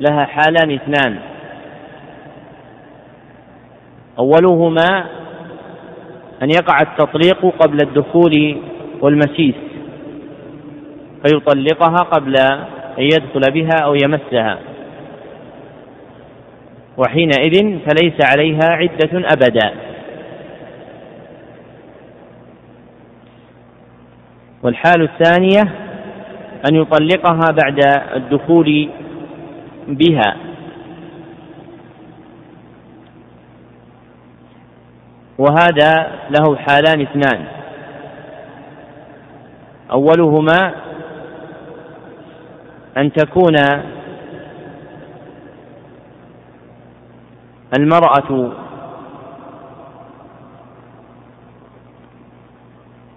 لها 0.00 0.24
حالان 0.24 0.70
اثنان. 0.70 1.18
أولهما 4.18 5.04
أن 6.42 6.50
يقع 6.50 6.82
التطليق 6.82 7.46
قبل 7.58 7.78
الدخول 7.82 8.56
والمسيس 9.00 9.54
فيطلقها 11.26 11.96
قبل 11.96 12.36
أن 12.98 13.02
يدخل 13.02 13.52
بها 13.52 13.84
أو 13.84 13.94
يمسها. 13.94 14.58
وحينئذ 16.96 17.78
فليس 17.78 18.14
عليها 18.32 18.70
عدة 18.70 19.28
أبدا. 19.32 19.74
والحال 24.62 25.02
الثانية 25.02 25.62
أن 26.70 26.76
يطلقها 26.76 27.46
بعد 27.62 27.80
الدخول 28.16 28.88
بها. 29.88 30.36
وهذا 35.38 36.12
له 36.30 36.56
حالان 36.56 37.00
اثنان. 37.00 37.46
أولهما 39.92 40.74
أن 42.96 43.12
تكون 43.12 43.54
المرأة 47.78 48.52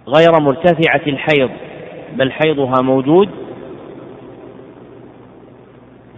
غير 0.07 0.39
مرتفعة 0.39 1.01
الحيض 1.07 1.49
بل 2.13 2.31
حيضها 2.31 2.81
موجود 2.81 3.29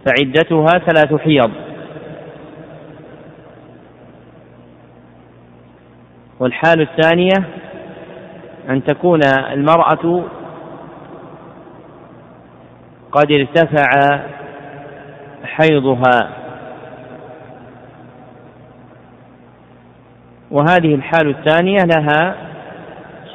فعدتها 0.06 0.80
ثلاث 0.80 1.22
حيض. 1.22 1.52
والحال 6.40 6.82
الثانية 6.82 7.48
أن 8.70 8.84
تكون 8.84 9.20
المرأة 9.52 10.24
قد 13.12 13.32
ارتفع 13.32 14.20
حيضها. 15.44 16.30
وهذه 20.52 20.96
الحال 20.96 21.30
الثانية 21.30 21.80
لها 21.96 22.36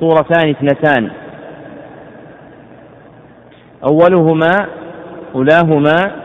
صورتان 0.00 0.50
اثنتان. 0.50 1.10
أولهما 3.84 4.68
أولاهما 5.34 6.24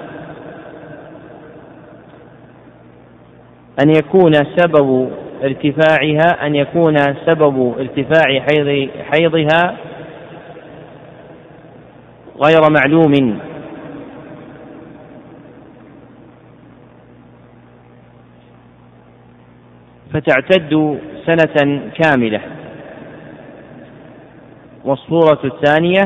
أن 3.83 3.89
يكون 3.89 4.33
سبب 4.33 5.11
ارتفاعها 5.43 6.45
أن 6.47 6.55
يكون 6.55 6.97
سبب 6.97 7.73
ارتفاع 7.79 8.39
حيض 8.39 8.89
حيضها 9.11 9.77
غير 12.43 12.61
معلوم. 12.71 13.39
فتعتد 20.13 20.99
سنة 21.25 21.81
كاملة. 22.01 22.41
والصورة 24.85 25.39
الثانية 25.43 26.01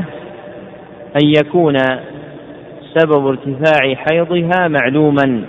أن 1.23 1.34
يكون 1.38 1.77
سبب 2.97 3.27
ارتفاع 3.27 3.95
حيضها 3.95 4.68
معلوما. 4.68 5.45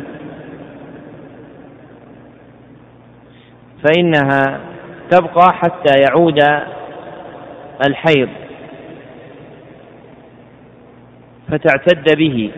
فإنها 3.85 4.61
تبقى 5.11 5.53
حتى 5.53 5.95
يعود 6.09 6.41
الحيض. 7.87 8.29
فتعتد 11.49 12.19
به. 12.19 12.51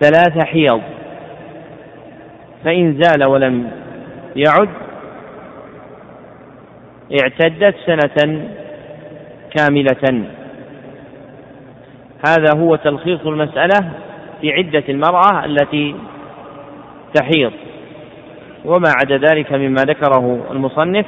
ثلاث 0.00 0.44
حيض. 0.46 0.80
فإن 2.64 3.02
زال 3.02 3.24
ولم 3.24 3.70
يعد 4.36 4.68
اعتدت 7.22 7.74
سنة 7.86 8.46
كاملة. 9.56 10.24
هذا 12.28 12.58
هو 12.58 12.76
تلخيص 12.76 13.26
المسألة 13.26 13.90
في 14.40 14.52
عدة 14.52 14.84
المرأة 14.88 15.44
التي 15.44 15.94
تحيض. 17.14 17.52
وما 18.64 18.88
عدا 19.00 19.16
ذلك 19.16 19.52
مما 19.52 19.82
ذكره 19.82 20.38
المصنف 20.50 21.06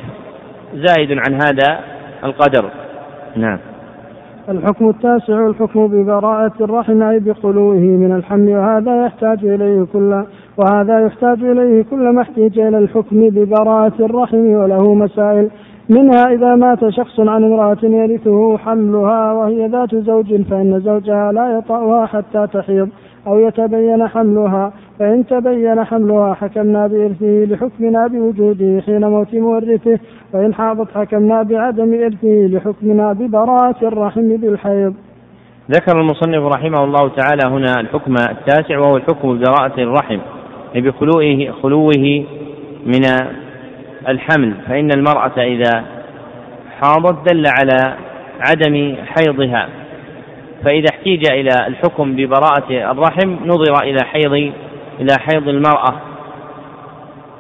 زائد 0.74 1.12
عن 1.12 1.35
هذا 1.35 1.81
القدر. 2.24 2.70
نعم. 3.36 3.59
الحكم 4.48 4.89
التاسع 4.89 5.47
الحكم 5.47 5.86
ببراءة 5.86 6.52
الرحم 6.60 7.02
أي 7.02 7.18
بخلوه 7.18 7.74
من 7.74 8.16
الحمل 8.16 8.48
وهذا 8.48 9.06
يحتاج 9.06 9.44
إليه 9.44 9.86
كل 9.93 10.24
وهذا 10.56 11.06
يحتاج 11.06 11.44
إليه 11.44 11.85
كل 11.90 12.09
ما 12.14 12.22
احتيج 12.22 12.59
إلى 12.59 12.78
الحكم 12.78 13.28
ببراءة 13.28 13.93
الرحم 14.01 14.39
وله 14.39 14.94
مسائل 14.94 15.51
منها 15.89 16.32
إذا 16.32 16.55
مات 16.55 16.89
شخص 16.89 17.20
عن 17.20 17.44
امرأة 17.44 17.78
يرثه 17.82 18.59
حملها 18.59 19.32
وهي 19.32 19.66
ذات 19.66 19.94
زوج 19.94 20.43
فإن 20.43 20.81
زوجها 20.81 21.32
لا 21.32 21.59
يطأها 21.59 22.06
حتى 22.06 22.47
تحيض. 22.52 22.89
أو 23.26 23.38
يتبين 23.38 24.09
حملها 24.09 24.72
فإن 24.98 25.26
تبين 25.26 25.84
حملها 25.84 26.34
حكمنا 26.34 26.86
بإرثه 26.86 27.44
لحكمنا 27.55 28.06
بوجوده 28.06 28.82
حين 28.86 29.05
موت 29.05 29.34
مورثه 29.34 29.98
فإن 30.32 30.55
حاضت 30.55 30.88
حكمنا 30.94 31.42
بعدم 31.42 31.94
إرثه 31.94 32.46
لحكمنا 32.56 33.12
ببراءة 33.12 33.88
الرحم 33.88 34.36
بالحيض. 34.36 34.94
ذكر 35.70 36.01
المصنف 36.01 36.55
رحمه 36.56 36.84
الله 36.84 37.09
تعالى 37.09 37.42
هنا 37.46 37.80
الحكم 37.80 38.14
التاسع 38.30 38.78
وهو 38.78 38.96
الحكم 38.96 39.38
ببراءة 39.38 39.80
الرحم 39.80 40.18
بخلوه 40.74 41.52
خلوه 41.62 42.24
من 42.86 43.02
الحمل 44.09 44.55
فإن 44.68 44.88
المرأة 44.96 45.38
إذا 45.38 45.84
حاضت 46.80 47.32
دل 47.32 47.44
على 47.46 47.96
عدم 48.40 48.96
حيضها. 49.05 49.68
فإذا 50.65 50.86
احتيج 50.95 51.31
إلى 51.31 51.66
الحكم 51.66 52.16
ببراءة 52.16 52.91
الرحم 52.93 53.36
نظر 53.47 53.82
إلى 53.82 53.99
حيض 54.05 54.53
إلى 55.01 55.16
حيض 55.19 55.49
المرأة. 55.49 55.95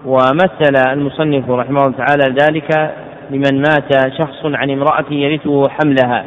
ومثل 0.04 0.92
المصنف 0.92 1.50
رحمه 1.50 1.82
الله 1.82 1.94
تعالى 1.96 2.34
ذلك 2.42 2.94
لمن 3.30 3.62
مات 3.62 4.12
شخص 4.18 4.44
عن 4.44 4.70
امرأة 4.70 5.04
يرثه 5.10 5.68
حملها. 5.68 6.24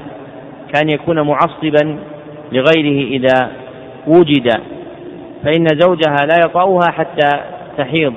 كان 0.74 0.90
يكون 0.90 1.22
معصبا 1.22 1.99
لغيره 2.52 3.07
إذا 3.07 3.52
وجد. 4.07 4.49
فإن 5.44 5.65
زوجها 5.80 6.26
لا 6.26 6.36
يطأها 6.45 6.91
حتى 6.91 7.30
تحيض. 7.78 8.14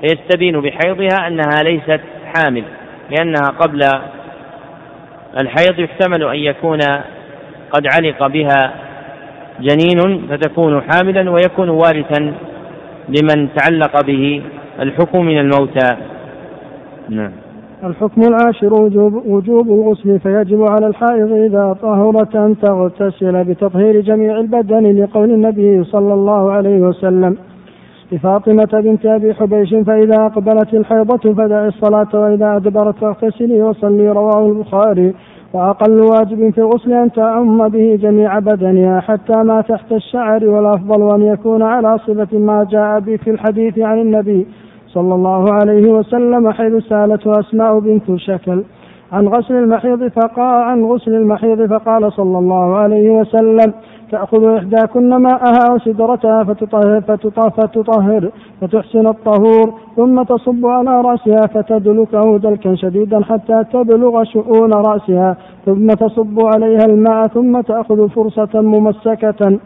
فيستبين 0.00 0.60
بحيضها 0.60 1.26
أنها 1.26 1.62
ليست 1.62 2.00
حامل 2.34 2.64
لأنها 3.10 3.48
قبل 3.60 3.80
الحيض 5.40 5.78
يحتمل 5.78 6.24
أن 6.24 6.38
يكون 6.38 6.78
قد 7.72 7.86
علق 7.94 8.26
بها 8.26 8.72
جنين 9.60 10.26
فتكون 10.30 10.82
حاملا 10.82 11.30
ويكون 11.30 11.68
وارثا 11.68 12.34
لمن 13.08 13.48
تعلق 13.56 14.06
به 14.06 14.42
الحكم 14.80 15.24
من 15.24 15.38
الموتى. 15.38 15.96
نعم. 17.08 17.30
الحكم 17.84 18.20
العاشر 18.20 18.74
وجوب, 18.74 19.26
وجوب 19.26 19.68
الغسل 19.68 20.20
فيجب 20.20 20.66
على 20.70 20.86
الحائض 20.86 21.32
إذا 21.32 21.76
طهرت 21.82 22.36
أن 22.36 22.56
تغتسل 22.58 23.44
بتطهير 23.44 24.00
جميع 24.00 24.38
البدن 24.38 25.02
لقول 25.02 25.30
النبي 25.30 25.84
صلى 25.84 26.14
الله 26.14 26.52
عليه 26.52 26.80
وسلم. 26.80 27.36
لفاطمة 28.12 28.68
بنت 28.72 29.06
أبي 29.06 29.34
حبيش 29.34 29.74
فإذا 29.86 30.26
أقبلت 30.26 30.74
الحيضة 30.74 31.34
فدع 31.34 31.66
الصلاة 31.66 32.08
وإذا 32.14 32.56
أدبرت 32.56 32.96
فاغتسلي 32.98 33.62
وصلي 33.62 34.08
رواه 34.08 34.46
البخاري. 34.46 35.14
وأقل 35.52 36.00
واجب 36.00 36.50
في 36.50 36.58
الغسل 36.58 36.92
أن 36.92 37.12
تعم 37.12 37.68
به 37.68 37.98
جميع 38.02 38.38
بدنها 38.38 39.00
حتى 39.00 39.36
ما 39.36 39.60
تحت 39.60 39.92
الشعر 39.92 40.46
والأفضل 40.46 41.14
أن 41.14 41.22
يكون 41.22 41.62
على 41.62 41.98
صفة 41.98 42.38
ما 42.38 42.66
جاء 42.70 43.00
به 43.00 43.16
في 43.16 43.30
الحديث 43.30 43.78
عن 43.78 43.98
النبي 43.98 44.46
صلى 44.86 45.14
الله 45.14 45.52
عليه 45.52 45.92
وسلم 45.92 46.50
حيث 46.50 46.72
سالته 46.88 47.40
أسماء 47.40 47.78
بنت 47.78 48.16
شكل. 48.16 48.62
عن 49.12 49.28
غسل 49.28 49.54
المحيض 49.54 50.08
فقال 50.08 50.62
عن 50.62 50.84
غسل 50.84 51.14
المحيض 51.14 51.66
فقال 51.66 52.12
صلى 52.12 52.38
الله 52.38 52.76
عليه 52.76 53.10
وسلم 53.10 53.72
تأخذ 54.10 54.56
إحداكن 54.56 55.16
ماءها 55.16 55.72
وسدرتها 55.74 56.44
فتطهر, 56.44 57.00
فتطهر, 57.00 57.50
فتطهر 57.50 58.30
فتحسن 58.60 59.06
الطهور 59.06 59.74
ثم 59.96 60.22
تصب 60.22 60.66
على 60.66 61.00
رأسها 61.00 61.46
فتدلكه 61.46 62.38
دلكا 62.38 62.74
شديدا 62.74 63.24
حتى 63.24 63.64
تبلغ 63.72 64.24
شؤون 64.24 64.72
رأسها 64.72 65.36
ثم 65.66 65.86
تصب 65.86 66.40
عليها 66.54 66.84
الماء 66.84 67.26
ثم 67.26 67.60
تأخذ 67.60 68.08
فرصة 68.08 68.60
ممسكة. 68.60 69.58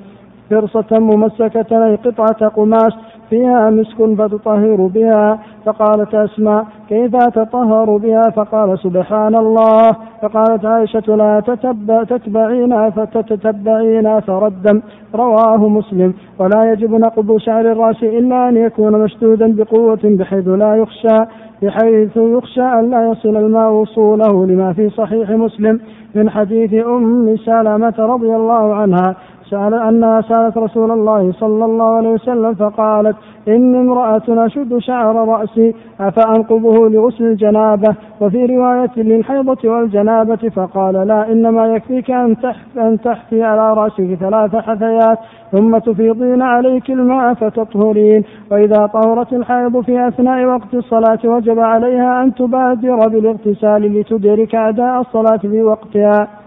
فرصة 0.53 0.99
ممسكة 0.99 1.87
أي 1.87 1.95
قطعة 1.95 2.49
قماش 2.49 2.93
فيها 3.31 3.71
مسك 3.71 3.99
فتطهر 4.19 4.87
بها. 4.95 5.39
فقالت 5.67 6.15
أسماء 6.15 6.65
كيف 6.89 7.17
تطهر 7.17 7.97
بها؟ 7.97 8.23
فقال 8.37 8.79
سبحان 8.79 9.35
الله 9.35 9.91
فقالت 10.23 10.65
عائشة 10.65 11.17
لا 11.17 11.41
تتبع 11.41 12.05
تتبعين 12.05 12.91
فتتبعين 12.91 14.07
أثر 14.07 14.47
الدم 14.47 14.83
رواه 15.15 15.69
مسلم. 15.69 16.15
ولا 16.39 16.73
يجب 16.73 16.95
نقض 16.95 17.37
شعر 17.37 17.73
الرأس 17.73 18.03
إلا 18.03 18.49
أن 18.49 18.57
يكون 18.57 19.05
مشدودا 19.05 19.57
بقوة 19.57 20.01
بحيث 20.05 20.49
لا 20.49 20.77
يخشى 20.77 21.19
بحيث 21.63 22.17
يخشى 22.17 22.63
أن 22.63 22.91
لا 22.91 23.11
يصل 23.11 23.37
الماء 23.37 23.71
وصوله 23.73 24.47
لما 24.47 24.73
في 24.73 24.91
صحيح 24.91 25.31
مسلم 25.31 25.81
من 26.15 26.31
حديث 26.31 26.87
أم 26.87 27.37
سلمة 27.37 27.95
رضي 27.99 28.37
الله 28.37 28.75
عنها. 28.75 29.17
سأل 29.53 29.75
أنها 29.75 30.21
سألت 30.21 30.59
رسول 30.59 30.91
الله 30.91 31.33
صلى 31.33 31.65
الله 31.65 31.97
عليه 31.97 32.09
وسلم 32.09 32.55
فقالت 32.55 33.17
إني 33.49 33.81
امرأة 33.81 34.23
أشد 34.29 34.79
شعر 34.79 35.29
رأسي 35.29 35.75
أفأنقضه 36.01 36.89
لغسل 36.89 37.25
الجنابة؟ 37.25 37.97
وفي 38.21 38.47
رواية 38.47 38.91
للحيضة 38.97 39.69
والجنابة 39.71 40.49
فقال 40.57 40.95
لا 40.95 41.33
إنما 41.33 41.67
يكفيك 41.67 42.11
أن 42.11 42.37
أن 42.79 43.01
تحفي 43.01 43.43
على 43.43 43.75
رأسك 43.75 44.15
ثلاث 44.21 44.57
حثيات 44.57 45.19
ثم 45.53 45.79
تفيضين 45.79 46.43
عليك 46.43 46.91
الماء 46.91 47.35
فتطهرين. 47.35 48.25
وإذا 48.51 48.87
طهرت 48.87 49.33
الحيض 49.33 49.81
في 49.81 50.09
أثناء 50.09 50.45
وقت 50.45 50.75
الصلاة 50.75 51.19
وجب 51.25 51.59
عليها 51.59 52.23
أن 52.23 52.35
تبادر 52.35 53.09
بالاغتسال 53.09 54.01
لتدرك 54.01 54.55
أداء 54.55 55.01
الصلاة 55.01 55.37
في 55.37 55.63
وقتها. 55.63 56.42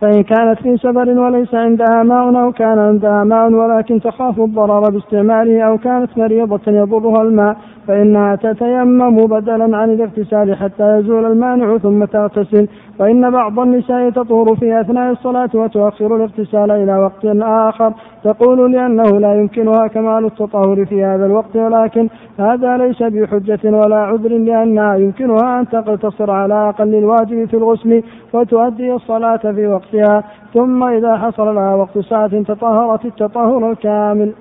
فإن 0.00 0.22
كانت 0.22 0.58
في 0.62 0.76
سفر 0.76 1.08
وليس 1.08 1.54
عندها 1.54 2.02
ماء 2.02 2.44
أو 2.44 2.52
كان 2.52 2.78
عندها 2.78 3.24
ماء 3.24 3.52
ولكن 3.52 4.00
تخاف 4.00 4.40
الضرر 4.40 4.90
باستعماله 4.90 5.62
أو 5.62 5.78
كانت 5.78 6.18
مريضة 6.18 6.60
يضرها 6.72 7.22
الماء 7.22 7.56
فإنها 7.88 8.36
تتيمم 8.36 9.26
بدلا 9.26 9.76
عن 9.76 9.90
الاغتسال 9.90 10.56
حتى 10.56 10.98
يزول 10.98 11.24
المانع 11.24 11.78
ثم 11.78 12.04
تغتسل 12.04 12.68
وإن 12.98 13.30
بعض 13.30 13.60
النساء 13.60 14.10
تطهر 14.10 14.56
في 14.56 14.80
أثناء 14.80 15.12
الصلاة 15.12 15.50
وتؤخر 15.54 16.16
الاغتسال 16.16 16.70
إلى 16.70 16.98
وقت 16.98 17.24
آخر. 17.42 17.92
تقول 18.24 18.72
لأنه 18.72 19.20
لا 19.20 19.34
يمكنها 19.34 19.86
كمال 19.86 20.24
التطهر 20.24 20.86
في 20.86 21.04
هذا 21.04 21.26
الوقت 21.26 21.56
ولكن 21.56 22.08
هذا 22.38 22.76
ليس 22.76 23.02
بحجة 23.02 23.60
ولا 23.64 23.96
عذر 23.96 24.28
لأنها 24.28 24.96
يمكنها 24.96 25.60
أن 25.60 25.68
تقتصر 25.68 26.30
على 26.30 26.68
أقل 26.68 26.94
الواجب 26.94 27.48
في 27.48 27.56
الغسل 27.56 28.02
وتؤدي 28.32 28.92
الصلاة 28.92 29.36
في 29.36 29.66
وقتها. 29.66 30.24
ثم 30.54 30.84
إذا 30.84 31.16
حصل 31.16 31.54
لها 31.54 31.74
وقت 31.74 31.98
ساعة 31.98 32.42
تطهرت 32.42 33.04
التطهر 33.04 33.70
الكامل. 33.70 34.32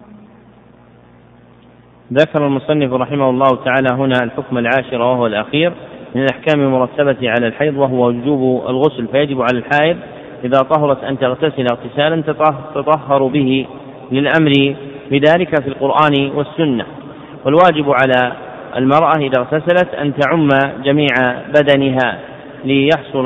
ذكر 2.14 2.48
المصنف 2.48 2.94
رحمه 2.94 3.30
الله 3.30 3.64
تعالى 3.66 3.90
هنا 3.92 4.24
الحكم 4.24 4.58
العاشر 4.58 5.02
وهو 5.02 5.26
الأخير. 5.26 5.74
من 6.16 6.22
الأحكام 6.22 6.62
المرتبة 6.62 7.30
على 7.30 7.48
الحيض 7.48 7.78
وهو 7.78 8.08
وجوب 8.08 8.70
الغسل 8.70 9.08
فيجب 9.08 9.42
على 9.42 9.58
الحائض 9.58 9.98
إذا 10.44 10.58
طهرت 10.58 11.04
أن 11.04 11.20
تغتسل 11.20 11.66
اغتسالا 11.72 12.22
تطهر 12.76 13.28
به 13.28 13.66
للأمر 14.12 14.76
بذلك 15.12 15.62
في 15.62 15.68
القرآن 15.68 16.32
والسنة. 16.36 16.86
والواجب 17.46 17.92
على 17.92 18.34
المرأة 18.76 19.14
إذا 19.18 19.40
اغتسلت 19.40 19.94
أن 19.94 20.14
تعم 20.16 20.48
جميع 20.84 21.16
بدنها 21.56 22.20
ليحصل 22.66 23.26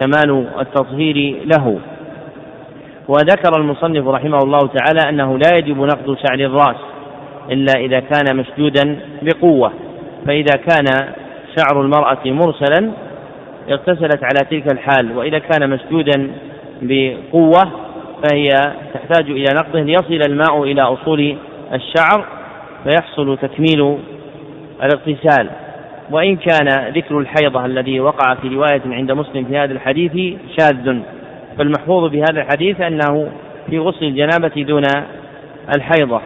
كمال 0.00 0.46
التطهير 0.60 1.36
له. 1.44 1.78
وذكر 3.08 3.60
المصنف 3.60 4.08
رحمه 4.08 4.38
الله 4.38 4.58
تعالى 4.58 5.08
أنه 5.08 5.38
لا 5.38 5.56
يجب 5.58 5.78
نقض 5.78 6.16
شعر 6.26 6.38
الرأس 6.38 6.76
إلا 7.50 7.72
إذا 7.80 8.00
كان 8.00 8.36
مشدودا 8.36 8.98
بقوة 9.22 9.72
فإذا 10.26 10.56
كان 10.56 11.12
شعر 11.56 11.80
المرأة 11.80 12.18
مرسلا 12.24 12.90
اغتسلت 13.70 14.24
على 14.24 14.46
تلك 14.50 14.72
الحال 14.72 15.16
وإذا 15.16 15.38
كان 15.38 15.70
مشدودا 15.70 16.30
بقوة 16.82 17.70
فهي 18.22 18.48
تحتاج 18.94 19.30
إلى 19.30 19.44
نقضه 19.54 19.80
ليصل 19.80 20.30
الماء 20.30 20.62
إلى 20.62 20.82
أصول 20.82 21.36
الشعر 21.72 22.24
فيحصل 22.84 23.38
تكميل 23.38 23.98
الاغتسال. 24.82 25.50
وإن 26.10 26.36
كان 26.36 26.92
ذكر 26.94 27.18
الحيضة 27.18 27.64
الذي 27.64 28.00
وقع 28.00 28.34
في 28.34 28.48
رواية 28.48 28.82
عند 28.86 29.12
مسلم 29.12 29.44
في 29.44 29.58
هذا 29.58 29.72
الحديث 29.72 30.38
شاذ. 30.58 30.98
فالمحفوظ 31.58 32.10
بهذا 32.10 32.40
الحديث 32.40 32.80
أنه 32.80 33.28
في 33.70 33.78
غسل 33.78 34.04
الجنابة 34.04 34.62
دون 34.62 34.82
الحيضة. 35.76 36.20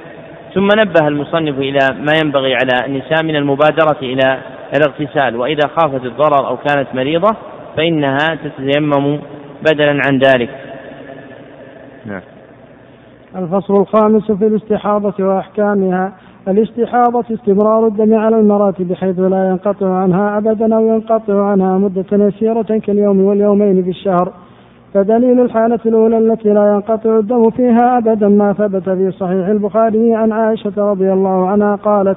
ثم 0.54 0.68
نبه 0.78 1.08
المصنف 1.08 1.58
إلى 1.58 1.78
ما 2.00 2.12
ينبغي 2.24 2.54
على 2.54 2.86
النساء 2.86 3.22
من 3.22 3.36
المبادرة 3.36 3.96
إلى 4.02 4.38
الاغتسال 4.74 5.36
وإذا 5.36 5.68
خافت 5.68 6.04
الضرر 6.04 6.48
أو 6.48 6.56
كانت 6.56 6.94
مريضة 6.94 7.36
فإنها 7.76 8.38
تتيمم 8.44 9.18
بدلا 9.62 10.00
عن 10.06 10.18
ذلك. 10.18 10.50
نعم. 12.06 12.22
الفصل 13.36 13.74
الخامس 13.74 14.32
في 14.32 14.46
الاستحاضة 14.46 15.24
وأحكامها. 15.24 16.12
الاستحاضة 16.48 17.24
استمرار 17.34 17.86
الدم 17.86 18.14
على 18.14 18.36
المرأة 18.36 18.74
بحيث 18.80 19.18
لا 19.18 19.48
ينقطع 19.48 19.94
عنها 19.96 20.38
أبدا 20.38 20.76
أو 20.76 20.86
ينقطع 20.86 21.44
عنها 21.44 21.78
مدة 21.78 22.06
يسيرة 22.12 22.80
كاليوم 22.86 23.20
واليومين 23.20 23.82
في 23.82 23.90
الشهر. 23.90 24.32
فدليل 24.94 25.40
الحالة 25.40 25.80
الأولى 25.86 26.18
التي 26.18 26.48
لا 26.48 26.72
ينقطع 26.72 27.18
الدم 27.18 27.50
فيها 27.50 27.98
أبدا 27.98 28.28
ما 28.28 28.52
ثبت 28.52 28.88
في 28.88 29.10
صحيح 29.10 29.46
البخاري 29.48 30.14
عن 30.14 30.32
عائشة 30.32 30.72
رضي 30.76 31.12
الله 31.12 31.48
عنها 31.48 31.76
قالت 31.76 32.16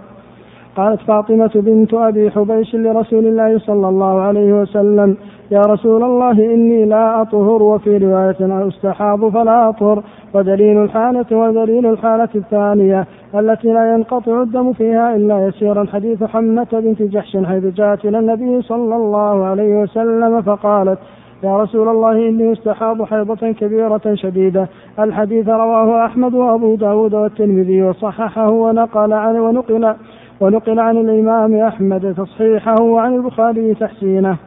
قالت 0.80 1.02
فاطمة 1.02 1.52
بنت 1.56 1.94
أبي 1.94 2.32
حبيش 2.32 2.76
لرسول 2.76 3.26
الله 3.26 3.60
صلى 3.60 3.90
الله 3.90 4.22
عليه 4.22 4.54
وسلم 4.54 5.18
يا 5.52 5.62
رسول 5.62 6.04
الله 6.04 6.32
إني 6.32 6.86
لا 6.86 7.22
أطهر 7.22 7.64
وفي 7.64 7.98
رواية 7.98 8.68
أستحاض 8.68 9.30
فلا 9.30 9.70
أطهر. 9.70 10.04
ودليل 10.34 10.84
الحالة 10.84 11.38
ودليل 11.38 11.86
الحالة 11.86 12.30
الثانية 12.36 13.06
التي 13.36 13.68
لا 13.68 13.94
ينقطع 13.94 14.42
الدم 14.42 14.74
فيها 14.74 15.16
إلا 15.16 15.48
يسيرا 15.48 15.86
حديث 15.94 16.24
حمة 16.24 16.68
بنت 16.74 17.02
جحش 17.02 17.38
حيث 17.38 17.64
جاءت 17.66 18.06
إلى 18.06 18.20
النبي 18.20 18.62
صلى 18.62 18.96
الله 18.96 19.46
عليه 19.46 19.82
وسلم 19.82 20.42
فقالت 20.42 21.00
يا 21.44 21.58
رسول 21.58 21.88
الله 21.90 22.12
إني 22.12 22.52
استحاض 22.52 23.04
حيضة 23.04 23.52
كبيرة 23.52 24.02
شديدة. 24.14 24.68
الحديث 25.00 25.50
رواه 25.50 26.06
أحمد 26.06 26.34
وأبو 26.34 26.76
داود 26.76 27.14
والترمذي 27.14 27.84
وصححه 27.84 28.50
ونقل 28.50 29.14
عن 29.14 29.36
ونقل 29.40 29.96
ونقل 30.42 30.80
عن 30.80 30.98
الإمام 30.98 31.62
أحمد 31.62 32.16
تصحيحه 32.18 32.82
وعن 32.82 33.16
البخاري 33.16 33.74
تحسينه. 33.74 34.38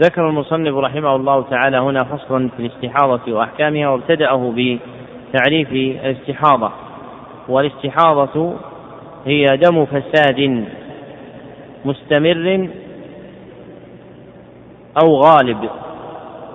ذكر 0.00 0.28
المصنف 0.28 0.74
رحمه 0.76 1.16
الله 1.16 1.42
تعالى 1.42 1.76
هنا 1.76 2.04
فصلا 2.04 2.48
في 2.48 2.66
الاستحاضة 2.66 3.32
وأحكامها 3.32 3.88
وابتدأه 3.88 4.54
بتعريف 4.56 5.72
الاستحاضة. 5.72 6.70
والاستحاضة 7.48 8.54
هي 9.26 9.44
دم 9.56 9.84
فساد 9.84 10.64
مستمر 11.84 12.68
أو 15.04 15.16
غالب 15.16 15.70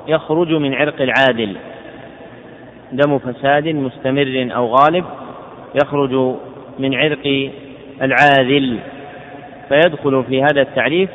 يخرج 0.08 0.54
من 0.54 0.74
عرق 0.74 1.02
العادل. 1.02 1.58
دم 2.92 3.18
فساد 3.18 3.68
مستمر 3.68 4.50
أو 4.56 4.66
غالب 4.66 5.06
يخرج 5.76 6.36
من 6.80 6.96
عرق 6.96 7.52
العاذل 8.02 8.80
فيدخل 9.70 10.24
في 10.24 10.44
هذا 10.44 10.62
التعريف 10.62 11.10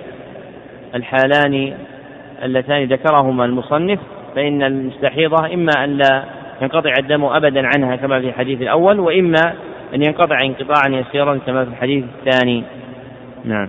الحالان 0.94 1.72
اللتان 2.42 2.84
ذكرهما 2.84 3.44
المصنف 3.44 3.98
فإن 4.34 4.62
المستحيضة 4.62 5.54
إما 5.54 5.84
أن 5.84 5.90
لا 5.90 6.24
ينقطع 6.62 6.92
الدم 6.98 7.24
أبدا 7.24 7.66
عنها 7.66 7.96
كما 7.96 8.20
في 8.20 8.28
الحديث 8.28 8.62
الأول 8.62 9.00
وإما 9.00 9.52
أن 9.94 10.02
ينقطع 10.02 10.40
انقطاعا 10.42 10.88
يسيرا 10.88 11.38
كما 11.46 11.64
في 11.64 11.70
الحديث 11.70 12.04
الثاني. 12.04 12.64
نعم. 13.44 13.68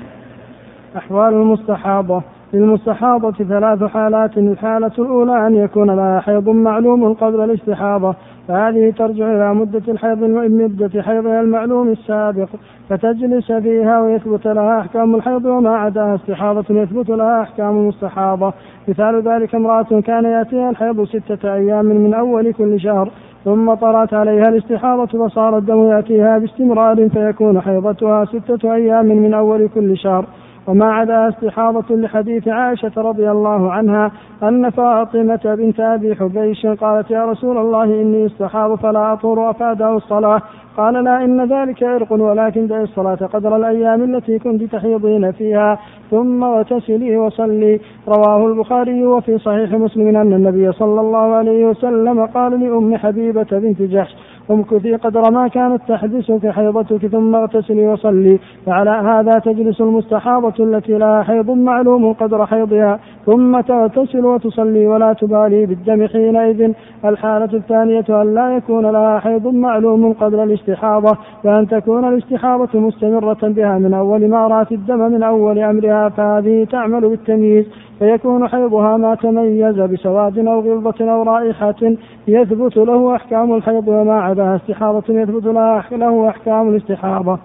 أحوال 0.98 1.34
المستحاضة. 1.34 2.24
للمستحاضة 2.54 3.32
ثلاث 3.32 3.84
حالات 3.84 4.38
الحالة 4.38 4.92
الأولى 5.00 5.48
أن 5.48 5.56
يكون 5.56 5.96
لها 5.96 6.20
حيض 6.20 6.50
معلوم 6.50 7.14
قبل 7.14 7.44
الاستحاضة. 7.44 8.16
فهذه 8.48 8.94
ترجع 8.98 9.36
إلى 9.36 9.56
مدة 9.56 9.82
الحيض 9.88 10.24
مدة 10.24 11.02
حيضها 11.02 11.42
المعلوم 11.42 11.90
السابق 11.90 12.50
فتجلس 12.90 13.52
فيها 13.52 14.02
ويثبت 14.02 14.48
لها 14.48 14.80
أحكام 14.80 15.16
الحيض 15.16 15.46
وما 15.46 15.70
عداها 15.78 16.16
استحاضة 16.16 16.66
يثبت 16.82 17.10
لها 17.10 17.42
أحكام 17.42 17.78
المستحاضة 17.78 18.54
مثال 18.88 19.22
ذلك 19.28 19.56
امرأة 19.56 20.02
كان 20.06 20.24
يأتيها 20.24 20.70
الحيض 20.70 21.04
ستة 21.04 21.54
أيام 21.54 21.86
من 21.86 22.14
أول 22.14 22.54
كل 22.54 22.80
شهر 22.80 23.10
ثم 23.46 23.74
طرأت 23.74 24.14
عليها 24.14 24.50
الاستحاضة 24.50 25.28
فصار 25.28 25.58
الدم 25.58 25.84
يأتيها 25.84 26.38
باستمرار 26.38 27.10
فيكون 27.10 27.62
حيضتها 27.62 28.26
ستة 28.26 28.74
أيام 28.74 29.06
من 29.06 29.34
أول 29.34 29.70
كل 29.76 29.98
شهر. 29.98 30.26
وما 30.68 30.94
عدا 30.94 31.30
استحاضة 31.30 31.96
لحديث 31.96 32.48
عائشة 32.48 32.92
رضي 32.98 33.32
الله 33.32 33.72
عنها 33.72 34.12
أن 34.44 34.70
فاطمة 34.70 35.40
بنت 35.46 35.80
أبي 35.80 36.16
حبيش 36.16 36.66
قالت 36.66 37.12
يا 37.12 37.26
رسول 37.26 37.58
الله 37.58 37.84
إني 37.84 38.26
استحاض 38.26 38.76
فلا 38.76 39.14
أطور 39.14 39.50
أفاده 39.50 39.96
الصلاة. 39.96 40.42
قال 40.78 41.04
لا 41.04 41.24
إن 41.26 41.54
ذلك 41.54 41.84
عرق 41.84 42.12
ولكن 42.12 42.68
دعي 42.68 42.84
الصلاة 42.84 43.16
قدر 43.16 43.56
الأيام 43.56 44.04
التي 44.04 44.40
كنت 44.40 44.64
تحيضين 44.64 45.32
فيها. 45.32 45.80
ثم 46.12 46.44
وتسلي 46.44 47.18
وصلي. 47.18 47.80
رواه 48.08 48.48
البخاري 48.48 49.06
وفي 49.06 49.38
صحيح 49.38 49.72
مسلم 49.72 50.18
أن 50.18 50.34
النبي 50.34 50.72
صلى 50.72 51.02
الله 51.02 51.36
عليه 51.36 51.66
وسلم 51.66 52.26
قال 52.26 52.60
لأم 52.60 52.98
حبيبة 52.98 53.48
بنت 53.52 53.82
جحش 53.82 54.16
امكثي 54.52 54.96
قدر 54.96 55.32
ما 55.32 55.48
كانت 55.48 55.82
تحدثك 55.88 56.48
حيضتك 56.48 57.08
ثم 57.08 57.36
اغتسلي 57.36 57.88
وصلي 57.88 58.40
فعلى 58.66 58.90
هذا 58.90 59.40
تجلس 59.40 59.82
المستحاضة 59.82 60.64
التي 60.64 60.98
لها 60.98 61.24
حيض 61.24 61.52
معلوم 61.52 62.14
قدر 62.14 62.46
حيضها 62.46 63.00
ثم 63.26 63.62
تغتسل 63.62 64.26
وتصلي 64.26 64.88
ولا 64.88 65.14
تبالي 65.14 65.66
بالدم 65.66 66.08
حينئذ. 66.08 66.74
الحالة 67.06 67.54
الثانية 67.54 68.06
أن 68.10 68.34
لا 68.34 68.58
يكون 68.58 68.86
لها 68.86 69.20
حيض 69.20 69.48
معلوم 69.48 70.14
قبل 70.14 70.40
الاستحاضة 70.40 71.18
وأن 71.44 71.68
تكون 71.68 72.08
الاستحاضة 72.08 72.80
مستمرة 72.80 73.38
بها 73.42 73.78
من 73.78 73.94
أول 73.94 74.30
ما 74.30 74.48
رأت 74.48 74.72
الدم 74.72 75.00
من 75.00 75.24
أول 75.24 75.60
أمرها 75.60 76.10
فهذه 76.10 76.68
تعمل 76.72 77.02
بالتمييز. 77.02 77.66
فيكون 78.04 78.48
حيضها 78.48 78.98
ما 78.98 79.16
تميز 79.16 79.80
بسواد 79.80 80.40
أو 80.40 80.60
غلظة 80.60 81.14
أو 81.14 81.24
رائحة 81.24 81.96
يثبت 82.28 82.78
له 82.78 83.16
أحكام 83.16 83.56
الحيض 83.56 83.88
وما 83.88 84.22
عداها 84.22 84.56
استحاضة 84.56 85.14
يثبت 85.14 85.46
له 85.92 86.30
أحكام 86.30 86.70
الاستحاضة. 86.70 87.40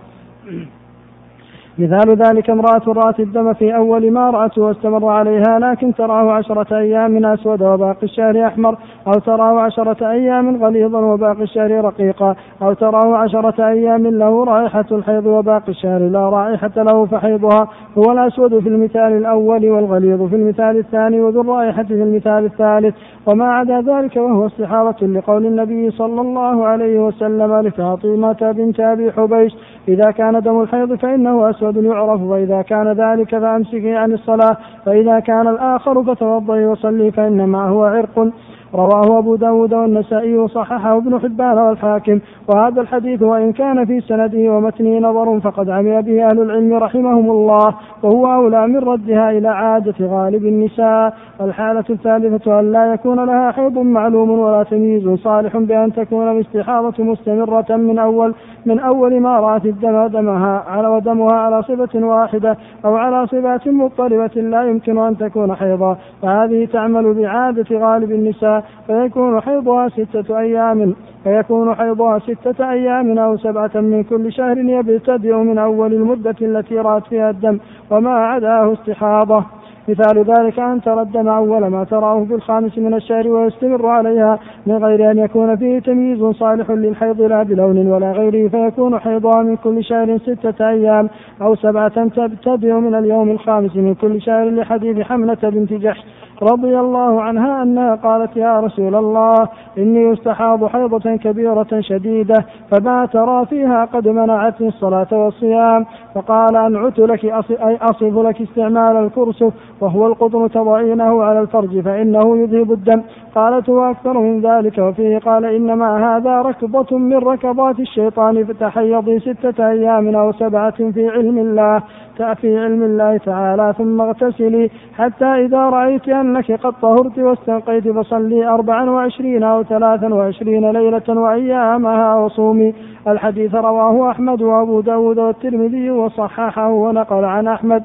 مثال 1.78 2.16
ذلك 2.16 2.50
امرأة 2.50 2.82
رأت 2.86 3.20
الدم 3.20 3.52
في 3.52 3.76
أول 3.76 4.10
ما 4.10 4.30
رأته 4.30 4.62
واستمر 4.62 5.08
عليها 5.08 5.58
لكن 5.58 5.94
تراه 5.94 6.32
عشرة 6.32 6.78
أيام 6.78 7.26
أسود 7.26 7.62
وباقي 7.62 8.02
الشهر 8.02 8.46
أحمر 8.46 8.76
أو 9.06 9.12
تراه 9.12 9.60
عشرة 9.60 10.10
أيام 10.10 10.64
غليظا 10.64 10.98
وباقي 10.98 11.42
الشهر 11.42 11.84
رقيقا 11.84 12.36
أو 12.62 12.72
تراه 12.72 13.16
عشرة 13.16 13.68
أيام 13.68 14.06
له 14.06 14.44
رائحة 14.44 14.84
الحيض 14.92 15.26
وباقي 15.26 15.68
الشهر 15.68 16.00
لا 16.00 16.28
رائحة 16.28 16.72
له 16.76 17.06
فحيضها. 17.06 17.68
هو 17.98 18.12
الأسود 18.12 18.58
في 18.58 18.68
المثال 18.68 19.12
الأول 19.12 19.70
والغليظ 19.70 20.22
في 20.22 20.36
المثال 20.36 20.78
الثاني 20.78 21.20
وذو 21.20 21.40
الرائحة 21.40 21.82
في 21.82 21.94
المثال 21.94 22.44
الثالث. 22.44 22.94
وما 23.28 23.44
عدا 23.44 23.80
ذلك 23.80 24.16
وهو 24.16 24.46
استحارة 24.46 25.04
لقول 25.04 25.46
النبي 25.46 25.90
صلى 25.90 26.20
الله 26.20 26.66
عليه 26.66 26.98
وسلم 26.98 27.60
لفاطمة 27.60 28.52
بنت 28.56 28.80
أبي 28.80 29.12
حبيش 29.12 29.52
إذا 29.88 30.10
كان 30.10 30.40
دم 30.40 30.62
الحيض 30.62 30.94
فإنه 30.94 31.50
أسود 31.50 31.76
يعرف 31.76 32.20
وإذا 32.22 32.62
كان 32.62 32.92
ذلك 32.92 33.38
فأمسكي 33.38 33.94
عن 33.94 34.12
الصلاة 34.12 34.56
فإذا 34.86 35.20
كان 35.20 35.48
الآخر 35.48 36.02
فتوضئي 36.02 36.66
وصلي 36.66 37.10
فإنما 37.10 37.68
هو 37.68 37.84
عرق. 37.84 38.32
رواه 38.74 39.18
أبو 39.18 39.36
داود 39.36 39.74
والنسائي 39.74 40.38
وصححه 40.38 40.96
ابن 40.96 41.20
حبان 41.20 41.58
والحاكم. 41.58 42.20
وهذا 42.48 42.80
الحديث 42.80 43.22
وإن 43.22 43.52
كان 43.52 43.84
في 43.84 44.00
سنده 44.00 44.52
ومتنه 44.52 44.98
نظر 44.98 45.40
فقد 45.40 45.70
عمل 45.70 46.02
به 46.02 46.30
أهل 46.30 46.42
العلم 46.42 46.74
رحمهم 46.74 47.30
الله 47.30 47.74
وهو 48.02 48.34
أولى 48.34 48.66
من 48.66 48.78
ردها 48.78 49.30
إلى 49.30 49.48
عادة 49.48 49.94
غالب 50.00 50.46
النساء. 50.46 51.14
الحالة 51.40 51.84
الثالثة 51.90 52.60
أن 52.60 52.72
لا 52.72 52.92
يكون 52.92 53.24
لها 53.24 53.50
حيض 53.50 53.78
معلوم 53.78 54.30
ولا 54.30 54.62
تمييز 54.62 55.08
صالح 55.08 55.56
بأن 55.56 55.92
تكون 55.92 56.30
الاستحاضة 56.30 57.04
مستمرة 57.04 57.76
من 57.76 57.98
أول 57.98 58.34
من 58.66 58.78
أول 58.78 59.20
ما 59.20 59.40
رأت 59.40 59.64
الدم 59.64 60.06
دمها 60.06 60.64
على 60.68 60.88
ودمها 60.88 61.32
على 61.32 61.62
صفة 61.62 62.06
واحدة 62.06 62.56
أو 62.84 62.96
على 62.96 63.26
صفات 63.26 63.68
مضطربة 63.68 64.40
لا 64.40 64.62
يمكن 64.62 64.98
أن 64.98 65.16
تكون 65.16 65.54
حيضا. 65.54 65.96
فهذه 66.22 66.68
تعمل 66.72 67.14
بعادة 67.14 67.78
غالب 67.78 68.10
النساء 68.10 68.57
فيكون 68.86 69.40
حيضها 69.40 69.88
ستة 69.88 70.38
أيام 70.38 70.94
فيكون 71.24 71.74
حيضها 71.74 72.18
ستة 72.18 72.70
أيام 72.70 73.18
أو 73.18 73.36
سبعة 73.36 73.70
من 73.74 74.02
كل 74.02 74.32
شهر 74.32 74.58
يبتدئ 74.58 75.34
من 75.36 75.58
أول 75.58 75.94
المدة 75.94 76.36
التي 76.42 76.78
رأت 76.78 77.06
فيها 77.06 77.30
الدم 77.30 77.58
وما 77.90 78.10
عداه 78.10 78.72
استحاضة. 78.72 79.44
مثال 79.88 80.24
ذلك 80.24 80.58
أن 80.58 80.80
ترى 80.82 81.02
الدم 81.02 81.28
أول 81.28 81.66
ما 81.66 81.84
تراه 81.84 82.24
في 82.24 82.34
الخامس 82.34 82.78
من 82.78 82.94
الشهر 82.94 83.28
ويستمر 83.28 83.86
عليها 83.86 84.38
من 84.66 84.84
غير 84.84 85.10
أن 85.10 85.18
يكون 85.18 85.56
فيه 85.56 85.78
تمييز 85.78 86.24
صالح 86.24 86.70
للحيض 86.70 87.20
لا 87.20 87.42
بلون 87.42 87.86
ولا 87.86 88.12
غيره 88.12 88.48
فيكون 88.48 88.98
حيضها 88.98 89.42
من 89.42 89.56
كل 89.56 89.84
شهر 89.84 90.18
ستة 90.18 90.68
أيام 90.68 91.08
أو 91.42 91.54
سبعة 91.54 92.08
تبتدئ 92.08 92.72
من 92.72 92.94
اليوم 92.94 93.30
الخامس 93.30 93.76
من 93.76 93.94
كل 93.94 94.20
شهر 94.20 94.50
لحديث 94.50 95.00
حملة 95.00 95.38
بنت 95.42 95.72
جحش. 95.72 96.04
رضي 96.42 96.80
الله 96.80 97.22
عنها 97.22 97.62
أنها 97.62 97.94
قالت 97.94 98.36
يا 98.36 98.60
رسول 98.60 98.94
الله 98.94 99.48
إني 99.78 100.12
استحاض 100.12 100.66
حيضة 100.66 101.16
كبيرة 101.16 101.80
شديدة 101.80 102.44
فما 102.70 103.06
ترى 103.06 103.46
فيها 103.46 103.84
قد 103.84 104.08
منعتني 104.08 104.68
الصلاة 104.68 105.06
والصيام 105.12 105.86
فقال 106.14 106.56
أنعت 106.56 106.98
لك 106.98 107.24
أي 107.24 107.78
أصف 107.82 108.18
لك 108.18 108.40
استعمال 108.42 108.96
الكرسف 108.96 109.52
وهو 109.80 110.06
القطن 110.06 110.50
تضعينه 110.50 111.22
على 111.22 111.40
الفرج 111.40 111.80
فإنه 111.80 112.36
يذهب 112.36 112.72
الدم. 112.72 113.02
قالت 113.34 113.68
وأكثر 113.68 114.18
من 114.18 114.40
ذلك 114.40 114.78
وفيه 114.78 115.18
قال 115.18 115.44
إنما 115.44 116.16
هذا 116.16 116.42
ركضة 116.42 116.98
من 116.98 117.16
ركضات 117.16 117.80
الشيطان 117.80 118.44
فتحيضي 118.44 119.20
ستة 119.20 119.70
أيام 119.70 120.16
أو 120.16 120.32
سبعة 120.32 120.90
في 120.92 121.08
علم 121.08 121.38
الله 121.38 121.82
في 122.18 122.58
علم 122.58 122.82
الله 122.82 123.16
تعالى 123.16 123.74
ثم 123.78 124.00
اغتسلي 124.00 124.70
حتى 124.98 125.24
إذا 125.24 125.58
رأيت 125.58 126.08
أنك 126.28 126.52
قد 126.52 126.72
طهرت 126.82 127.18
واستنقيت 127.18 127.88
فصلي 127.88 128.46
أربعا 128.48 128.90
وعشرين 128.90 129.42
أو 129.42 129.62
ثلاثا 129.62 130.14
وعشرين 130.14 130.70
ليلة 130.70 131.08
وأيامها 131.08 132.14
وصومي. 132.14 132.74
الحديث 133.08 133.54
رواه 133.54 134.10
أحمد 134.10 134.42
وأبو 134.42 134.80
داود 134.80 135.18
والترمذي 135.18 135.90
وصححه 135.90 136.68
ونقل 136.68 137.24
عن 137.24 137.48
أحمد. 137.48 137.82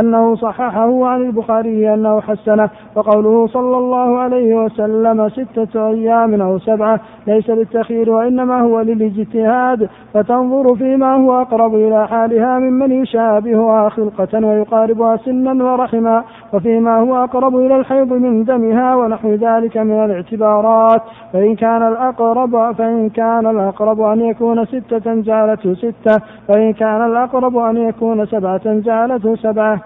أنه 0.00 0.34
صححه 0.34 1.06
عن 1.06 1.22
البخاري 1.22 1.94
أنه 1.94 2.20
حسنه 2.20 2.70
وقوله 2.96 3.46
صلى 3.46 3.76
الله 3.76 4.18
عليه 4.18 4.54
وسلم 4.54 5.28
ستة 5.28 5.88
أيام 5.88 6.42
أو 6.42 6.58
سبعة 6.58 7.00
ليس 7.26 7.50
للتخيير 7.50 8.10
وإنما 8.10 8.60
هو 8.60 8.80
للاجتهاد 8.80 9.88
فتنظر 10.14 10.74
فيما 10.76 11.16
هو 11.16 11.40
أقرب 11.40 11.74
إلى 11.74 12.08
حالها 12.08 12.58
ممن 12.58 12.92
يشابهها 12.92 13.88
خلقة 13.88 14.46
ويقاربها 14.46 15.16
سنا 15.16 15.64
ورحما 15.64 16.24
وفيما 16.52 16.98
هو 16.98 17.24
أقرب 17.24 17.56
إلى 17.56 17.76
الحيض 17.76 18.12
من 18.12 18.44
دمها 18.44 18.96
ونحو 18.96 19.34
ذلك 19.34 19.76
من 19.76 20.04
الاعتبارات 20.04 21.02
فإن 21.32 21.54
كان 21.54 21.88
الأقرب 21.88 22.72
فإن 22.74 23.08
كان 23.08 23.46
الأقرب 23.46 24.00
أن 24.00 24.20
يكون 24.20 24.64
ستة 24.64 25.14
جعلته 25.14 25.74
ستة 25.74 26.20
وإن 26.48 26.72
كان 26.72 27.06
الأقرب 27.06 27.56
أن 27.56 27.76
يكون 27.76 28.26
سبعة 28.26 28.60
جعلته 28.64 29.36
سبعة 29.36 29.81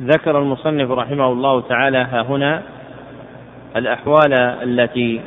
ذكر 0.00 0.38
المصنف 0.38 0.90
رحمه 0.90 1.26
الله 1.26 1.60
تعالى 1.60 1.98
ها 1.98 2.22
هنا 2.22 2.62
الأحوال 3.76 4.32
التي 4.62 5.20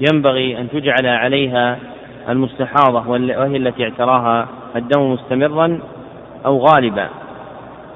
ينبغي 0.00 0.58
أن 0.58 0.70
تجعل 0.70 1.06
عليها 1.06 1.78
المستحاضة 2.28 3.10
وهي 3.10 3.56
التي 3.56 3.84
اعتراها 3.84 4.48
الدم 4.76 5.12
مستمرا 5.12 5.78
أو 6.46 6.58
غالبا. 6.58 7.08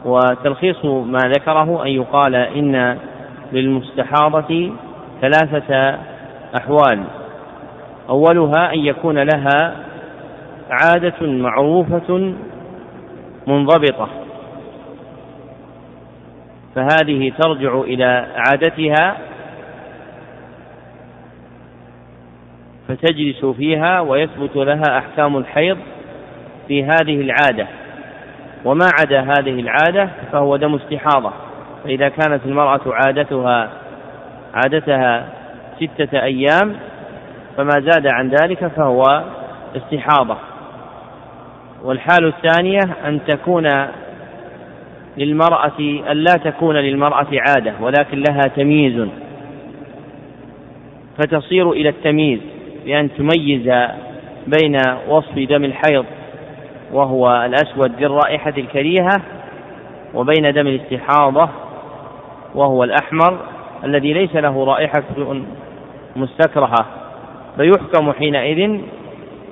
وتلخيص 0.05 0.85
ما 0.85 1.19
ذكره 1.19 1.83
أن 1.83 1.89
يقال 1.89 2.35
إن 2.35 2.99
للمستحاضة 3.53 4.73
ثلاثة 5.21 5.99
أحوال. 6.61 7.05
أولها 8.09 8.73
أن 8.73 8.79
يكون 8.79 9.19
لها 9.19 9.75
عادة 10.71 11.27
معروفة 11.27 12.33
منضبطة. 13.47 14.09
فهذه 16.79 17.33
ترجع 17.43 17.81
إلى 17.81 18.27
عادتها 18.37 19.17
فتجلس 22.89 23.45
فيها 23.45 24.01
ويثبت 24.01 24.57
لها 24.57 24.99
أحكام 24.99 25.37
الحيض 25.37 25.79
في 26.69 26.85
هذه 26.85 27.21
العادة. 27.21 27.67
وما 28.65 28.91
عدا 29.01 29.21
هذه 29.21 29.61
العادة 29.61 30.09
فهو 30.33 30.57
دم 30.57 30.75
استحاضة. 30.75 31.33
فإذا 31.85 32.09
كانت 32.09 32.47
المرأة 32.47 32.81
عادتها 32.87 33.71
عادتها 34.55 35.29
ستة 35.81 36.23
أيام 36.23 36.77
فما 37.57 37.81
زاد 37.81 38.07
عن 38.07 38.29
ذلك 38.29 38.67
فهو 38.67 39.23
استحاضة. 39.77 40.37
والحال 41.83 42.27
الثانية 42.27 42.81
أن 43.07 43.21
تكون 43.27 43.67
للمرأة 45.19 45.79
أن 46.11 46.17
لا 46.17 46.35
تكون 46.45 46.77
للمرأة 46.77 47.27
عادة 47.33 47.75
ولكن 47.81 48.23
لها 48.29 48.41
تمييز. 48.57 49.09
فتصير 51.19 51.71
إلى 51.73 51.89
التمييز 51.89 52.41
بأن 52.85 53.09
تميز 53.19 53.73
بين 54.47 54.77
وصف 55.09 55.39
دم 55.39 55.65
الحيض 55.65 56.05
وهو 56.93 57.45
الأسود 57.47 57.93
ذي 57.95 58.07
الرائحة 58.07 58.55
الكريهة 58.59 59.23
وبين 60.15 60.53
دم 60.53 60.67
الاستحاضة 60.67 61.49
وهو 62.55 62.85
الأحمر 62.85 63.39
الذي 63.85 64.13
ليس 64.13 64.37
له 64.37 64.65
رائحة 64.65 65.03
مستكرهة. 66.17 66.87
فيحكم 67.57 68.13
حينئذ 68.13 68.81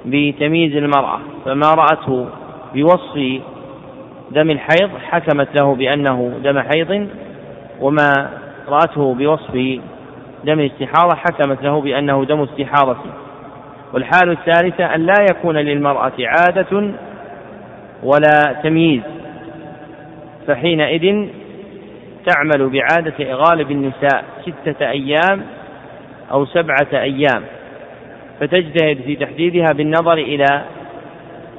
بتمييز 0.06 0.76
المرأة 0.76 1.18
فما 1.44 1.74
رأته 1.74 2.26
بوصف 2.74 3.40
دم 4.30 4.50
الحيض 4.50 4.90
حكمت 5.10 5.48
له 5.54 5.74
بأنه 5.74 6.40
دم 6.44 6.60
حيض 6.60 7.08
وما 7.80 8.30
رأته 8.68 9.14
بوصف 9.14 9.54
دم 10.44 10.60
الاستحاضة 10.60 11.16
حكمت 11.16 11.62
له 11.62 11.80
بأنه 11.80 12.24
دم 12.24 12.40
استحاضة. 12.40 12.96
والحال 13.92 14.30
الثالثة 14.30 14.94
أن 14.94 15.06
لا 15.06 15.26
يكون 15.30 15.56
للمرأة 15.56 16.12
عادة 16.20 16.92
ولا 18.02 18.56
تمييز 18.62 19.02
فحينئذ 20.46 21.28
تعمل 22.26 22.68
بعادة 22.68 23.34
غالب 23.34 23.70
النساء 23.70 24.24
ستة 24.42 24.90
أيام 24.90 25.42
أو 26.32 26.46
سبعة 26.46 26.88
أيام 26.92 27.42
فتجتهد 28.40 28.98
في 29.06 29.16
تحديدها 29.16 29.72
بالنظر 29.72 30.12
إلى 30.12 30.62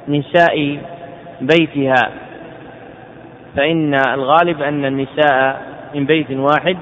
نساء 0.08 0.78
بيتها. 1.40 2.27
فإن 3.56 3.94
الغالب 3.94 4.62
أن 4.62 4.84
النساء 4.84 5.62
من 5.94 6.06
بيت 6.06 6.30
واحد 6.30 6.76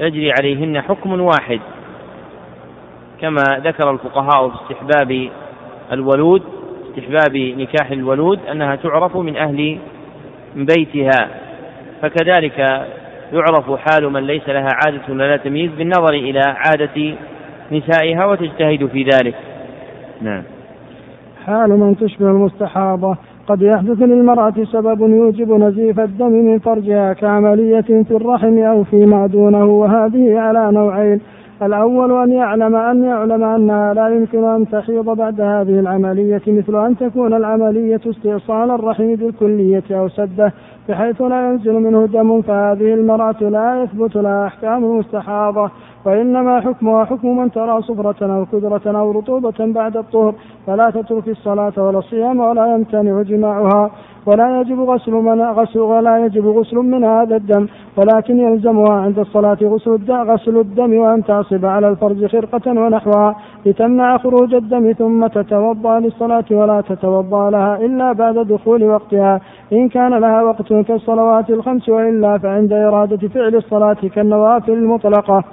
يجري 0.00 0.32
عليهن 0.32 0.80
حكم 0.80 1.20
واحد 1.20 1.60
كما 3.20 3.42
ذكر 3.64 3.90
الفقهاء 3.90 4.48
في 4.48 4.54
استحباب 4.54 5.28
الولود 5.92 6.42
استحباب 6.88 7.36
نكاح 7.36 7.90
الولود 7.90 8.38
أنها 8.50 8.76
تعرف 8.76 9.16
من 9.16 9.36
أهل 9.36 9.78
بيتها 10.56 11.28
فكذلك 12.02 12.58
يعرف 13.32 13.72
حال 13.72 14.12
من 14.12 14.26
ليس 14.26 14.48
لها 14.48 14.68
عادة 14.84 15.02
ولا 15.08 15.36
تمييز 15.36 15.70
بالنظر 15.70 16.14
إلى 16.14 16.40
عادة 16.40 17.14
نسائها 17.72 18.26
وتجتهد 18.26 18.86
في 18.86 19.02
ذلك. 19.02 19.34
نعم. 20.20 20.42
حال 21.46 21.70
من 21.70 21.96
تشبه 21.96 22.26
المستحاضة. 22.26 23.16
قد 23.48 23.62
يحدث 23.62 24.02
للمرأة 24.02 24.54
سبب 24.72 25.00
يوجب 25.00 25.52
نزيف 25.52 26.00
الدم 26.00 26.32
من 26.32 26.58
فرجها 26.58 27.12
كعملية 27.12 27.80
في 27.80 28.10
الرحم 28.10 28.58
أو 28.58 28.84
فيما 28.84 29.26
دونه 29.26 29.64
وهذه 29.64 30.38
على 30.38 30.72
نوعين. 30.72 31.20
الأول 31.62 32.12
أن 32.12 32.32
يعلم 32.32 32.76
أن 32.76 33.04
يعلم 33.04 33.44
أنها 33.44 33.94
لا 33.94 34.08
يمكن 34.08 34.44
أن 34.44 34.68
تحيض 34.68 35.04
بعد 35.04 35.40
هذه 35.40 35.80
العملية 35.80 36.42
مثل 36.46 36.86
أن 36.86 36.96
تكون 36.96 37.34
العملية 37.34 38.00
استئصال 38.06 38.70
الرحم 38.70 39.14
بالكلية 39.14 39.84
أو 39.90 40.08
سده. 40.08 40.52
بحيث 40.88 41.22
لا 41.22 41.48
ينزل 41.48 41.72
منه 41.72 42.06
دم 42.06 42.42
فهذه 42.42 42.94
المرأة 42.94 43.40
لا 43.40 43.82
يثبت 43.82 44.16
لها 44.16 44.46
أحكام 44.46 44.84
المستحاضة 44.84 45.70
وإنما 46.04 46.60
حكمها 46.60 47.04
حكم 47.04 47.38
من 47.38 47.50
ترى 47.50 47.82
صفرة 47.82 48.34
أو 48.36 48.46
كدرة 48.52 48.98
أو 48.98 49.10
رطوبة 49.10 49.54
بعد 49.60 49.96
الطهر 49.96 50.34
فلا 50.66 50.90
تترك 50.90 51.28
الصلاة 51.28 51.72
ولا 51.76 51.98
الصيام 51.98 52.40
ولا 52.40 52.74
يمتنع 52.74 53.22
جماعها. 53.22 53.90
ولا 54.26 54.60
يجب 54.60 54.80
غسل 54.80 55.12
من 55.12 55.42
غسل 55.42 55.78
ولا 55.78 56.24
يجب 56.24 56.46
غسل 56.46 56.76
من 56.76 57.04
هذا 57.04 57.36
الدم. 57.36 57.66
ولكن 57.96 58.40
يلزمها 58.40 58.92
عند 58.92 59.18
الصلاة 59.18 59.58
غسل 59.62 59.90
الدم 59.94 60.14
غسل 60.14 60.56
الدم 60.56 60.98
وأن 60.98 61.24
تعصب 61.24 61.64
على 61.64 61.88
الفرج 61.88 62.26
خرقة 62.26 62.70
ونحوها 62.70 63.36
لتمنع 63.66 64.18
خروج 64.18 64.54
الدم 64.54 64.92
ثم 64.92 65.26
تتوضأ 65.26 65.98
للصلاة 66.00 66.44
ولا 66.50 66.80
تتوضأ 66.80 67.50
لها 67.50 67.76
إلا 67.76 68.12
بعد 68.12 68.38
دخول 68.38 68.84
وقتها. 68.84 69.40
إن 69.72 69.88
كان 69.88 70.14
لها 70.14 70.42
وقت 70.42 70.72
كالصلوات 70.82 71.50
الخمس 71.50 71.88
وإلا 71.88 72.38
فعند 72.38 72.72
إرادة 72.72 73.28
فعل 73.28 73.54
الصلاة 73.54 73.96
كالنوافل 74.14 74.72
المطلقة. 74.72 75.44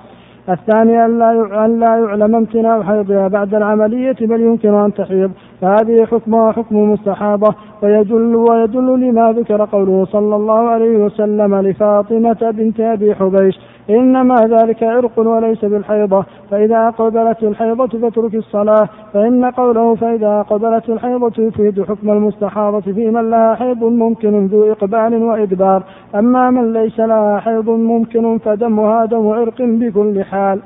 الثاني 0.50 1.06
أن 1.06 1.20
لا 1.20 1.66
أن 1.66 1.80
لا 1.80 1.98
يعلم 1.98 2.36
امتناع 2.36 2.84
حيضها 2.84 3.28
بعد 3.28 3.56
العملية 3.56 4.16
بل 4.22 4.42
يمكن 4.42 4.74
أن 4.74 4.94
تحيض. 4.94 5.32
فهذه 5.62 6.06
حكمها 6.06 6.52
حكم 6.52 6.92
مستحاضة 6.92 7.56
ويدل 7.84 8.36
ويدل 8.36 9.10
لما 9.10 9.32
ذكر 9.32 9.66
قوله 9.66 10.06
صلى 10.06 10.36
الله 10.36 10.60
عليه 10.70 10.98
وسلم 10.98 11.56
لفاطمة 11.56 12.52
بنت 12.52 12.80
أبي 12.80 13.16
حبيش. 13.16 13.60
إنما 13.90 14.36
ذلك 14.36 14.84
عرق 14.84 15.20
وليس 15.20 15.66
بالحيضة 15.66 16.26
فإذا 16.52 16.88
أقبلت 16.88 17.44
الحيضة 17.44 17.88
فاترك 17.88 18.36
الصلاة 18.36 18.90
فإن 19.14 19.46
قوله 19.46 19.96
فإذا 19.96 20.40
أقبلت 20.40 20.90
الحيضة 20.90 21.44
يفيد 21.44 21.84
حكم 21.84 22.10
المستحاضة 22.12 22.82
في 22.82 23.12
من 23.12 23.30
لها 23.30 23.56
حيض 23.56 23.84
ممكن 23.84 24.46
ذو 24.46 24.72
إقبال 24.72 25.24
وإدبار 25.24 25.84
أما 26.16 26.50
من 26.50 26.74
ليس 26.74 27.00
لها 27.00 27.40
حيض 27.40 27.70
ممكن 27.70 28.38
فدمها 28.38 29.06
دم 29.06 29.28
عرق 29.28 29.62
بكل 29.62 30.24
حال. 30.24 30.60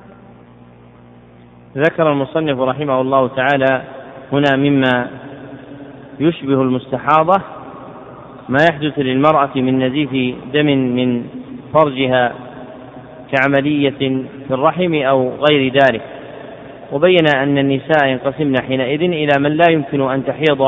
ذكر 1.77 2.11
المصنف 2.11 2.59
رحمه 2.59 3.01
الله 3.01 3.27
تعالى 3.27 3.81
هنا 4.31 4.55
مما 4.55 5.07
يشبه 6.19 6.61
المستحاضة 6.61 7.41
ما 8.49 8.57
يحدث 8.69 8.99
للمرأة 8.99 9.49
من 9.55 9.79
نزيف 9.79 10.35
دم 10.53 10.65
من 10.65 11.23
فرجها 11.73 12.33
كعملية 13.36 14.26
في 14.48 14.52
الرحم 14.52 14.94
أو 14.94 15.32
غير 15.49 15.74
ذلك. 15.74 16.02
وبين 16.91 17.26
أن 17.36 17.57
النساء 17.57 18.07
ينقسمن 18.07 18.62
حينئذ 18.62 19.02
إلى 19.02 19.40
من 19.40 19.52
لا 19.52 19.66
يمكن 19.72 20.12
أن 20.12 20.26
تحيض 20.26 20.62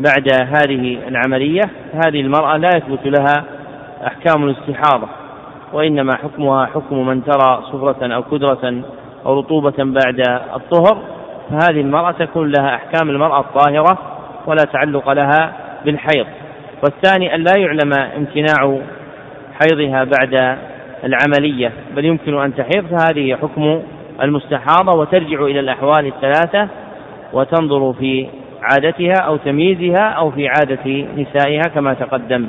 بعد 0.00 0.32
هذه 0.32 0.98
العملية. 1.08 1.62
هذه 1.92 2.20
المرأة 2.20 2.56
لا 2.56 2.68
يثبت 2.76 3.06
لها 3.06 3.44
أحكام 4.06 4.44
الاستحاضة 4.44 5.08
وإنما 5.72 6.16
حكمها 6.16 6.66
حكم 6.66 7.06
من 7.06 7.24
ترى 7.24 7.62
صفرة 7.72 8.14
أو 8.14 8.22
كدرة 8.22 8.82
أو 9.26 9.38
رطوبة 9.38 9.74
بعد 9.78 10.20
الطهر. 10.54 11.02
فهذه 11.50 11.80
المرأة 11.80 12.12
تكون 12.12 12.52
لها 12.58 12.74
أحكام 12.74 13.10
المرأة 13.10 13.40
الطاهرة 13.40 13.98
ولا 14.46 14.64
تعلق 14.72 15.12
لها 15.12 15.52
بالحيض. 15.84 16.26
والثاني 16.82 17.34
أن 17.34 17.40
لا 17.40 17.52
يعلم 17.58 17.92
امتناع 18.16 18.78
حيضها 19.60 20.04
بعد 20.04 20.58
العملية 21.04 21.72
بل 21.96 22.04
يمكن 22.04 22.34
أن 22.34 22.54
تحيض. 22.54 22.86
فهذه 22.86 23.34
حكم 23.34 23.80
المستحاضة 24.22 25.00
وترجع 25.00 25.44
إلى 25.44 25.60
الأحوال 25.60 26.06
الثلاثة 26.06 26.68
وتنظر 27.32 27.92
في 27.92 28.26
عادتها 28.62 29.20
أو 29.26 29.36
تمييزها 29.36 30.08
أو 30.08 30.30
في 30.30 30.48
عادة 30.48 31.06
نسائها 31.16 31.62
كما 31.74 31.94
تقدم. 31.94 32.46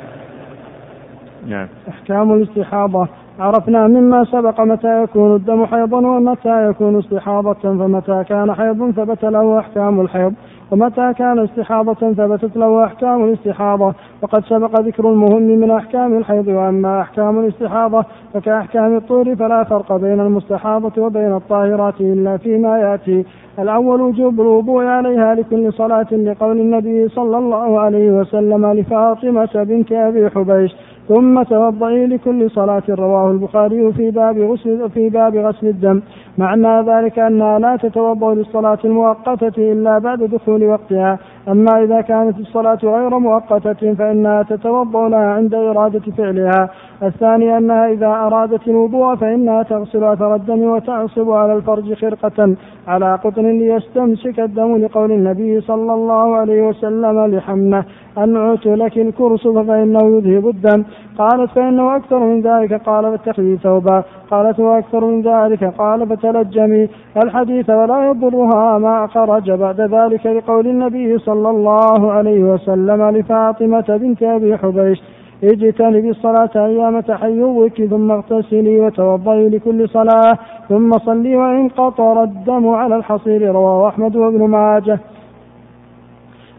نعم. 1.46 1.68
أحكام 1.88 2.32
الاستحاضة. 2.32 3.08
عرفنا 3.40 3.86
مما 3.86 4.24
سبق 4.24 4.60
متى 4.60 5.02
يكون 5.02 5.36
الدم 5.36 5.66
حيضا 5.66 5.98
ومتى 5.98 6.68
يكون 6.70 6.98
استحاضة 6.98 7.54
فمتى 7.54 8.24
كان 8.28 8.54
حيض 8.54 8.90
ثبت 8.90 9.24
له 9.24 9.58
أحكام 9.58 10.00
الحيض. 10.00 10.34
ومتى 10.70 11.12
كان 11.18 11.38
استحاضة 11.38 12.12
ثبتت 12.12 12.56
له 12.56 12.84
أحكام 12.84 13.24
الاستحاضة. 13.24 13.94
وقد 14.22 14.44
سبق 14.44 14.80
ذكر 14.80 15.10
المهم 15.10 15.42
من 15.42 15.70
أحكام 15.70 16.18
الحيض 16.18 16.48
وأما 16.48 17.00
أحكام 17.00 17.38
الاستحاضة 17.38 18.04
فكأحكام 18.34 18.96
الطور 18.96 19.36
فلا 19.36 19.64
فرق 19.64 19.96
بين 19.96 20.20
المستحاضة 20.20 21.02
وبين 21.02 21.34
الطاهرات 21.34 22.00
إلا 22.00 22.36
فيما 22.36 22.78
يأتي. 22.78 23.24
الأول 23.58 24.00
وجوب 24.00 24.40
الوضوء 24.40 24.84
عليها 24.84 25.34
لكل 25.34 25.72
صلاة 25.72 26.06
لقول 26.12 26.60
النبي 26.60 27.08
صلى 27.08 27.38
الله 27.38 27.80
عليه 27.80 28.10
وسلم 28.10 28.72
لفاطمة 28.72 29.48
بنت 29.54 29.92
أبي 29.92 30.30
حبيش. 30.30 30.76
ثم 31.08 31.42
توضئي 31.42 32.06
لكل 32.06 32.50
صلاة 32.50 32.82
رواه 32.88 33.30
البخاري 33.30 33.92
في 33.92 34.10
باب 34.10 34.38
غسل 34.38 34.90
في 34.90 35.08
باب 35.08 35.36
غسل 35.36 35.66
الدم. 35.66 36.00
معنى 36.38 36.90
ذلك 36.90 37.18
أنها 37.18 37.58
لا 37.58 37.76
تتوضأ 37.76 38.34
للصلاة 38.34 38.78
المؤقتة 38.84 39.72
إلا 39.72 39.98
بعد 39.98 40.22
دخول 40.22 40.64
وقتها. 40.64 41.18
أما 41.48 41.82
إذا 41.82 42.00
كانت 42.00 42.38
الصلاة 42.38 42.78
غير 42.84 43.18
مؤقتة 43.18 43.94
فإنها 43.94 44.42
تتوضأ 44.42 45.08
لها 45.08 45.34
عند 45.34 45.54
إرادة 45.54 46.12
فعلها. 46.18 46.70
الثاني 47.02 47.56
أنها 47.58 47.88
إذا 47.88 48.06
أرادت 48.06 48.68
الوضوء 48.68 49.14
فإنها 49.14 49.62
تغسل 49.62 50.04
أثر 50.04 50.34
الدم 50.34 50.62
وتعصب 50.62 51.30
على 51.30 51.54
الفرج 51.54 51.94
خرقة 51.94 52.54
على 52.88 53.14
قطن 53.24 53.46
ليستمسك 53.46 54.40
الدم 54.40 54.76
لقول 54.76 55.12
النبي 55.12 55.60
صلى 55.60 55.94
الله 55.94 56.36
عليه 56.36 56.68
وسلم 56.68 57.26
لحمنة 57.26 57.84
أنعت 58.18 58.66
لك 58.66 58.98
الكرس 58.98 59.48
فإنه 59.48 60.02
يذهب 60.16 60.48
الدم. 60.48 60.84
قالت 61.18 61.50
فإنه 61.50 61.96
أكثر 61.96 62.18
من 62.18 62.40
ذلك. 62.40 62.72
قال 62.82 63.04
فاتخذي 63.04 63.56
ثوبا. 63.56 64.02
قالت 64.30 64.60
وأكثر 64.60 65.04
من 65.04 65.22
ذلك. 65.22 65.64
قال 65.64 66.08
فتلجمي. 66.08 66.88
الحديث 67.16 67.70
ولا 67.70 68.10
يضرها 68.10 68.78
ما 68.78 69.06
خرج 69.06 69.50
بعد 69.50 69.80
ذلك 69.80 70.26
لقول 70.26 70.66
النبي 70.66 71.18
صلى 71.18 71.37
الله 71.46 72.12
عليه 72.12 72.44
وسلم 72.44 73.10
لفاطمة 73.10 73.84
بنت 73.88 74.22
أبي 74.22 74.56
حبيش 74.56 75.02
اجتنبي 75.44 76.10
الصلاة 76.10 76.50
أيام 76.56 77.00
تحيضك 77.00 77.84
ثم 77.90 78.10
اغتسلي 78.10 78.80
وتوضئي 78.80 79.48
لكل 79.48 79.88
صلاة 79.88 80.38
ثم 80.68 80.98
صلي 80.98 81.36
وإن 81.36 81.68
قطر 81.68 82.22
الدم 82.22 82.68
على 82.68 82.96
الحصير 82.96 83.52
رواه 83.52 83.88
أحمد 83.88 84.16
وابن 84.16 84.48
ماجه. 84.48 84.98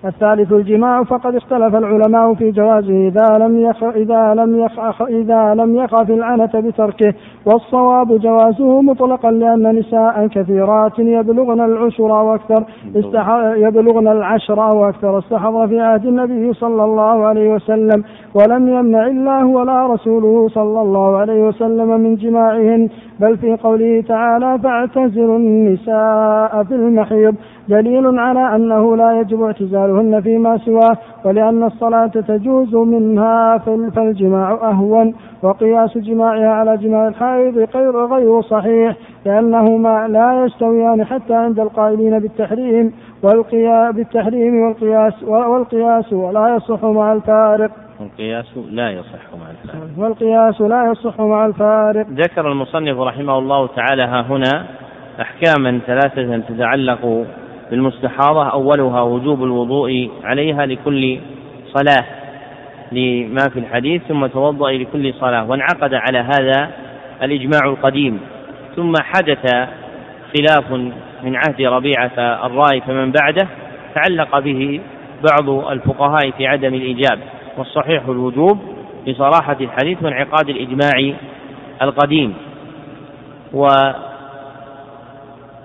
الثالث 0.05 0.51
الجماع 0.51 1.03
فقد 1.03 1.35
اختلف 1.35 1.75
العلماء 1.75 2.33
في 2.33 2.51
جوازه 2.51 3.07
إذا 3.07 3.37
لم 3.37 3.59
يخ 3.59 3.83
إذا 3.83 4.33
لم 4.33 4.59
يخ 4.59 5.01
إذا 5.01 5.53
لم 5.53 5.75
يخف 5.75 6.09
العنة 6.09 6.51
بتركه 6.55 7.13
والصواب 7.45 8.19
جوازه 8.19 8.81
مطلقا 8.81 9.31
لأن 9.31 9.75
نساء 9.75 10.27
كثيرات 10.27 10.99
يبلغن 10.99 11.61
العشر 11.61 12.03
وأكثر 12.03 12.63
يبلغن 13.55 14.07
العشر 14.07 14.59
وأكثر 14.59 15.19
استحضر 15.19 15.67
في 15.67 15.79
عهد 15.79 16.05
النبي 16.05 16.53
صلى 16.53 16.83
الله 16.83 17.25
عليه 17.25 17.53
وسلم 17.53 18.03
ولم 18.33 18.69
يمنع 18.69 19.07
الله 19.07 19.45
ولا 19.45 19.87
رسوله 19.87 20.47
صلى 20.49 20.81
الله 20.81 21.17
عليه 21.17 21.47
وسلم 21.47 21.99
من 21.99 22.15
جماعهن. 22.15 22.89
بل 23.19 23.37
في 23.37 23.55
قوله 23.55 24.01
تعالى 24.07 24.59
فاعتزلوا 24.63 25.37
النساء 25.37 26.63
في 26.63 26.75
المحيض 26.75 27.35
دليل 27.69 28.19
على 28.19 28.55
أنه 28.55 28.95
لا 28.95 29.19
يجب 29.19 29.43
اعتزالهن 29.43 30.21
فيما 30.21 30.57
سواه 30.57 30.97
ولأن 31.25 31.63
الصلاة 31.63 32.07
تجوز 32.07 32.75
منها 32.75 33.57
فالجماع 33.95 34.51
أهون 34.51 35.13
وقياس 35.43 35.97
جماعها 35.97 36.49
على 36.49 36.77
جماع 36.77 37.07
الحائض 37.07 37.57
غير 37.75 38.05
غير 38.05 38.41
صحيح 38.41 38.95
لأنهما 39.25 40.07
لا 40.07 40.45
يستويان 40.45 41.05
حتى 41.05 41.33
عند 41.33 41.59
القائلين 41.59 42.19
بالتحريم 42.19 42.93
والقياس 43.23 43.95
بالتحريم 43.95 44.61
والقياس 44.61 45.23
والقياس 45.23 46.13
ولا 46.13 46.55
يصح 46.55 46.83
مع 46.83 47.13
الفارق. 47.13 47.71
والقياس 47.99 48.57
لا 48.71 48.91
يصح 48.91 49.23
مع 49.41 49.51
الفارق. 49.51 49.89
والقياس 49.97 50.61
لا 50.61 50.91
يصح 50.91 51.19
مع 51.19 51.45
الفارق. 51.45 52.07
ذكر 52.09 52.51
المصنف 52.51 52.99
رحمه 52.99 53.37
الله 53.37 53.67
تعالى 53.67 54.03
ها 54.03 54.21
هنا 54.21 54.65
أحكاما 55.21 55.79
ثلاثة 55.87 56.37
تتعلق 56.37 57.25
بالمستحاضة 57.71 58.49
أولها 58.49 59.01
وجوب 59.01 59.43
الوضوء 59.43 60.09
عليها 60.23 60.65
لكل 60.65 61.19
صلاة 61.73 62.05
لما 62.91 63.49
في 63.53 63.59
الحديث 63.59 64.01
ثم 64.07 64.25
توضأ 64.25 64.71
لكل 64.71 65.13
صلاة 65.13 65.49
وانعقد 65.49 65.93
على 65.93 66.17
هذا 66.17 66.71
الإجماع 67.23 67.59
القديم. 67.65 68.19
ثم 68.75 68.93
حدث 69.01 69.67
خلاف 70.37 70.71
من 71.23 71.35
عهد 71.35 71.61
ربيعة 71.61 72.11
الرأي 72.45 72.81
فمن 72.81 73.11
بعده 73.11 73.47
تعلق 73.95 74.39
به 74.39 74.81
بعض 75.31 75.49
الفقهاء 75.49 76.31
في 76.31 76.47
عدم 76.47 76.73
الإيجاب 76.73 77.19
والصحيح 77.57 78.03
الوجوب 78.07 78.59
لصراحة 79.07 79.57
الحديث 79.61 80.03
وانعقاد 80.03 80.49
الإجماع 80.49 81.13
القديم. 81.81 82.33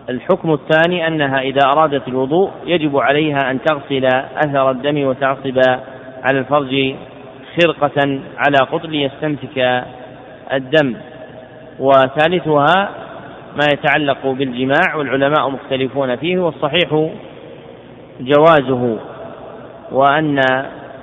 والحكم 0.09 0.53
الثاني 0.53 1.07
أنها 1.07 1.39
إذا 1.39 1.61
أرادت 1.77 2.09
الوضوء 2.09 2.51
يجب 2.67 2.97
عليها 2.97 3.51
أن 3.51 3.59
تغسل 3.63 4.07
أثر 4.37 4.71
الدم 4.71 5.07
وتعصب 5.07 5.59
على 6.23 6.39
الفرج 6.39 6.95
خرقة 7.61 8.21
على 8.37 8.57
قطر 8.73 8.95
يستمسك 8.95 9.85
الدم. 10.53 10.97
وثالثها 11.79 12.91
ما 13.57 13.67
يتعلق 13.73 14.27
بالجماع 14.27 14.95
والعلماء 14.97 15.51
مختلفون 15.51 16.17
فيه 16.17 16.39
والصحيح 16.39 17.09
جوازه 18.21 18.99
وأن 19.93 20.41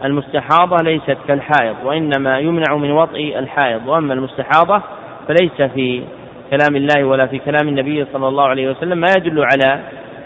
المستحاضة 0.05 0.75
ليست 0.83 1.17
كالحائض 1.27 1.75
وإنما 1.85 2.39
يمنع 2.39 2.75
من 2.75 2.91
وطئ 2.91 3.39
الحائض 3.39 3.87
وأما 3.87 4.13
المستحاضة 4.13 4.81
فليس 5.27 5.71
في 5.73 6.03
كلام 6.51 6.75
الله 6.75 7.03
ولا 7.03 7.25
في 7.27 7.39
كلام 7.39 7.67
النبي 7.67 8.05
صلى 8.13 8.27
الله 8.27 8.43
عليه 8.43 8.71
وسلم 8.71 8.97
ما 8.97 9.07
يدل 9.17 9.43
على 9.43 9.79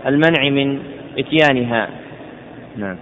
المنع 0.08 0.50
من 0.50 0.80
إتيانها. 1.20 1.88
نعم. 2.78 2.96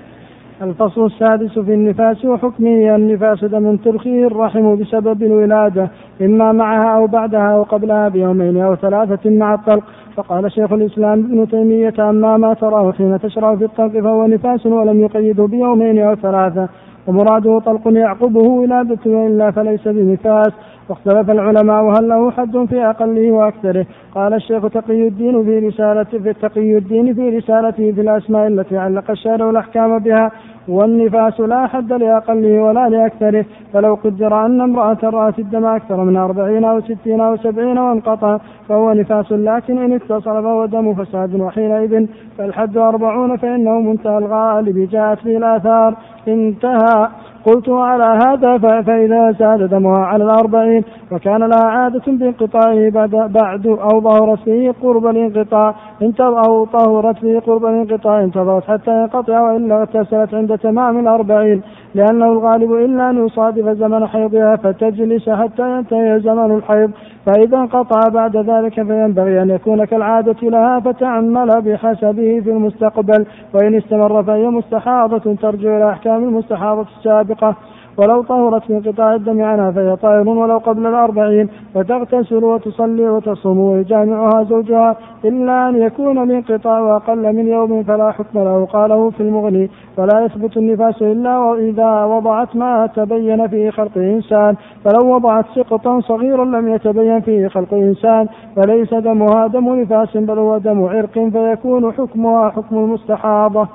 الفصل 0.61 1.05
السادس 1.05 1.59
في 1.59 1.73
النفاس 1.73 2.25
وحكمه 2.25 2.95
النفاس 2.95 3.45
دم 3.45 3.75
ترخيه 3.75 4.27
الرحم 4.27 4.75
بسبب 4.75 5.23
الولادة 5.23 5.89
إما 6.21 6.51
معها 6.51 6.97
أو 6.97 7.07
بعدها 7.07 7.53
أو 7.53 7.63
قبلها 7.63 8.09
بيومين 8.09 8.61
أو 8.61 8.75
ثلاثة 8.75 9.29
مع 9.29 9.53
الطلق. 9.53 9.83
فقال 10.15 10.51
شيخ 10.51 10.71
الإسلام 10.73 11.19
ابن 11.19 11.47
تيمية 11.47 12.09
أما 12.09 12.37
ما 12.37 12.53
تراه 12.53 12.91
حين 12.91 13.19
تشرع 13.19 13.55
في 13.55 13.63
الطلق 13.65 13.91
فهو 13.91 14.27
نفاس 14.27 14.65
ولم 14.65 15.01
يقيده 15.01 15.47
بيومين 15.47 15.99
أو 15.99 16.15
ثلاثة. 16.15 16.69
ومراده 17.07 17.59
طلق 17.59 17.81
يعقبه 17.87 18.39
ولادة 18.39 18.99
وإلا 19.05 19.51
فليس 19.51 19.87
بنفاس. 19.87 20.53
واختلف 20.89 21.29
العلماء 21.29 21.99
هل 21.99 22.09
له 22.09 22.31
حد 22.31 22.65
في 22.69 22.85
أقله 22.85 23.31
وأكثره. 23.31 23.85
قال 24.15 24.33
الشيخ 24.33 24.69
تقي 24.69 25.07
الدين 25.07 25.43
في 25.43 25.59
رسالته 25.59 26.19
في 26.19 26.33
تقي 26.33 26.77
الدين 26.77 27.13
في 27.13 27.29
رسالته 27.37 27.91
في 27.91 28.01
الأسماء 28.01 28.47
التي 28.47 28.77
علق 28.77 29.11
الشارع 29.11 29.49
الأحكام 29.49 29.99
بها 29.99 30.31
والنفاس 30.67 31.39
لا 31.39 31.67
حد 31.67 31.93
لأقله 31.93 32.61
ولا 32.63 32.89
لأكثره 32.89 33.45
فلو 33.73 33.93
قدر 34.03 34.45
أن 34.45 34.61
امرأة 34.61 34.97
رأت 35.03 35.39
الدم 35.39 35.65
أكثر 35.65 36.03
من 36.03 36.17
أربعين 36.17 36.63
أو 36.63 36.81
ستين 36.81 37.21
أو 37.21 37.37
سبعين 37.37 37.77
وانقطع 37.77 38.37
فهو 38.69 38.93
نفاس 38.93 39.31
لكن 39.31 39.77
إن 39.77 39.93
اتصل 39.93 40.43
فهو 40.43 40.65
دم 40.65 40.93
فساد 40.93 41.39
وحينئذ 41.39 42.07
فالحد 42.37 42.77
أربعون 42.77 43.37
فإنه 43.37 43.79
منتهى 43.79 44.17
الغالب 44.17 44.89
جاءت 44.91 45.25
به 45.25 45.37
الآثار 45.37 45.95
انتهى. 46.27 47.07
قلت 47.45 47.69
على 47.69 48.03
هذا 48.03 48.57
فإذا 48.81 49.31
زاد 49.31 49.69
دمها 49.69 50.05
على 50.05 50.23
الأربعين 50.23 50.83
وكان 51.11 51.43
لها 51.43 51.65
عادة 51.65 52.01
بانقطاعه 52.07 52.89
بعد, 52.89 53.09
بعد 53.09 53.67
أو 53.67 54.01
ظهرت 54.01 54.39
فيه 54.39 54.73
قرب 54.83 55.05
الانقطاع 55.05 55.75
أو 56.19 56.65
طهرت 56.65 57.17
فيه 57.17 57.39
قرب 57.39 57.65
الانقطاع 57.65 58.23
انتظرت 58.23 58.63
حتى 58.63 58.91
ينقطع 58.91 59.41
وإلا 59.41 59.79
اغتسلت 59.79 60.33
عند 60.33 60.52
تمام 60.55 60.99
الأربعين 60.99 61.61
لأنه 61.95 62.25
الغالب 62.25 62.71
إلا 62.71 63.09
أن 63.09 63.25
يصادف 63.25 63.69
زمن 63.69 64.07
حيضها 64.07 64.55
فتجلس 64.55 65.29
حتى 65.29 65.77
ينتهي 65.77 66.19
زمن 66.19 66.55
الحيض 66.55 66.91
فإذا 67.25 67.57
انقطع 67.57 68.09
بعد 68.09 68.37
ذلك 68.37 68.73
فينبغي 68.73 69.41
أن 69.41 69.49
يكون 69.49 69.85
كالعادة 69.85 70.49
لها 70.49 70.79
فتعمل 70.79 71.61
بحسبه 71.61 72.39
في 72.43 72.49
المستقبل 72.49 73.25
وإن 73.53 73.75
استمر 73.75 74.23
فهي 74.23 74.47
مستحاضة 74.47 75.35
ترجع 75.35 75.77
إلى 75.77 75.89
أحكام 75.89 76.23
المستحاضة 76.23 76.87
السابقة. 76.97 77.55
ولو 77.97 78.21
طهرت 78.21 78.71
من 78.71 78.81
قطاع 78.81 79.15
الدم 79.15 79.41
عنها 79.41 79.71
فهي 79.71 79.95
طاهر 79.95 80.29
ولو 80.29 80.57
قبل 80.57 80.85
الأربعين 80.85 81.49
فتغتسل 81.75 82.43
وتصلي 82.43 83.09
وتصوم 83.09 83.59
ويجامعها 83.59 84.43
زوجها 84.43 84.95
إلا 85.25 85.69
أن 85.69 85.75
يكون 85.75 86.23
الانقطاع 86.23 86.95
أقل 86.95 87.35
من 87.35 87.47
يوم 87.47 87.83
فلا 87.83 88.11
حكم 88.11 88.39
له. 88.39 88.65
قاله 88.65 89.09
في 89.09 89.21
المغني 89.21 89.69
ولا 89.97 90.25
يثبت 90.25 90.57
النفاس 90.57 91.01
إلا 91.01 91.53
إذا 91.53 92.03
وضعت 92.03 92.55
ما 92.55 92.87
تبين 92.95 93.47
فيه 93.47 93.69
خلق 93.69 93.97
إنسان. 93.97 94.55
فلو 94.85 95.15
وضعت 95.15 95.45
سقطا 95.55 95.99
صغيرا 95.99 96.45
لم 96.45 96.67
يتبين 96.67 97.21
فيه 97.21 97.47
خلق 97.47 97.73
إنسان. 97.73 98.27
فليس 98.55 98.93
دمها 98.93 99.47
دم 99.47 99.81
نفاس 99.81 100.17
بل 100.17 100.39
هو 100.39 100.57
دم 100.57 100.83
عرق 100.83 101.13
فيكون 101.13 101.93
حكمها 101.93 102.49
حكم 102.49 102.77
المستحاضة. 102.77 103.67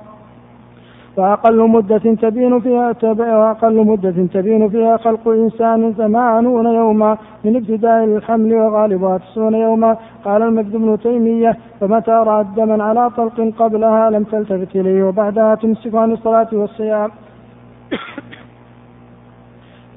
وأقل 1.18 1.68
مدة 1.68 1.98
تبين 1.98 2.60
فيها 2.60 2.94
وأقل 3.02 3.76
مدة 3.86 4.26
تبين 4.34 4.68
فيها 4.68 4.96
خلق 4.96 5.28
إنسان 5.28 5.92
ثمانون 5.92 6.66
يوما 6.66 7.18
من 7.44 7.56
ابتداء 7.56 8.04
الحمل 8.04 8.54
وغالبها 8.54 9.18
تسعون 9.18 9.54
يوما. 9.54 9.96
قال 10.24 10.42
المجد 10.42 10.76
بن 10.76 10.98
تيمية 10.98 11.56
فمتى 11.80 12.10
رأت 12.10 12.46
دما 12.56 12.84
على 12.84 13.10
طلق 13.10 13.52
قبلها 13.58 14.10
لم 14.10 14.24
تلتفت 14.24 14.76
إليه 14.76 15.02
وبعدها 15.02 15.54
تمسك 15.54 15.94
عن 15.94 16.12
الصلاة 16.12 16.48
والصيام. 16.52 17.10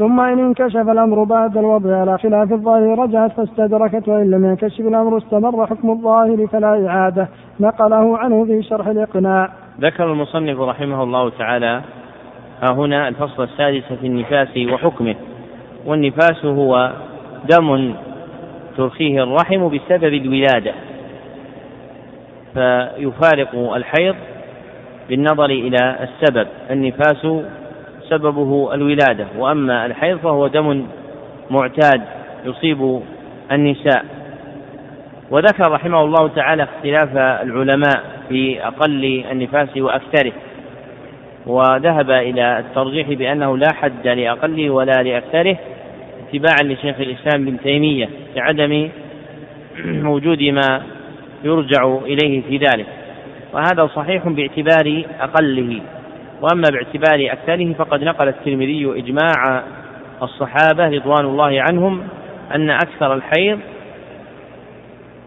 ثم 0.01 0.19
إن 0.19 0.39
انكشف 0.39 0.89
الأمر 0.89 1.23
بعد 1.23 1.57
الوضع 1.57 1.97
على 1.97 2.17
خلاف 2.17 2.51
الظاهر 2.51 2.99
رجعت 2.99 3.31
فاستدركت 3.31 4.07
وإن 4.07 4.31
لم 4.31 4.45
ينكشف 4.45 4.79
الأمر 4.79 5.17
استمر 5.17 5.67
حكم 5.67 5.89
الظاهر 5.89 6.47
فلا 6.47 6.87
إعادة. 6.87 7.27
نقله 7.59 8.17
عنه 8.17 8.45
في 8.45 8.63
شرح 8.63 8.87
الإقناع. 8.87 9.49
ذكر 9.81 10.11
المصنف 10.11 10.59
رحمه 10.59 11.03
الله 11.03 11.29
تعالى 11.29 11.81
ها 12.61 12.71
هنا 12.71 13.07
الفصل 13.07 13.43
السادس 13.43 13.93
في 14.01 14.07
النفاس 14.07 14.57
وحكمه. 14.57 15.15
والنفاس 15.85 16.45
هو 16.45 16.91
دم 17.49 17.93
ترخيه 18.77 19.23
الرحم 19.23 19.69
بسبب 19.69 20.13
الولادة. 20.13 20.73
فيفارق 22.53 23.73
الحيض 23.75 24.15
بالنظر 25.09 25.45
إلى 25.45 25.95
السبب. 26.03 26.47
النفاس 26.71 27.27
سببه 28.11 28.73
الولادة 28.73 29.27
وأما 29.37 29.85
الحيض 29.85 30.17
فهو 30.17 30.47
دم 30.47 30.85
معتاد 31.49 32.01
يصيب 32.45 33.01
النساء. 33.51 34.05
وذكر 35.31 35.71
رحمه 35.71 36.01
الله 36.01 36.27
تعالى 36.27 36.63
اختلاف 36.63 37.17
العلماء 37.17 38.03
في 38.29 38.67
أقل 38.67 39.23
النفاس 39.31 39.77
وأكثره. 39.77 40.31
وذهب 41.45 42.11
إلى 42.11 42.59
الترجيح 42.59 43.07
بأنه 43.07 43.57
لا 43.57 43.73
حد 43.73 44.07
لأقله 44.07 44.69
ولا 44.69 45.03
لأكثره 45.03 45.57
اتباعا 46.27 46.63
لشيخ 46.63 46.95
الإسلام 46.99 47.47
ابن 47.47 47.59
تيمية 47.63 48.09
لعدم 48.35 48.89
وجود 50.13 50.43
ما 50.43 50.81
يرجع 51.43 51.97
إليه 52.05 52.41
في 52.41 52.57
ذلك. 52.57 52.85
وهذا 53.53 53.89
صحيح 53.95 54.27
باعتبار 54.27 55.03
أقله. 55.19 55.81
وأما 56.41 56.63
باعتبار 56.71 57.33
أكثره 57.33 57.73
فقد 57.73 58.03
نقل 58.03 58.27
الترمذي 58.27 58.85
إجماع 58.85 59.63
الصحابة 60.21 60.87
رضوان 60.87 61.25
الله 61.25 61.61
عنهم 61.61 62.03
أن 62.55 62.69
أكثر 62.69 63.13
الحيض 63.13 63.59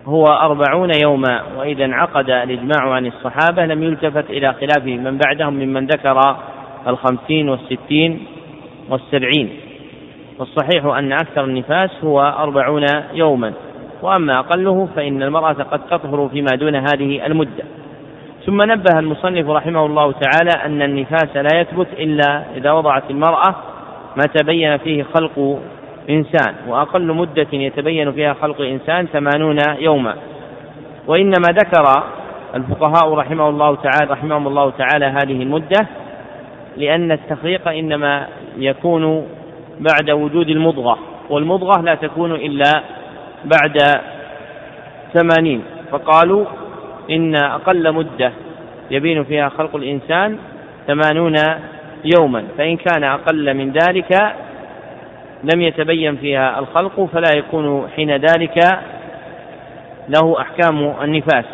هو 0.06 0.24
أربعون 0.24 0.90
يوما 1.04 1.42
وإذا 1.58 1.84
انعقد 1.84 2.30
الإجماع 2.30 2.92
عن 2.92 3.06
الصحابة 3.06 3.66
لم 3.66 3.82
يلتفت 3.82 4.30
إلى 4.30 4.52
خلاف 4.52 4.84
من 4.84 5.18
بعدهم 5.18 5.54
ممن 5.54 5.86
ذكر 5.86 6.36
الخمسين 6.86 7.48
والستين 7.48 8.26
والسبعين. 8.90 9.50
والصحيح 10.38 10.84
أن 10.84 11.12
أكثر 11.12 11.44
النفاس 11.44 11.90
هو 12.04 12.20
أربعون 12.20 12.84
يوما 13.12 13.52
وأما 14.02 14.38
أقله 14.38 14.88
فإن 14.96 15.22
المرأة 15.22 15.52
قد 15.52 15.80
تطهر 15.86 16.28
فيما 16.28 16.56
دون 16.56 16.74
هذه 16.74 17.26
المدة. 17.26 17.64
ثم 18.46 18.62
نبه 18.62 18.98
المصنف 18.98 19.48
رحمه 19.48 19.86
الله 19.86 20.12
تعالى 20.12 20.50
أن 20.64 20.82
النفاس 20.82 21.36
لا 21.36 21.60
يثبت 21.60 21.86
إلا 21.98 22.42
إذا 22.56 22.72
وضعت 22.72 23.10
المرأة 23.10 23.54
ما 24.16 24.24
تبين 24.34 24.76
فيه 24.76 25.02
خلق 25.02 25.58
إنسان 26.10 26.54
وأقل 26.68 27.12
مدة 27.12 27.46
يتبين 27.52 28.12
فيها 28.12 28.34
خلق 28.34 28.60
إنسان 28.60 29.06
ثمانون 29.06 29.58
يوما. 29.78 30.14
وإنما 31.06 31.48
ذكر 31.48 32.02
الفقهاء 32.54 33.14
رحمه 33.14 33.48
الله 33.48 33.76
تعالى 33.76 34.12
رحمهم 34.12 34.46
الله 34.46 34.70
تعالى 34.70 35.04
هذه 35.06 35.42
المدة 35.42 35.86
لأن 36.76 37.12
التخليق 37.12 37.68
إنما 37.68 38.26
يكون 38.56 39.26
بعد 39.80 40.10
وجود 40.10 40.48
المضغة 40.48 40.98
والمضغة 41.30 41.80
لا 41.80 41.94
تكون 41.94 42.32
إلا 42.32 42.82
بعد 43.44 43.78
ثمانين. 45.14 45.62
فقالوا 45.90 46.44
إن 47.10 47.34
أقل 47.34 47.92
مدة 47.92 48.32
يبين 48.90 49.24
فيها 49.24 49.48
خلق 49.48 49.76
الإنسان 49.76 50.38
ثمانون 50.86 51.34
يوما 52.18 52.44
فإن 52.58 52.76
كان 52.76 53.04
أقل 53.04 53.54
من 53.54 53.72
ذلك 53.72 54.34
لم 55.54 55.60
يتبين 55.60 56.16
فيها 56.16 56.58
الخلق 56.58 57.08
فلا 57.12 57.36
يكون 57.36 57.88
حين 57.96 58.10
ذلك 58.10 58.58
له 60.08 60.40
أحكام 60.40 60.94
النفاس. 61.02 61.44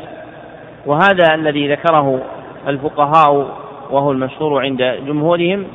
وهذا 0.86 1.34
الذي 1.34 1.72
ذكره 1.72 2.22
الفقهاء 2.68 3.56
وهو 3.90 4.12
المشهور 4.12 4.62
عند 4.62 4.98
جمهورهم 5.06 5.66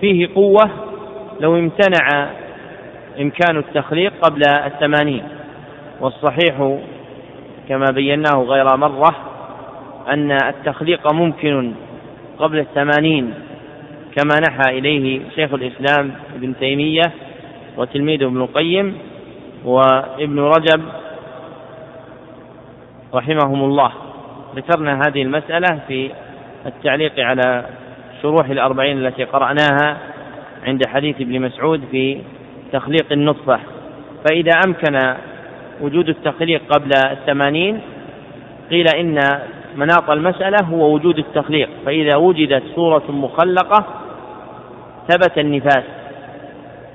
فيه 0.00 0.28
قوة 0.34 0.70
لو 1.40 1.54
امتنع 1.56 2.28
إمكان 3.20 3.56
التخليق 3.56 4.12
قبل 4.22 4.42
الثمانين 4.66 5.22
والصحيح 6.00 6.78
كما 7.68 7.86
بيناه 7.94 8.42
غير 8.42 8.76
مرة 8.76 9.16
أن 10.08 10.32
التخليق 10.32 11.12
ممكن 11.12 11.72
قبل 12.38 12.58
الثمانين 12.58 13.34
كما 14.16 14.34
نحى 14.48 14.78
إليه 14.78 15.20
شيخ 15.34 15.54
الإسلام 15.54 16.12
ابن 16.34 16.54
تيمية 16.60 17.12
وتلميذه 17.76 18.24
ابن 18.24 18.40
القيم 18.40 18.98
وابن 19.64 20.38
رجب 20.38 20.82
رحمهم 23.14 23.64
الله. 23.64 23.92
ذكرنا 24.56 25.00
هذه 25.06 25.22
المسألة 25.22 25.80
في 25.88 26.10
التعليق 26.66 27.20
على 27.20 27.64
شروح 28.22 28.48
الأربعين 28.48 29.06
التي 29.06 29.24
قرأناها 29.24 29.96
عند 30.66 30.86
حديث 30.86 31.20
ابن 31.20 31.40
مسعود 31.40 31.82
في 31.90 32.18
تخليق 32.72 33.12
النطفة. 33.12 33.60
فإذا 34.28 34.52
أمكن 34.66 35.14
وجود 35.82 36.08
التخليق 36.08 36.62
قبل 36.68 36.90
الثمانين 37.10 37.80
قيل 38.70 38.86
إن 38.88 39.18
مناط 39.76 40.10
المسألة 40.10 40.58
هو 40.64 40.94
وجود 40.94 41.18
التخليق 41.18 41.68
فإذا 41.86 42.16
وجدت 42.16 42.62
صورة 42.74 43.02
مخلقة 43.08 43.84
ثبت 45.08 45.38
النفاس 45.38 45.84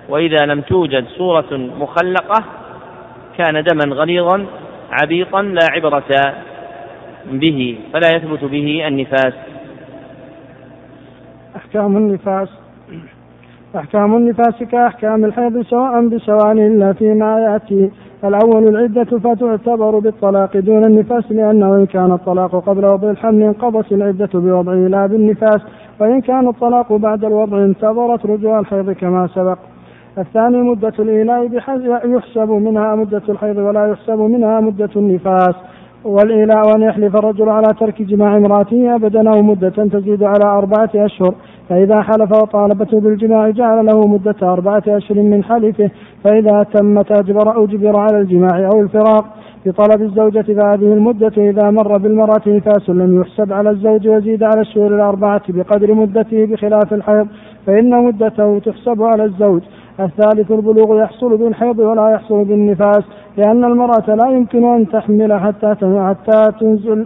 وإذا 0.09 0.45
لم 0.45 0.61
توجد 0.61 1.05
صورة 1.07 1.57
مخلقة 1.79 2.43
كان 3.37 3.63
دما 3.63 3.95
غليظا 3.95 4.45
عبيطا 4.91 5.41
لا 5.41 5.67
عبرة 5.71 6.35
به 7.31 7.77
فلا 7.93 8.15
يثبت 8.15 8.43
به 8.43 8.87
النفاس. 8.87 9.33
أحكام 11.55 11.97
النفاس. 11.97 12.49
أحكام 13.75 14.15
النفاس 14.15 14.63
كأحكام 14.71 15.25
الحيض 15.25 15.61
سواء 15.61 16.07
بسواء 16.07 16.51
إلا 16.51 16.93
فيما 16.93 17.39
يأتي. 17.39 17.91
الأول 18.23 18.67
العدة 18.67 19.03
فتعتبر 19.03 19.99
بالطلاق 19.99 20.57
دون 20.57 20.85
النفاس 20.85 21.31
لأنه 21.31 21.75
إن 21.75 21.85
كان 21.85 22.11
الطلاق 22.11 22.55
قبل 22.55 22.85
وضع 22.85 23.09
الحمل 23.09 23.43
انقضت 23.43 23.91
العدة 23.91 24.29
بوضعه 24.33 24.75
لا 24.75 25.05
بالنفاس 25.05 25.61
وإن 25.99 26.21
كان 26.21 26.47
الطلاق 26.47 26.93
بعد 26.93 27.25
الوضع 27.25 27.57
انتظرت 27.57 28.25
رجوع 28.25 28.59
الحيض 28.59 28.91
كما 28.91 29.27
سبق. 29.35 29.57
الثاني 30.17 30.61
مدة 30.61 30.93
الإيلاء 30.99 31.49
يحسب 32.05 32.49
منها 32.49 32.95
مدة 32.95 33.21
الحيض 33.29 33.57
ولا 33.57 33.87
يحسب 33.87 34.19
منها 34.19 34.59
مدة 34.59 34.89
النفاس. 34.95 35.55
والإيلاء 36.05 36.75
أن 36.75 36.81
يحلف 36.81 37.15
الرجل 37.15 37.49
على 37.49 37.73
ترك 37.79 38.01
جماع 38.01 38.37
امرأته 38.37 38.95
أبدا 38.95 39.29
أو 39.29 39.41
مدة 39.41 39.69
تزيد 39.69 40.23
على 40.23 40.45
أربعة 40.45 40.89
أشهر. 40.95 41.33
فإذا 41.69 42.01
حلف 42.01 42.31
وطالبته 42.31 42.99
بالجماع 42.99 43.49
جعل 43.49 43.85
له 43.85 44.07
مدة 44.07 44.35
أربعة 44.43 44.83
أشهر 44.87 45.21
من 45.21 45.43
حلفه 45.43 45.89
فإذا 46.23 46.65
تمت 46.73 47.11
أجبر 47.11 47.63
أجبر 47.63 47.99
على 47.99 48.19
الجماع 48.19 48.69
أو 48.73 48.81
الفراق 48.81 49.25
بطلب 49.65 50.01
الزوجة 50.01 50.41
فهذه 50.41 50.93
المدة 50.93 51.33
إذا 51.37 51.71
مر 51.71 51.97
بالمرأة 51.97 52.41
نفاس 52.47 52.89
لم 52.89 53.21
يحسب 53.21 53.53
على 53.53 53.69
الزوج 53.69 54.07
وزيد 54.07 54.43
على 54.43 54.61
الشهور 54.61 54.95
الأربعة 54.95 55.41
بقدر 55.49 55.93
مدته 55.93 56.45
بخلاف 56.45 56.93
الحيض 56.93 57.27
فإن 57.65 58.03
مدته 58.05 58.59
تحسب 58.59 59.03
على 59.03 59.23
الزوج. 59.23 59.61
الثالث 59.99 60.51
البلوغ 60.51 61.01
يحصل 61.01 61.37
بالحيض 61.37 61.79
ولا 61.79 62.09
يحصل 62.09 62.45
بالنفاس 62.45 63.03
لأن 63.37 63.63
المرأة 63.63 64.15
لا 64.15 64.29
يمكن 64.29 64.65
أن 64.65 64.87
تحمل 64.87 65.33
حتى 65.39 65.75
حتى 65.81 66.51
تنزل 66.59 67.05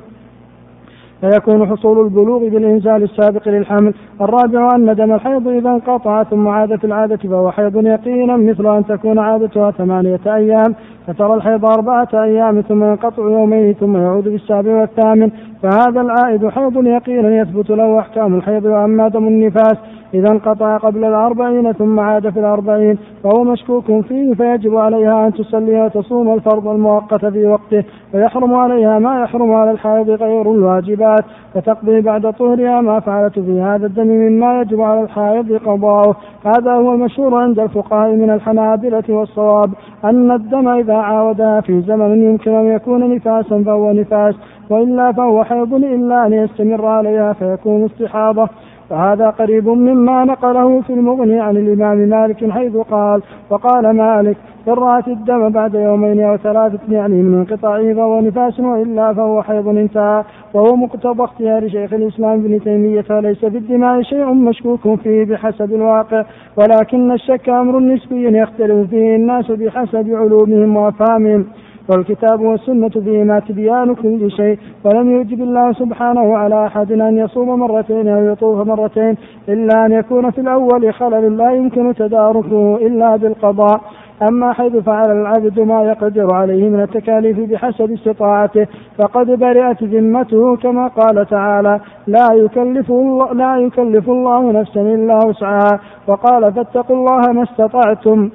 فيكون 1.21 1.67
حصول 1.67 2.05
البلوغ 2.05 2.39
بالإنزال 2.39 3.03
السابق 3.03 3.47
للحمل. 3.49 3.93
الرابع 4.21 4.69
أن 4.75 4.95
دم 4.95 5.13
الحيض 5.13 5.47
إذا 5.47 5.69
انقطع 5.69 6.23
ثم 6.23 6.47
عاد 6.47 6.75
في 6.75 6.83
العادة 6.83 7.17
فهو 7.17 7.51
حيض 7.51 7.75
يقينا 7.85 8.37
مثل 8.37 8.77
أن 8.77 8.85
تكون 8.85 9.19
عادتها 9.19 9.71
ثمانية 9.71 10.19
أيام. 10.27 10.75
فترى 11.07 11.33
الحيض 11.33 11.65
أربعة 11.65 12.07
أيام 12.13 12.61
ثم 12.61 12.83
ينقطع 12.83 13.23
يومين 13.23 13.73
ثم 13.73 13.97
يعود 13.97 14.23
بالسابع 14.23 14.81
والثامن. 14.81 15.31
فهذا 15.63 16.01
العائد 16.01 16.47
حيض 16.47 16.85
يقينا 16.85 17.41
يثبت 17.41 17.69
له 17.69 17.99
أحكام 17.99 18.35
الحيض 18.35 18.65
وأما 18.65 19.07
دم 19.07 19.27
النفاس 19.27 19.77
إذا 20.13 20.29
انقطع 20.29 20.77
قبل 20.77 21.05
الأربعين 21.05 21.71
ثم 21.71 21.99
عاد 21.99 22.29
في 22.29 22.39
الأربعين 22.39 22.97
فهو 23.23 23.43
مشكوك 23.43 23.85
فيه 23.85 24.33
فيجب 24.33 24.75
عليها 24.75 25.27
أن 25.27 25.33
تصلي 25.33 25.81
وتصوم 25.81 26.33
الفرض 26.33 26.67
المؤقت 26.67 27.25
في 27.25 27.45
وقته 27.45 27.83
ويحرم 28.13 28.53
عليها 28.53 28.99
ما 28.99 29.23
يحرم 29.23 29.53
على 29.53 29.71
الحائض 29.71 30.09
غير 30.09 30.51
الواجبات 30.51 31.23
فتقضي 31.53 32.01
بعد 32.01 32.33
طهرها 32.33 32.81
ما 32.81 32.99
فعلت 32.99 33.39
في 33.39 33.61
هذا 33.61 33.85
الدم 33.85 34.07
مما 34.07 34.61
يجب 34.61 34.81
على 34.81 35.01
الحائض 35.01 35.53
قضاؤه. 35.53 36.15
هذا 36.45 36.71
هو 36.71 36.93
المشهور 36.93 37.35
عند 37.35 37.59
الفقهاء 37.59 38.11
من 38.15 38.29
الحنابلة 38.29 39.03
والصواب 39.09 39.69
أن 40.05 40.31
الدم 40.31 40.67
إذا 40.67 40.95
عاودها 40.95 41.61
في 41.61 41.81
زمن 41.81 42.23
يمكن 42.23 42.51
أن 42.51 42.65
يكون 42.65 43.15
نفاسا 43.15 43.63
فهو 43.63 43.91
نفاس. 43.91 44.35
وإلا 44.71 45.11
فهو 45.11 45.43
حيض 45.43 45.73
إلا 45.73 46.27
أن 46.27 46.33
يستمر 46.33 46.85
عليها 46.85 47.33
فيكون 47.33 47.85
استحاضة. 47.85 48.49
وهذا 48.91 49.29
قريب 49.29 49.69
مما 49.69 50.25
نقله 50.25 50.81
في 50.81 50.93
المغني 50.93 51.39
عن 51.39 51.57
الإمام 51.57 51.97
مالك 51.97 52.51
حيث 52.51 52.77
قال 52.77 53.21
وقال 53.49 53.95
مالك 53.97 54.37
إن 54.67 54.73
رأت 54.73 55.07
الدم 55.07 55.49
بعد 55.49 55.73
يومين 55.73 56.21
أو 56.23 56.37
ثلاثة 56.37 56.79
يعني 56.89 57.23
من 57.23 57.37
انقطاعه 57.37 57.93
فهو 57.93 58.21
نفاس 58.21 58.59
وإلا 58.59 59.13
فهو 59.13 59.41
حيض 59.43 59.67
انتهى 59.67 60.23
وهو 60.53 60.75
مقتضى 60.75 61.23
اختيار 61.23 61.69
شيخ 61.69 61.93
الإسلام 61.93 62.39
ابن 62.39 62.59
تيمية 62.63 63.01
فليس 63.01 63.45
في 63.45 63.57
الدماء 63.57 64.01
شيء 64.01 64.33
مشكوك 64.33 64.99
فيه 65.03 65.25
بحسب 65.25 65.73
الواقع. 65.73 66.25
ولكن 66.57 67.11
الشك 67.11 67.49
أمر 67.49 67.79
نسبي 67.79 68.37
يختلف 68.37 68.89
فيه 68.89 69.15
الناس 69.15 69.51
بحسب 69.51 70.09
علومهم 70.13 70.77
وأفهامهم. 70.77 71.45
والكتاب 71.91 72.41
والسنة 72.41 72.89
فيهما 72.89 73.39
تبيان 73.39 73.95
كل 73.95 74.31
شيء 74.31 74.57
ولم 74.83 75.11
يوجب 75.11 75.41
الله 75.41 75.73
سبحانه 75.73 76.37
على 76.37 76.65
أحد 76.65 76.91
أن 76.91 77.17
يصوم 77.17 77.59
مرتين 77.59 78.07
أو 78.07 78.23
يطوف 78.31 78.67
مرتين 78.67 79.17
إلا 79.49 79.85
أن 79.85 79.91
يكون 79.91 80.31
في 80.31 80.41
الأول 80.41 80.93
خلل 80.93 81.37
لا 81.37 81.51
يمكن 81.51 81.93
تداركه 81.95 82.75
إلا 82.75 83.15
بالقضاء. 83.15 83.81
أما 84.27 84.53
حيث 84.53 84.75
فعل 84.75 85.11
العبد 85.11 85.59
ما 85.59 85.83
يقدر 85.83 86.33
عليه 86.33 86.69
من 86.69 86.81
التكاليف 86.81 87.39
بحسب 87.39 87.91
استطاعته 87.91 88.67
فقد 88.97 89.31
برئت 89.31 89.83
ذمته 89.83 90.55
كما 90.55 90.87
قال 90.87 91.25
تعالى 91.25 91.79
لا 92.07 92.27
يكلف 92.33 92.89
الله 92.91 93.33
لا 93.33 93.57
يكلف 93.57 94.09
الله 94.09 94.51
نفسا 94.51 94.81
إلا 94.81 95.25
وسعها 95.25 95.79
وقال 96.07 96.53
فاتقوا 96.53 96.95
الله 96.95 97.33
ما 97.33 97.43
استطعتم 97.43 98.29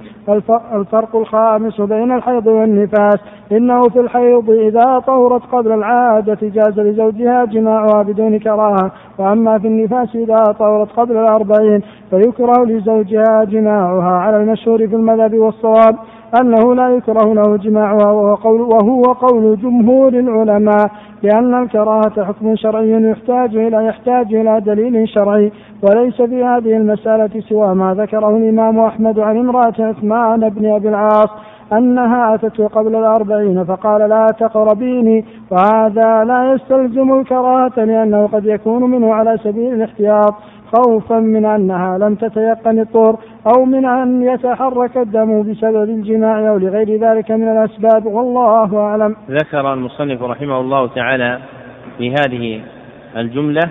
الفرق 0.75 1.17
الخامس 1.17 1.81
بين 1.81 2.13
الحيض 2.13 2.47
والنفاس 2.47 3.19
إنه 3.53 3.83
في 3.83 4.01
الحيض 4.01 4.51
إذا 4.51 4.99
طهرت 4.99 5.43
قبل 5.53 5.73
العادة 5.73 6.39
جاز 6.43 6.81
لزوجها 6.81 7.45
جماعها 7.45 8.03
بدون 8.03 8.39
كراهة 8.39 8.93
وأما 9.19 9.59
في 9.59 9.67
النفاس 9.67 10.17
إذا 10.17 10.43
طهرت 10.59 10.89
قبل 10.97 11.17
الأربعين 11.17 11.83
فيكره 12.11 12.65
لزوجها 12.65 13.45
جماعها 13.45 14.17
على 14.19 14.37
المشهور 14.37 14.79
في 14.79 14.95
المذهب 14.95 15.35
والصواب 15.35 15.76
أنه 16.41 16.75
لا 16.75 16.89
يكره 16.89 17.35
له 17.35 17.57
جماعها 17.57 18.13
وهو 18.13 18.35
قول, 18.35 18.61
وهو 18.61 19.03
قول 19.03 19.59
جمهور 19.63 20.09
العلماء 20.09 20.91
لأن 21.23 21.63
الكراهة 21.63 22.25
حكم 22.25 22.57
شرعي 22.57 23.11
يحتاج 23.11 23.57
إلى 23.57 23.87
يحتاج 23.87 24.35
إلى 24.35 24.61
دليل 24.61 25.09
شرعي 25.09 25.53
وليس 25.83 26.23
في 26.23 26.45
هذه 26.45 26.77
المسألة 26.77 27.41
سوى 27.49 27.75
ما 27.75 27.95
ذكره 27.95 28.37
الإمام 28.37 28.79
أحمد 28.79 29.19
عن 29.19 29.39
امرأة 29.39 29.75
عثمان 29.79 30.49
بن 30.49 30.75
أبي 30.75 30.89
العاص 30.89 31.29
أنها 31.73 32.35
أتته 32.35 32.67
قبل 32.69 32.97
الأربعين 32.97 33.65
فقال 33.65 34.09
لا 34.09 34.27
تقربيني 34.41 35.25
وهذا 35.51 36.25
لا 36.25 36.53
يستلزم 36.53 37.19
الكراهة 37.21 37.73
لأنه 37.77 38.27
قد 38.27 38.47
يكون 38.47 38.83
منه 38.91 39.15
على 39.15 39.39
سبيل 39.45 39.73
الاحتياط. 39.73 40.35
خوفا 40.77 41.15
من 41.15 41.45
أنها 41.45 41.99
لم 41.99 42.15
تتيقن 42.15 42.79
الطور 42.79 43.19
أو 43.47 43.65
من 43.65 43.85
أن 43.85 44.23
يتحرك 44.23 44.97
الدم 44.97 45.43
بسبب 45.43 45.91
الجماع 45.91 46.49
أو 46.49 46.59
لغير 46.59 47.01
ذلك 47.01 47.31
من 47.31 47.49
الأسباب 47.49 48.07
والله 48.07 48.79
أعلم. 48.79 49.17
ذكر 49.31 49.73
المصنف 49.73 50.23
رحمه 50.23 50.61
الله 50.61 50.87
تعالى 50.87 51.39
في 51.99 52.11
هذه 52.11 52.61
الجملة 53.17 53.63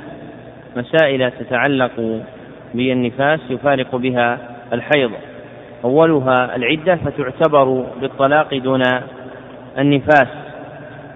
مسائل 0.78 1.32
تتعلق 1.32 2.22
بالنفاس 2.74 3.40
يفارق 3.50 3.96
بها 3.96 4.38
الحيض. 4.74 5.12
أولها 5.84 6.56
العدة 6.56 6.96
فتعتبر 6.96 7.86
بالطلاق 8.02 8.58
دون 8.58 8.84
النفاس. 9.78 10.45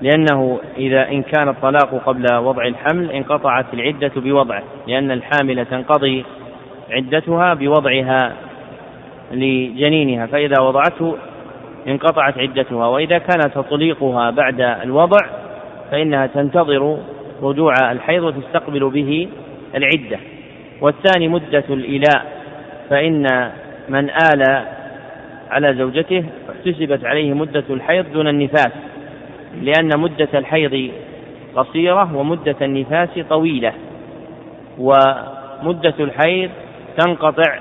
لأنه 0.02 0.60
إذا 0.78 1.10
إن 1.10 1.24
كان 1.24 1.50
الطلاق 1.50 2.02
قبل 2.06 2.36
وضع 2.36 2.66
الحمل 2.66 3.12
انقطعت 3.12 3.66
العدة 3.74 4.12
بوضعه 4.16 4.64
لأن 4.88 5.12
الحامل 5.12 5.66
تنقضي 5.66 6.26
عدتها 6.92 7.54
بوضعها 7.54 8.34
لجنينها 9.32 10.26
فإذا 10.26 10.62
وضعته 10.62 11.16
انقطعت 11.88 12.38
عدتها 12.38 12.88
وإذا 12.88 13.18
كان 13.18 13.52
تطليقها 13.56 14.30
بعد 14.30 14.62
الوضع 14.62 15.20
فإنها 15.92 16.28
تنتظر 16.28 16.98
رجوع 17.42 17.74
الحيض 17.92 18.24
وتستقبل 18.24 18.90
به 18.90 19.28
العدة. 19.76 20.20
والثاني 20.82 21.28
مدة 21.28 21.64
الإلاء 21.70 22.26
فإن 22.90 23.52
من 23.90 24.10
آل 24.10 24.66
على 25.50 25.74
زوجته 25.74 26.24
احتسبت 26.50 27.06
عليه 27.06 27.34
مدة 27.34 27.64
الحيض 27.70 28.06
دون 28.14 28.28
النفاس. 28.28 28.72
لأن 29.62 30.00
مدة 30.00 30.30
الحيض 30.34 30.92
قصيرة 31.56 32.16
ومدة 32.16 32.56
النفاس 32.62 33.10
طويلة 33.30 33.74
ومدة 34.80 35.94
الحيض 36.00 36.50
تنقطع 36.98 37.60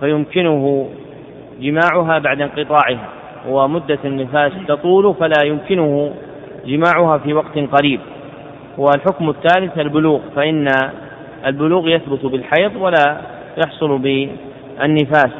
فيمكنه 0.00 0.88
جماعها 1.60 2.18
بعد 2.18 2.40
انقطاعها 2.40 3.08
ومدة 3.48 3.98
النفاس 4.04 4.52
تطول 4.68 5.14
فلا 5.14 5.46
يمكنه 5.46 6.14
جماعها 6.66 7.18
في 7.18 7.32
وقت 7.34 7.58
قريب. 7.58 8.00
والحكم 8.78 9.28
الثالث 9.28 9.78
البلوغ 9.78 10.20
فإن 10.36 10.66
البلوغ 11.46 11.88
يثبت 11.88 12.26
بالحيض 12.26 12.76
ولا 12.76 13.20
يحصل 13.64 13.98
بالنفاس. 13.98 15.30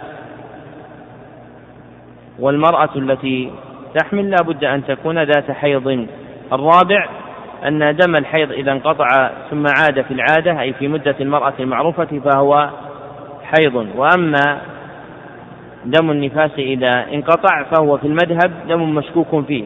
والمرأة 2.39 2.91
التي 2.97 3.51
تحمل 3.95 4.31
لا 4.31 4.37
بد 4.45 4.65
أن 4.65 4.85
تكون 4.85 5.23
ذات 5.23 5.51
حيض. 5.51 6.07
الرابع 6.53 7.09
أن 7.67 7.97
دم 7.97 8.17
الحيض 8.17 8.53
إذا 8.53 8.73
انقطع 8.73 9.31
ثم 9.51 9.67
عاد 9.67 10.03
في 10.03 10.15
العادة 10.15 10.61
أي 10.61 10.73
في 10.73 10.89
مدة 10.89 11.15
المرأة 11.21 11.53
المعروفة 11.61 12.21
فهو 12.25 12.71
حيض. 13.43 13.89
وأما 13.97 14.59
دم 15.85 16.11
النفاس 16.11 16.51
إذا 16.59 17.07
انقطع 17.13 17.63
فهو 17.63 17.99
في 17.99 18.07
المذهب 18.07 18.53
دم 18.69 18.95
مشكوك 18.95 19.45
فيه. 19.47 19.65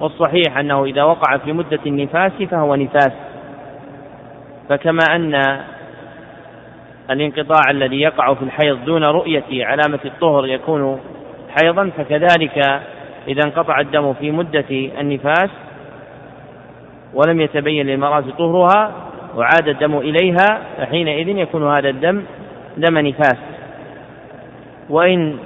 والصحيح 0.00 0.58
أنه 0.58 0.84
إذا 0.84 1.02
وقع 1.02 1.36
في 1.36 1.52
مدة 1.52 1.80
النفاس 1.86 2.32
فهو 2.32 2.74
نفاس. 2.74 3.12
فكما 4.68 5.04
أن 5.10 5.60
الانقطاع 7.10 7.70
الذي 7.70 8.00
يقع 8.00 8.34
في 8.34 8.42
الحيض 8.42 8.84
دون 8.84 9.04
رؤية 9.04 9.66
علامة 9.66 9.98
الطهر 10.04 10.46
يكون 10.46 11.00
حيضا 11.60 11.90
فكذلك 11.98 12.80
إذا 13.28 13.42
انقطع 13.44 13.80
الدم 13.80 14.14
في 14.14 14.30
مدة 14.30 14.64
النفاس 15.00 15.50
ولم 17.14 17.40
يتبين 17.40 17.86
للمرأة 17.86 18.24
طهرها 18.38 18.92
وعاد 19.36 19.68
الدم 19.68 19.98
إليها 19.98 20.60
فحينئذ 20.78 21.28
يكون 21.28 21.70
هذا 21.76 21.88
الدم 21.88 22.22
دم 22.76 22.98
نفاس. 22.98 23.36
وإن 24.90 25.38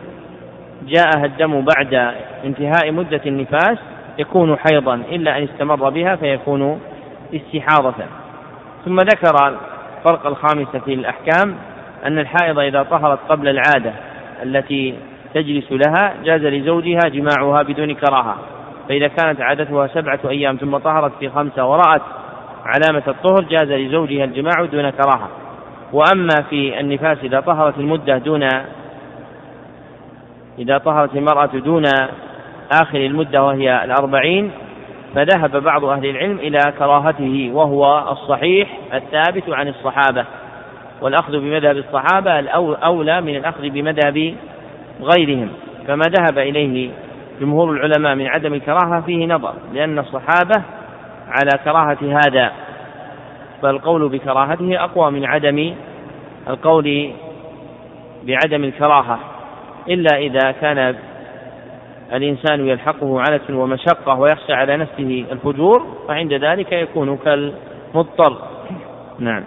جاءها 0.86 1.24
الدم 1.24 1.64
بعد 1.64 2.14
انتهاء 2.44 2.92
مدة 2.92 3.20
النفاس 3.26 3.78
يكون 4.18 4.56
حيضا 4.56 4.94
إلا 4.94 5.38
أن 5.38 5.42
استمر 5.42 5.90
بها 5.90 6.16
فيكون 6.16 6.80
استحاضة. 7.34 7.94
ثم 8.84 9.00
ذكر 9.00 9.48
الفرق 9.48 10.26
الخامس 10.26 10.76
في 10.76 10.94
الأحكام 10.94 11.56
أن 12.04 12.18
الحائض 12.18 12.58
إذا 12.58 12.82
طهرت 12.82 13.18
قبل 13.28 13.48
العادة 13.48 13.92
التي 14.42 14.94
تجلس 15.34 15.72
لها 15.72 16.14
جاز 16.24 16.44
لزوجها 16.44 17.00
جماعها 17.08 17.62
بدون 17.62 17.94
كراهة. 17.94 18.36
فإذا 18.88 19.08
كانت 19.08 19.40
عادتها 19.40 19.86
سبعة 19.86 20.20
أيام 20.28 20.56
ثم 20.56 20.76
طهرت 20.76 21.12
في 21.20 21.28
خمسة 21.28 21.66
ورأت 21.66 22.02
علامة 22.64 23.02
الطهر 23.08 23.40
جاز 23.42 23.72
لزوجها 23.72 24.24
الجماع 24.24 24.64
دون 24.72 24.90
كراهة. 24.90 25.28
وأما 25.92 26.42
في 26.50 26.80
النفاس 26.80 27.18
إذا 27.22 27.40
طهرت 27.40 27.78
المدة 27.78 28.18
دون 28.18 28.42
إذا 30.58 30.78
طهرت 30.78 31.16
المرأة 31.16 31.46
دون 31.46 31.84
آخر 32.82 32.98
المدة 32.98 33.44
وهي 33.44 33.84
الأربعين 33.84 34.50
فذهب 35.14 35.62
بعض 35.62 35.84
أهل 35.84 36.06
العلم 36.06 36.38
إلى 36.38 36.58
كراهته 36.78 37.50
وهو 37.54 38.12
الصحيح 38.12 38.78
الثابت 38.94 39.50
عن 39.50 39.68
الصحابة. 39.68 40.24
والأخذ 41.02 41.32
بمذهب 41.32 41.76
الصحابة 41.76 42.50
أولى 42.84 43.20
من 43.20 43.36
الأخذ 43.36 43.68
بمذهب 43.68 44.34
غيرهم 45.00 45.48
فما 45.86 46.04
ذهب 46.18 46.38
إليه 46.38 46.90
جمهور 47.40 47.72
العلماء 47.72 48.14
من 48.14 48.26
عدم 48.26 48.54
الكراهة 48.54 49.00
فيه 49.00 49.26
نظر 49.26 49.54
لأن 49.72 49.98
الصحابة 49.98 50.62
على 51.28 51.50
كراهة 51.64 52.20
هذا 52.26 52.52
فالقول 53.62 54.08
بكراهته 54.08 54.84
أقوى 54.84 55.10
من 55.10 55.24
عدم 55.24 55.74
القول 56.48 57.10
بعدم 58.22 58.64
الكراهة 58.64 59.18
إلا 59.88 60.18
إذا 60.18 60.50
كان 60.60 60.94
الإنسان 62.12 62.68
يلحقه 62.68 63.20
عنة 63.20 63.60
ومشقة 63.62 64.14
ويخشى 64.14 64.52
على 64.52 64.76
نفسه 64.76 65.24
الفجور 65.32 65.86
فعند 66.08 66.32
ذلك 66.32 66.72
يكون 66.72 67.16
كالمضطر. 67.16 68.36
نعم. 69.18 69.44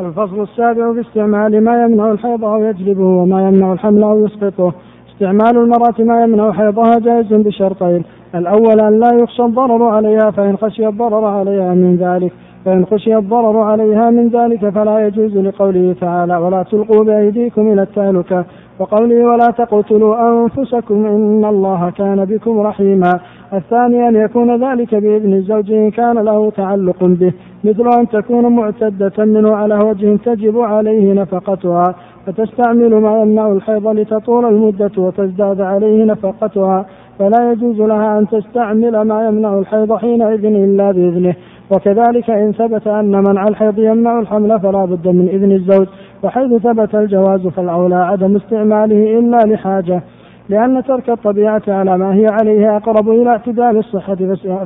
الفصل 0.00 0.42
السابع 0.42 0.92
في 0.92 1.00
استعمال 1.00 1.64
ما 1.64 1.84
يمنع 1.84 2.10
الحيض 2.10 2.44
أو 2.44 2.64
يجلبه 2.64 3.04
وما 3.04 3.48
يمنع 3.48 3.72
الحمل 3.72 4.02
أو 4.02 4.24
يسقطه. 4.24 4.72
استعمال 5.12 5.56
المرأة 5.56 5.94
ما 5.98 6.22
يمنع 6.22 6.52
حيضها 6.52 6.98
جائز 6.98 7.32
بشرطين. 7.32 8.04
الأول 8.34 8.80
أن 8.80 9.00
لا 9.00 9.10
يخشى 9.14 9.42
الضرر 9.42 9.84
عليها 9.84 10.30
فإن 10.30 10.56
خشي 10.56 10.86
الضرر 10.88 11.24
عليها 11.24 11.74
من 11.74 11.96
ذلك. 11.96 12.32
فإن 12.64 12.86
خشي 12.86 13.16
الضرر 13.16 13.58
عليها 13.58 14.10
من 14.10 14.28
ذلك 14.28 14.68
فلا 14.68 15.06
يجوز 15.06 15.36
لقوله 15.36 15.94
تعالى 16.00 16.36
ولا 16.36 16.62
تلقوا 16.62 17.04
بأيديكم 17.04 17.72
إلى 17.72 17.82
التهلكة. 17.82 18.44
وقوله 18.78 19.24
ولا 19.24 19.46
تقتلوا 19.46 20.14
أنفسكم 20.30 21.06
إن 21.06 21.44
الله 21.44 21.90
كان 21.90 22.24
بكم 22.24 22.60
رحيما. 22.60 23.20
الثاني 23.54 24.08
أن 24.08 24.16
يكون 24.16 24.64
ذلك 24.64 24.94
بإذن 24.94 25.32
الزوج 25.32 25.72
إن 25.72 25.90
كان 25.90 26.18
له 26.18 26.50
تعلق 26.50 27.04
به 27.04 27.32
مثل 27.64 27.88
أن 27.98 28.08
تكون 28.08 28.56
معتدة 28.56 29.24
منه 29.24 29.56
على 29.56 29.74
وجه 29.74 30.16
تجب 30.16 30.58
عليه 30.58 31.12
نفقتها 31.12 31.94
فتستعمل 32.26 32.94
ما 32.94 33.22
يمنع 33.22 33.52
الحيض 33.52 33.88
لتطول 33.88 34.44
المدة 34.44 34.90
وتزداد 34.98 35.60
عليه 35.60 36.04
نفقتها. 36.04 36.86
فلا 37.18 37.52
يجوز 37.52 37.80
لها 37.80 38.18
أن 38.18 38.28
تستعمل 38.28 39.02
ما 39.02 39.26
يمنع 39.28 39.58
الحيض 39.58 39.96
حينئذ 39.96 40.44
إلا 40.44 40.92
بإذنه. 40.92 41.34
وكذلك 41.70 42.30
إن 42.30 42.52
ثبت 42.52 42.86
أن 42.86 43.10
منع 43.10 43.48
الحيض 43.48 43.78
يمنع 43.78 44.18
الحمل 44.18 44.60
فلا 44.60 44.84
بد 44.84 45.08
من 45.08 45.28
إذن 45.28 45.52
الزوج. 45.52 45.86
وحيث 46.22 46.62
ثبت 46.62 46.94
الجواز 46.94 47.46
فالأولى 47.46 47.94
عدم 47.94 48.36
استعماله 48.36 49.18
إلا 49.18 49.36
لحاجة 49.36 50.02
لأن 50.48 50.82
ترك 50.82 51.10
الطبيعة 51.10 51.62
على 51.68 51.98
ما 51.98 52.14
هي 52.14 52.26
عليه 52.26 52.76
أقرب 52.76 53.08
إلى 53.08 53.30
اعتدال 53.30 53.76
الصحة 53.76 54.16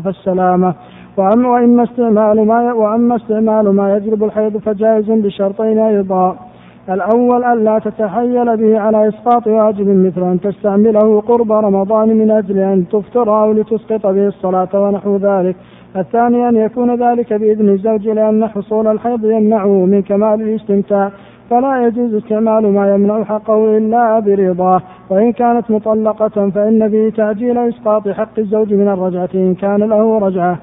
فالسلامة. 0.05 0.75
وأما 1.17 1.83
استعمال 1.83 2.47
ما 2.47 2.73
وأما 2.73 3.17
استعمال 3.17 3.69
ما 3.69 3.97
يجلب 3.97 4.25
الحيض 4.25 4.57
فجائز 4.57 5.11
بشرطين 5.11 5.79
أيضا. 5.79 6.37
الأول 6.91 7.45
ألا 7.45 7.79
تتحيل 7.79 8.57
به 8.57 8.81
على 8.81 9.09
إسقاط 9.09 9.47
واجب 9.47 9.89
مثل 9.89 10.23
أن 10.23 10.41
تستعمله 10.41 11.21
قرب 11.21 11.53
رمضان 11.53 12.09
من 12.09 12.31
أجل 12.31 12.59
أن 12.59 12.89
تفطر 12.89 13.43
أو 13.43 13.53
لتسقط 13.53 14.07
به 14.07 14.27
الصلاة 14.27 14.69
ونحو 14.75 15.17
ذلك. 15.17 15.57
الثاني 15.97 16.49
أن 16.49 16.57
يكون 16.57 16.95
ذلك 16.95 17.33
بإذن 17.33 17.69
الزوج 17.69 18.09
لأن 18.09 18.47
حصول 18.47 18.87
الحيض 18.87 19.25
يمنعه 19.25 19.87
من 19.87 20.03
كمال 20.03 20.43
الاستمتاع. 20.43 21.11
فلا 21.51 21.87
يجوز 21.87 22.15
استعمال 22.15 22.73
ما 22.73 22.95
يمنع 22.95 23.25
حقه 23.25 23.77
إلا 23.77 24.21
برضاه. 24.21 24.81
وإن 25.11 25.33
كانت 25.33 25.71
مطلقة 25.71 26.51
فإن 26.51 26.89
به 26.89 27.13
تعجيل 27.17 27.59
إسقاط 27.59 28.09
حق 28.09 28.39
الزوج 28.39 28.75
من 28.75 28.89
الرجعة 28.89 29.29
إن 29.35 29.55
كان 29.55 29.79
له 29.79 30.19
رجعة. 30.19 30.59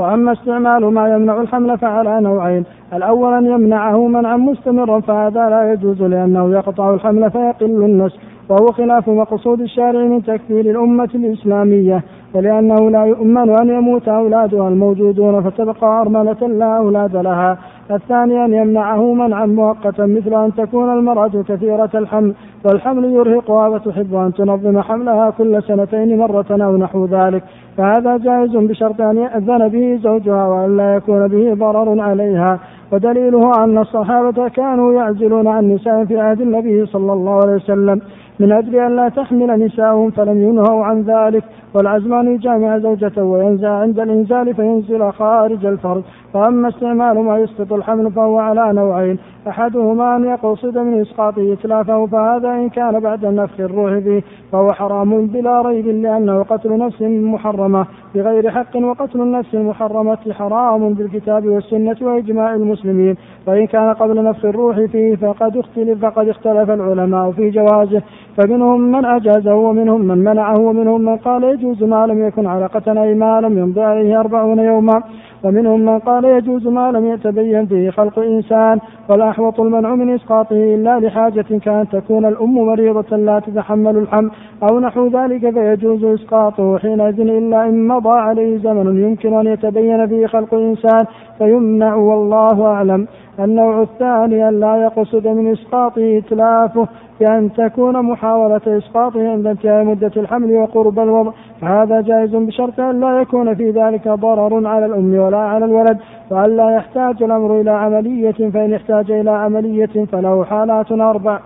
وأما 0.00 0.32
استعمال 0.32 0.84
ما 0.84 1.14
يمنع 1.14 1.40
الحمل 1.40 1.78
فعلى 1.78 2.20
نوعين. 2.20 2.64
الأول 2.92 3.34
أن 3.34 3.46
يمنعه 3.46 4.06
منعا 4.06 4.36
مستمرا 4.36 5.00
فهذا 5.00 5.50
لا 5.50 5.72
يجوز 5.72 6.02
لأنه 6.02 6.52
يقطع 6.52 6.94
الحمل 6.94 7.30
فيقل 7.30 7.84
النسل 7.84 8.18
وهو 8.50 8.66
خلاف 8.66 9.08
مقصود 9.08 9.60
الشارع 9.60 10.00
من 10.00 10.22
تكفير 10.22 10.60
الأمة 10.60 11.08
الإسلامية 11.14 12.02
ولأنه 12.34 12.90
لا 12.90 13.04
يؤمن 13.04 13.50
أن 13.50 13.68
يموت 13.68 14.08
أولادها 14.08 14.68
الموجودون 14.68 15.42
فتبقى 15.42 16.00
أرملة 16.00 16.48
لا 16.48 16.76
أولاد 16.76 17.16
لها. 17.16 17.58
الثاني 17.90 18.44
أن 18.44 18.54
يمنعه 18.54 19.14
منعا 19.14 19.46
مؤقتا 19.46 20.06
مثل 20.06 20.44
أن 20.44 20.54
تكون 20.54 20.92
المرأة 20.98 21.44
كثيرة 21.48 21.90
الحمل 21.94 22.34
والحمل 22.64 23.04
يرهقها 23.04 23.68
وتحب 23.68 24.14
أن 24.14 24.32
تنظم 24.32 24.80
حملها 24.80 25.30
كل 25.30 25.62
سنتين 25.62 26.18
مرة 26.18 26.46
أو 26.50 26.76
نحو 26.76 27.04
ذلك. 27.04 27.42
فهذا 27.76 28.16
جائز 28.16 28.56
بشرط 28.56 29.00
أن 29.00 29.16
يأذن 29.16 29.68
به 29.68 29.98
زوجها 30.02 30.46
وأن 30.46 30.76
لا 30.76 30.94
يكون 30.94 31.28
به 31.28 31.54
ضرر 31.54 32.00
عليها. 32.00 32.58
ودليله 32.92 33.64
أن 33.64 33.78
الصحابة 33.78 34.48
كانوا 34.48 34.92
يعزلون 34.92 35.46
عن 35.46 35.68
نساء 35.68 36.04
في 36.04 36.20
عهد 36.20 36.40
النبي 36.40 36.86
صلى 36.86 37.12
الله 37.12 37.34
عليه 37.34 37.54
وسلم. 37.54 38.00
من 38.40 38.52
أجل 38.52 38.76
أن 38.76 38.96
لا 38.96 39.08
تحمل 39.08 39.64
نساءهم 39.66 40.10
فلم 40.10 40.38
ينهوا 40.48 40.84
عن 40.84 41.02
ذلك 41.02 41.44
والعزمان 41.74 42.34
يجامع 42.34 42.78
زوجته 42.78 43.22
وينزع 43.22 43.70
عند 43.70 44.00
الإنزال 44.00 44.54
فينزل 44.54 45.12
خارج 45.12 45.66
الفرد 45.66 46.02
وأما 46.34 46.68
استعمال 46.68 47.18
ما 47.18 47.38
يسقط 47.38 47.72
الحمل 47.72 48.12
فهو 48.12 48.38
على 48.38 48.72
نوعين 48.72 49.18
أحدهما 49.48 50.16
أن 50.16 50.24
يقصد 50.24 50.78
من 50.78 51.00
إسقاطه 51.00 51.52
إتلافه 51.52 52.06
فهذا 52.06 52.48
إن 52.48 52.68
كان 52.68 53.00
بعد 53.00 53.24
نفخ 53.24 53.60
الروح 53.60 53.98
فيه 53.98 54.22
فهو 54.52 54.72
حرام 54.72 55.26
بلا 55.26 55.62
ريب 55.62 55.86
لأنه 55.86 56.42
قتل 56.42 56.78
نفس 56.78 57.02
محرمة. 57.02 57.86
بغير 58.14 58.50
حق 58.50 58.76
وقتل 58.76 59.20
النفس 59.20 59.54
المحرمة 59.54 60.32
حرام 60.32 60.94
بالكتاب 60.94 61.46
والسنة 61.46 61.96
وإجماع 62.02 62.54
المسلمين. 62.54 63.16
وإن 63.46 63.66
كان 63.66 63.92
قبل 63.94 64.24
نفخ 64.24 64.44
الروح 64.44 64.80
فيه 64.80 65.16
فقد 65.16 65.56
اختلف 65.56 66.04
فقد 66.04 66.28
اختلف 66.28 66.70
العلماء 66.70 67.30
في 67.30 67.50
جوازه. 67.50 68.02
فمنهم 68.36 68.80
من 68.80 69.04
أجازه 69.04 69.54
ومنهم 69.54 70.00
من 70.00 70.18
منعه 70.18 70.60
ومنهم 70.60 71.00
من 71.00 71.16
قال 71.16 71.44
يجوز 71.44 71.82
ما 71.82 72.06
لم 72.06 72.26
يكن 72.26 72.46
علقة 72.46 73.02
أي 73.02 73.14
ما 73.14 73.40
لم 73.40 73.58
يمضي 73.58 73.82
عليه 73.82 74.20
أربعون 74.20 74.58
يوما. 74.58 75.02
ومنهم 75.44 75.80
من 75.80 75.98
قال 75.98 76.24
يجوز 76.24 76.66
ما 76.66 76.92
لم 76.92 77.06
يتبين 77.06 77.66
فيه 77.66 77.90
خلق 77.90 78.18
إنسان 78.18 78.78
ولا 79.08 79.30
أحوط 79.30 79.60
المنع 79.60 79.94
من 79.94 80.14
إسقاطه 80.14 80.74
إلا 80.74 81.00
لحاجة 81.00 81.58
كأن 81.64 81.88
تكون 81.88 82.24
الأم 82.24 82.54
مريضة 82.54 83.16
لا 83.16 83.38
تتحمل 83.38 83.96
الحمل 83.96 84.30
أو 84.70 84.80
نحو 84.80 85.06
ذلك 85.06 85.50
فيجوز 85.50 86.04
إسقاطه 86.04 86.78
حينئذ 86.78 87.20
إلا 87.20 87.68
إن 87.68 87.88
مضى 87.88 88.18
عليه 88.18 88.58
زمن 88.58 89.02
يمكن 89.02 89.38
أن 89.38 89.46
يتبين 89.46 90.06
فيه 90.06 90.26
خلق 90.26 90.54
إنسان 90.54 91.04
فيمنع 91.38 91.94
والله 91.94 92.66
أعلم. 92.66 93.06
النوع 93.38 93.82
الثاني 93.82 94.48
أن 94.48 94.60
لا 94.60 94.76
يقصد 94.76 95.26
من 95.26 95.52
إسقاطه 95.52 96.18
إتلافه 96.18 96.88
بأن 97.20 97.52
تكون 97.52 98.02
محاولة 98.02 98.60
إسقاطه 98.66 99.30
عند 99.30 99.46
انتهاء 99.46 99.84
مدة 99.84 100.12
الحمل 100.16 100.56
وقرب 100.56 100.98
الوضع. 100.98 101.32
فهذا 101.60 102.00
جائز 102.00 102.36
بشرط 102.36 102.80
أن 102.80 103.00
لا 103.00 103.20
يكون 103.20 103.54
في 103.54 103.70
ذلك 103.70 104.08
ضرر 104.08 104.66
على 104.66 104.86
الأم 104.86 105.14
ولا 105.14 105.38
على 105.38 105.64
الولد 105.64 105.98
وأن 106.30 106.56
لا 106.56 106.70
يحتاج 106.70 107.22
الأمر 107.22 107.60
إلى 107.60 107.70
عملية 107.70 108.50
فإن 108.50 108.74
احتاج 108.74 109.10
إلى 109.10 109.30
عملية 109.30 110.04
فله 110.12 110.44
حالات 110.44 110.92
أربع. 110.92 111.38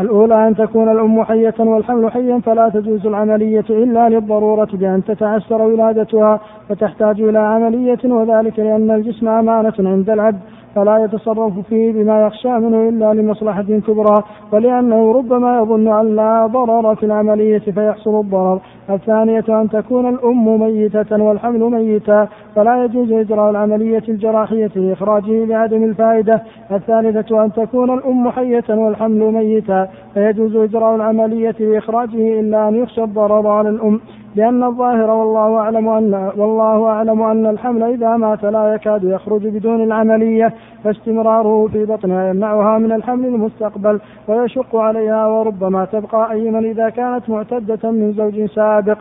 الأولى 0.00 0.48
أن 0.48 0.56
تكون 0.56 0.88
الأم 0.92 1.24
حية 1.24 1.54
والحمل 1.58 2.10
حيا 2.10 2.40
فلا 2.40 2.68
تجوز 2.68 3.06
العملية 3.06 3.64
إلا 3.70 4.08
للضرورة 4.08 4.68
بأن 4.72 5.04
تتعسر 5.04 5.62
ولادتها 5.62 6.40
فتحتاج 6.68 7.20
إلى 7.20 7.38
عملية 7.38 7.98
وذلك 8.04 8.58
لأن 8.58 8.90
الجسم 8.90 9.28
أمانة 9.28 9.74
عند 9.78 10.10
العبد. 10.10 10.40
فلا 10.76 11.04
يتصرف 11.04 11.58
فيه 11.68 11.92
بما 11.92 12.26
يخشى 12.26 12.48
منه 12.48 12.88
إلا 12.88 13.14
لمصلحة 13.14 13.62
كبرى 13.62 14.22
ولأنه 14.52 15.12
ربما 15.12 15.58
يظن 15.58 15.88
أن 15.88 16.16
لا 16.16 16.46
ضرر 16.46 16.94
في 16.94 17.06
العملية 17.06 17.58
فيحصل 17.58 18.20
الضرر. 18.20 18.60
الثانية 18.90 19.44
أن 19.48 19.68
تكون 19.68 20.08
الأم 20.08 20.60
ميتة 20.60 21.22
والحمل 21.22 21.60
ميتا 21.60 22.28
فلا 22.54 22.84
يجوز 22.84 23.12
إجراء 23.12 23.50
العملية 23.50 24.02
الجراحية 24.08 24.70
لإخراجه 24.76 25.44
لعدم 25.44 25.84
الفائدة. 25.84 26.42
الثالثة 26.70 27.44
أن 27.44 27.52
تكون 27.52 27.94
الأم 27.94 28.30
حية 28.30 28.64
والحمل 28.68 29.32
ميتا 29.32 29.88
فيجوز 30.14 30.56
إجراء 30.56 30.94
العملية 30.94 31.54
لإخراجه 31.60 32.40
إلا 32.40 32.68
أن 32.68 32.74
يخشى 32.74 33.02
الضرر 33.02 33.46
على 33.48 33.68
الأم. 33.68 34.00
لأن 34.36 34.64
الظاهر 34.64 35.10
والله 35.10 35.58
أعلم 35.58 35.88
أن 35.88 36.30
والله 36.36 36.86
أعلم 36.86 37.22
أن 37.22 37.46
الحمل 37.46 37.82
إذا 37.82 38.16
مات 38.16 38.44
لا 38.44 38.74
يكاد 38.74 39.04
يخرج 39.04 39.46
بدون 39.48 39.82
العملية 39.82 40.54
فاستمراره 40.84 41.66
في 41.66 41.84
بطنها 41.84 42.28
يمنعها 42.28 42.78
من 42.78 42.92
الحمل 42.92 43.26
المستقبل 43.26 44.00
ويشق 44.28 44.76
عليها 44.76 45.26
وربما 45.26 45.84
تبقى 45.84 46.32
أيما 46.32 46.58
إذا 46.58 46.88
كانت 46.88 47.30
معتدة 47.30 47.90
من 47.90 48.12
زوج 48.12 48.44
سابق. 48.44 48.98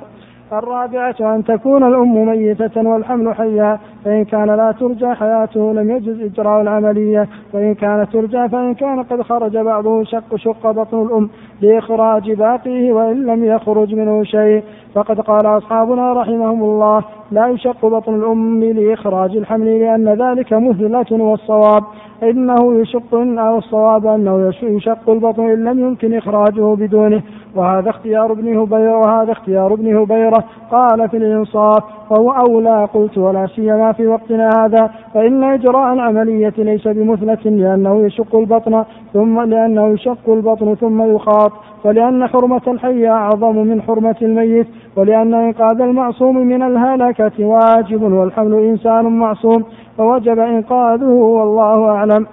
الرابعة 0.54 1.16
أن 1.20 1.44
تكون 1.44 1.84
الأم 1.84 2.28
ميتة 2.28 2.90
والحمل 2.90 3.36
حيا 3.36 3.80
فإن 4.06 4.26
كان 4.26 4.48
لا 4.48 4.72
ترجى 4.72 5.14
حياته 5.14 5.74
لم 5.74 5.92
يجز 5.92 6.22
إجراء 6.22 6.62
العملية 6.62 7.28
وإن 7.54 7.74
كانت 7.74 8.14
ترجى 8.14 8.50
فإن 8.50 8.74
كان 8.74 9.04
قد 9.04 9.22
خرج 9.22 9.58
بعضه 9.58 10.04
شق 10.04 10.36
شق 10.36 10.72
بطن 10.72 11.02
الأم 11.02 11.30
لإخراج 11.62 12.32
باقيه 12.32 12.94
وإن 12.94 13.26
لم 13.26 13.46
يخرج 13.46 13.96
منه 13.96 14.24
شيء. 14.24 14.64
فقد 14.96 15.20
قال 15.20 15.46
أصحابنا 15.46 16.14
رحمهم 16.14 16.64
الله 16.64 17.04
لا 17.32 17.48
يشق 17.48 17.86
بطن 17.86 18.16
الأم 18.16 18.64
لإخراج 18.64 19.38
الحمل 19.38 19.80
لأن 19.80 20.10
ذلك 20.10 20.54
مثلة 20.54 21.06
والصواب. 21.12 21.84
إنه 22.24 22.80
يشق 22.82 23.16
أو 23.16 23.58
الصواب 23.58 24.08
أنه 24.08 24.52
يشق 24.64 25.10
البطن 25.10 25.44
إن 25.44 25.64
لم 25.64 25.80
يمكن 25.80 26.14
إخراجه 26.14 26.76
بدونه. 26.76 27.22
وهذا 27.56 27.90
اختيار 27.90 28.32
ابن 28.32 28.58
هبيرة 28.58 28.98
وهذا 28.98 29.32
اختيار 29.32 29.74
ابن 29.74 29.98
هبيرة. 29.98 30.44
قال 30.72 31.10
في 31.10 31.18
الإنصاف 31.18 31.84
فهو 32.10 32.32
أولى 32.32 32.88
قلت 32.94 33.18
ولا 33.18 33.48
سيما 33.48 33.92
في 33.92 34.08
وقتنا 34.08 34.50
هذا. 34.60 34.90
فإن 35.14 35.44
إجراء 35.44 35.94
العملية 35.94 36.54
ليس 36.58 36.88
بمثلة 36.88 37.52
لأنه 37.52 38.06
يشق 38.06 38.36
البطن 38.36 38.84
ثم 39.14 39.42
لأنه 39.42 39.88
يشق 39.88 40.30
البطن 40.30 40.76
ثم 40.76 41.16
يخاط. 41.16 41.52
ولأن 41.86 42.28
حرمة 42.28 42.62
الحي 42.68 43.08
أعظم 43.08 43.56
من 43.56 43.82
حرمة 43.82 44.16
الميت. 44.22 44.68
ولأن 44.96 45.34
إنقاذ 45.34 45.82
المعصوم 45.82 46.38
من 46.38 46.64
الهلكة 46.64 47.46
واجب 47.46 48.02
والحمل 48.02 48.54
إنسان 48.54 49.06
معصوم 49.06 49.66
فوجب 49.98 50.40
إنقاذه 50.40 51.10
والله 51.10 51.90
أعلم 51.90 52.28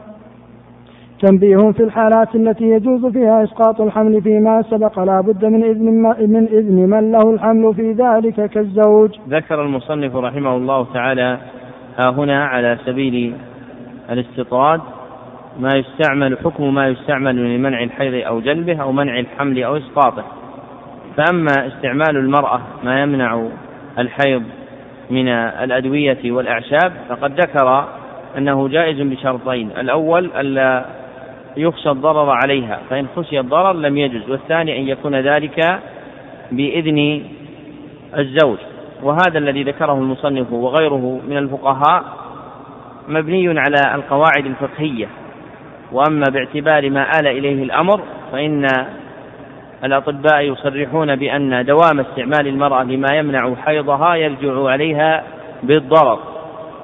تنبيه 1.22 1.72
في 1.72 1.82
الحالات 1.82 2.34
التي 2.34 2.64
يجوز 2.64 3.06
فيها 3.06 3.44
إسقاط 3.44 3.80
الحمل 3.80 4.22
فيما 4.22 4.62
سبق 4.62 4.98
لا 4.98 5.20
بد 5.20 5.44
من 5.44 5.64
إذن 5.64 5.84
من 6.30 6.48
إذن 6.48 6.90
من 6.90 7.12
له 7.12 7.30
الحمل 7.30 7.74
في 7.74 7.93
ذلك 7.93 8.51
كالزوج. 8.51 9.10
ذكر 9.28 9.62
المصنف 9.62 10.16
رحمه 10.16 10.56
الله 10.56 10.86
تعالى 10.94 11.39
ها 11.98 12.10
هنا 12.10 12.44
على 12.44 12.78
سبيل 12.86 13.34
الاستطراد 14.10 14.80
ما 15.60 15.68
يستعمل 15.74 16.39
حكم 16.39 16.74
ما 16.74 16.89
يستعمل 16.89 17.56
لمنع 17.56 17.82
الحيض 17.82 18.26
أو 18.26 18.40
جلبه 18.40 18.82
أو 18.82 18.93
منع 18.93 19.18
الحمل 19.18 19.62
أو 19.62 19.76
إسقاطه 19.76 20.24
فأما 21.16 21.66
استعمال 21.66 22.16
المرأة 22.16 22.60
ما 22.84 23.02
يمنع 23.02 23.48
الحيض 23.98 24.43
من 25.10 25.28
الأدوية 25.28 26.32
والأعشاب 26.32 26.93
فقد 27.09 27.40
ذكر 27.40 27.89
أنه 28.39 28.68
جائز 28.68 29.01
بشرطين. 29.01 29.70
الأول 29.78 30.30
ألا 30.36 30.84
يخشى 31.56 31.90
الضرر 31.90 32.30
عليها 32.30 32.80
فإن 32.90 33.06
خشي 33.16 33.40
الضرر 33.40 33.72
لم 33.72 33.98
يجز 33.98 34.30
والثاني 34.30 34.78
أن 34.78 34.89
يكون 34.89 35.14
ذلك 35.14 35.78
بإذن 36.52 37.22
الزوج. 38.18 38.59
وهذا 39.02 39.39
الذي 39.39 39.62
ذكره 39.62 39.93
المصنف 39.93 40.52
وغيره 40.52 41.20
من 41.28 41.36
الفقهاء 41.36 42.05
مبني 43.09 43.60
على 43.60 43.94
القواعد 43.94 44.47
الفقهية. 44.47 45.09
وأما 45.93 46.24
باعتبار 46.32 46.90
ما 46.90 47.10
آل 47.20 47.26
إليه 47.26 47.62
الأمر 47.62 48.01
فإن 48.32 48.66
الأطباء 49.85 50.41
يصرحون 50.41 51.17
بأن 51.17 51.65
دوام 51.65 52.01
استعمال 52.01 52.47
المرأة 52.49 52.83
لما 52.83 53.09
يمنع 53.15 53.55
حيضها 53.55 54.15
يرجع 54.15 54.69
عليها 54.69 55.25
بالضرر 55.63 56.19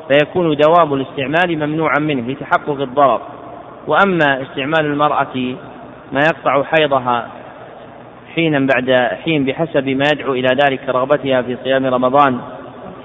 فيكون 0.09 0.57
دوام 0.57 0.95
الاستعمال 0.95 1.59
ممنوعا 1.59 1.99
منه 2.01 2.33
لتحقق 2.33 2.81
الضرر. 2.81 3.21
وأما 3.87 4.43
استعمال 4.43 4.81
المرأة 4.81 5.55
ما 6.13 6.21
يقطع 6.21 6.63
حيضها 6.63 7.29
حينا 8.35 8.67
بعد 8.75 9.09
حين 9.25 9.45
بحسب 9.45 9.89
ما 9.89 10.05
يدعو 10.13 10.33
إلى 10.33 10.49
ذلك 10.65 10.89
رغبتها 10.89 11.43
في 11.43 11.57
صيام 11.65 11.87
رمضان 11.87 12.39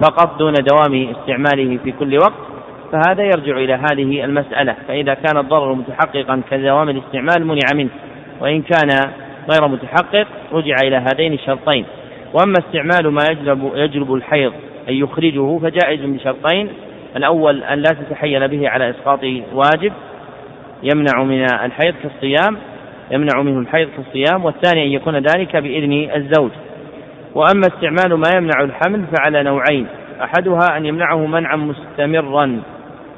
فقط 0.02 0.40
دون 0.40 0.54
دوام 0.54 1.08
استعماله 1.10 1.80
في 1.84 1.92
كل 1.92 2.18
وقت 2.18 2.34
فهذا 2.92 3.24
يرجع 3.24 3.58
إلى 3.58 3.74
هذه 3.74 4.24
المسألة. 4.24 4.76
فإذا 4.88 5.14
كان 5.14 5.38
الضرر 5.38 5.74
متحققا 5.74 6.42
كدوام 6.52 6.90
الاستعمال 6.90 7.48
منع 7.48 7.68
منه 7.74 7.90
وإن 8.42 8.62
كان 8.62 8.90
غير 9.52 9.68
متحقق 9.68 10.28
رجع 10.52 10.76
إلى 10.84 10.96
هذين 10.96 11.34
الشرطين. 11.34 11.86
وأما 12.34 12.54
استعمال 12.60 13.14
ما 13.14 13.24
يجلب 13.32 13.72
يجلب 13.76 14.14
الحيض 14.14 14.54
أن 14.90 14.94
يخرجه 14.94 15.58
فجائز 15.58 16.00
بشرطين. 16.02 16.70
الأول 17.16 17.64
أن 17.64 17.78
لا 17.80 17.90
تتحيل 17.90 18.48
به 18.48 18.70
على 18.70 18.90
إسقاط 18.90 19.20
واجب 19.54 19.94
يمنع 20.84 21.24
من 21.24 21.44
الحيض 21.44 21.94
كالصيام 22.04 22.58
يمنع 23.12 23.42
منه 23.42 23.60
الحيض 23.60 23.90
كالصيام. 23.98 24.46
والثاني 24.46 24.84
أن 24.84 24.92
يكون 24.92 25.16
ذلك 25.16 25.56
بإذن 25.56 26.10
الزوج. 26.16 26.52
وأما 27.36 27.68
استعمال 27.68 28.14
ما 28.14 28.30
يمنع 28.36 28.64
الحمل 28.64 29.04
فعلى 29.18 29.44
نوعين. 29.44 29.88
أحدها 30.22 30.78
أن 30.78 30.86
يمنعه 30.86 31.26
منعا 31.26 31.56
مستمرا. 31.56 32.62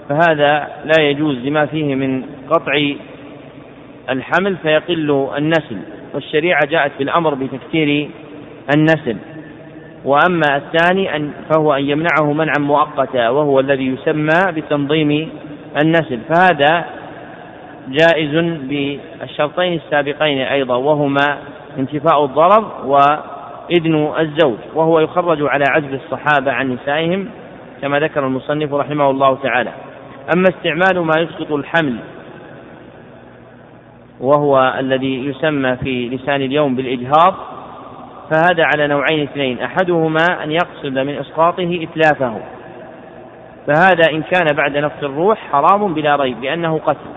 فهذا 0.10 0.68
لا 0.86 1.04
يجوز 1.04 1.36
لما 1.36 1.66
فيه 1.66 1.96
من 1.96 2.24
قطع 2.50 2.82
الحمل 4.10 4.56
فيقل 4.58 5.30
النسل. 5.38 5.78
والشريعة 6.16 6.66
جاءت 6.70 6.92
بالأمر 7.00 7.34
بتكثير 7.34 8.10
النسل. 8.76 9.18
وأما 10.06 10.56
الثاني 10.56 11.16
أن 11.16 11.32
فهو 11.50 11.74
أن 11.74 11.84
يمنعه 11.84 12.34
منعا 12.34 12.60
مؤقتا 12.60 13.30
وهو 13.30 13.60
الذي 13.60 13.88
يسمى 13.88 14.52
بتنظيم 14.52 15.30
النسل. 15.84 16.20
فهذا 16.30 16.86
جائز 17.88 18.36
بالشرطين 18.62 19.74
السابقين 19.74 20.40
أيضا 20.40 20.76
وهما 20.76 21.38
انتفاء 21.80 22.26
الضرر 22.26 22.86
وإذن 22.86 24.14
الزوج. 24.20 24.58
وهو 24.76 25.00
يخرج 25.00 25.42
على 25.42 25.64
عزل 25.70 25.94
الصحابة 25.94 26.52
عن 26.52 26.74
نسائهم 26.74 27.30
كما 27.82 28.00
ذكر 28.00 28.28
المصنف 28.28 28.74
رحمه 28.74 29.10
الله 29.10 29.38
تعالى. 29.44 29.72
أما 30.36 30.50
استعمال 30.50 31.00
ما 31.00 31.14
يسقط 31.22 31.52
الحمل 31.52 31.96
وهو 34.20 34.76
الذي 34.80 35.26
يسمى 35.26 35.76
في 35.76 36.10
لسان 36.10 36.42
اليوم 36.42 36.76
بالإجهاض 36.76 37.36
فهذا 38.32 38.64
على 38.64 38.88
نوعين 38.88 39.24
اثنين. 39.24 39.60
أحدهما 39.62 40.44
أن 40.44 40.52
يقصد 40.52 40.98
من 40.98 41.18
إسقاطه 41.18 41.80
إتلافه. 41.84 42.40
فهذا 43.68 44.12
إن 44.12 44.22
كان 44.22 44.56
بعد 44.56 44.78
نفخ 44.78 45.04
الروح 45.04 45.40
حرام 45.52 45.94
بلا 45.94 46.16
ريب 46.16 46.44
لأنه 46.44 46.80
قتل. 46.86 47.10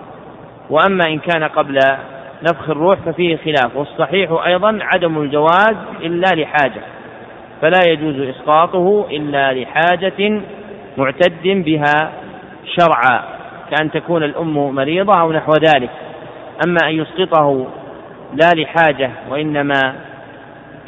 وأما 0.70 1.04
إن 1.06 1.18
كان 1.18 1.44
قبل 1.44 1.78
نفخ 2.42 2.70
الروح 2.70 2.98
ففيه 2.98 3.36
خلاف. 3.36 3.76
والصحيح 3.76 4.30
أيضا 4.46 4.78
عدم 4.82 5.22
الجواز 5.22 5.76
إلا 6.00 6.42
لحاجة. 6.42 6.82
فلا 7.62 7.80
يجوز 7.88 8.20
إسقاطه 8.20 9.06
إلا 9.10 9.52
لحاجة 9.52 10.42
معتد 10.96 11.42
بها 11.44 12.12
شرعا 12.76 13.22
كأن 13.70 13.90
تكون 13.90 14.22
الأم 14.22 14.74
مريضة 14.74 15.20
أو 15.20 15.32
نحو 15.32 15.52
ذلك. 15.52 15.90
أما 16.66 16.78
أن 16.84 16.94
يسقطه 16.94 17.66
لا 18.34 18.50
لحاجة 18.60 19.10
وإنما 19.30 19.94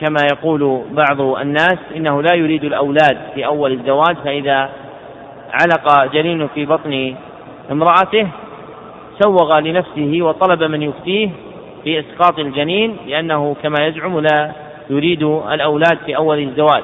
كما 0.00 0.20
يقول 0.32 0.82
بعض 0.90 1.20
الناس 1.20 1.78
إنه 1.96 2.22
لا 2.22 2.34
يريد 2.34 2.64
الأولاد 2.64 3.18
في 3.34 3.46
أول 3.46 3.72
الزواج 3.72 4.16
فإذا 4.24 4.70
علق 5.52 6.12
جنين 6.12 6.48
في 6.48 6.66
بطن 6.66 7.14
امرأته 7.70 8.28
سوغ 9.22 9.58
لنفسه 9.58 10.18
وطلب 10.22 10.62
من 10.62 10.82
يفتيه 10.82 11.30
في 11.84 12.00
إسقاط 12.00 12.38
الجنين 12.38 12.96
لأنه 13.06 13.56
كما 13.62 13.86
يزعم 13.86 14.20
لا 14.20 14.52
يريد 14.90 15.22
الأولاد 15.22 15.98
في 16.06 16.16
أول 16.16 16.38
الزواج. 16.38 16.82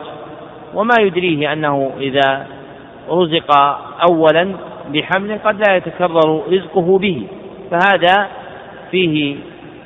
وما 0.75 0.95
يدريه 1.01 1.53
أنه 1.53 1.91
إذا 2.01 2.47
رزق 3.11 3.55
أولا 4.11 4.53
بحمل 4.93 5.39
قد 5.45 5.69
لا 5.69 5.77
يتكرر 5.77 6.43
رزقه 6.53 6.99
به 6.99 7.27
فهذا 7.71 8.29
فيه 8.91 9.37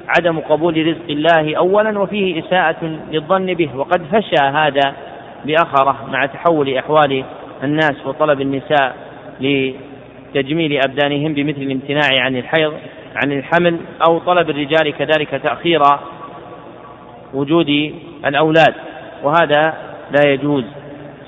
عدم 0.09 0.39
قبول 0.39 0.87
رزق 0.87 1.11
الله 1.11 1.57
أولا 1.57 1.99
وفيه 1.99 2.41
إساءة 2.41 2.99
للظن 3.13 3.55
به 3.55 3.77
وقد 3.77 4.03
فشى 4.13 4.43
هذا 4.43 4.95
بأخرة 5.45 5.97
مع 6.13 6.27
تحول 6.27 6.77
أحوال 6.77 7.25
الناس 7.65 8.07
وطلب 8.07 8.41
النساء 8.41 8.97
لتجميل 9.41 10.81
أبدانهم 10.85 11.35
بمثل 11.35 11.63
الامتناع 11.63 12.25
عن 12.25 12.37
الحيض 12.37 12.73
عن 13.25 13.33
الحمل 13.33 13.77
أو 14.09 14.19
طلب 14.19 14.51
الرجال 14.51 14.93
كذلك 14.99 15.31
تأخير 15.31 15.81
وجود 17.35 17.95
الأولاد 18.27 18.75
وهذا 19.23 19.75
لا 20.11 20.31
يجوز. 20.31 20.65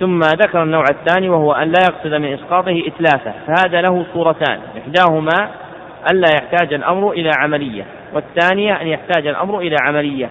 ثم 0.00 0.18
ذكر 0.18 0.62
النوع 0.62 0.84
الثاني 0.90 1.28
وهو 1.28 1.52
أن 1.52 1.68
لا 1.68 1.80
يقصد 1.88 2.14
من 2.14 2.32
إسقاطه 2.32 2.82
إتلافه 2.86 3.32
فهذا 3.46 3.80
له 3.80 4.06
صورتان 4.14 4.58
إحداهما 4.78 5.50
ألا 6.10 6.28
يحتاج 6.34 6.74
الأمر 6.74 7.10
إلى 7.10 7.30
عملية 7.38 7.84
والثانية 8.14 8.80
أن 8.80 8.86
يحتاج 8.86 9.26
الأمر 9.26 9.58
إلى 9.58 9.76
عملية. 9.82 10.28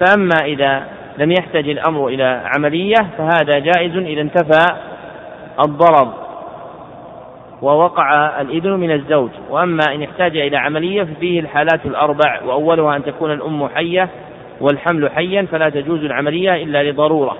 فأما 0.00 0.36
إذا 0.44 0.82
لم 1.18 1.30
يحتج 1.30 1.68
الأمر 1.68 2.08
إلى 2.08 2.42
عملية 2.56 2.94
فهذا 3.18 3.58
جائز 3.58 3.96
إذا 3.96 4.20
انتفى 4.20 4.66
الضرر 5.66 6.12
ووقع 7.62 8.40
الإذن 8.40 8.70
من 8.70 8.90
الزوج. 8.90 9.30
وأما 9.50 9.94
إن 9.94 10.02
احتاج 10.02 10.36
إلى 10.36 10.56
عملية 10.56 11.02
ففيه 11.02 11.40
الحالات 11.40 11.86
الأربع 11.86 12.40
وأولها 12.44 12.96
أن 12.96 13.04
تكون 13.04 13.32
الأم 13.32 13.68
حية 13.68 14.08
والحمل 14.60 15.10
حيا 15.10 15.46
فلا 15.52 15.68
تجوز 15.68 16.04
العملية 16.04 16.62
إلا 16.62 16.90
لضرورة. 16.90 17.36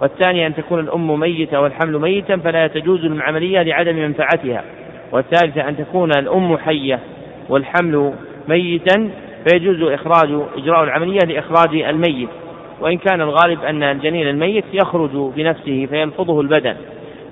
والثانية 0.00 0.46
أن 0.46 0.54
تكون 0.54 0.80
الأم 0.80 1.20
ميتة 1.20 1.60
والحمل 1.60 1.98
ميتا 1.98 2.36
فلا 2.36 2.66
تجوز 2.66 3.04
العملية 3.04 3.62
لعدم 3.62 3.96
منفعتها. 3.96 4.64
والثالثة 5.12 5.68
أن 5.68 5.76
تكون 5.76 6.10
الأم 6.18 6.56
حية 6.56 6.98
والحمل 7.48 8.12
ميتا 8.48 9.10
فيجوز 9.48 9.92
إخراج 9.92 10.40
إجراء 10.56 10.84
العملية 10.84 11.18
لإخراج 11.26 11.74
الميت. 11.74 12.28
وإن 12.80 12.98
كان 12.98 13.20
الغالب 13.20 13.64
أن 13.64 13.82
الجنين 13.82 14.28
الميت 14.28 14.64
يخرج 14.72 15.10
بنفسه 15.36 15.86
فيلفظه 15.90 16.40
البدن. 16.40 16.76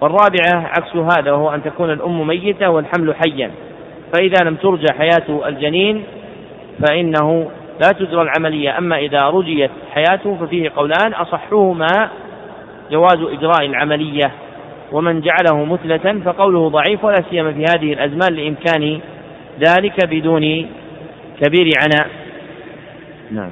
والرابعة 0.01 0.67
عكس 0.67 0.97
هذا 0.97 1.33
وهو 1.33 1.55
أن 1.55 1.63
تكون 1.63 1.91
الأم 1.91 2.27
ميتة 2.27 2.71
والحمل 2.71 3.15
حيا. 3.15 3.51
فإذا 4.15 4.45
لم 4.45 4.55
ترجى 4.55 4.87
حياة 4.99 5.49
الجنين 5.49 6.05
فإنه 6.87 7.51
لا 7.83 7.93
تجرى 7.93 8.23
العملية. 8.23 8.79
أما 8.79 8.99
إذا 8.99 9.19
رجيت 9.19 9.71
حياته 9.91 10.37
ففيه 10.41 10.71
قولان 10.77 11.13
أصحهما 11.13 12.09
جواز 12.91 13.19
إجراء 13.21 13.67
العملية. 13.67 14.31
ومن 14.93 15.21
جعله 15.21 15.65
مثلة 15.65 16.21
فقوله 16.25 16.69
ضعيف 16.69 17.05
ولا 17.05 17.23
سيما 17.31 17.53
في 17.53 17.65
هذه 17.65 17.93
الأزمان 17.93 18.33
لإمكان 18.33 19.01
ذلك 19.61 20.07
بدون 20.07 20.67
كبير 21.41 21.71
عناء. 21.83 22.07
نعم. 23.31 23.51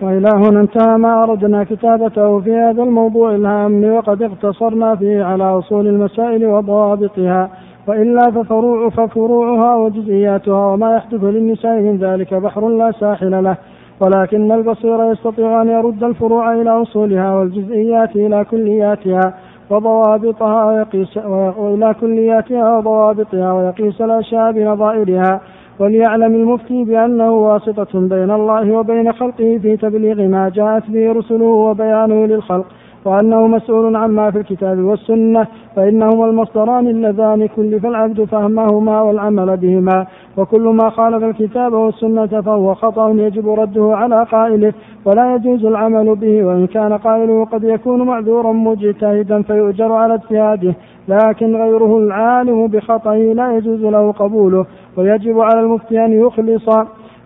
وإلى 0.00 0.28
هنا 0.34 0.60
انتهى 0.60 0.98
ما 0.98 1.22
أردنا 1.22 1.64
كتابته 1.64 2.40
في 2.40 2.52
هذا 2.52 2.82
الموضوع 2.82 3.34
الهام 3.34 3.84
وقد 3.84 4.22
اقتصرنا 4.22 4.96
فيه 4.96 5.24
على 5.24 5.44
أصول 5.44 5.86
المسائل 5.86 6.46
وضوابطها 6.46 7.50
وإلا 7.86 8.30
ففروع 8.30 8.88
ففروعها 8.88 9.76
وجزئياتها 9.76 10.66
وما 10.66 10.96
يحدث 10.96 11.24
للنساء 11.24 11.80
من 11.80 11.96
ذلك 11.96 12.34
بحر 12.34 12.68
لا 12.68 12.92
ساحل 13.00 13.44
له 13.44 13.56
ولكن 14.00 14.52
البصير 14.52 15.12
يستطيع 15.12 15.62
أن 15.62 15.68
يرد 15.68 16.04
الفروع 16.04 16.52
إلى 16.52 16.70
أصولها 16.70 17.34
والجزئيات 17.34 18.16
إلى 18.16 18.44
كلياتها. 18.44 19.34
وضوابطها 19.70 20.64
ويقيس 20.64 21.16
وإلى 21.58 21.94
كلياتها 22.00 22.78
وضوابطها 22.78 23.52
ويقيس 23.52 24.00
الأشياء 24.00 24.52
بنظائرها 24.52 25.40
وليعلم 25.78 26.34
المفتي 26.34 26.84
بأنه 26.84 27.30
واسطة 27.32 28.00
بين 28.00 28.30
الله 28.30 28.72
وبين 28.72 29.12
خلقه 29.12 29.58
في 29.62 29.76
تبليغ 29.76 30.22
ما 30.22 30.48
جاءت 30.48 30.90
به 30.90 31.12
رسله 31.12 31.44
وبيانه 31.44 32.26
للخلق. 32.26 32.66
وأنه 33.04 33.46
مسؤول 33.46 33.96
عما 33.96 34.30
في 34.30 34.38
الكتاب 34.38 34.78
والسنة 34.78 35.46
فإنهما 35.76 36.24
المصدران 36.24 36.88
اللذان 36.88 37.46
كلف 37.46 37.86
العبد 37.86 38.24
فهمهما 38.24 39.00
والعمل 39.00 39.56
بهما. 39.56 40.06
وكل 40.36 40.62
ما 40.62 40.90
خالف 40.90 41.24
الكتاب 41.24 41.72
والسنة 41.72 42.26
فهو 42.26 42.74
خطأ 42.74 43.10
يجب 43.10 43.48
رده 43.48 43.96
على 43.96 44.24
قائله 44.24 44.72
ولا 45.04 45.34
يجوز 45.34 45.64
العمل 45.64 46.14
به 46.14 46.44
وإن 46.44 46.66
كان 46.66 46.92
قائله 46.92 47.44
قد 47.44 47.64
يكون 47.64 48.02
معذورا 48.02 48.52
مجتهدا 48.52 49.42
فيؤجر 49.42 49.92
على 49.92 50.14
اجتهاده. 50.14 50.74
لكن 51.08 51.56
غيره 51.56 51.98
العالم 51.98 52.66
بخطئه 52.66 53.32
لا 53.32 53.56
يجوز 53.56 53.84
له 53.84 54.12
قبوله 54.12 54.66
ويجب 54.96 55.40
على 55.40 55.60
المفتي 55.60 56.04
أن 56.04 56.12
يخلص. 56.12 56.68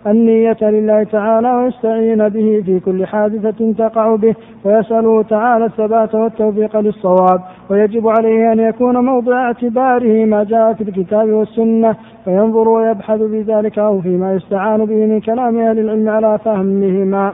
النية 0.07 0.57
لله 0.63 1.03
تعالى 1.05 1.53
ويستعين 1.55 2.29
به 2.29 2.63
في 2.67 2.81
كل 2.81 3.07
حادثة 3.07 3.73
تقع 3.73 4.17
به 4.17 4.35
ويسأله 4.65 5.23
تعالى 5.23 5.65
الثبات 5.65 6.15
والتوفيق 6.15 6.77
للصواب 6.77 7.41
ويجب 7.71 8.09
عليه 8.09 8.53
أن 8.53 8.61
يكون 8.61 8.97
موضع 8.97 9.47
اعتباره 9.47 10.25
ما 10.25 10.45
جاء 10.45 10.73
في 10.73 10.81
الكتاب 10.81 11.29
والسنة 11.29 11.97
فينظر 12.25 12.69
ويبحث 12.69 13.21
في 13.21 13.43
ذلك 13.43 13.79
أو 13.79 14.01
فيما 14.01 14.35
يستعان 14.35 14.85
به 14.85 15.07
من 15.07 15.21
كلام 15.21 15.59
أهل 15.59 15.79
العلم 15.79 16.09
على 16.09 16.39
فهمهما. 16.39 17.33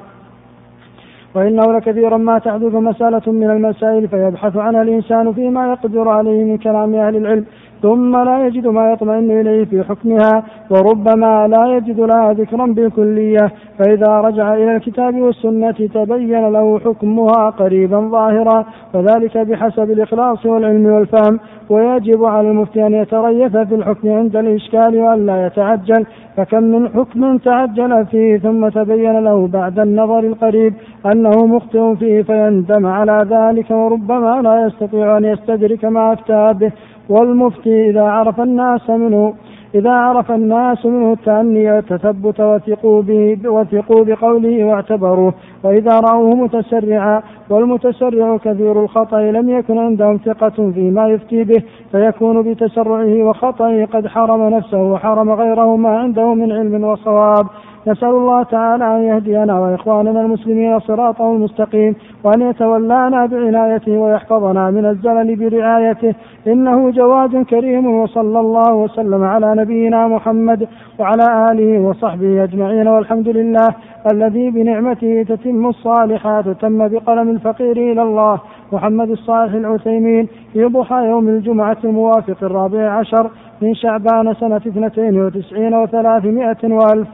وإنه 1.34 1.72
لكثيرا 1.72 2.16
ما 2.16 2.38
تحدث 2.38 2.74
مسألة 2.74 3.22
من 3.26 3.50
المسائل 3.50 4.08
فيبحث 4.08 4.56
عنها 4.56 4.82
الإنسان 4.82 5.32
فيما 5.32 5.72
يقدر 5.72 6.08
عليه 6.08 6.44
من 6.44 6.58
كلام 6.58 6.94
أهل 6.94 7.16
العلم 7.16 7.44
ثم 7.82 8.16
لا 8.16 8.46
يجد 8.46 8.66
ما 8.66 8.92
يطمئن 8.92 9.30
إليه 9.40 9.64
في 9.64 9.82
حكمها 9.82 10.42
وربما 10.70 11.48
لا 11.48 11.76
يجد 11.76 12.00
لها 12.00 12.32
ذكرا 12.32 12.66
بالكلية. 12.66 13.52
فإذا 13.78 14.20
رجع 14.20 14.54
إلى 14.54 14.76
الكتاب 14.76 15.20
والسنة 15.20 15.70
تبين 15.94 16.52
له 16.52 16.78
حكمها 16.78 17.50
قريبا 17.50 18.00
ظاهرا 18.00 18.64
فذلك 18.92 19.38
بحسب 19.38 19.90
الإخلاص 19.90 20.46
والعلم 20.46 20.86
والفهم. 20.86 21.40
ويجب 21.70 22.24
على 22.24 22.50
المفتي 22.50 22.86
أن 22.86 22.94
يتريث 22.94 23.56
في 23.56 23.74
الحكم 23.74 24.12
عند 24.12 24.36
الإشكال 24.36 24.96
وألا 24.96 25.46
يتعجل. 25.46 26.06
فكم 26.36 26.62
من 26.62 26.88
حكم 26.88 27.38
تعجل 27.38 28.06
فيه 28.06 28.38
ثم 28.38 28.68
تبين 28.68 29.24
له 29.24 29.46
بعد 29.46 29.78
النظر 29.78 30.18
القريب 30.18 30.74
أنه 31.06 31.46
مخطئ 31.46 31.94
فيه 31.94 32.22
فيندم 32.22 32.86
على 32.86 33.26
ذلك 33.30 33.70
وربما 33.70 34.42
لا 34.42 34.66
يستطيع 34.66 35.16
أن 35.16 35.24
يستدرك 35.24 35.84
ما 35.84 36.12
أفتى 36.12 36.54
به. 36.60 36.72
والمفتي 37.10 37.90
إذا 37.90 38.02
عرف 38.02 38.40
الناس 38.40 38.90
منه 38.90 39.34
إذا 39.74 39.90
عرف 39.90 40.30
الناس 40.30 40.86
منه 40.86 41.12
التأني 41.12 41.72
والتثبت 41.72 42.40
وثقوا 42.40 43.02
به 43.02 43.38
وثقوا 43.44 44.04
بقوله 44.04 44.64
واعتبروه. 44.64 45.34
وإذا 45.64 46.00
رأوه 46.00 46.34
متسرعا 46.34 47.22
والمتسرع 47.50 48.36
كثير 48.36 48.82
الخطأ 48.82 49.20
لم 49.20 49.50
يكن 49.50 49.78
عندهم 49.78 50.16
ثقة 50.16 50.70
فيما 50.74 51.08
يفتي 51.08 51.44
به 51.44 51.62
فيكون 51.92 52.42
بتسرعه 52.42 53.22
وخطئه 53.22 53.84
قد 53.84 54.06
حرم 54.06 54.48
نفسه 54.48 54.82
وحرم 54.82 55.30
غيره 55.30 55.76
ما 55.76 55.98
عنده 55.98 56.34
من 56.34 56.52
علم 56.52 56.84
وصواب. 56.84 57.46
نسأل 57.86 58.08
الله 58.08 58.42
تعالى 58.42 58.96
أن 58.96 59.02
يهدينا 59.02 59.60
وإخواننا 59.60 60.20
المسلمين 60.20 60.80
صراطه 60.80 61.32
المستقيم 61.32 61.94
وأن 62.24 62.40
يتولانا 62.40 63.26
بعنايته 63.26 63.92
ويحفظنا 63.92 64.70
من 64.70 64.86
الزلل 64.86 65.36
برعايته. 65.36 66.14
إنه 66.46 66.90
جواد 66.90 67.42
كريم 67.42 67.86
وصلى 68.00 68.40
الله 68.40 68.74
وسلم 68.74 69.24
على 69.24 69.54
نبينا 69.54 70.08
محمد 70.08 70.68
وعلى 70.98 71.52
آله 71.52 71.80
وصحبه 71.80 72.44
أجمعين. 72.44 72.88
والحمد 72.88 73.28
لله 73.28 73.68
الذي 74.12 74.50
بنعمته 74.50 75.22
تتم 75.28 75.66
الصالحات 75.66 76.48
تم 76.48 76.88
بقلم 76.88 77.28
الفقير 77.30 77.76
إلى 77.76 78.02
الله 78.02 78.40
محمد 78.72 79.10
الصالح 79.10 79.52
العثيمين 79.52 80.28
في 80.52 80.64
ضحى 80.64 81.06
يوم 81.06 81.28
الجمعة 81.28 81.76
الموافق 81.84 82.36
الرابع 82.42 82.90
عشر 82.90 83.30
من 83.62 83.74
شعبان 83.74 84.34
سنة 84.34 84.56
اثنتين 84.56 85.22
وتسعين 85.22 85.74
وثلاثمائة 85.74 86.56
وألف. 86.64 87.08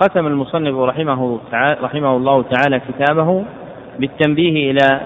ختم 0.00 0.26
المصنف 0.26 0.76
رحمه, 0.76 1.40
تعالى 1.50 1.80
رحمه 1.82 2.16
الله 2.16 2.42
تعالى 2.42 2.80
كتابه 2.80 3.44
بالتنبيه 3.98 4.70
إلى 4.70 5.00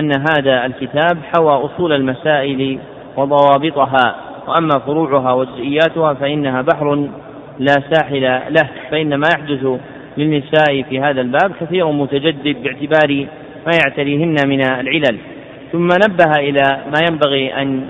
أن 0.00 0.12
هذا 0.12 0.66
الكتاب 0.66 1.18
حوى 1.34 1.52
أصول 1.52 1.92
المسائل 1.92 2.78
وضوابطها 3.16 4.16
وأما 4.48 4.78
فروعها 4.78 5.32
وجزئياتها 5.32 6.14
فإنها 6.14 6.62
بحر 6.62 7.08
لا 7.58 7.74
ساحل 7.92 8.22
له 8.50 8.68
فإن 8.90 9.14
ما 9.14 9.28
يحدث 9.36 9.66
للنساء 10.16 10.82
في 10.82 11.00
هذا 11.00 11.20
الباب 11.20 11.52
كثير 11.60 11.92
متجدد 11.92 12.56
باعتبار 12.62 13.26
ما 13.66 13.72
يعتريهن 13.84 14.36
من 14.46 14.60
العلل. 14.60 15.18
ثم 15.72 15.86
نبه 15.86 16.32
إلى 16.38 16.62
ما 16.62 17.00
ينبغي 17.10 17.54
أن 17.62 17.84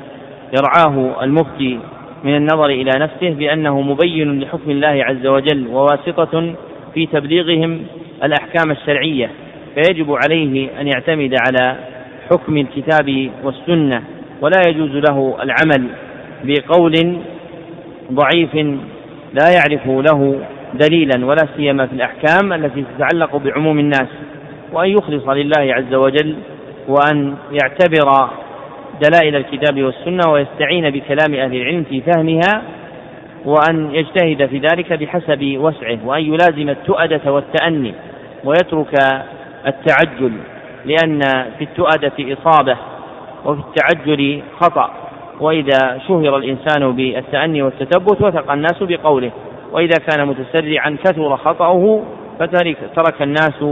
يرعاه 0.58 1.24
المفتي 1.24 1.80
من 2.24 2.36
النظر 2.36 2.66
إلى 2.66 2.90
نفسه 2.96 3.30
بأنه 3.30 3.80
مبين 3.80 4.40
لحكم 4.40 4.70
الله 4.70 5.04
عز 5.04 5.26
وجل 5.26 5.66
وواسطة 5.66 6.54
في 6.94 7.06
تبليغهم 7.06 7.82
الأحكام 8.24 8.70
الشرعية 8.70 9.30
فيجب 9.74 10.16
عليه 10.24 10.80
أن 10.80 10.86
يعتمد 10.86 11.34
على 11.46 11.76
حكم 12.30 12.56
الكتاب 12.56 13.30
والسنة 13.44 14.02
ولا 14.40 14.60
يجوز 14.68 14.90
له 14.90 15.36
العمل 15.42 15.86
بقول 16.44 17.18
ضعيف 18.12 18.54
لا 19.32 19.50
يعرف 19.50 19.86
له 19.86 20.40
دليلا 20.74 21.26
ولا 21.26 21.46
سيما 21.56 21.86
في 21.86 21.92
الأحكام 21.92 22.52
التي 22.52 22.84
تتعلق 22.96 23.36
بعموم 23.36 23.78
الناس 23.78 24.08
وأن 24.72 24.88
يخلص 24.88 25.28
لله 25.28 25.74
عز 25.74 25.94
وجل 25.94 26.36
وأن 26.88 27.34
يعتبر 27.52 28.30
دلائل 29.08 29.36
الكتاب 29.36 29.82
والسنة 29.82 30.32
ويستعين 30.32 30.90
بكلام 30.90 31.34
أهل 31.34 31.56
العلم 31.56 31.84
في 31.84 32.00
فهمها 32.00 32.62
وأن 33.44 33.94
يجتهد 33.94 34.46
في 34.46 34.58
ذلك 34.58 34.92
بحسب 34.92 35.56
وسعه 35.56 35.98
وأن 36.04 36.22
يلازم 36.22 36.68
التؤدة 36.68 37.32
والتأني 37.32 37.94
ويترك 38.44 38.94
التعجل 39.66 40.32
لأن 40.84 41.20
في 41.58 41.64
التؤدة 41.64 42.12
إصابة 42.18 42.76
وفي 43.44 43.60
التعجل 43.60 44.42
خطأ 44.60 44.90
وإذا 45.40 46.00
شهر 46.08 46.36
الإنسان 46.36 46.92
بالتأني 46.92 47.62
والتثبت 47.62 48.22
وثق 48.22 48.52
الناس 48.52 48.82
بقوله 48.82 49.30
وإذا 49.72 49.96
كان 50.10 50.26
متسرعا 50.26 50.96
كثر 51.04 51.36
خطأه 51.36 52.02
فترك 52.38 53.22
الناس 53.22 53.64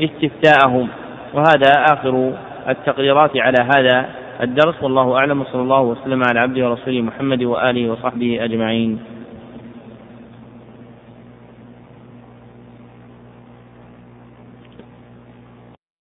استفتاءهم. 0.00 0.88
وهذا 1.34 1.72
آخر 1.92 2.32
التقريرات 2.68 3.36
على 3.36 3.58
هذا 3.76 4.08
الدرس 4.42 4.82
والله 4.82 5.16
أعلم 5.16 5.40
وصلى 5.40 5.62
الله 5.62 5.80
وسلم 5.80 6.22
على 6.24 6.40
عبده 6.40 6.68
ورسوله 6.70 7.00
محمد 7.02 7.42
وآله 7.42 7.90
وصحبه 7.90 8.44
أجمعين. 8.44 8.98